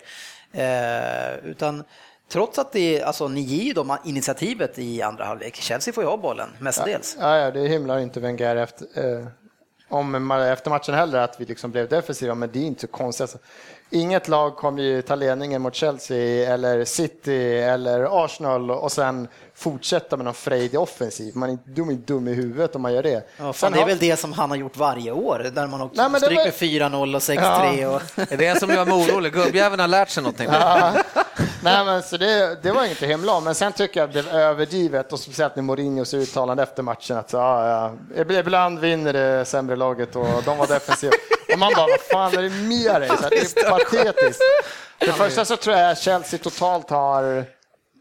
Eh, 0.51 1.35
utan 1.43 1.83
trots 2.29 2.59
att 2.59 2.71
det 2.71 3.01
alltså 3.01 3.27
ni 3.27 3.41
ger 3.41 3.63
ju 3.63 3.73
dem 3.73 3.97
initiativet 4.05 4.79
i 4.79 5.01
andra 5.01 5.25
halvlek, 5.25 5.55
Chelsea 5.55 5.93
får 5.93 6.03
ju 6.03 6.09
ha 6.09 6.17
bollen 6.17 6.49
mestadels. 6.59 7.17
Ja, 7.19 7.37
ja, 7.37 7.51
det 7.51 7.67
hymlar 7.67 7.99
inte 7.99 8.19
Wenger 8.19 8.55
efter, 8.55 8.85
eh, 9.19 9.25
om 9.93 10.31
efter 10.31 10.69
matchen 10.69 10.93
heller 10.95 11.19
att 11.19 11.35
vi 11.41 11.45
liksom 11.45 11.71
blev 11.71 11.87
defensiva, 11.89 12.35
men 12.35 12.49
det 12.53 12.59
är 12.59 12.63
inte 12.63 12.81
så 12.81 12.87
konstigt. 12.87 13.21
Alltså, 13.21 13.37
inget 13.89 14.27
lag 14.27 14.55
kommer 14.55 14.81
ju 14.83 15.01
ta 15.01 15.15
ledningen 15.15 15.61
mot 15.61 15.75
Chelsea 15.75 16.53
eller 16.53 16.85
City 16.85 17.57
eller 17.57 18.25
Arsenal 18.25 18.71
och 18.71 18.91
sen 18.91 19.27
fortsätta 19.55 20.17
med 20.17 20.25
någon 20.25 20.33
frejdig 20.33 20.79
offensiv. 20.79 21.35
Man 21.35 21.49
är 21.49 21.53
inte 21.53 21.69
dum, 21.69 21.91
inte 21.91 22.13
dum 22.13 22.27
i 22.27 22.33
huvudet 22.33 22.75
om 22.75 22.81
man 22.81 22.93
gör 22.93 23.03
det. 23.03 23.27
Ja, 23.37 23.53
fan, 23.53 23.71
det 23.71 23.77
är 23.77 23.79
har- 23.79 23.87
väl 23.87 23.97
det 23.97 24.17
som 24.17 24.33
han 24.33 24.49
har 24.49 24.57
gjort 24.57 24.77
varje 24.77 25.11
år, 25.11 25.51
där 25.55 25.67
man 25.67 25.81
också 25.81 26.01
Nej, 26.01 26.11
men 26.11 26.21
det 26.21 26.25
stryker 26.25 26.41
var- 26.41 26.45
med 26.45 26.53
4-0 26.53 27.15
och 27.15 27.21
6-3. 27.21 27.85
Och... 27.95 28.01
Det 28.15 28.31
är 28.31 28.37
det 28.37 28.59
som 28.59 28.69
gör 28.69 28.85
mig 28.85 28.93
orolig. 28.93 29.33
Gubbjäveln 29.33 29.79
har 29.79 29.87
lärt 29.87 30.09
sig 30.09 30.23
någonting. 30.23 30.47
Nej, 31.63 31.85
men 31.85 32.03
så 32.03 32.17
det, 32.17 32.57
det 32.63 32.71
var 32.71 32.85
inte 32.85 33.05
himla 33.05 33.39
men 33.39 33.55
sen 33.55 33.73
tycker 33.73 33.99
jag 33.99 34.07
att 34.07 34.13
det 34.13 34.31
är 34.31 34.39
överdrivet 34.39 35.13
och 35.13 35.19
speciellt 35.19 35.55
med 35.55 35.65
Mourinhos 35.65 36.13
uttalande 36.13 36.63
efter 36.63 36.83
matchen 36.83 37.17
att 37.17 37.33
ja, 37.33 37.67
ja, 38.15 38.23
ibland 38.39 38.79
vinner 38.79 39.13
det 39.13 39.45
sämre 39.45 39.75
laget 39.75 40.15
och 40.15 40.43
de 40.45 40.57
var 40.57 40.67
defensiva. 40.67 41.13
Och 41.53 41.59
man 41.59 41.73
bara, 41.75 41.87
vad 41.87 41.99
fan 41.99 42.37
är 42.37 42.41
det 42.41 42.49
med 42.49 43.01
dig? 43.01 43.09
Så 43.09 43.29
Det 43.29 43.61
är 43.61 43.69
patetiskt. 43.69 44.41
För 44.99 45.05
det 45.07 45.13
första 45.13 45.45
så 45.45 45.55
tror 45.57 45.75
jag 45.75 45.97
Chelsea 45.97 46.39
totalt 46.39 46.89
har 46.89 47.45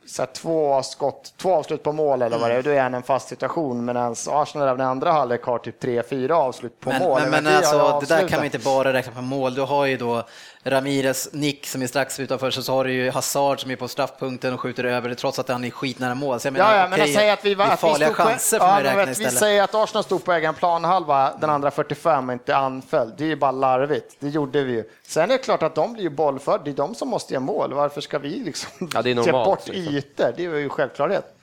så 0.06 0.26
två, 0.26 0.82
skott, 0.82 1.34
två 1.36 1.54
avslut 1.54 1.82
på 1.82 1.92
mål 1.92 2.22
eller 2.22 2.38
vad 2.38 2.50
det 2.50 2.56
är, 2.56 2.62
då 2.62 2.70
är 2.70 2.82
han 2.82 2.94
en 2.94 3.02
fast 3.02 3.28
situation. 3.28 3.84
Medan 3.84 4.14
Arsenal 4.28 4.68
även 4.68 4.80
i 4.80 4.84
andra 4.84 5.12
halvlek 5.12 5.44
har 5.44 5.58
typ 5.58 5.80
tre, 5.80 6.02
fyra 6.02 6.36
avslut 6.36 6.80
på 6.80 6.90
Men, 6.90 7.02
mål. 7.02 7.20
men, 7.20 7.44
men 7.44 7.56
alltså, 7.56 8.00
det 8.00 8.14
där 8.14 8.28
kan 8.28 8.38
man 8.38 8.44
inte 8.44 8.58
bara 8.58 8.92
räkna 8.92 9.12
på 9.12 9.22
mål. 9.22 9.54
Du 9.54 9.60
har 9.62 9.86
ju 9.86 9.96
då 9.96 10.22
Ramirez 10.64 11.28
nick 11.32 11.66
som 11.66 11.82
är 11.82 11.86
strax 11.86 12.20
utanför, 12.20 12.50
så 12.50 12.72
har 12.72 12.84
du 12.84 12.92
ju 12.92 13.10
Hazard 13.10 13.60
som 13.60 13.70
är 13.70 13.76
på 13.76 13.88
straffpunkten 13.88 14.54
och 14.54 14.60
skjuter 14.60 14.84
över 14.84 15.08
det 15.08 15.14
trots 15.14 15.38
att 15.38 15.48
han 15.48 15.64
är 15.64 15.70
skitnära 15.70 16.14
mål. 16.14 16.40
Så 16.40 16.46
jag 16.46 16.52
menar, 16.52 16.74
Ja, 16.74 16.80
ja, 16.80 16.88
men 16.88 17.00
okej, 17.00 17.14
säga 17.14 17.32
att 17.32 17.44
vi 17.44 17.54
var 17.54 17.64
det 17.64 17.70
är 17.70 17.74
att 17.74 17.78
vi 17.84 17.88
farliga 17.88 18.08
stod 18.08 18.16
på- 18.16 18.22
chanser 18.22 18.58
får 18.58 18.68
ja, 18.68 18.78
räkna 18.84 18.96
vet, 18.96 19.08
Vi 19.08 19.12
istället. 19.12 19.38
säger 19.38 19.62
att 19.62 19.74
Arsenal 19.74 20.04
stod 20.04 20.24
på 20.24 20.32
egen 20.32 20.54
planhalva, 20.54 21.34
den 21.40 21.50
andra 21.50 21.70
45 21.70 22.28
och 22.28 22.32
inte 22.32 22.56
anföll. 22.56 23.12
Det 23.18 23.24
är 23.24 23.28
ju 23.28 23.36
bara 23.36 23.50
larvigt. 23.50 24.16
Det 24.18 24.28
gjorde 24.28 24.62
vi 24.64 24.72
ju. 24.72 24.84
Sen 25.06 25.22
är 25.22 25.26
det 25.28 25.38
klart 25.38 25.62
att 25.62 25.74
de 25.74 25.92
blir 25.92 26.02
ju 26.02 26.10
bollförda. 26.10 26.64
Det 26.64 26.70
är 26.70 26.74
de 26.74 26.94
som 26.94 27.08
måste 27.08 27.34
göra 27.34 27.44
mål. 27.44 27.72
Varför 27.74 28.00
ska 28.00 28.18
vi 28.18 28.28
liksom 28.28 28.90
Ja, 28.94 29.02
det 29.02 29.10
är 29.10 29.14
ge 29.14 29.14
normalt, 29.14 29.44
bort 29.46 29.68
liksom. 29.68 29.94
ytor? 29.94 30.32
Det 30.36 30.44
är 30.44 30.56
ju 30.58 30.68
självklarhet. 30.68 31.34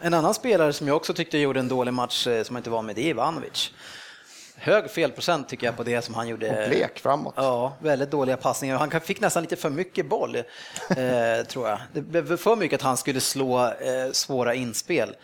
En 0.00 0.14
annan 0.14 0.34
spelare 0.34 0.72
som 0.72 0.88
jag 0.88 0.96
också 0.96 1.14
tyckte 1.14 1.38
gjorde 1.38 1.60
en 1.60 1.68
dålig 1.68 1.92
match 1.94 2.26
eh, 2.26 2.42
som 2.42 2.56
inte 2.56 2.70
var 2.70 2.82
med, 2.82 2.96
det 2.96 3.02
är 3.02 3.08
Ivanovic. 3.10 3.72
Hög 4.64 4.90
felprocent 4.90 5.48
tycker 5.48 5.66
jag 5.66 5.76
på 5.76 5.82
det 5.82 6.02
som 6.02 6.14
han 6.14 6.28
gjorde. 6.28 6.62
Och 6.62 6.68
blek 6.68 6.98
framåt. 6.98 7.34
Ja, 7.36 7.76
väldigt 7.78 8.10
dåliga 8.10 8.36
passningar. 8.36 8.78
Han 8.78 9.00
fick 9.00 9.20
nästan 9.20 9.42
lite 9.42 9.56
för 9.56 9.70
mycket 9.70 10.06
boll, 10.08 10.36
eh, 10.88 11.46
tror 11.48 11.68
jag. 11.68 11.78
Det 11.92 12.00
blev 12.00 12.36
för 12.36 12.56
mycket 12.56 12.76
att 12.76 12.82
han 12.82 12.96
skulle 12.96 13.20
slå 13.20 13.64
eh, 13.64 14.12
svåra 14.12 14.54
inspel. 14.54 15.16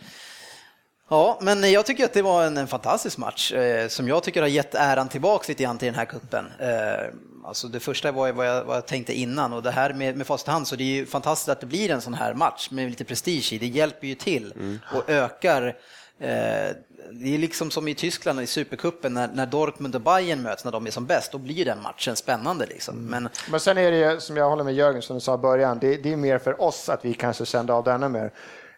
Ja, 1.09 1.39
men 1.41 1.71
jag 1.71 1.85
tycker 1.85 2.05
att 2.05 2.13
det 2.13 2.21
var 2.21 2.43
en, 2.43 2.57
en 2.57 2.67
fantastisk 2.67 3.17
match 3.17 3.51
eh, 3.51 3.87
som 3.87 4.07
jag 4.07 4.23
tycker 4.23 4.41
har 4.41 4.47
gett 4.47 4.75
äran 4.75 5.09
tillbaks 5.09 5.47
lite 5.47 5.63
grann 5.63 5.77
till 5.77 5.85
den 5.85 5.95
här 5.95 6.05
kuppen. 6.05 6.45
Eh, 6.59 7.13
alltså 7.45 7.67
det 7.67 7.79
första 7.79 8.11
var 8.11 8.31
vad 8.31 8.47
jag, 8.47 8.63
vad 8.63 8.77
jag 8.77 8.85
tänkte 8.85 9.13
innan 9.13 9.53
och 9.53 9.63
det 9.63 9.71
här 9.71 9.93
med, 9.93 10.17
med 10.17 10.27
facit 10.27 10.47
i 10.47 10.51
hand 10.51 10.67
så 10.67 10.75
det 10.75 10.83
är 10.83 10.95
ju 10.95 11.05
fantastiskt 11.05 11.49
att 11.49 11.59
det 11.59 11.65
blir 11.65 11.91
en 11.91 12.01
sån 12.01 12.13
här 12.13 12.33
match 12.33 12.69
med 12.71 12.89
lite 12.89 13.03
prestige 13.03 13.53
i. 13.53 13.57
Det 13.57 13.67
hjälper 13.67 14.07
ju 14.07 14.15
till 14.15 14.79
och 14.93 15.09
ökar 15.09 15.75
det 17.11 17.33
är 17.33 17.37
liksom 17.37 17.71
som 17.71 17.87
i 17.87 17.95
Tyskland 17.95 18.41
i 18.41 18.47
Supercupen 18.47 19.13
när, 19.13 19.27
när 19.27 19.45
Dortmund 19.45 19.95
och 19.95 20.01
Bayern 20.01 20.41
möts 20.41 20.65
när 20.65 20.71
de 20.71 20.87
är 20.87 20.91
som 20.91 21.05
bäst, 21.05 21.31
då 21.31 21.37
blir 21.37 21.65
den 21.65 21.81
matchen 21.81 22.15
spännande. 22.15 22.65
Liksom. 22.65 23.05
Men 23.05 23.29
Men 23.51 23.59
sen 23.59 23.77
är 23.77 23.91
det 23.91 23.97
ju, 23.97 24.19
som 24.19 24.37
jag 24.37 24.49
håller 24.49 24.63
med 24.63 24.73
Jörgen, 24.73 25.01
som 25.01 25.15
du 25.15 25.19
sa 25.19 25.35
i 25.35 25.37
början, 25.37 25.79
det, 25.81 25.97
det 25.97 26.13
är 26.13 26.17
mer 26.17 26.39
för 26.39 26.61
oss 26.61 26.89
att 26.89 27.05
vi 27.05 27.13
kanske 27.13 27.45
kände 27.45 27.73
av 27.73 27.83
det 27.83 27.91
ännu 27.91 28.09
mer. 28.09 28.31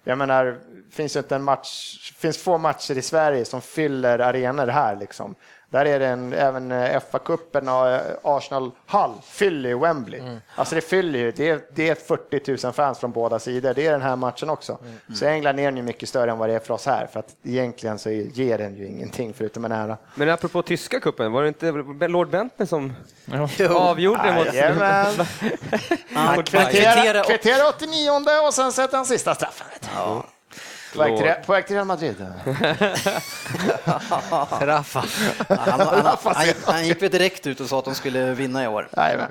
Jag 0.04 0.18
menar, 0.18 0.60
finns 0.92 1.16
inte 1.16 1.36
en 1.36 1.44
match, 1.44 2.00
finns 2.18 2.38
få 2.38 2.58
matcher 2.58 2.98
i 2.98 3.02
Sverige 3.02 3.46
som 3.46 3.62
fyller 3.62 4.20
arenor 4.20 4.68
här 4.68 4.96
liksom. 4.96 5.36
Där 5.74 5.86
är 5.86 6.00
det 6.00 6.08
en, 6.08 6.34
även 6.34 6.72
eh, 6.72 7.00
FA-cupen 7.12 7.70
och 7.70 7.90
eh, 7.90 8.02
Arsenal 8.24 8.72
Hall 8.86 9.14
fyller 9.24 9.70
ju 9.70 9.80
Wembley. 9.80 10.22
Alltså 10.56 10.76
det 10.76 10.82
fyller 10.82 11.20
ju, 11.20 11.32
det 11.32 11.50
är, 11.50 11.60
det 11.76 11.90
är 11.90 11.96
40 11.96 12.66
000 12.66 12.74
fans 12.74 13.00
från 13.00 13.12
båda 13.12 13.40
sidor. 13.40 13.74
Det 13.74 13.88
är 13.88 13.92
den 13.92 14.02
här 14.02 14.16
matchen 14.16 14.50
också. 14.50 14.78
Så 15.16 15.26
i 15.26 15.28
England 15.28 15.60
är 15.60 15.64
den 15.64 15.78
ju 15.78 15.84
mycket 15.84 16.10
större 16.10 16.32
än 16.32 16.38
vad 16.38 16.50
det 16.50 16.56
är 16.56 16.60
för 16.60 16.74
oss 16.74 16.86
här. 16.86 17.08
För 17.08 17.20
att 17.20 17.36
egentligen 17.44 18.00
så 18.00 18.10
ger 18.10 18.58
den 18.58 18.76
ju 18.76 18.88
ingenting 18.88 19.34
förutom 19.34 19.66
en 19.66 19.72
ära. 19.72 19.98
Men 20.16 20.30
apropå 20.30 20.62
tyska 20.62 21.00
kuppen, 21.00 21.32
var 21.32 21.42
det 21.42 21.48
inte 21.48 21.72
Lord 22.08 22.30
Bentner 22.30 22.66
som 22.66 22.94
Jo. 23.26 23.48
avgjorde 23.76 24.34
mot... 24.34 24.54
Jajamän. 24.54 25.06
han 26.14 26.44
Kvittera, 26.44 26.66
kvitterar 26.66 27.24
kvittera 27.24 27.70
89 27.70 28.10
och 28.48 28.54
sen 28.54 28.72
sätter 28.72 28.98
han 28.98 29.06
sista 29.06 29.36
straffen. 29.36 29.68
du. 29.82 30.24
På 30.94 31.00
väg 31.00 31.18
till, 31.18 31.34
på 31.46 31.52
väg 31.52 31.68
till 31.68 31.76
Real 31.76 31.86
Madrid. 31.88 32.16
Rafa. 34.62 35.04
han, 35.50 35.80
han, 35.80 36.18
han, 36.24 36.48
han 36.66 36.88
gick 36.88 37.02
väl 37.02 37.10
direkt 37.12 37.48
ut 37.48 37.60
och 37.60 37.68
sa 37.68 37.80
att 37.80 37.86
de 37.86 37.96
skulle 37.96 38.34
vinna 38.34 38.64
i 38.64 38.68
år. 38.68 38.90
Jajamän. 38.98 39.28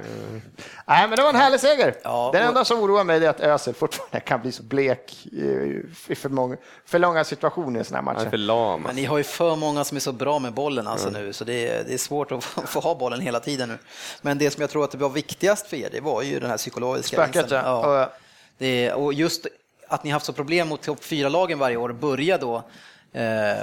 Nej, 0.86 1.08
men 1.08 1.16
det 1.16 1.22
var 1.22 1.28
en 1.30 1.36
härlig 1.36 1.60
seger. 1.60 1.94
Ja, 2.04 2.30
Den 2.32 2.42
och- 2.42 2.48
enda 2.48 2.64
som 2.64 2.80
oroar 2.82 3.04
mig 3.04 3.24
är 3.24 3.30
att 3.30 3.40
Özil 3.40 3.74
fortfarande 3.74 4.20
kan 4.20 4.40
bli 4.40 4.52
så 4.52 4.62
blek 4.62 5.26
i 5.26 6.14
för, 6.14 6.28
många, 6.28 6.56
för 6.86 6.98
långa 6.98 7.24
situationer 7.24 7.80
i 7.80 7.84
sådana 7.84 8.10
här 8.10 8.16
är 8.16 8.20
för 8.20 8.24
matcher. 8.30 8.36
lam. 8.36 8.82
Men 8.82 8.96
ni 8.96 9.04
har 9.04 9.18
ju 9.18 9.24
för 9.24 9.56
många 9.56 9.84
som 9.84 9.96
är 9.96 10.00
så 10.00 10.12
bra 10.12 10.38
med 10.38 10.52
bollen 10.54 10.86
alltså 10.86 11.10
nu, 11.10 11.32
så 11.32 11.44
det 11.44 11.68
är, 11.68 11.84
det 11.84 11.94
är 11.94 11.98
svårt 11.98 12.32
att 12.32 12.44
få, 12.68 12.80
ha 12.80 12.94
bollen 12.94 13.20
hela 13.20 13.40
tiden 13.40 13.68
nu. 13.68 13.78
Men 14.22 14.38
det 14.38 14.50
som 14.50 14.60
jag 14.60 14.70
tror 14.70 14.84
att 14.84 14.90
det 14.90 14.98
var 14.98 15.08
viktigast 15.08 15.66
för 15.66 15.76
er, 15.76 15.88
det 15.92 16.00
var 16.00 16.22
ju 16.22 16.40
den 16.40 16.50
här 16.50 16.56
psykologiska 16.56 17.22
vinsten. 17.26 17.48
ja. 17.64 17.98
Ja. 18.00 18.12
Det, 18.58 18.92
och 18.92 19.12
just 19.14 19.46
att 19.92 20.04
ni 20.04 20.10
haft 20.10 20.26
så 20.26 20.32
problem 20.32 20.68
mot 20.68 20.82
topp 20.82 21.04
fyra 21.04 21.28
lagen 21.28 21.58
varje 21.58 21.76
år, 21.76 21.92
börja 21.92 22.38
då 22.38 22.56
eh, 23.12 23.22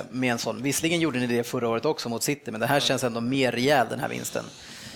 med 0.09 0.31
en 0.31 0.37
sån. 0.37 0.61
Visserligen 0.63 0.99
gjorde 0.99 1.19
ni 1.19 1.27
det 1.27 1.43
förra 1.43 1.69
året 1.69 1.85
också 1.85 2.09
mot 2.09 2.23
City, 2.23 2.51
men 2.51 2.59
det 2.59 2.67
här 2.67 2.79
känns 2.79 3.03
ändå 3.03 3.21
mer 3.21 3.51
rejäl 3.51 3.87
den 3.89 3.99
här 3.99 4.07
vinsten. 4.09 4.43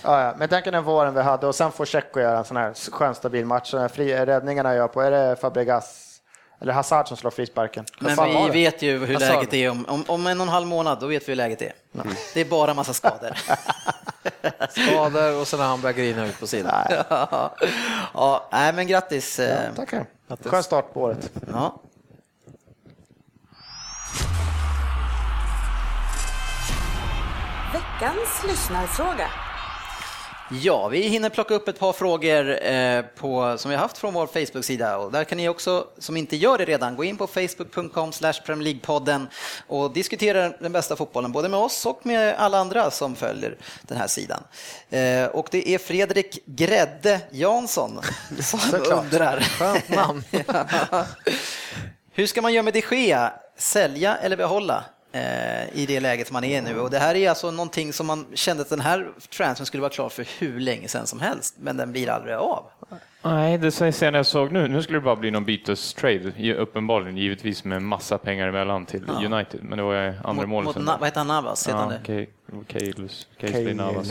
Ja, 0.02 0.22
ja. 0.22 0.34
Men 0.38 0.48
tänk 0.48 0.64
den 0.64 0.84
våren 0.84 1.14
vi 1.14 1.22
hade 1.22 1.46
och 1.46 1.54
sen 1.54 1.72
får 1.72 1.84
Tjecho 1.86 2.20
göra 2.20 2.38
en 2.38 2.44
sån 2.44 2.56
här 2.56 2.74
skön 2.90 3.14
stabil 3.14 3.46
match. 3.46 3.70
Så 3.70 3.76
den 3.76 3.82
här 3.82 3.88
fri, 3.88 4.14
räddningarna 4.26 4.74
jag 4.74 4.92
på, 4.92 5.00
är 5.02 5.10
det 5.10 5.36
Fabregas 5.40 6.00
eller 6.60 6.72
Hazard 6.72 7.08
som 7.08 7.16
slår 7.16 7.30
frisparken? 7.30 7.84
Men 8.00 8.16
vi 8.34 8.50
vet 8.50 8.82
ju 8.82 8.98
hur 9.06 9.14
Hazard. 9.14 9.34
läget 9.34 9.54
är 9.54 9.70
om, 9.70 9.84
om, 9.88 10.04
om 10.06 10.26
en 10.26 10.40
och 10.40 10.46
en 10.46 10.52
halv 10.52 10.66
månad, 10.66 11.00
då 11.00 11.06
vet 11.06 11.22
vi 11.28 11.32
hur 11.32 11.36
läget 11.36 11.62
är. 11.62 11.72
Det 12.34 12.40
är 12.40 12.44
bara 12.44 12.74
massa 12.74 12.92
skador. 12.92 13.38
Skador 14.70 15.40
och 15.40 15.48
sen 15.48 15.60
har 15.60 15.66
han 15.66 15.80
börjat 15.80 15.96
grina 15.96 16.26
ut 16.26 16.40
på 16.40 16.46
sidan. 16.46 16.86
ja, 18.14 18.48
nej, 18.52 18.72
men 18.72 18.86
grattis. 18.86 19.38
eh, 19.38 19.74
Tackar. 19.76 20.06
Skön 20.28 20.62
start 20.62 20.92
på 20.94 21.00
året. 21.00 21.32
Ja. 21.46 21.80
Veckans 27.72 28.44
lyssnarfråga. 28.48 29.28
Ja, 30.50 30.88
vi 30.88 31.00
hinner 31.08 31.28
plocka 31.30 31.54
upp 31.54 31.68
ett 31.68 31.78
par 31.78 31.92
frågor 31.92 32.66
eh, 32.66 33.02
på, 33.02 33.58
som 33.58 33.68
vi 33.68 33.74
har 33.76 33.82
haft 33.82 33.98
från 33.98 34.14
vår 34.14 34.26
Facebook-sida 34.26 34.96
och 34.98 35.12
där 35.12 35.24
kan 35.24 35.38
ni 35.38 35.48
också, 35.48 35.86
som 35.98 36.16
inte 36.16 36.36
gör 36.36 36.58
det 36.58 36.64
redan, 36.64 36.96
gå 36.96 37.04
in 37.04 37.16
på 37.16 37.26
facebook.com 37.26 38.10
League-podden 38.10 39.26
och 39.66 39.92
diskutera 39.92 40.48
den 40.48 40.72
bästa 40.72 40.96
fotbollen, 40.96 41.32
både 41.32 41.48
med 41.48 41.60
oss 41.60 41.86
och 41.86 42.06
med 42.06 42.34
alla 42.38 42.58
andra 42.58 42.90
som 42.90 43.16
följer 43.16 43.56
den 43.82 43.98
här 43.98 44.06
sidan. 44.06 44.42
Eh, 44.90 45.26
och 45.26 45.48
det 45.50 45.68
är 45.74 45.78
Fredrik 45.78 46.38
Grädde 46.46 47.20
Jansson 47.30 48.00
som 48.40 48.60
Såklart. 48.60 49.04
undrar. 49.04 49.40
Skönt 49.40 49.88
namn. 49.88 50.24
Hur 52.12 52.26
ska 52.26 52.42
man 52.42 52.52
göra 52.52 52.62
med 52.62 52.74
de 52.74 52.82
Gea? 52.96 53.32
Sälja 53.58 54.16
eller 54.16 54.36
behålla? 54.36 54.84
Eh, 55.14 55.78
i 55.78 55.84
det 55.88 56.00
läget 56.00 56.30
man 56.30 56.44
är 56.44 56.62
nu. 56.62 56.80
Och 56.80 56.90
det 56.90 56.98
här 56.98 57.14
är 57.14 57.28
alltså 57.28 57.50
någonting 57.50 57.92
som 57.92 58.06
man 58.06 58.26
kände 58.34 58.62
att 58.62 58.70
den 58.70 58.80
här 58.80 59.08
transfern 59.30 59.66
skulle 59.66 59.80
vara 59.80 59.90
klar 59.92 60.08
för 60.08 60.26
hur 60.38 60.60
länge 60.60 60.88
sedan 60.88 61.06
som 61.06 61.20
helst, 61.20 61.54
men 61.58 61.76
den 61.76 61.92
blir 61.92 62.10
aldrig 62.10 62.34
av. 62.36 62.64
Nej, 63.22 63.58
det 63.58 63.70
ser 63.70 64.12
jag 64.12 64.26
såg 64.26 64.52
nu. 64.52 64.68
Nu 64.68 64.82
skulle 64.82 64.98
det 64.98 65.02
bara 65.04 65.16
bli 65.16 65.30
någon 65.30 65.44
bytestrade, 65.44 66.54
uppenbarligen, 66.54 67.16
givetvis 67.16 67.64
med 67.64 67.82
massa 67.82 68.18
pengar 68.18 68.48
emellan 68.48 68.86
till 68.86 69.02
Ja. 69.20 69.26
United. 69.26 69.60
Men 69.64 69.78
det 69.78 69.84
var 69.84 69.94
andra 70.24 70.46
Mot, 70.46 70.64
målet. 70.64 70.76
mot, 70.76 70.86
vad 71.00 71.04
heter 71.04 71.18
han, 71.18 71.26
Navas? 71.26 71.68
Heter 71.68 71.78
han 71.78 71.90
Ja, 71.92 71.96
det? 71.98 72.04
Kay- 72.06 72.26
Kaylus- 72.68 73.26
Kaysley 73.40 73.74
Navas. 73.74 74.08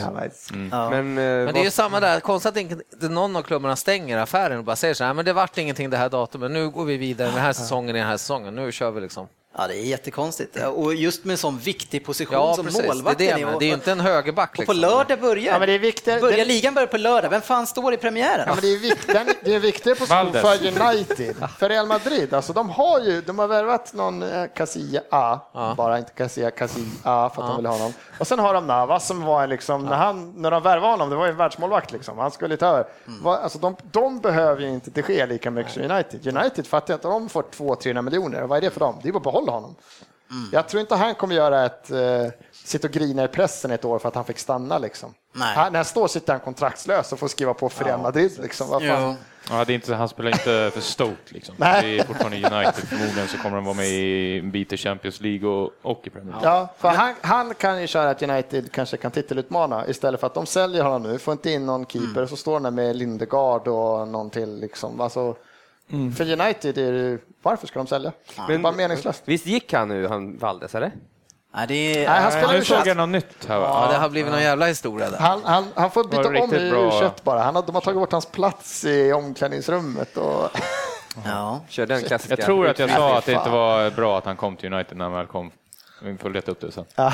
Ja. 0.70 0.90
Men, 0.90 1.14
Men 1.14 1.54
det 1.54 1.60
är 1.60 1.64
ju 1.64 1.70
samma 1.70 2.00
där, 2.00 2.20
konstigt 2.20 2.72
att 3.02 3.10
någon 3.10 3.36
av 3.36 3.42
klubbarna 3.42 3.76
stänger 3.76 4.18
affären 4.18 4.58
och 4.58 4.64
bara 4.64 4.76
säger 4.76 4.94
så 4.94 5.04
här, 5.04 5.14
men 5.14 5.24
det 5.24 5.32
vart 5.32 5.58
ingenting 5.58 5.90
det 5.90 5.96
här 5.96 6.08
datumet, 6.08 6.50
nu 6.50 6.70
går 6.70 6.84
vi 6.84 6.96
vidare, 6.96 7.30
den 7.30 7.40
här 7.40 7.52
säsongen 7.52 7.96
är 7.96 7.98
den 8.00 8.08
här 8.08 8.16
säsongen, 8.16 8.54
nu 8.54 8.72
kör 8.72 8.90
vi 8.90 9.00
liksom. 9.00 9.26
Ja, 9.56 9.66
det 9.66 9.76
är 9.76 9.82
jättekonstigt. 9.84 10.56
Och 10.74 10.94
just 10.94 11.24
med 11.24 11.32
en 11.32 11.38
sån 11.38 11.58
viktig 11.58 12.04
position 12.06 12.34
Ja, 12.34 12.54
som 12.54 12.64
precis, 12.64 12.80
det 12.80 12.86
är 12.86 12.88
målvakten 12.94 13.26
det, 13.40 13.46
men 13.46 13.58
det 13.58 13.64
är 13.64 13.68
ju 13.68 13.74
inte 13.74 13.92
en 13.92 14.00
högerback. 14.00 14.50
Och 14.58 14.66
på 14.66 14.72
Liksom. 14.72 14.90
lördag 14.90 15.20
börjar, 15.20 15.52
Ja, 15.52 15.58
men 15.58 15.68
det 15.68 15.74
är 15.74 15.78
viktigt- 15.78 16.20
börjar 16.20 16.36
det- 16.36 16.44
ligan 16.44 16.74
börjar 16.74 16.86
på 16.86 16.96
lördag. 16.96 17.30
Vem 17.30 17.40
fan 17.42 17.66
står 17.66 17.94
i 17.94 17.96
premiären? 17.96 18.44
Ja, 18.46 18.54
men 18.54 18.62
det, 18.62 18.74
är 18.74 18.78
vikt, 18.78 19.06
den, 19.06 19.26
det 19.44 19.50
är 19.50 19.56
en 19.56 19.62
viktig 19.62 19.98
position 19.98 20.32
för 20.32 20.66
United. 20.66 21.36
För 21.58 21.68
Real 21.68 21.86
Madrid, 21.86 22.34
alltså 22.34 22.52
de 22.52 22.70
har 22.70 23.00
ju 23.00 23.20
de 23.20 23.38
har 23.38 23.48
värvat 23.48 23.92
någon 23.94 24.22
eh, 24.22 24.44
Casilla 24.56 25.00
A, 25.10 25.38
bara 25.76 25.98
inte 25.98 26.12
Casilla, 26.12 26.50
Casilla 26.50 26.86
A 27.02 27.30
för 27.34 27.42
att 27.42 27.48
de 27.48 27.56
vill 27.56 27.66
ha 27.66 27.72
honom. 27.72 27.92
Och 28.18 28.26
sen 28.26 28.38
har 28.38 28.54
de 28.54 28.66
Navas 28.66 29.06
som 29.06 29.22
var 29.22 29.46
liksom, 29.46 29.84
när, 29.84 29.96
han, 29.96 30.32
när 30.36 30.50
de 30.50 30.62
värvade 30.62 30.92
honom, 30.92 31.10
det 31.10 31.16
var 31.16 31.24
ju 31.26 31.30
en 31.30 31.36
världsmålvakt 31.36 31.92
liksom, 31.92 32.18
han 32.18 32.30
skulle 32.30 32.56
ta 32.56 32.66
över. 32.66 32.86
Va- 33.22 33.38
Alltså 33.42 33.58
de, 33.58 33.76
de 33.92 34.20
behöver 34.20 34.62
ju 34.62 34.68
inte 34.68 34.90
det 34.90 35.02
ske 35.02 35.26
lika 35.26 35.50
mycket 35.50 35.72
som 35.72 35.82
United. 35.82 36.36
United 36.36 36.66
fattar 36.66 36.92
jag 36.94 36.98
inte, 36.98 37.08
de 37.08 37.28
får 37.28 37.42
200-300 37.42 38.02
miljoner, 38.02 38.42
vad 38.42 38.56
är 38.58 38.60
det 38.60 38.70
för 38.70 38.80
dem? 38.80 39.00
Det 39.02 39.08
är 39.08 39.12
bara 39.12 39.16
att 39.18 39.22
behålla 39.24 39.43
honom. 39.52 39.76
Jag 40.52 40.68
tror 40.68 40.80
inte 40.80 40.94
han 40.94 41.14
kommer 41.14 41.34
göra 41.34 41.66
ett, 41.66 41.90
uh, 41.90 42.30
sitta 42.52 42.88
och 42.88 42.94
grina 42.94 43.24
i 43.24 43.28
pressen 43.28 43.70
ett 43.70 43.84
år 43.84 43.98
för 43.98 44.08
att 44.08 44.14
han 44.14 44.24
fick 44.24 44.38
stanna 44.38 44.78
liksom. 44.78 45.14
Nej. 45.32 45.54
Han, 45.56 45.72
när 45.72 45.78
han 45.78 45.84
står 45.84 46.08
sitter 46.08 46.32
han 46.32 46.40
kontraktslös 46.40 47.12
och 47.12 47.18
får 47.18 47.28
skriva 47.28 47.54
på 47.54 47.68
för 47.68 47.84
Real 47.84 48.00
Madrid 48.00 48.38
liksom. 48.42 48.68
Vad 48.68 48.86
fan? 48.86 49.16
Ja, 49.50 49.64
det 49.64 49.72
är 49.72 49.74
inte, 49.74 49.94
han 49.94 50.08
spelar 50.08 50.30
inte 50.30 50.70
för 50.74 50.80
Stoke 50.80 51.34
liksom. 51.34 51.54
Nej. 51.58 51.82
Det 51.82 51.98
är 51.98 52.04
fortfarande 52.04 52.36
United. 52.36 52.74
Förmodligen 52.88 53.28
så 53.28 53.38
kommer 53.38 53.56
de 53.56 53.64
vara 53.64 53.74
med 53.74 53.88
i 53.88 54.38
en 54.38 54.50
bit 54.50 54.72
i 54.72 54.76
Champions 54.76 55.20
League 55.20 55.48
och, 55.48 55.70
och 55.82 56.06
i 56.06 56.10
Premier 56.10 56.30
League. 56.30 56.48
Ja, 56.48 56.68
för 56.78 56.88
han, 56.88 57.14
han 57.20 57.54
kan 57.54 57.80
ju 57.80 57.86
köra 57.86 58.10
att 58.10 58.22
United 58.22 58.72
kanske 58.72 58.96
kan 58.96 59.10
titelutmana 59.10 59.86
istället 59.86 60.20
för 60.20 60.26
att 60.26 60.34
de 60.34 60.46
säljer 60.46 60.82
honom 60.82 61.02
nu, 61.02 61.18
får 61.18 61.32
inte 61.32 61.50
in 61.50 61.66
någon 61.66 61.86
keeper, 61.86 62.26
så 62.26 62.36
står 62.36 62.52
han 62.52 62.62
där 62.62 62.70
med 62.70 62.96
Lindegard 62.96 63.68
och 63.68 64.08
någon 64.08 64.30
till. 64.30 64.60
Liksom. 64.60 65.00
Alltså, 65.00 65.36
För 66.16 66.40
United 66.40 66.78
är 66.78 66.92
det, 66.92 67.18
varför 67.42 67.66
ska 67.66 67.78
de 67.78 67.86
sälja? 67.86 68.12
Är 68.48 68.58
bara 68.58 68.72
meningslöst. 68.72 69.22
Visst 69.24 69.46
gick 69.46 69.72
han 69.72 69.88
nu, 69.88 70.06
han 70.08 70.38
Valdes, 70.38 70.74
eller? 70.74 70.92
Nej, 71.54 71.66
det 71.66 71.74
är, 71.74 72.08
Nej, 72.10 72.20
han 72.22 72.32
spelar 72.32 72.52
nu 72.52 72.64
såg 72.64 72.86
jag 72.86 72.96
något 72.96 73.08
nytt 73.08 73.46
här. 73.48 73.58
va? 73.58 73.66
Ja, 73.86 73.92
det 73.92 73.98
har 73.98 74.08
blivit 74.08 74.32
någon 74.32 74.42
jävla 74.42 74.66
historia 74.66 75.10
där. 75.10 75.18
Han, 75.18 75.44
han, 75.44 75.68
han 75.74 75.90
får 75.90 76.04
byta 76.04 76.28
om 76.28 76.54
i 76.54 76.70
bra? 76.70 76.90
U21 76.90 77.10
bara. 77.22 77.42
Han 77.42 77.54
har, 77.54 77.62
de 77.62 77.74
har 77.74 77.82
tagit 77.82 77.98
bort 77.98 78.12
hans 78.12 78.26
plats 78.26 78.84
i 78.84 79.12
omklädningsrummet. 79.12 80.16
Och... 80.16 80.50
ja. 81.24 81.60
Kör 81.68 81.86
den 81.86 82.02
klassiska. 82.02 82.36
Jag 82.38 82.46
tror 82.46 82.68
att 82.68 82.78
jag 82.78 82.90
sa 82.90 83.18
att 83.18 83.26
det 83.26 83.32
inte 83.32 83.50
var 83.50 83.90
bra 83.90 84.18
att 84.18 84.24
han 84.24 84.36
kom 84.36 84.56
till 84.56 84.72
United 84.72 84.96
när 84.96 85.04
han 85.04 85.14
väl 85.14 85.26
kom. 85.26 85.50
Vi 86.02 86.18
får 86.18 86.30
leta 86.30 86.50
upp 86.50 86.60
det 86.60 86.72
sen. 86.72 86.84
Ja. 86.94 87.12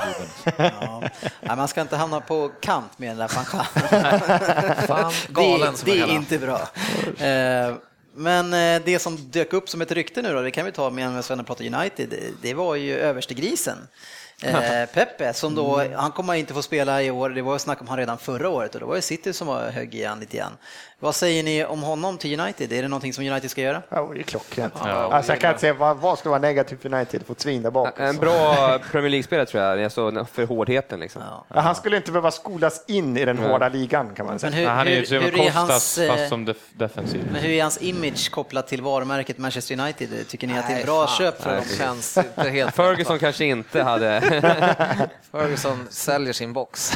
Nej, 1.41 1.57
man 1.57 1.69
ska 1.69 1.81
inte 1.81 1.97
hamna 1.97 2.21
på 2.21 2.51
kant 2.61 2.99
med 2.99 3.11
den 3.11 3.19
där. 3.19 3.29
Fan, 4.87 5.13
galen 5.29 5.73
det, 5.73 5.79
som 5.79 5.91
det 5.91 6.01
är 6.01 6.09
inte 6.09 6.39
bra. 6.39 6.61
Men 8.21 8.53
eh, 8.55 8.83
det 8.85 8.99
som 8.99 9.17
dök 9.31 9.53
upp 9.53 9.69
som 9.69 9.81
ett 9.81 9.93
rykte 9.93 10.23
nu 10.23 10.33
då, 10.35 10.41
det 10.43 10.51
kan 10.51 10.65
vi 10.67 10.73
ta 10.73 10.91
med 10.91 11.25
Sven 11.25 11.41
och 11.41 11.47
prata 11.47 11.65
United, 11.65 12.15
det- 12.43 12.55
var 12.55 12.75
ju 12.75 12.95
överstegrisen. 12.99 13.79
Eh, 14.43 14.87
Pepe, 14.87 15.33
som 15.35 15.55
då, 15.55 15.83
han 15.97 16.13
kommer 16.13 16.35
inte 16.35 16.55
få 16.55 16.63
spela 16.63 17.03
i 17.03 17.11
år, 17.11 17.31
det 17.31 17.43
var 17.43 17.53
ju 17.53 17.59
snack 17.59 17.81
om 17.81 17.89
han 17.89 17.99
redan 17.99 18.19
förra 18.19 18.49
året 18.49 18.75
och 18.75 18.81
då 18.81 18.87
var 18.87 18.97
det 18.97 19.03
City 19.03 19.33
som 19.33 19.47
var 19.47 19.71
högg 19.71 19.95
i 19.95 20.05
han 20.05 20.21
lite 20.21 20.37
grann. 20.37 20.53
Vad 21.03 21.15
säger 21.15 21.43
ni 21.43 21.65
om 21.65 21.83
honom 21.83 22.19
till 22.19 22.41
United? 22.41 22.73
Är 22.73 22.83
det 22.83 22.89
någonting 22.89 23.13
som 23.13 23.25
United 23.25 23.51
ska 23.51 23.61
göra? 23.61 23.83
Ja, 23.89 24.11
det 24.15 24.21
är 24.21 24.23
klockrent. 24.23 24.75
Ja. 24.85 24.89
Alltså, 24.89 25.33
jag 25.33 25.41
kan 25.41 25.51
inte 25.51 25.61
säga 25.61 25.75
vad, 25.75 25.97
vad 25.97 26.19
skulle 26.19 26.31
vara 26.31 26.41
negativt 26.41 26.83
för 26.83 26.95
United, 26.95 27.27
få 27.27 27.33
ett 27.33 27.41
svin 27.41 27.63
där 27.63 27.71
bak. 27.71 27.93
En 27.97 28.17
bra 28.17 28.79
Premier 28.91 29.11
League-spelare 29.11 29.47
tror 29.47 29.63
jag, 29.63 29.85
alltså 29.85 30.27
för 30.33 30.47
hårdheten 30.47 31.01
liksom. 31.01 31.23
Ja. 31.31 31.45
Ja, 31.55 31.61
han 31.61 31.75
skulle 31.75 31.97
inte 31.97 32.13
behöva 32.13 32.31
skolas 32.31 32.85
in 32.87 33.17
i 33.17 33.25
den 33.25 33.39
hårda 33.39 33.69
ligan 33.69 34.15
kan 34.15 34.27
man 34.27 34.39
säga. 34.39 34.51
Men 34.51 34.59
hur, 34.59 34.67
Nej, 34.67 34.77
han 34.77 34.87
är 34.87 34.91
ju 34.91 34.97
hur, 34.97 35.05
som 35.05 35.19
hur 35.19 35.41
är 35.41 35.51
hans, 35.51 35.99
eh, 35.99 36.17
fast 36.17 36.29
som 36.29 36.45
def 36.45 36.57
defensiv. 36.73 37.29
men 37.33 37.43
hur 37.43 37.51
är 37.51 37.63
hans 37.63 37.83
image 37.83 38.31
kopplat 38.31 38.69
till 38.69 38.83
varumärket 38.83 39.39
Manchester 39.39 39.81
United? 39.81 40.29
Tycker 40.29 40.47
ni 40.47 40.59
att 40.59 40.69
det 40.69 40.75
är 40.75 40.79
ett 40.79 40.87
bra 40.87 41.07
fan. 41.07 41.17
köp 41.17 41.43
för? 41.43 41.57
Det 41.57 41.77
känns 41.79 42.17
inte 42.17 42.51
helt... 42.51 42.75
Ferguson 42.81 43.19
kanske 43.19 43.45
inte 43.45 43.83
hade... 43.83 44.21
Ferguson 45.33 45.87
säljer 45.91 46.33
sin 46.33 46.53
box. 46.53 46.93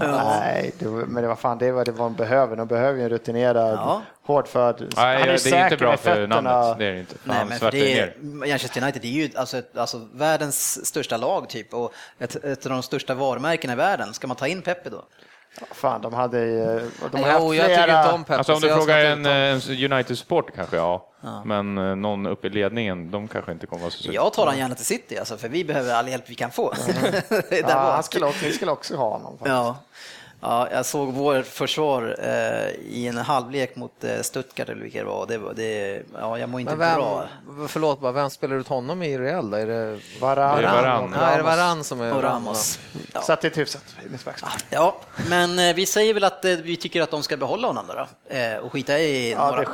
Nej, 0.00 0.72
det, 0.78 0.86
men 0.86 1.22
det 1.22 1.28
var 1.28 1.36
fan 1.36 1.58
det 1.58 1.66
är 1.66 1.72
vad 1.72 1.86
det 1.86 1.92
var 1.92 2.04
de 2.04 2.14
behöver. 2.14 2.56
De 2.56 2.66
behöver 2.66 2.98
ju 2.98 3.04
en 3.04 3.10
rutinerad, 3.12 3.74
Ja. 3.74 4.02
hårdfödd. 4.22 4.92
Nej, 4.96 5.18
han 5.18 5.26
det 5.28 5.32
är 5.34 5.38
säker 5.38 5.64
inte 5.64 5.76
bra 5.76 5.96
för 5.96 6.26
namnet. 6.26 6.78
Det 6.78 6.84
är 6.86 6.92
det 6.92 6.98
inte. 7.00 7.14
Nej, 7.24 7.44
men 7.48 7.58
för 7.58 7.70
det 7.70 7.98
är, 8.00 8.14
Manchester 8.20 8.82
United 8.82 9.04
är 9.04 9.08
ju 9.08 9.30
alltså, 9.36 9.58
ett, 9.58 9.76
alltså 9.78 10.08
världens 10.14 10.86
största 10.86 11.16
lag 11.16 11.48
typ 11.48 11.74
och 11.74 11.92
ett, 12.18 12.36
ett 12.44 12.66
av 12.66 12.72
de 12.72 12.82
största 12.82 13.14
varumärkena 13.14 13.72
i 13.72 13.76
världen. 13.76 14.14
Ska 14.14 14.26
man 14.26 14.36
ta 14.36 14.46
in 14.46 14.62
Pepe 14.62 14.90
då? 14.90 15.04
Fan, 15.70 16.00
de 16.02 16.14
hade. 16.14 16.38
De 16.44 16.90
Jo, 17.12 17.18
haft 17.24 17.44
jag 17.54 17.66
tycker 17.66 17.82
flera... 17.82 18.02
inte 18.02 18.14
om 18.14 18.24
Pepe. 18.24 18.36
Alltså 18.38 18.52
om 18.54 18.60
du 18.60 18.68
frågar 18.68 19.04
en, 19.04 19.24
ta- 19.24 19.30
en 19.30 19.92
United-supporter 19.92 20.52
kanske 20.56 20.76
ja. 20.76 21.08
Men 21.44 21.78
eh, 21.78 21.96
någon 21.96 22.26
uppe 22.26 22.46
i 22.46 22.50
ledningen, 22.50 23.10
de 23.10 23.28
kanske 23.28 23.52
inte 23.52 23.66
kommer 23.66 23.80
vara 23.82 23.90
så. 23.90 24.12
Jag 24.12 24.32
tar 24.32 24.46
han 24.46 24.58
gärna 24.58 24.74
till 24.74 24.84
City 24.86 25.18
alltså, 25.18 25.36
för 25.36 25.48
vi 25.48 25.64
behöver 25.64 25.94
all 25.94 26.08
hjälp 26.08 26.24
vi 26.26 26.34
kan 26.34 26.50
få. 26.50 26.74
Där 27.28 27.64
Ja, 27.68 27.92
han 27.94 28.02
skulle 28.02 28.26
också, 28.26 28.44
vi 28.44 28.52
skulle 28.52 28.70
också 28.70 28.96
ha 28.96 29.10
honom. 29.10 29.32
faktiskt. 29.32 29.48
Ja. 29.48 29.76
Ja, 30.44 30.68
jag 30.72 30.86
såg 30.86 31.12
vår 31.12 31.42
försvar 31.42 32.16
eh, 32.22 32.68
i 32.90 33.06
en 33.08 33.16
halvlek 33.16 33.76
mot 33.76 34.04
eh, 34.04 34.20
Stuttgart 34.22 34.68
eller 34.68 34.82
vilka 34.82 34.98
det 34.98 35.04
var. 35.04 35.26
Det, 35.26 35.38
var- 35.38 35.54
det, 35.54 36.02
ja, 36.20 36.38
jag 36.38 36.48
mår 36.48 36.60
inte 36.60 36.76
Men 36.76 36.96
bra. 36.96 37.24
vem, 37.56 37.68
förlåt, 37.68 38.00
bara, 38.00 38.12
vem 38.12 38.30
spelar 38.30 38.56
ut 38.56 38.68
honom 38.68 39.02
i 39.02 39.18
Real 39.18 39.50
då? 39.50 39.56
Är 39.56 39.66
det 39.66 39.98
Varann. 40.20 40.56
Det 40.62 40.66
är 40.68 40.72
Varann. 40.82 41.14
Ja, 41.20 41.26
är 41.26 41.36
det 41.36 41.42
Varann 41.42 41.84
som 41.84 42.00
är 42.00 42.14
Och 42.14 42.22
Ramos. 42.22 42.78
Ja. 43.12 43.20
Så 43.20 43.32
att 43.32 43.40
det 43.40 43.54
är 43.56 43.58
hyfsat. 43.60 43.84
mittbackspel. 44.10 44.50
ja, 44.70 44.96
men 45.28 45.58
eh, 45.58 45.74
vi 45.74 45.86
säger 45.86 46.14
väl 46.14 46.24
att 46.24 46.44
eh, 46.44 46.50
vi 46.52 46.76
tycker 46.76 47.02
att 47.02 47.10
de 47.10 47.22
ska 47.22 47.36
behålla 47.36 47.66
honom 47.66 47.84
då, 47.88 47.94
då 47.94 48.36
eh, 48.36 48.56
och 48.58 48.72
skita 48.72 48.98
i 48.98 49.32
Ja, 49.32 49.44
några 49.46 49.60
det 49.60 49.66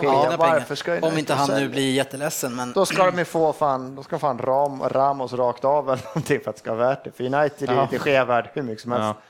ska 0.77 0.87
pengar. 0.93 1.05
Om 1.13 1.19
inte 1.19 1.35
han 1.35 1.51
nu 1.51 1.69
blir 1.69 1.91
jätteledsen. 1.93 2.57
Men 2.57 2.73
Då 2.73 2.87
ska 2.87 3.05
de 3.11 3.19
ju 3.19 3.25
få 3.25 3.53
fan, 3.53 3.95
då 3.95 4.03
ska 4.03 4.19
fan 4.19 4.39
Ram, 4.39 4.83
Ramos 4.89 5.33
rakt 5.33 5.65
av 5.65 5.91
eller 5.91 6.03
någonting 6.07 6.41
för 6.41 6.51
att 6.51 6.57
det 6.57 6.61
ska 6.61 6.75
vara 6.75 6.89
värt 6.89 7.05
det. 7.05 7.11
För 7.13 7.25
United 7.25 7.69
Ja. 7.69 7.83
är 7.83 7.89
det 7.91 7.99
sker 7.99 8.25
värd 8.25 8.51
hur 8.55 8.63
mycket 8.63 8.83
som 8.83 8.93
helst. 8.93 9.05
Ja. 9.05 9.23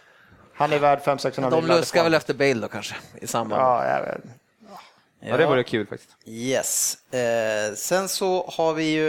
Han 0.58 0.72
är 0.72 0.78
värd 0.78 0.98
500-600 0.98 1.50
De 1.50 1.66
luskar 1.66 2.02
väl 2.02 2.14
efter 2.14 2.34
Bale 2.34 2.54
då 2.54 2.68
kanske, 2.68 2.94
i 3.20 3.26
samband 3.26 3.62
Ja, 3.62 3.86
jag 3.86 4.02
vet. 4.02 4.20
Ja, 5.20 5.36
det 5.36 5.46
vore 5.46 5.64
kul 5.64 5.86
faktiskt. 5.86 6.16
Yes. 6.26 6.98
Eh, 7.12 7.74
sen 7.74 8.08
så 8.08 8.50
har 8.56 8.74
vi 8.74 8.84
ju 8.84 9.08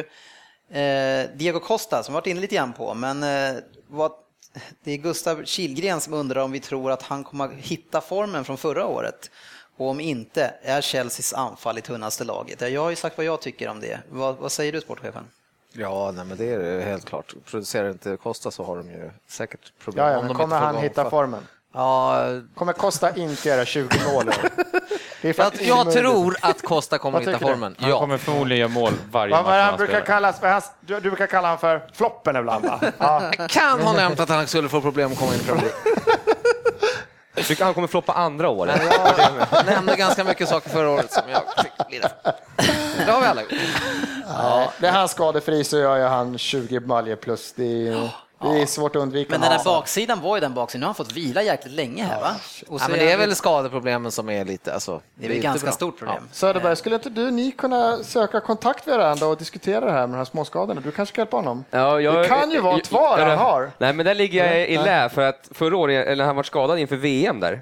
eh, 0.82 1.30
Diego 1.36 1.60
Costa 1.60 2.04
som 2.04 2.14
vi 2.14 2.16
varit 2.16 2.28
inne 2.28 2.41
lite 2.41 2.56
grann 2.56 2.74
på, 2.74 2.93
men 2.93 3.24
eh, 3.24 3.62
vad, 3.88 4.12
det 4.84 4.91
är 4.91 4.97
Gustav 4.97 5.45
Kilgren 5.45 6.02
som 6.02 6.14
undrar 6.14 6.41
om 6.41 6.52
vi 6.52 6.60
tror 6.60 6.91
att 6.91 7.02
han 7.02 7.24
kommer 7.24 7.50
hitta 7.50 8.02
formen 8.02 8.45
från 8.45 8.58
förra 8.58 8.86
året. 8.86 9.32
Och 9.78 9.89
om 9.89 10.00
inte, 10.00 10.54
är 10.62 10.82
Chelseas 10.82 11.34
anfall 11.34 11.78
i 11.78 11.82
tunnaste 11.82 12.24
laget? 12.24 12.62
Ja, 12.62 12.68
Jag 12.68 12.82
har 12.82 12.89
ju 12.89 12.95
sagt 12.95 13.18
vad 13.18 13.26
jag 13.26 13.41
tycker 13.41 13.68
om 13.70 13.80
det. 13.80 14.00
Vad, 14.10 14.38
vad 14.38 14.52
säger 14.52 14.72
du 14.72 14.82
sportchefen? 14.82 15.24
Ja, 15.74 16.12
nej, 16.16 16.26
men 16.26 16.38
det 16.38 16.46
är 16.54 16.82
helt 16.82 17.06
klart. 17.06 17.34
Producerar 17.52 17.90
inte 17.90 18.18
Costa 18.24 18.52
så 18.52 18.64
har 18.64 18.78
de 18.78 18.90
ju 18.90 19.12
säkert 19.30 19.60
problem. 19.84 20.06
Ja, 20.06 20.12
ja, 20.12 20.18
Om 20.18 20.26
men 20.26 20.34
de 20.34 20.42
kommer 20.42 20.60
han 20.60 20.78
hitta 20.78 21.04
för- 21.04 21.10
formen? 21.10 21.48
Ja, 21.74 22.24
Kommer 22.56 22.74
Costa 22.74 23.16
inte 23.16 23.50
göra 23.50 23.66
20 23.66 23.90
mål? 24.14 24.32
Det 25.22 25.38
jag, 25.38 25.52
jag 25.62 25.92
tror 25.92 26.38
att 26.42 26.62
Costa 26.62 26.98
kommer 26.98 27.20
hitta 27.20 27.32
tycker 27.34 27.46
du? 27.46 27.52
formen. 27.52 27.76
Han 27.80 27.90
Ja. 27.90 28.00
kommer 28.00 28.18
förmodligen 28.18 28.60
göra 28.60 28.70
mål 28.82 28.94
varje 29.12 29.32
match 29.36 29.44
var 29.46 29.52
det 29.52 29.58
han 29.62 29.70
han 29.70 29.78
brukar 29.78 30.02
kallas 30.02 30.40
för? 30.40 30.48
Hans, 30.48 30.72
du, 30.82 30.94
du 31.00 31.02
brukar 31.10 31.28
kalla 31.28 31.48
honom 31.48 31.60
för 31.60 31.88
floppen 31.94 32.36
ibland 32.36 32.66
va? 32.66 32.80
Ja. 32.98 33.32
Jag 33.38 33.50
kan 33.50 33.82
ha 33.82 33.94
nämnt 33.94 34.20
att 34.20 34.30
han 34.30 34.48
skulle 34.48 34.70
få 34.70 34.82
problem 34.82 35.12
att 35.12 35.20
komma 35.20 35.34
in 35.34 35.40
i 35.40 35.44
Premier 35.44 35.64
League. 37.36 37.56
Han 37.66 37.74
kommer 37.74 37.88
floppa 37.88 38.14
andra 38.14 38.50
året. 38.50 38.82
Jag 39.52 39.66
nämnde 39.66 39.96
ganska 39.96 40.24
mycket 40.24 40.50
saker 40.50 40.70
förra 40.70 40.90
året 40.90 41.12
som 41.12 41.24
jag 41.30 41.42
fick 41.90 42.04
rätt. 42.04 42.14
Det 43.06 43.12
har 43.12 43.22
vi 43.22 43.28
alla 43.28 43.42
gjort. 43.42 43.52
Ja, 44.38 44.72
det 44.80 44.88
är 44.88 44.92
han 44.92 45.08
skadefri 45.10 45.64
så 45.64 45.78
gör 45.78 45.98
ju 45.98 46.04
han 46.04 46.38
20 46.38 46.80
baljer 46.80 47.16
plus. 47.16 47.54
Det 47.56 47.88
är, 47.88 48.10
det 48.42 48.62
är 48.62 48.66
svårt 48.66 48.96
att 48.96 49.02
undvika. 49.02 49.32
Men 49.32 49.42
den 49.42 49.50
där 49.50 49.58
Ja. 49.66 49.72
baksidan 49.80 50.22
var 50.22 50.38
ju 50.38 50.42
den 50.42 50.54
baksidan. 50.54 50.80
Nu 50.80 50.86
har 50.86 50.88
han 50.88 50.96
fått 50.96 51.12
vila 51.12 51.42
jäkligt 51.44 51.74
länge 51.74 52.04
här 52.04 52.22
va? 52.22 52.32
Och 52.68 52.82
Ja, 52.82 52.88
men 52.90 53.00
det 53.00 53.12
är 53.12 53.18
väl 53.18 53.36
skadeproblemen 53.36 54.12
som 54.12 54.30
är 54.30 54.46
lite... 54.46 54.74
Alltså, 54.74 55.02
det 55.16 55.26
är 55.26 55.30
väl 55.30 55.40
ganska 55.40 55.66
bra. 55.66 55.72
stort 55.74 56.00
problem. 56.00 56.24
Söderberg, 56.32 56.76
skulle 56.76 56.96
inte 56.96 57.10
du 57.10 57.32
ni 57.32 57.52
kunna 57.52 57.98
söka 58.04 58.40
kontakt 58.40 58.86
med 58.86 58.98
varandra 58.98 59.28
och 59.28 59.38
diskutera 59.38 59.86
det 59.86 59.92
här 59.92 60.00
med 60.08 60.10
de 60.10 60.18
här 60.18 60.26
småskadorna? 60.26 60.82
Du 60.82 60.92
kanske 60.92 61.16
kan 61.16 61.22
hjälpa 61.22 61.38
honom? 61.38 61.66
Ja, 61.72 62.02
jag- 62.02 62.16
det 62.16 62.28
kan 62.28 62.52
ju 62.52 62.62
vara 62.62 62.78
ett 62.78 62.92
var 62.92 63.18
han 63.20 63.38
har. 63.38 63.72
Nej, 63.78 63.94
men 63.94 64.06
där 64.06 64.16
ligger 64.16 64.46
jag 64.46 64.70
i 64.70 64.78
lä 64.78 65.10
för 65.10 65.22
att 65.22 65.50
förra 65.52 65.78
året, 65.78 66.08
eller 66.08 66.26
han 66.26 66.36
var 66.36 66.44
skadad 66.44 66.80
inför 66.80 66.96
VM 66.96 67.40
där, 67.40 67.62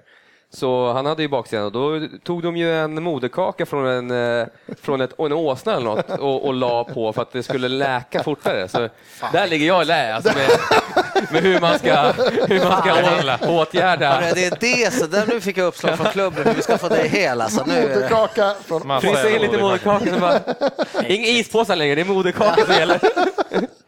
så 0.54 0.94
han 0.94 1.06
hade 1.06 1.22
ju 1.22 1.28
baksidan 1.28 1.66
och 1.66 1.72
då 1.72 2.08
tog 2.24 2.44
de 2.44 2.58
ju 2.58 2.74
en 2.80 3.04
moderkaka 3.04 3.66
från 3.66 3.88
en, 3.88 4.40
eh, 4.42 4.48
från 4.82 5.02
ett, 5.02 5.20
en 5.20 5.34
åsna 5.34 5.74
eller 5.76 5.86
något 5.86 6.10
och, 6.10 6.46
och 6.46 6.54
la 6.54 6.84
på 6.84 7.14
för 7.14 7.22
att 7.22 7.32
det 7.32 7.44
skulle 7.44 7.68
läka 7.68 8.24
fortare. 8.24 8.68
Så 8.68 8.90
där 9.32 9.48
ligger 9.48 9.68
jag 9.68 9.82
i 9.82 9.86
lä 9.86 10.16
alltså 10.16 10.32
med, 10.38 10.50
med 11.32 11.42
hur 11.44 11.60
man 11.60 11.80
ska, 11.80 12.12
hur 12.48 12.64
man 12.70 12.82
ska 12.82 12.94
å- 13.48 13.60
åtgärda. 13.62 14.20
Det 14.34 14.46
är 14.46 14.58
det, 14.60 14.94
så 14.94 15.08
där 15.08 15.26
nu 15.28 15.42
fick 15.42 15.58
jag 15.58 15.66
uppslag 15.68 15.98
från 15.98 16.08
klubben 16.08 16.44
hur 16.48 16.54
vi 16.54 16.62
ska 16.62 16.78
få 16.78 16.88
det 16.90 17.08
hel. 17.08 17.42
Alltså, 17.42 17.64
nu. 17.68 17.82
Moderkaka 17.82 18.54
från... 18.66 19.02
Frysa 19.02 19.30
in 19.30 19.42
lite 19.42 19.58
moderkaka. 19.58 20.06
moderkaka. 20.06 20.14
så 20.14 21.00
bara- 21.00 21.08
Inga 21.08 21.28
ispåsar 21.28 21.76
längre, 21.76 21.96
det 21.96 22.02
är 22.02 22.06
moderkaka 22.06 22.66
som 22.66 22.74
gäller. 22.76 23.00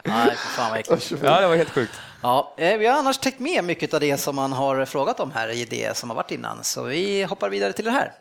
Nej, 0.03 0.29
för 0.35 0.47
fan 0.61 0.69
vad 0.69 0.79
äckligt. 0.79 1.13
Ja, 1.23 1.41
det 1.41 1.47
var 1.47 1.55
helt 1.55 1.69
sjukt. 1.69 1.93
Ja, 2.21 2.53
eh, 2.57 2.77
vi 2.77 2.85
har 2.87 2.97
annars 2.99 3.17
täckt 3.17 3.39
med 3.39 3.63
mycket 3.63 3.93
av 3.93 3.99
det 3.99 4.17
som 4.17 4.35
man 4.35 4.53
har 4.53 4.85
frågat 4.85 5.19
om 5.19 5.31
här 5.31 5.49
i 5.49 5.65
det 5.65 5.97
som 5.97 6.09
har 6.09 6.15
varit 6.17 6.31
innan, 6.31 6.63
så 6.63 6.83
vi 6.83 7.23
hoppar 7.23 7.49
vidare 7.49 7.73
till 7.73 7.85
det 7.85 7.91
här. 7.91 8.13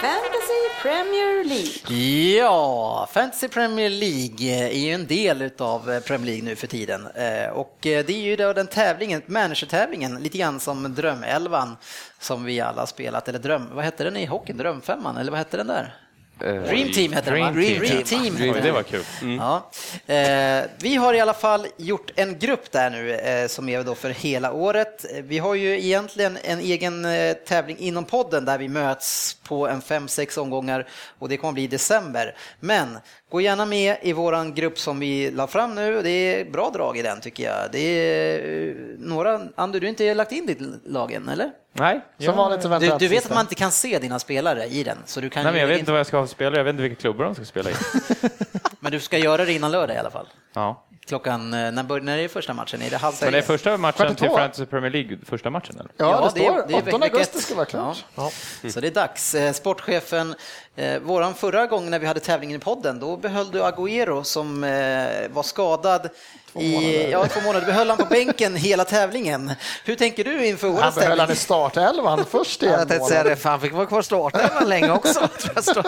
Fantasy 0.00 0.82
Premier 0.82 1.44
League. 1.44 2.36
Ja, 2.38 3.08
Fantasy 3.12 3.48
Premier 3.48 3.90
League 3.90 4.68
är 4.68 4.78
ju 4.78 4.92
en 4.92 5.06
del 5.06 5.50
av 5.58 6.00
Premier 6.00 6.26
League 6.26 6.44
nu 6.44 6.56
för 6.56 6.66
tiden. 6.66 7.06
Eh, 7.06 7.48
Och 7.50 7.86
eh, 7.86 8.04
det 8.06 8.12
är 8.12 8.22
ju 8.22 8.36
då 8.36 8.52
den 8.52 8.66
tävlingen, 8.66 9.22
managertävlingen, 9.26 10.14
lite 10.22 10.38
grann 10.38 10.60
som 10.60 10.94
Drömelvan 10.94 11.76
som 12.20 12.44
vi 12.44 12.60
alla 12.60 12.86
spelat, 12.86 13.28
eller 13.28 13.38
Dröm, 13.38 13.68
vad 13.72 13.84
hette 13.84 14.04
den 14.04 14.16
i 14.16 14.26
hockeyn? 14.26 14.56
Drömfemman, 14.56 15.16
eller 15.16 15.30
vad 15.30 15.38
hette 15.38 15.56
den 15.56 15.66
där? 15.66 15.94
Dream 16.38 16.92
Team 16.92 17.10
den 17.24 17.40
va? 17.40 17.50
Dream 17.50 17.54
Team, 17.54 17.78
Dream 17.78 17.98
ja. 17.98 18.04
Team 18.04 18.36
hette 18.36 18.52
det 18.54 18.60
den. 18.60 18.74
var 18.74 18.82
kul. 18.82 19.04
Ja. 19.38 19.70
Eh, 20.14 20.64
vi 20.78 20.94
har 20.96 21.14
i 21.14 21.20
alla 21.20 21.34
fall 21.34 21.66
gjort 21.76 22.10
en 22.16 22.38
grupp 22.38 22.72
där 22.72 22.90
nu 22.90 23.14
eh, 23.14 23.48
som 23.48 23.68
är 23.68 23.82
då 23.82 23.94
för 23.94 24.10
hela 24.10 24.52
året. 24.52 25.04
Eh, 25.14 25.22
Vi 25.22 25.38
har 25.38 25.54
ju 25.54 25.80
egentligen 25.80 26.38
en 26.44 26.58
egen 26.60 27.04
eh, 27.04 27.32
tävling 27.32 27.78
inom 27.78 28.04
podden 28.04 28.44
där 28.44 28.58
vi 28.58 28.68
möts 28.68 29.34
på 29.42 29.68
en 29.68 29.82
fem 29.82 30.08
sex 30.08 30.36
omgångar 30.38 30.86
och 31.18 31.28
det 31.28 31.36
kommer 31.36 31.52
bli 31.52 31.62
i 31.62 31.66
december. 31.66 32.34
Men 32.60 32.98
gå 33.36 33.40
gärna 33.40 33.66
med 33.66 33.96
i 34.02 34.12
våran 34.12 34.54
grupp 34.54 34.78
som 34.78 34.98
vi 35.00 35.30
la 35.30 35.46
fram 35.46 35.74
nu. 35.74 36.02
Det 36.02 36.10
är 36.10 36.44
bra 36.44 36.70
drag 36.70 36.98
i 36.98 37.02
den 37.02 37.20
tycker 37.20 37.44
jag. 37.44 37.72
Det 37.72 37.78
är 37.78 38.68
eh, 38.68 38.74
några, 38.98 39.40
Ander, 39.56 39.80
du 39.80 39.86
har 39.86 39.88
inte 39.88 40.14
lagt 40.14 40.32
in 40.32 40.46
ditt 40.46 40.58
lag 40.84 41.12
än 41.12 41.28
eller? 41.28 41.50
Nej, 41.72 42.00
Som 42.18 42.36
vanligt 42.36 42.62
så 42.62 42.68
väntar 42.68 42.86
Du, 42.88 42.98
du 42.98 43.08
vet 43.08 43.18
sista. 43.18 43.28
att 43.28 43.34
man 43.34 43.44
inte 43.44 43.54
kan 43.54 43.70
se 43.72 43.98
dina 43.98 44.18
spelare 44.18 44.64
i 44.66 44.82
den. 44.84 44.98
Så 45.06 45.20
du 45.20 45.30
kan 45.30 45.42
Nej, 45.44 45.52
men 45.52 45.60
jag 45.60 45.68
vet 45.68 45.78
inte 45.78 45.90
vad 45.90 46.00
jag 46.00 46.06
ska 46.06 46.16
ha 46.16 46.26
för 46.26 46.34
spelare, 46.34 46.56
jag 46.56 46.64
vet 46.64 46.70
inte 46.72 46.82
vilka 46.82 47.00
klubbar 47.00 47.24
de 47.24 47.34
ska 47.34 47.44
spela 47.44 47.70
i. 47.70 47.74
men 48.80 48.92
du 48.92 49.00
ska 49.00 49.18
göra 49.18 49.44
det 49.44 49.52
innan 49.52 49.72
lördag 49.72 49.96
i 49.96 49.98
alla 49.98 50.10
fall. 50.10 50.28
Ja. 50.54 50.84
klockan, 51.08 51.54
eh, 51.54 51.72
när, 51.72 51.82
bör, 51.82 52.00
när 52.00 52.18
är 52.18 52.22
det 52.22 52.28
första 52.28 52.54
matchen? 52.54 52.82
Är 52.82 52.90
det 52.90 52.96
halv 52.96 53.14
Men 53.22 53.32
det 53.32 53.38
är 53.38 53.42
första 53.42 53.76
matchen 53.76 54.14
till. 54.14 54.28
Fantasy 54.28 54.66
Premier 54.66 54.90
League, 54.90 55.18
första 55.24 55.50
matchen 55.50 55.74
eller? 55.80 55.90
Ja, 55.96 56.30
det, 56.34 56.40
står 56.40 56.58
är 56.58 56.60
8 56.60 56.68
veck- 56.68 56.92
augusti 56.94 57.08
vecka 57.18 57.38
ska 57.38 57.54
vara 57.54 57.66
klart. 57.66 58.04
Ja. 58.14 58.30
Så 58.70 58.80
det 58.80 58.86
är 58.86 58.90
dags. 58.94 59.34
Eh, 59.34 59.52
Sportchefen, 59.52 60.34
eh, 60.76 60.98
våran 61.00 61.34
förra 61.34 61.66
gång 61.66 61.90
när 61.90 61.98
vi 61.98 62.06
hade 62.06 62.20
tävlingen 62.20 62.56
i 62.56 62.58
podden, 62.58 63.00
då 63.00 63.16
behöll 63.16 63.50
du 63.50 63.62
Agüero 63.62 64.22
som 64.22 64.64
eh, 64.64 65.28
var 65.30 65.42
skadad 65.42 66.08
i 66.54 67.10
ja, 67.10 67.26
två 67.26 67.40
månader. 67.40 67.60
Du 67.60 67.66
behöll 67.66 67.88
han 67.88 67.98
på 67.98 68.04
bänken 68.04 68.56
hela 68.56 68.84
tävlingen. 68.84 69.52
Hur 69.84 69.94
tänker 69.96 70.24
du 70.24 70.46
inför 70.46 70.68
Han 70.68 70.76
årets 70.76 70.98
behöll 70.98 71.20
han 71.20 71.30
i 71.30 71.36
startelvan 71.36 72.24
först 72.30 72.62
i 72.62 72.66
en 72.66 72.72
månad. 72.72 73.26
det, 73.26 73.36
för 73.36 73.48
han 73.50 73.60
fick 73.60 73.72
vara 73.72 73.86
kvar 73.86 74.02
startelvan 74.02 74.68
länge 74.68 74.90
också. 74.90 75.28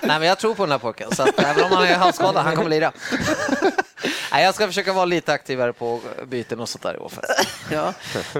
Nej, 0.00 0.18
men 0.18 0.22
jag 0.22 0.38
tror 0.38 0.54
på 0.54 0.62
den 0.62 0.72
här 0.72 0.78
pojken, 0.78 1.10
så 1.16 1.22
att 1.22 1.38
även 1.38 1.64
om 1.64 1.72
han 1.72 1.84
är 1.86 1.94
halvskadad, 1.94 2.44
han 2.44 2.56
kommer 2.56 2.70
lira. 2.70 2.92
Nej, 4.32 4.44
jag 4.44 4.54
ska 4.54 4.66
försöka 4.66 4.92
vara 4.92 5.04
lite 5.04 5.32
aktivare 5.32 5.72
på 5.72 6.00
byten 6.26 6.60
och 6.60 6.68
sånt 6.68 6.82
där 6.82 6.94
i 6.94 6.98
år. 6.98 7.12
Ja. 7.72 7.92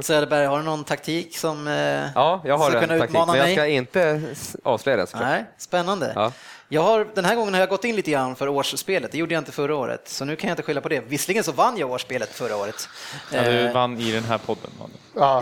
Söderberg, 0.03 0.46
har 0.46 0.59
du 0.59 0.64
någon 0.64 0.84
taktik 0.84 1.38
som 1.38 1.68
eh, 1.68 1.74
Ja, 2.14 2.42
jag 2.44 2.59
har 2.59 2.70
ska 2.70 2.78
en 2.78 2.86
kunna 2.88 2.99
taktik, 2.99 3.11
utmana 3.11 3.32
men 3.32 3.38
jag 3.40 3.46
mig? 3.46 3.55
ska 3.57 3.66
inte 3.66 4.22
avslöja 4.64 4.96
den. 4.96 5.07
såklart. 5.07 5.28
Nej, 5.28 5.44
spännande. 5.59 5.88
Ja. 6.14 6.32
Jag 6.68 6.82
har, 6.82 7.07
den 7.14 7.24
här 7.24 7.34
gången 7.34 7.55
har 7.55 7.61
jag 7.61 7.68
gått 7.68 7.84
in 7.84 7.97
lite 7.97 8.11
grann 8.11 8.36
för 8.36 8.49
årsspelet. 8.49 9.12
Det 9.12 9.18
gjorde 9.18 9.34
jag 9.34 9.41
inte 9.41 9.53
förra 9.53 9.76
året, 9.76 10.09
så 10.09 10.24
nu 10.24 10.36
kan 10.36 10.49
jag 10.49 10.53
inte 10.53 10.62
skylla 10.62 10.80
på 10.80 10.89
det. 10.89 11.01
Visserligen 11.01 11.45
så 11.45 11.53
vann 11.53 11.76
jag 11.78 11.91
årsspelet 11.91 12.34
förra 12.34 12.57
året. 12.57 12.89
Ja, 13.32 13.43
du 13.43 13.49
Eh, 13.59 13.72
vann 13.72 14.01
i 14.01 14.12
den 14.12 14.24
här 14.24 14.39
podden. 14.39 14.70
Ja. 14.80 14.89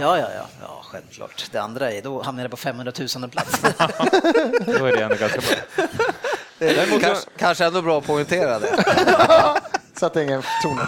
Ja, 0.01 0.19
ja, 0.19 0.19
ja, 0.19 0.47
ja, 0.63 0.83
självklart. 0.85 1.45
Det 1.53 1.59
andra 1.59 1.93
är, 1.93 2.03
då 2.03 2.23
hamnar 2.23 2.43
jag 2.45 2.51
på 2.51 2.57
500 2.57 2.93
000 3.19 3.31
plats. 3.31 3.61
Då 4.67 4.85
är 4.87 4.97
det 4.97 5.03
ändå 5.03 5.15
ganska 5.17 5.41
bra. 5.41 5.87
Kanske, 7.01 7.29
kanske 7.37 7.65
ändå 7.65 7.83
bra 7.83 7.99
att 7.99 8.07
poängtera 8.07 8.59
det. 8.59 8.77
Så 9.99 10.07
att 10.07 10.15
det 10.15 10.21
är 10.21 10.25
ingen 10.25 10.43
ton. 10.63 10.81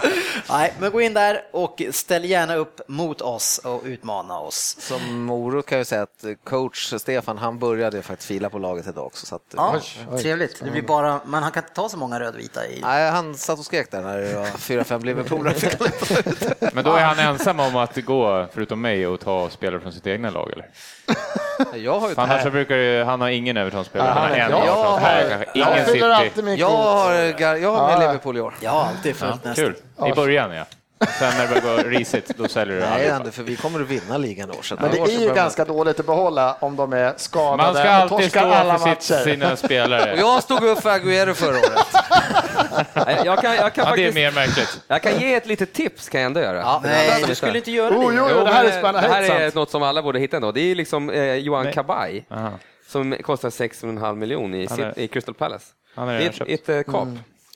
Nej, 0.50 0.74
men 0.80 0.90
gå 0.92 1.00
in 1.00 1.14
där 1.14 1.42
och 1.52 1.82
ställ 1.90 2.24
gärna 2.24 2.54
upp 2.54 2.80
mot 2.88 3.20
oss 3.20 3.58
och 3.64 3.82
utmana 3.84 4.38
oss. 4.38 4.76
Som 4.80 5.22
morot 5.22 5.66
kan 5.66 5.78
jag 5.78 5.86
säga 5.86 6.02
att 6.02 6.24
coach 6.44 6.94
Stefan, 6.98 7.38
han 7.38 7.58
började 7.58 8.02
faktiskt 8.02 8.28
fila 8.28 8.50
på 8.50 8.58
laget 8.58 8.86
idag 8.86 9.06
också. 9.06 9.26
Så 9.26 9.34
att, 9.34 9.42
Ja, 9.56 9.74
oj. 10.12 10.22
trevligt. 10.22 10.60
Det 10.64 10.70
blir 10.70 10.82
bara, 10.82 11.20
men 11.26 11.42
han 11.42 11.52
kan 11.52 11.62
inte 11.62 11.74
ta 11.74 11.88
så 11.88 11.96
många 11.96 12.20
rödvita 12.20 12.66
i. 12.66 12.80
Nej, 12.82 13.10
han 13.10 13.34
satt 13.34 13.58
och 13.58 13.64
skrek 13.64 13.90
där 13.90 14.02
när 14.02 14.18
det 14.18 14.34
var 14.34 14.44
fyra, 14.46 14.84
fem 14.84 15.02
Liverpoolare. 15.02 15.54
fick 15.54 15.80
ut. 15.80 16.52
Men 16.72 16.84
då 16.84 16.92
är 16.92 17.04
han 17.04 17.18
ensam 17.18 17.60
om 17.60 17.76
att 17.76 17.96
gå, 17.96 18.46
förutom 18.54 18.80
mig, 18.80 19.06
och 19.06 19.20
ta 19.20 19.48
spelare 19.50 19.80
från 19.80 19.92
sitt 19.92 20.06
egna 20.06 20.30
lag, 20.30 20.52
eller? 20.52 20.68
Jag 21.78 22.00
har 22.00 22.08
ju 22.08 22.14
annars 22.16 22.42
så 22.42 22.50
brukar 22.50 22.76
ju, 22.76 23.04
han 23.04 23.20
har 23.20 23.28
ingen 23.28 23.56
Everton-spelare, 23.56 24.08
han 24.08 24.30
har 24.30 24.36
en. 24.36 24.50
Jag 24.50 25.68
alltid 26.12 26.32
City. 26.32 26.42
min 26.42 26.56
jag 26.56 26.68
kvot. 26.70 26.78
har, 26.80 27.12
gar- 27.38 27.56
jag 27.56 27.72
har 27.76 27.88
med. 27.88 28.00
Liverpool 28.00 28.36
i 28.36 28.40
år. 28.40 28.54
Jag 28.60 28.70
har 28.70 28.80
alltid 28.98 29.16
följt 29.16 29.44
nästan. 29.44 29.54
Kul. 29.64 29.74
I 30.10 30.12
början, 30.14 30.50
ja. 30.56 30.64
Sen 31.18 31.32
när 31.38 31.54
det 31.54 31.60
börjar 31.60 31.82
gå 31.82 31.88
risigt, 31.98 32.28
då 32.36 32.48
säljer 32.48 32.74
du 32.74 32.80
Nej. 32.86 33.10
Ander, 33.10 33.30
för 33.30 33.42
vi 33.42 33.56
kommer 33.56 33.80
att 33.80 33.86
vinna 33.88 34.18
ligan 34.18 34.50
år. 34.50 34.62
Så 34.62 34.74
Men 34.80 34.90
det 34.90 34.98
är 34.98 35.20
ju 35.20 35.34
ganska 35.34 35.64
dåligt 35.64 36.00
att 36.00 36.06
behålla 36.06 36.56
om 36.60 36.76
de 36.76 36.92
är 36.92 37.14
skadade 37.16 37.56
Man 37.56 37.74
ska 37.74 37.82
och 37.82 37.88
alltid 38.12 38.30
stå 38.30 38.38
alla 38.40 38.78
för 38.78 38.96
sitt, 39.00 39.24
sina 39.24 39.52
Och 39.52 39.58
spelare. 39.58 40.14
jag 40.18 40.42
stod 40.42 40.62
upp 40.64 40.80
för 40.82 40.90
Agüero 40.98 41.34
förra 41.34 41.58
året. 41.58 41.86
Jag 43.24 43.38
kan, 43.40 43.54
jag, 43.54 43.74
kan 43.74 43.84
Ja, 43.88 43.96
det 43.96 44.02
är 44.02 44.06
faktiskt, 44.06 44.14
mer 44.14 44.30
märkligt. 44.32 44.80
jag 44.88 45.02
kan 45.02 45.20
ge 45.20 45.34
ett 45.34 45.46
litet 45.46 45.72
tips, 45.72 46.08
kan 46.08 46.20
jag 46.20 46.26
ändå 46.26 46.40
göra. 46.40 46.58
Ja, 46.58 46.80
Nej, 46.84 47.24
du 47.26 47.34
skulle 47.34 47.58
inte 47.58 47.70
göra 47.70 47.94
Oh, 47.98 48.10
det. 48.10 48.16
jo, 48.16 48.26
jo, 48.38 48.44
det 48.44 48.52
här 48.52 48.64
är 48.64 48.70
spännande. 48.70 49.00
Det 49.08 49.14
här 49.14 49.22
är 49.22 49.40
sant. 49.40 49.54
något 49.54 49.70
som 49.70 49.82
alla 49.82 50.02
borde 50.02 50.18
hitta 50.18 50.36
ändå. 50.36 50.52
Det 50.52 50.60
är 50.60 50.74
liksom 50.74 51.10
eh, 51.10 51.34
Johan 51.34 51.64
Nej. 51.64 51.72
Kabaj 51.72 52.24
Aha. 52.30 52.50
som 52.88 53.16
kostar 53.22 53.50
6,5 53.50 54.16
miljoner 54.16 54.58
i, 54.58 54.64
är- 54.64 54.98
i 54.98 55.08
Crystal 55.08 55.34
Palace. 55.34 55.64
Han 55.96 56.08
är 56.08 56.18
Det 56.18 56.26
är 56.26 56.32
köpt. 56.32 56.50
ett, 56.50 56.68
ett 56.68 56.86
eh, 56.88 56.92
kap. 56.92 57.08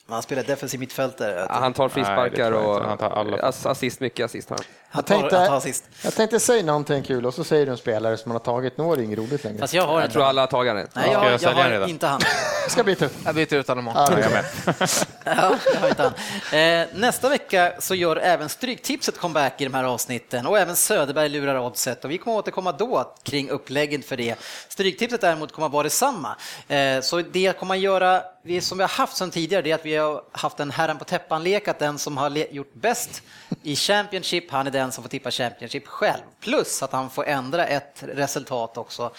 Han 0.09 0.21
spelar 0.21 0.43
defensiv 0.43 0.79
mittfältare. 0.79 1.45
Ja, 1.49 1.55
han 1.55 1.73
tar 1.73 1.89
frisparkar 1.89 2.51
och 2.51 2.73
inte. 2.75 2.87
Han 2.87 2.97
tar 2.97 3.09
alla. 3.09 3.37
ass- 3.37 3.65
assist, 3.65 3.99
mycket 3.99 4.25
assist 4.25 4.49
har 4.49 4.57
han. 4.57 4.65
Jag 4.95 5.05
tänkte- 5.05 5.37
han 5.37 5.47
tar 5.47 5.55
assist. 5.57 5.83
Jag 6.03 6.15
tänkte 6.15 6.39
säga 6.39 6.63
någonting 6.63 7.03
kul 7.03 7.25
och 7.25 7.33
så 7.33 7.43
säger 7.43 7.65
du 7.65 7.71
en 7.71 7.77
spelare 7.77 8.17
som 8.17 8.29
man 8.29 8.35
har 8.35 8.39
tagit. 8.53 8.77
Nu 8.77 8.83
är 8.91 8.95
det 8.95 9.03
inget 9.03 9.19
roligt 9.19 9.43
längre. 9.43 9.59
Fast 9.59 9.73
jag 9.73 9.87
har 9.87 10.01
Jag 10.01 10.11
tror 10.11 10.23
alla 10.23 10.41
har 10.41 10.47
tagit 10.47 10.73
den. 10.75 10.87
Nej, 10.93 11.11
jag, 11.11 11.25
jag 11.31 11.41
jag 11.41 11.51
har 11.53 11.69
redan? 11.69 11.89
inte 11.89 12.07
han. 12.07 12.21
Ska 12.69 12.83
bli 12.83 12.95
tufft. 12.95 13.15
Jag 13.25 13.35
byter 13.35 13.53
ut 13.53 13.67
honom 13.67 13.91
Ja, 13.95 14.19
Jag 14.19 14.31
med. 14.31 14.45
Ja, 15.25 15.55
jag 15.73 15.79
har 15.81 15.89
inte 15.89 16.03
han. 16.03 16.59
Eh, 16.59 16.87
nästa 16.95 17.29
vecka 17.29 17.73
så 17.79 17.95
gör 17.95 18.15
även 18.15 18.49
Stryktipset 18.49 19.17
comeback 19.19 19.61
i 19.61 19.63
de 19.63 19.73
här 19.73 19.83
avsnitten 19.83 20.45
och 20.47 20.59
även 20.59 20.75
Söderberg 20.75 21.29
lurar 21.29 21.59
oddset 21.59 22.05
och 22.05 22.11
vi 22.11 22.17
kommer 22.17 22.37
återkomma 22.37 22.71
då 22.71 23.13
kring 23.23 23.49
upplägget 23.49 24.05
för 24.05 24.17
det. 24.17 24.35
Stryktipset 24.69 25.21
däremot 25.21 25.51
kommer 25.51 25.65
att 25.65 25.71
vara 25.73 25.83
detsamma. 25.83 26.35
Eh, 26.67 27.01
så 27.01 27.21
det 27.21 27.59
kommer 27.59 27.75
att 27.75 27.81
göra, 27.81 28.21
vi, 28.43 28.61
som 28.61 28.77
vi 28.77 28.83
har 28.83 28.89
haft 28.89 29.17
sedan 29.17 29.31
tidigare, 29.31 29.61
det 29.61 29.71
är 29.71 29.75
att 29.75 29.85
vi 29.85 29.95
har 29.95 30.21
haft 30.31 30.59
en 30.59 30.71
herren 30.71 30.97
på 30.97 31.05
täppan-lek, 31.05 31.67
att 31.67 31.79
den 31.79 31.99
som 31.99 32.17
har 32.17 32.29
gjort 32.53 32.73
bäst 32.73 33.21
i 33.63 33.75
Championship, 33.75 34.51
han 34.51 34.67
är 34.67 34.71
den 34.71 34.82
som 34.91 35.03
får 35.03 35.09
tippa 35.09 35.31
Championship 35.31 35.87
själv. 35.87 36.21
Plus 36.39 36.83
att 36.83 36.91
han 36.91 37.09
får 37.09 37.25
ändra 37.27 37.65
ett 37.67 38.03
resultat 38.07 38.77
också 38.77 39.11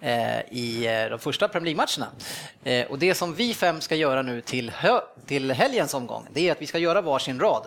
eh, 0.00 0.40
i 0.40 0.86
eh, 0.86 1.10
de 1.10 1.18
första 1.18 1.48
Premier 1.48 1.74
League-matcherna. 1.76 2.12
Eh, 2.64 2.90
och 2.90 2.98
det 2.98 3.14
som 3.14 3.34
vi 3.34 3.54
fem 3.54 3.80
ska 3.80 3.94
göra 3.94 4.22
nu 4.22 4.40
till, 4.40 4.70
hö- 4.70 5.00
till 5.26 5.50
helgens 5.52 5.94
omgång, 5.94 6.26
det 6.32 6.48
är 6.48 6.52
att 6.52 6.62
vi 6.62 6.66
ska 6.66 6.78
göra 6.78 7.00
varsin 7.00 7.40
rad. 7.40 7.66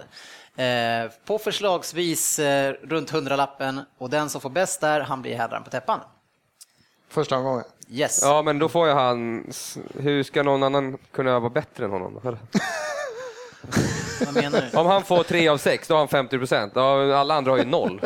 Eh, 0.55 1.11
på 1.25 1.37
förslagsvis 1.39 2.39
eh, 2.39 2.73
runt 2.83 3.09
hundralappen 3.09 3.81
och 3.97 4.09
den 4.09 4.29
som 4.29 4.41
får 4.41 4.49
bäst 4.49 4.81
där, 4.81 5.01
han 5.01 5.21
blir 5.21 5.35
herren 5.35 5.63
på 5.63 5.69
täppan. 5.69 5.99
Första 7.09 7.37
omgången. 7.37 7.63
Yes. 7.89 8.19
Ja, 8.21 8.41
men 8.41 8.59
då 8.59 8.69
får 8.69 8.87
jag 8.87 8.95
hans... 8.95 9.77
Hur 9.99 10.23
ska 10.23 10.43
någon 10.43 10.63
annan 10.63 10.97
kunna 11.11 11.39
vara 11.39 11.49
bättre 11.49 11.85
än 11.85 11.91
honom? 11.91 12.37
Vad 14.25 14.33
menar 14.43 14.63
du? 14.71 14.77
Om 14.77 14.85
han 14.87 15.03
får 15.03 15.23
tre 15.23 15.47
av 15.47 15.57
sex, 15.57 15.87
då 15.87 15.93
har 15.93 15.99
han 15.99 16.07
50 16.07 16.37
procent. 16.37 16.77
Alla 16.77 17.33
andra 17.35 17.51
har 17.51 17.57
ju 17.57 17.65
noll. 17.65 18.01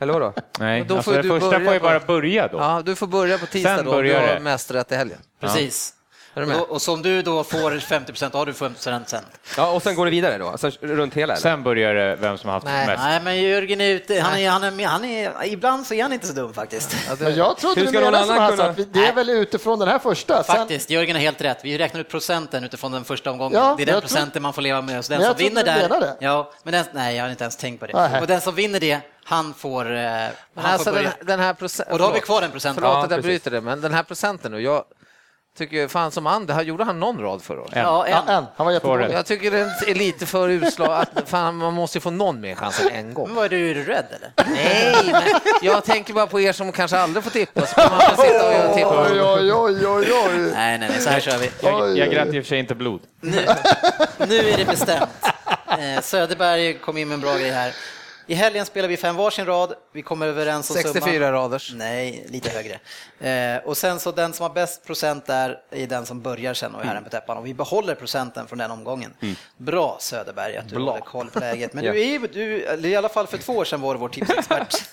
Eller 0.00 0.12
vadå? 0.12 0.32
Nej, 0.58 0.84
då 0.88 0.96
alltså 0.96 1.10
får 1.10 1.16
det 1.16 1.22
du 1.22 1.28
första 1.28 1.50
börja 1.50 1.64
får 1.64 1.74
ju 1.74 1.80
bara 1.80 2.00
börja 2.00 2.48
då. 2.48 2.58
Ja, 2.58 2.82
du 2.84 2.94
får 2.94 3.06
börja 3.06 3.38
på 3.38 3.46
tisdag 3.46 3.76
Sen 3.76 3.84
då, 3.84 3.90
du 3.90 3.96
börjar 3.96 4.20
har 4.20 4.34
det. 4.34 4.40
mest 4.40 4.70
rätt 4.70 4.92
i 4.92 4.94
helgen. 4.94 5.18
Precis. 5.40 5.94
Och, 6.42 6.70
och 6.70 6.82
som 6.82 7.02
du 7.02 7.22
då 7.22 7.44
får 7.44 7.78
50 7.78 8.12
då 8.32 8.38
har 8.38 8.46
du 8.46 8.52
50 8.54 8.80
sen. 9.06 9.24
Ja, 9.56 9.70
och 9.70 9.82
sen 9.82 9.94
går 9.94 10.04
det 10.04 10.10
vidare 10.10 10.38
då? 10.38 10.48
Alltså, 10.48 10.70
runt 10.80 11.14
hela 11.14 11.32
eller? 11.32 11.42
Sen 11.42 11.62
börjar 11.62 11.94
det 11.94 12.16
vem 12.16 12.38
som 12.38 12.48
har 12.48 12.54
haft 12.54 12.66
Nej. 12.66 12.86
mest. 12.86 13.02
Nej, 13.02 13.20
men 13.24 13.42
Jörgen 13.42 13.80
är 13.80 13.90
ute. 13.90 14.20
Han 14.20 14.38
är, 14.38 14.50
han 14.50 14.64
är, 14.80 14.86
han 14.86 15.04
är, 15.04 15.44
ibland 15.44 15.86
så 15.86 15.94
är 15.94 16.02
han 16.02 16.12
inte 16.12 16.26
så 16.26 16.32
dum 16.32 16.54
faktiskt. 16.54 16.96
Men 17.20 17.36
jag 17.36 17.56
trodde 17.56 17.84
du 17.84 17.92
menade 17.92 18.26
som 18.26 18.36
sa, 18.36 18.50
kunna- 18.50 18.74
det 18.92 19.06
är 19.06 19.14
väl 19.14 19.30
utifrån 19.30 19.78
den 19.78 19.88
här 19.88 19.98
första. 19.98 20.42
Sen, 20.42 20.56
Faktiskt, 20.56 20.90
Jörgen 20.90 21.16
har 21.16 21.20
helt 21.20 21.40
rätt. 21.40 21.58
Vi 21.62 21.78
räknar 21.78 22.00
ut 22.00 22.08
procenten 22.08 22.64
utifrån 22.64 22.92
den 22.92 23.04
första 23.04 23.30
omgången. 23.30 23.60
Ja, 23.60 23.74
det 23.76 23.82
är 23.82 23.86
den 23.86 23.94
jag 23.94 24.02
tror- 24.02 24.08
procenten 24.08 24.42
man 24.42 24.52
får 24.52 24.62
leva 24.62 24.82
med. 24.82 25.04
Så 25.04 25.12
den 25.12 25.18
Men 25.20 25.26
jag 25.26 25.36
som 25.38 25.44
vinner 25.46 25.64
där... 25.64 26.14
Ja, 26.20 26.52
men 26.62 26.72
den, 26.72 26.84
nej, 26.92 27.16
jag 27.16 27.24
har 27.24 27.30
inte 27.30 27.44
ens 27.44 27.56
tänkt 27.56 27.80
på 27.80 27.86
det. 27.86 27.92
Nähä. 27.92 28.20
Och 28.20 28.26
den 28.26 28.40
som 28.40 28.54
vinner 28.54 28.80
det, 28.80 29.00
han 29.24 29.54
får, 29.54 29.96
eh, 29.96 30.02
han 30.04 30.30
alltså 30.54 30.92
får 30.92 31.02
den, 31.02 31.12
den 31.22 31.40
här 31.40 31.54
procenten... 31.54 31.92
Och 31.92 31.98
då 31.98 32.04
har 32.04 32.12
vi 32.12 32.20
kvar 32.20 32.40
den 32.40 32.50
procenten. 32.50 32.82
Förlåt 32.84 33.04
att 33.04 33.10
jag 33.10 33.22
bryter 33.22 33.50
det, 33.50 33.60
men 33.60 33.80
den 33.80 33.94
här 33.94 34.02
procenten 34.02 34.52
nu, 34.52 34.60
jag 34.60 34.84
tycker 35.58 35.88
fan 35.88 36.10
som 36.10 36.26
Ander, 36.26 36.62
gjorde 36.62 36.84
han 36.84 37.00
någon 37.00 37.20
rad 37.20 37.42
förra 37.42 37.60
året? 37.60 37.72
Ja, 37.74 38.06
en. 38.06 38.12
ja, 38.12 38.24
en. 38.28 38.44
Han 38.56 38.66
var. 38.66 38.78
Två 38.78 39.00
Jag 39.00 39.26
tycker 39.26 39.50
den 39.50 39.68
är 39.86 39.94
lite 39.94 40.26
för 40.26 40.48
utslag, 40.48 40.92
att 40.92 41.28
fan, 41.28 41.56
man 41.56 41.74
måste 41.74 41.98
ju 41.98 42.00
få 42.00 42.10
någon 42.10 42.40
mer 42.40 42.54
chans 42.54 42.80
än 42.80 42.88
en 42.88 43.14
gång. 43.14 43.38
Är 43.38 43.48
du, 43.48 43.70
är 43.70 43.74
du 43.74 43.84
rädd 43.84 44.06
eller? 44.10 44.32
Nej, 44.54 44.96
men 45.12 45.22
jag 45.62 45.84
tänker 45.84 46.14
bara 46.14 46.26
på 46.26 46.40
er 46.40 46.52
som 46.52 46.72
kanske 46.72 46.98
aldrig 46.98 47.24
får 47.24 47.30
tippa, 47.30 47.66
så 47.66 47.74
kan 47.74 47.90
man 47.90 48.00
få 48.00 48.22
sitta 48.22 48.46
och 48.46 48.52
göra 48.52 48.68
Oj, 48.70 48.74
tippa. 48.74 49.02
oj, 49.12 49.52
oj, 49.52 49.86
oj, 49.86 50.12
oj. 50.12 50.50
Nej, 50.54 50.78
nej, 50.78 50.88
nej, 50.90 51.00
så 51.00 51.10
här 51.10 51.20
kör 51.20 51.38
vi. 51.38 51.50
Jag, 51.62 51.98
jag 51.98 52.10
grät 52.10 52.28
i 52.34 52.40
och 52.40 52.44
för 52.44 52.48
sig 52.48 52.58
inte 52.58 52.74
blod. 52.74 53.00
Nu, 53.20 53.46
nu 54.28 54.36
är 54.50 54.56
det 54.56 54.64
bestämt. 54.64 55.08
Eh, 55.68 56.00
Söderberg 56.02 56.74
kom 56.78 56.96
in 56.96 57.08
med 57.08 57.14
en 57.14 57.20
bra 57.20 57.34
grej 57.36 57.50
här. 57.50 57.72
I 58.30 58.34
helgen 58.34 58.66
spelar 58.66 58.88
vi 58.88 58.96
fem 58.96 59.16
varsin 59.16 59.46
rad. 59.46 59.74
Vi 59.92 60.02
kommer 60.02 60.26
överens 60.26 60.70
om 60.70 60.76
summan. 60.76 60.92
64 60.92 61.32
raders. 61.32 61.72
Nej, 61.74 62.26
lite 62.28 62.50
högre. 62.50 62.78
Eh, 63.56 63.64
och 63.64 63.76
sen 63.76 64.00
så 64.00 64.10
den 64.12 64.32
som 64.32 64.42
har 64.42 64.50
bäst 64.50 64.86
procent 64.86 65.26
där 65.26 65.58
är 65.70 65.86
den 65.86 66.06
som 66.06 66.20
börjar 66.20 66.54
sen 66.54 66.74
och 66.74 66.80
är 66.80 66.84
herren 66.86 67.04
på 67.04 67.10
täppan. 67.10 67.36
Och 67.38 67.46
vi 67.46 67.54
behåller 67.54 67.94
procenten 67.94 68.46
från 68.46 68.58
den 68.58 68.70
omgången. 68.70 69.14
Bra 69.56 69.96
Söderberg 70.00 70.56
att 70.56 70.68
du 70.68 70.74
Bra. 70.74 70.84
håller 70.84 71.00
koll 71.00 71.30
på 71.30 71.40
läget. 71.40 71.72
Men 71.72 71.84
Ja. 71.88 71.92
du 71.92 72.00
är 72.00 72.04
ju, 72.04 72.18
du, 72.82 72.88
i 72.88 72.96
alla 72.96 73.08
fall 73.08 73.26
för 73.26 73.38
två 73.38 73.52
år 73.52 73.64
sedan 73.64 73.80
var 73.80 73.94
du 73.94 74.00
vår 74.00 74.08
tipsexpert. 74.08 74.74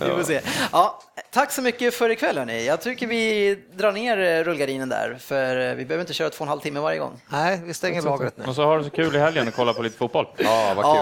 vi 0.00 0.10
får 0.10 0.22
se. 0.24 0.40
Ja, 0.72 1.02
tack 1.30 1.52
så 1.52 1.62
mycket 1.62 1.94
för 1.94 2.10
ikväll 2.10 2.38
hörni. 2.38 2.66
Jag 2.66 2.80
tycker 2.80 3.06
vi 3.06 3.54
drar 3.74 3.92
ner 3.92 4.18
eh, 4.18 4.44
rullgardinen 4.44 4.88
där, 4.88 5.16
för 5.20 5.56
eh, 5.70 5.74
vi 5.74 5.84
behöver 5.84 6.00
inte 6.00 6.14
köra 6.14 6.30
två 6.30 6.36
och 6.42 6.46
en 6.46 6.48
halv 6.48 6.60
timme 6.60 6.80
varje 6.80 6.98
gång. 6.98 7.20
Nej, 7.28 7.60
vi 7.64 7.74
stänger 7.74 8.02
lagret 8.02 8.36
nu. 8.36 8.44
Och 8.44 8.54
så 8.54 8.64
har 8.64 8.78
du 8.78 8.84
så 8.84 8.90
kul 8.90 9.16
i 9.16 9.18
helgen 9.18 9.48
och 9.48 9.54
kolla 9.54 9.72
på 9.74 9.82
lite 9.82 9.98
fotboll. 9.98 10.26
Ja, 10.36 10.72
vad 10.76 10.84
kul. 10.84 10.94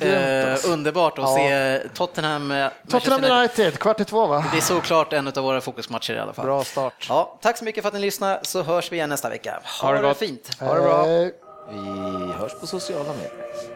Ja, 0.00 0.16
eh, 0.26 0.72
underbart 0.72 1.18
att 1.18 1.34
se 1.34 1.78
Tottenham, 1.94 2.50
eh, 2.50 2.68
Tottenham 2.90 3.24
United, 3.24 3.78
kvart 3.78 4.00
i 4.00 4.04
två 4.04 4.26
va? 4.26 4.44
Det 4.52 4.58
är 4.58 4.62
såklart 4.62 5.12
en 5.12 5.28
av 5.28 5.34
våra 5.34 5.60
fokusmatcher 5.60 6.14
i 6.14 6.18
alla 6.18 6.32
fall. 6.32 6.44
Bra 6.44 6.64
start. 6.64 7.06
Ja, 7.08 7.38
tack 7.42 7.58
så 7.58 7.64
mycket 7.64 7.82
för 7.82 7.88
att 7.88 7.94
ni 7.94 8.00
lyssnade, 8.00 8.40
så 8.42 8.62
hörs 8.62 8.92
vi 8.92 8.96
igen 8.96 9.08
nästa 9.08 9.28
vecka. 9.28 9.60
Ha, 9.64 9.88
Ha 9.88 9.94
det 9.94 10.08
det 10.08 10.14
fint. 10.14 10.50
Ha 10.60 10.74
det 10.74 10.80
bra. 10.80 11.04
Vi 11.70 12.32
hörs 12.32 12.52
på 12.60 12.66
sociala 12.66 13.12
medier. 13.12 13.75